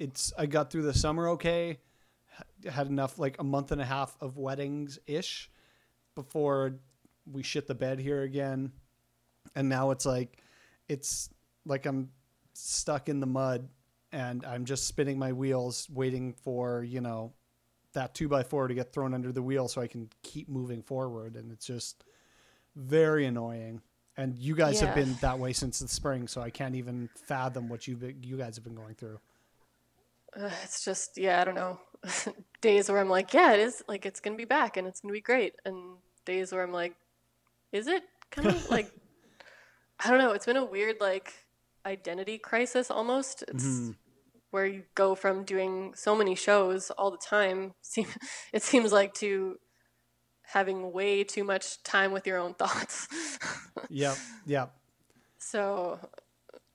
it's 0.00 0.32
I 0.36 0.46
got 0.46 0.72
through 0.72 0.82
the 0.82 0.94
summer 0.94 1.28
okay. 1.30 1.78
Had 2.68 2.88
enough 2.88 3.18
like 3.18 3.36
a 3.38 3.44
month 3.44 3.70
and 3.70 3.80
a 3.80 3.84
half 3.84 4.16
of 4.20 4.38
weddings 4.38 4.98
ish 5.06 5.50
before 6.14 6.74
we 7.30 7.42
shit 7.42 7.66
the 7.66 7.74
bed 7.74 8.00
here 8.00 8.22
again. 8.22 8.72
And 9.54 9.68
now 9.68 9.90
it's 9.90 10.06
like 10.06 10.42
it's 10.88 11.28
like 11.64 11.86
I'm 11.86 12.10
stuck 12.54 13.08
in 13.08 13.20
the 13.20 13.26
mud 13.26 13.68
and 14.10 14.44
I'm 14.44 14.64
just 14.64 14.88
spinning 14.88 15.18
my 15.18 15.32
wheels 15.32 15.88
waiting 15.92 16.32
for, 16.32 16.82
you 16.82 17.00
know, 17.00 17.32
that 17.92 18.14
two 18.14 18.28
by 18.28 18.42
four 18.42 18.68
to 18.68 18.74
get 18.74 18.92
thrown 18.92 19.14
under 19.14 19.32
the 19.32 19.42
wheel 19.42 19.68
so 19.68 19.80
I 19.80 19.86
can 19.86 20.08
keep 20.22 20.48
moving 20.48 20.82
forward 20.82 21.36
and 21.36 21.52
it's 21.52 21.66
just 21.66 22.04
very 22.74 23.26
annoying. 23.26 23.82
And 24.16 24.36
you 24.36 24.54
guys 24.54 24.80
have 24.80 24.94
been 24.94 25.14
that 25.20 25.38
way 25.38 25.52
since 25.52 25.78
the 25.78 25.88
spring, 25.88 26.28
so 26.28 26.42
I 26.42 26.50
can't 26.50 26.74
even 26.74 27.08
fathom 27.14 27.68
what 27.68 27.86
you 27.86 27.98
you 28.22 28.36
guys 28.36 28.56
have 28.56 28.64
been 28.64 28.74
going 28.74 28.94
through. 28.94 29.18
Uh, 30.38 30.50
it's 30.62 30.84
just 30.84 31.16
yeah, 31.16 31.40
I 31.40 31.44
don't 31.44 31.54
know. 31.54 31.80
days 32.60 32.88
where 32.88 33.00
I'm 33.00 33.08
like, 33.08 33.34
yeah, 33.34 33.52
it 33.52 33.60
is 33.60 33.82
like 33.88 34.06
it's 34.06 34.20
gonna 34.20 34.36
be 34.36 34.44
back 34.44 34.76
and 34.76 34.86
it's 34.86 35.00
gonna 35.00 35.12
be 35.12 35.20
great, 35.20 35.54
and 35.64 35.96
days 36.24 36.52
where 36.52 36.62
I'm 36.62 36.72
like, 36.72 36.94
is 37.72 37.86
it 37.86 38.02
kind 38.30 38.48
of 38.48 38.70
like 38.70 38.90
I 40.04 40.08
don't 40.10 40.18
know. 40.18 40.32
It's 40.32 40.46
been 40.46 40.56
a 40.56 40.64
weird 40.64 40.96
like 41.00 41.32
identity 41.84 42.38
crisis 42.38 42.90
almost. 42.90 43.44
It's 43.48 43.90
where 44.50 44.66
you 44.66 44.82
go 44.94 45.14
from 45.14 45.44
doing 45.44 45.92
so 45.94 46.16
many 46.16 46.34
shows 46.34 46.90
all 46.90 47.10
the 47.10 47.18
time. 47.18 47.74
Seem 47.82 48.06
it 48.52 48.62
seems 48.62 48.92
like 48.92 49.14
to 49.14 49.56
having 50.42 50.92
way 50.92 51.22
too 51.22 51.44
much 51.44 51.82
time 51.82 52.12
with 52.12 52.26
your 52.26 52.38
own 52.38 52.54
thoughts. 52.54 53.08
Yep, 53.88 54.16
yep. 54.46 54.72
So 55.38 55.98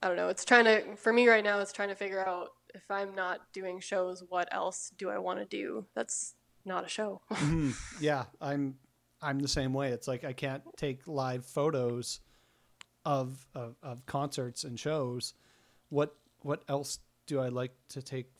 I 0.02 0.07
don't 0.07 0.18
know. 0.18 0.30
It's 0.30 0.45
trying 0.45 0.65
to 0.65 0.95
for 0.95 1.11
me 1.11 1.27
right 1.27 1.44
now. 1.44 1.60
It's 1.60 1.73
trying 1.73 1.90
to 1.90 1.95
figure 1.95 2.26
out 2.26 2.49
if 2.76 2.91
I'm 2.91 3.15
not 3.15 3.41
doing 3.53 3.80
shows, 3.80 4.23
what 4.27 4.47
else 4.52 4.91
do 4.97 5.10
I 5.10 5.18
want 5.18 5.39
to 5.39 5.45
do? 5.45 5.85
That's 5.95 6.35
not 6.65 6.85
a 6.85 6.89
show. 6.89 7.22
Mm-hmm. 7.31 7.72
Yeah, 8.02 8.26
I'm 8.41 8.76
I'm 9.22 9.39
the 9.39 9.47
same 9.47 9.73
way. 9.73 9.89
It's 9.89 10.07
like 10.07 10.23
I 10.23 10.34
can't 10.34 10.64
take 10.77 11.07
live 11.07 11.45
photos 11.45 12.19
of 13.06 13.45
of, 13.56 13.76
of 13.81 14.06
concerts 14.06 14.64
and 14.64 14.80
shows. 14.80 15.34
What 15.89 16.15
what 16.41 16.64
else 16.68 16.99
do 17.27 17.39
I 17.39 17.49
like 17.49 17.72
to 17.89 18.02
take? 18.02 18.31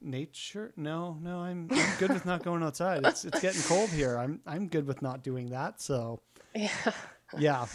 Nature? 0.00 0.70
No, 0.76 1.16
no. 1.22 1.38
I'm, 1.38 1.66
I'm 1.70 1.98
good 1.98 2.12
with 2.12 2.26
not 2.26 2.42
going 2.42 2.62
outside. 2.62 3.06
It's 3.06 3.24
it's 3.24 3.40
getting 3.40 3.62
cold 3.62 3.88
here. 3.88 4.18
I'm 4.18 4.40
I'm 4.46 4.68
good 4.68 4.86
with 4.86 5.00
not 5.00 5.22
doing 5.22 5.50
that. 5.50 5.80
So 5.80 6.20
yeah. 6.54 6.68
yeah. 7.38 7.66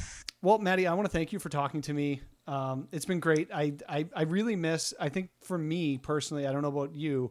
Well, 0.41 0.59
Maddie, 0.59 0.85
I 0.85 0.93
want 0.93 1.05
to 1.05 1.11
thank 1.11 1.33
you 1.33 1.39
for 1.39 1.49
talking 1.49 1.81
to 1.81 1.93
me. 1.93 2.21
Um, 2.49 2.87
it's 2.91 3.05
been 3.05 3.19
great. 3.19 3.49
I, 3.53 3.73
I, 3.87 4.07
I 4.15 4.23
really 4.23 4.55
miss, 4.55 4.91
I 4.99 5.09
think 5.09 5.29
for 5.41 5.55
me 5.55 5.99
personally, 5.99 6.47
I 6.47 6.51
don't 6.51 6.63
know 6.63 6.69
about 6.69 6.95
you, 6.95 7.29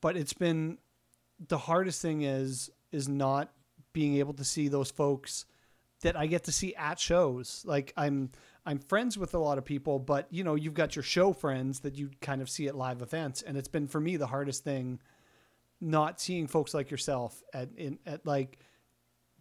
but 0.00 0.16
it's 0.16 0.32
been 0.32 0.78
the 1.48 1.58
hardest 1.58 2.00
thing 2.00 2.22
is, 2.22 2.70
is 2.90 3.10
not 3.10 3.52
being 3.92 4.16
able 4.16 4.32
to 4.32 4.44
see 4.44 4.68
those 4.68 4.90
folks 4.90 5.44
that 6.00 6.16
I 6.16 6.26
get 6.26 6.44
to 6.44 6.52
see 6.52 6.74
at 6.76 6.98
shows. 6.98 7.62
Like 7.66 7.92
I'm, 7.94 8.30
I'm 8.64 8.78
friends 8.78 9.18
with 9.18 9.34
a 9.34 9.38
lot 9.38 9.58
of 9.58 9.66
people, 9.66 9.98
but 9.98 10.26
you 10.30 10.44
know, 10.44 10.54
you've 10.54 10.72
got 10.72 10.96
your 10.96 11.02
show 11.02 11.34
friends 11.34 11.80
that 11.80 11.96
you 11.96 12.10
kind 12.22 12.40
of 12.40 12.48
see 12.48 12.68
at 12.68 12.74
live 12.74 13.02
events. 13.02 13.42
And 13.42 13.54
it's 13.54 13.68
been 13.68 13.86
for 13.86 14.00
me 14.00 14.16
the 14.16 14.28
hardest 14.28 14.64
thing 14.64 14.98
not 15.78 16.22
seeing 16.22 16.46
folks 16.46 16.72
like 16.72 16.90
yourself 16.90 17.42
at, 17.52 17.68
in, 17.76 17.98
at 18.06 18.24
like 18.24 18.60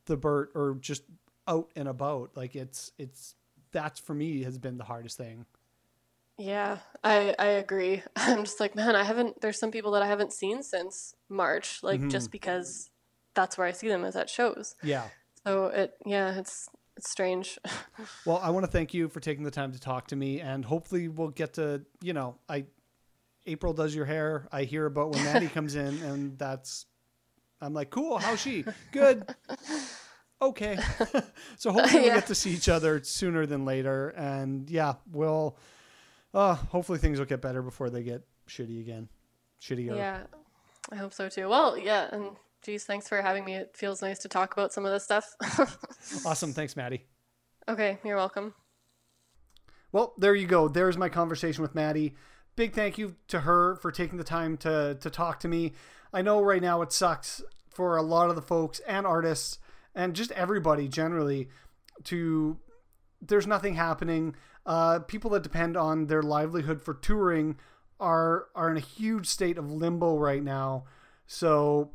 the 0.06 0.18
Burt 0.18 0.52
or 0.54 0.76
just 0.82 1.04
out 1.48 1.72
and 1.78 1.88
about. 1.88 2.32
Like 2.36 2.58
it's 2.58 2.92
it's 2.98 3.36
that's 3.72 4.00
for 4.00 4.14
me 4.14 4.44
has 4.44 4.58
been 4.58 4.78
the 4.78 4.84
hardest 4.84 5.18
thing. 5.18 5.46
Yeah, 6.38 6.78
I 7.04 7.34
I 7.40 7.46
agree. 7.48 8.04
I'm 8.16 8.44
just 8.44 8.60
like, 8.60 8.76
man, 8.76 8.96
I 8.96 9.04
haven't. 9.04 9.42
There's 9.42 9.60
some 9.60 9.72
people 9.72 9.92
that 9.92 10.04
I 10.04 10.08
haven't 10.08 10.34
seen 10.34 10.62
since 10.64 11.16
March, 11.30 11.82
like 11.84 12.00
Mm-hmm. 12.00 12.10
just 12.10 12.32
because 12.32 12.90
that's 13.34 13.58
where 13.58 13.68
I 13.68 13.72
see 13.72 13.88
them 13.88 14.04
is 14.04 14.16
at 14.16 14.30
shows. 14.30 14.76
Yeah. 14.84 15.08
So 15.46 15.68
it, 15.68 15.94
yeah, 16.06 16.38
it's 16.38 16.70
it's 16.96 17.10
strange. 17.10 17.58
Well, 18.26 18.40
I 18.44 18.52
want 18.52 18.66
to 18.66 18.72
thank 18.72 18.94
you 18.94 19.08
for 19.10 19.20
taking 19.20 19.44
the 19.44 19.52
time 19.52 19.72
to 19.72 19.80
talk 19.80 20.08
to 20.08 20.16
me, 20.16 20.40
and 20.42 20.64
hopefully 20.64 21.08
we'll 21.08 21.30
get 21.30 21.54
to 21.54 21.84
you 22.02 22.14
know 22.14 22.36
I 22.48 22.66
April 23.48 23.74
does 23.74 23.96
your 23.96 24.06
hair. 24.06 24.48
I 24.52 24.64
hear 24.64 24.86
about 24.86 25.12
when 25.12 25.24
Maddie 25.24 25.48
comes 25.48 25.76
in, 25.76 25.88
and 26.04 26.38
that's 26.38 26.86
I'm 27.62 27.74
like, 27.74 27.90
cool. 27.90 28.20
How's 28.20 28.40
she? 28.42 28.66
Good. 28.92 29.26
Okay. 30.42 30.78
so 31.58 31.72
hopefully 31.72 32.02
we 32.04 32.08
Yeah. 32.08 32.16
get 32.16 32.28
to 32.28 32.36
see 32.36 32.52
each 32.52 32.70
other 32.70 33.02
sooner 33.04 33.46
than 33.46 33.66
later, 33.66 34.10
and 34.10 34.70
yeah, 34.70 34.94
we'll. 35.12 35.58
Uh, 36.34 36.54
hopefully 36.56 37.00
things 37.00 37.18
will 37.18 37.26
get 37.26 37.42
better 37.42 37.62
before 37.64 37.90
they 37.90 38.04
get 38.04 38.22
shitty 38.48 38.80
again. 38.82 39.10
Shittier. 39.62 39.96
yeah, 39.96 40.24
I 40.92 40.96
hope 40.96 41.14
so 41.14 41.30
too. 41.30 41.50
Well, 41.50 41.76
yeah, 41.78 42.08
and 42.12 42.26
geez, 42.62 42.84
thanks 42.86 43.08
for 43.08 43.20
having 43.22 43.44
me. 43.46 43.56
It 43.56 43.76
feels 43.76 44.02
nice 44.04 44.20
to 44.20 44.28
talk 44.28 44.54
about 44.54 44.72
some 44.72 44.86
of 44.86 44.92
this 44.92 45.04
stuff. 45.04 45.34
Awesome. 46.26 46.54
Thanks, 46.54 46.76
Maddie. 46.76 47.06
okay, 47.68 47.98
you're 48.04 48.16
welcome. 48.18 48.54
Well, 49.92 50.14
there 50.18 50.36
you 50.36 50.48
go. 50.48 50.68
There's 50.68 50.98
my 50.98 51.10
conversation 51.10 51.62
with 51.62 51.74
Maddie. 51.76 52.16
Big 52.56 52.74
thank 52.74 52.98
you 52.98 53.16
to 53.30 53.42
her 53.42 53.76
for 53.76 53.92
taking 53.92 54.18
the 54.18 54.24
time 54.24 54.58
to 54.58 54.98
to 55.00 55.10
talk 55.10 55.40
to 55.42 55.48
me. 55.48 55.74
I 56.14 56.22
know 56.22 56.42
right 56.42 56.62
now 56.62 56.82
it 56.82 56.92
sucks 56.92 57.42
for 57.70 57.98
a 57.98 58.02
lot 58.02 58.30
of 58.30 58.36
the 58.36 58.42
folks 58.42 58.80
and 58.88 59.06
artists 59.06 59.60
and 59.98 60.16
just 60.16 60.32
everybody 60.34 60.88
generally 60.88 61.50
to 62.06 62.58
there's 63.20 63.48
nothing 63.48 63.74
happening. 63.74 64.36
Uh, 64.66 65.00
people 65.00 65.32
that 65.32 65.42
depend 65.42 65.76
on 65.76 66.06
their 66.06 66.22
livelihood 66.22 66.82
for 66.82 66.94
touring 66.94 67.58
are 68.00 68.48
are 68.56 68.70
in 68.70 68.78
a 68.78 68.82
huge 68.82 69.26
state 69.26 69.58
of 69.58 69.70
limbo 69.70 70.16
right 70.16 70.44
now. 70.44 70.86
So, 71.26 71.90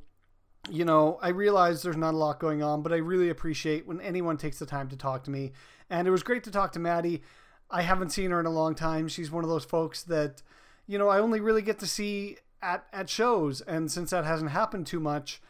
you 0.68 0.84
know, 0.84 1.18
I 1.22 1.28
realize 1.28 1.82
there's 1.82 1.96
not 1.96 2.12
a 2.12 2.16
lot 2.16 2.40
going 2.40 2.62
on, 2.62 2.82
but 2.82 2.92
I 2.92 2.96
really 2.96 3.30
appreciate 3.30 3.86
when 3.86 4.00
anyone 4.00 4.36
takes 4.36 4.58
the 4.58 4.66
time 4.66 4.88
to 4.88 4.96
talk 4.96 5.22
to 5.24 5.30
me. 5.30 5.52
And 5.88 6.08
it 6.08 6.10
was 6.10 6.24
great 6.24 6.44
to 6.44 6.50
talk 6.50 6.72
to 6.72 6.80
Maddie. 6.80 7.22
I 7.70 7.82
haven't 7.82 8.10
seen 8.10 8.32
her 8.32 8.40
in 8.40 8.46
a 8.46 8.50
long 8.50 8.74
time. 8.74 9.08
She's 9.08 9.30
one 9.30 9.44
of 9.44 9.50
those 9.50 9.64
folks 9.64 10.02
that, 10.04 10.42
you 10.86 10.98
know, 10.98 11.08
I 11.08 11.20
only 11.20 11.40
really 11.40 11.62
get 11.62 11.78
to 11.78 11.86
see 11.86 12.38
at, 12.60 12.84
at 12.92 13.08
shows. 13.08 13.60
And 13.62 13.90
since 13.90 14.10
that 14.10 14.24
hasn't 14.24 14.50
happened 14.50 14.86
too 14.86 15.00
much, 15.00 15.40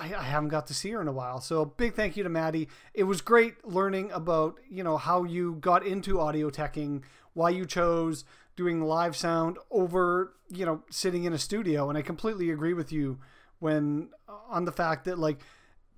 I, 0.00 0.14
I 0.18 0.22
haven't 0.22 0.48
got 0.48 0.66
to 0.68 0.74
see 0.74 0.90
her 0.90 1.00
in 1.00 1.08
a 1.08 1.12
while. 1.12 1.40
So 1.40 1.64
big 1.64 1.94
thank 1.94 2.16
you 2.16 2.22
to 2.22 2.28
Maddie. 2.28 2.68
It 2.94 3.04
was 3.04 3.20
great 3.20 3.64
learning 3.64 4.10
about, 4.12 4.58
you 4.68 4.82
know, 4.82 4.96
how 4.96 5.24
you 5.24 5.56
got 5.60 5.84
into 5.86 6.20
audio 6.20 6.50
teching, 6.50 7.02
why 7.34 7.50
you 7.50 7.66
chose 7.66 8.24
doing 8.56 8.82
live 8.82 9.16
sound 9.16 9.58
over, 9.70 10.34
you 10.48 10.66
know, 10.66 10.82
sitting 10.90 11.24
in 11.24 11.32
a 11.32 11.38
studio. 11.38 11.88
And 11.88 11.98
I 11.98 12.02
completely 12.02 12.50
agree 12.50 12.74
with 12.74 12.90
you 12.92 13.18
when 13.58 14.08
on 14.48 14.64
the 14.64 14.72
fact 14.72 15.04
that 15.04 15.18
like 15.18 15.40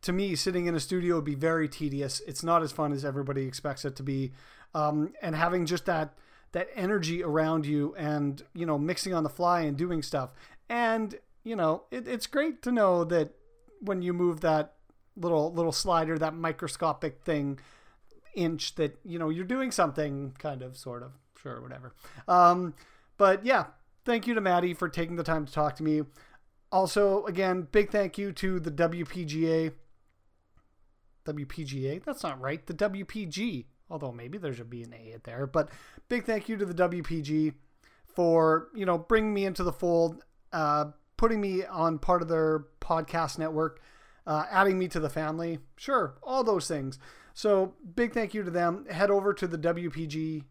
to 0.03 0.13
me, 0.13 0.35
sitting 0.35 0.67
in 0.67 0.75
a 0.75 0.81
studio 0.81 1.17
would 1.17 1.25
be 1.25 1.37
very 1.37 1.69
tedious. 1.69 2.21
It's 2.27 2.43
not 2.43 2.63
as 2.63 2.73
fun 2.73 2.93
as 2.93 3.05
everybody 3.05 3.47
expects 3.47 3.85
it 3.85 3.97
to 3.97 4.03
be. 4.03 4.33
Um, 4.75 5.13
and 5.23 5.35
having 5.35 5.65
just 5.65 5.87
that 5.87 6.15
that 6.53 6.69
energy 6.75 7.23
around 7.23 7.65
you, 7.65 7.95
and 7.97 8.43
you 8.53 8.67
know, 8.67 8.79
mixing 8.79 9.15
on 9.15 9.23
the 9.23 9.31
fly 9.31 9.61
and 9.61 9.77
doing 9.77 10.03
stuff, 10.03 10.31
and 10.69 11.15
you 11.45 11.57
know, 11.57 11.85
it, 11.91 12.07
it's 12.07 12.27
great 12.27 12.63
to 12.63 12.73
know 12.73 13.05
that 13.05 13.35
when 13.83 14.03
you 14.03 14.13
move 14.13 14.41
that 14.41 14.75
little 15.17 15.53
little 15.53 15.73
slider, 15.73 16.19
that 16.19 16.35
microscopic 16.35 17.23
thing, 17.23 17.59
inch, 18.35 18.75
that 18.77 18.99
you 19.05 19.19
know 19.19 19.29
you're 19.29 19.45
doing 19.45 19.71
something, 19.71 20.35
kind 20.39 20.63
of, 20.63 20.77
sort 20.77 21.03
of, 21.03 21.13
sure, 21.41 21.61
whatever. 21.61 21.95
Um, 22.29 22.75
but 23.19 23.45
yeah, 23.45 23.67
thank 24.05 24.27
you 24.27 24.35
to 24.35 24.41
Maddie 24.41 24.75
for 24.75 24.89
taking 24.89 25.17
the 25.17 25.25
time 25.25 25.47
to 25.47 25.53
talk 25.53 25.77
to 25.77 25.83
me. 25.83 26.03
Also, 26.71 27.25
again, 27.27 27.69
big 27.71 27.91
thank 27.91 28.17
you 28.17 28.33
to 28.33 28.59
the 28.59 28.71
WPGA. 28.71 29.73
WPGA? 31.27 32.03
That's 32.03 32.23
not 32.23 32.41
right. 32.41 32.67
The 32.67 32.75
WPG. 32.75 33.67
Although 33.91 34.13
maybe 34.13 34.39
there 34.39 34.55
should 34.55 34.71
be 34.71 34.83
an 34.83 34.95
A 34.95 35.17
there. 35.23 35.47
But 35.47 35.69
big 36.09 36.25
thank 36.25 36.49
you 36.49 36.57
to 36.57 36.65
the 36.65 36.89
WPG 36.89 37.53
for, 38.07 38.69
you 38.75 38.87
know, 38.87 38.97
bringing 38.97 39.35
me 39.35 39.45
into 39.45 39.63
the 39.63 39.73
fold, 39.73 40.25
uh, 40.53 40.87
putting 41.23 41.41
me 41.41 41.65
on 41.65 42.01
part 42.01 42.23
of 42.23 42.27
their 42.27 42.65
podcast 42.81 43.39
network, 43.39 43.81
uh, 44.27 44.45
adding 44.51 44.77
me 44.77 44.89
to 44.89 44.99
the 44.99 45.09
family. 45.09 45.61
Sure, 45.77 46.17
all 46.23 46.43
those 46.43 46.67
things. 46.67 46.99
So 47.33 47.75
big 47.95 48.13
thank 48.13 48.35
you 48.35 48.43
to 48.43 48.51
them. 48.51 48.87
Head 48.87 49.11
over 49.11 49.33
to 49.33 49.47
the 49.47 49.57
WPG 49.57 50.43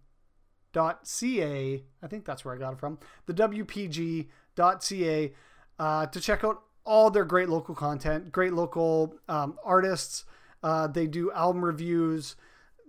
WPG.ca. 0.73 1.83
I 2.01 2.07
think 2.07 2.25
that's 2.25 2.45
where 2.45 2.55
I 2.55 2.57
got 2.57 2.73
it 2.73 2.79
from. 2.79 2.99
The 3.25 3.33
WPG.ca 3.33 5.33
uh, 5.79 6.05
to 6.05 6.21
check 6.21 6.43
out 6.43 6.61
all 6.85 7.09
their 7.09 7.25
great 7.25 7.49
local 7.49 7.75
content, 7.75 8.31
great 8.31 8.53
local 8.53 9.15
um, 9.27 9.57
artists. 9.63 10.25
Uh, 10.63 10.87
they 10.87 11.07
do 11.07 11.31
album 11.31 11.63
reviews. 11.63 12.35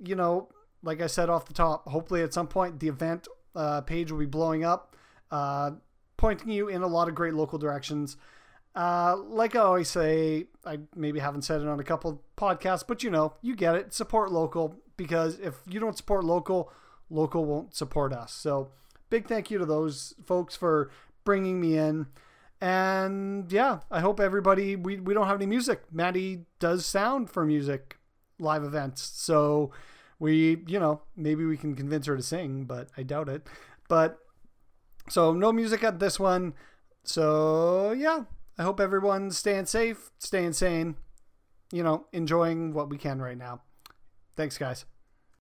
You 0.05 0.17
know, 0.17 0.49
like 0.83 1.01
I 1.01 1.07
said 1.07 1.31
off 1.31 1.47
the 1.47 1.55
top, 1.55 1.89
hopefully 1.89 2.23
at 2.23 2.33
some 2.33 2.49
point 2.49 2.81
the 2.81 2.89
event 2.89 3.29
uh, 3.55 3.83
page 3.83 4.11
will 4.11 4.19
be 4.19 4.27
blowing 4.27 4.65
up, 4.65 4.97
uh, 5.31 5.73
pointing 6.23 6.51
you 6.51 6.69
in 6.69 6.82
a 6.82 6.86
lot 6.86 7.09
of 7.09 7.16
great 7.16 7.35
local 7.35 7.59
directions. 7.59 8.16
Uh, 8.77 9.16
like 9.16 9.57
I 9.57 9.59
always 9.59 9.89
say, 9.89 10.47
I 10.65 10.78
maybe 10.94 11.19
haven't 11.19 11.43
said 11.43 11.61
it 11.61 11.66
on 11.66 11.81
a 11.81 11.85
couple 11.85 12.23
podcasts, 12.39 12.85
but 12.86 13.03
you 13.03 13.11
know, 13.11 13.35
you 13.43 13.57
get 13.57 13.74
it. 13.74 13.93
Support 13.93 14.31
local 14.31 14.77
because 14.97 15.40
if 15.40 15.57
you 15.69 15.81
don't 15.81 15.97
support 15.97 16.23
local, 16.23 16.73
local 17.11 17.44
won't 17.44 17.74
support 17.74 18.12
us. 18.12 18.32
So, 18.32 18.70
big 19.11 19.27
thank 19.27 19.51
you 19.51 19.59
to 19.59 19.66
those 19.66 20.15
folks 20.24 20.55
for 20.55 20.93
bringing 21.24 21.61
me 21.61 21.77
in. 21.77 22.07
And 22.61 23.51
yeah, 23.51 23.81
I 23.90 23.99
hope 23.99 24.20
everybody, 24.20 24.77
we, 24.77 25.01
we 25.01 25.15
don't 25.15 25.27
have 25.27 25.39
any 25.39 25.47
music. 25.47 25.82
Maddie 25.90 26.44
does 26.61 26.86
sound 26.86 27.31
for 27.31 27.44
music 27.44 27.99
live 28.39 28.62
events. 28.62 29.03
So, 29.03 29.73
we, 30.20 30.62
you 30.69 30.78
know, 30.78 31.03
maybe 31.16 31.44
we 31.44 31.57
can 31.57 31.74
convince 31.74 32.07
her 32.07 32.16
to 32.16 32.23
sing, 32.23 32.62
but 32.65 32.90
I 32.97 33.03
doubt 33.03 33.28
it. 33.28 33.49
But 33.89 34.22
so, 35.13 35.35
no 35.35 35.53
music 35.53 35.85
at 35.85 35.99
this 35.99 36.19
one. 36.19 36.55
So, 37.05 37.93
yeah, 37.93 38.25
I 38.57 38.63
hope 38.63 38.81
everyone's 38.81 39.37
staying 39.37 39.67
safe, 39.67 40.11
staying 40.19 40.55
sane, 40.55 40.97
you 41.71 41.83
know, 41.83 42.07
enjoying 42.13 42.73
what 42.73 42.89
we 42.89 42.97
can 42.97 43.21
right 43.21 43.37
now. 43.37 43.61
Thanks, 44.37 44.57
guys. 44.57 44.87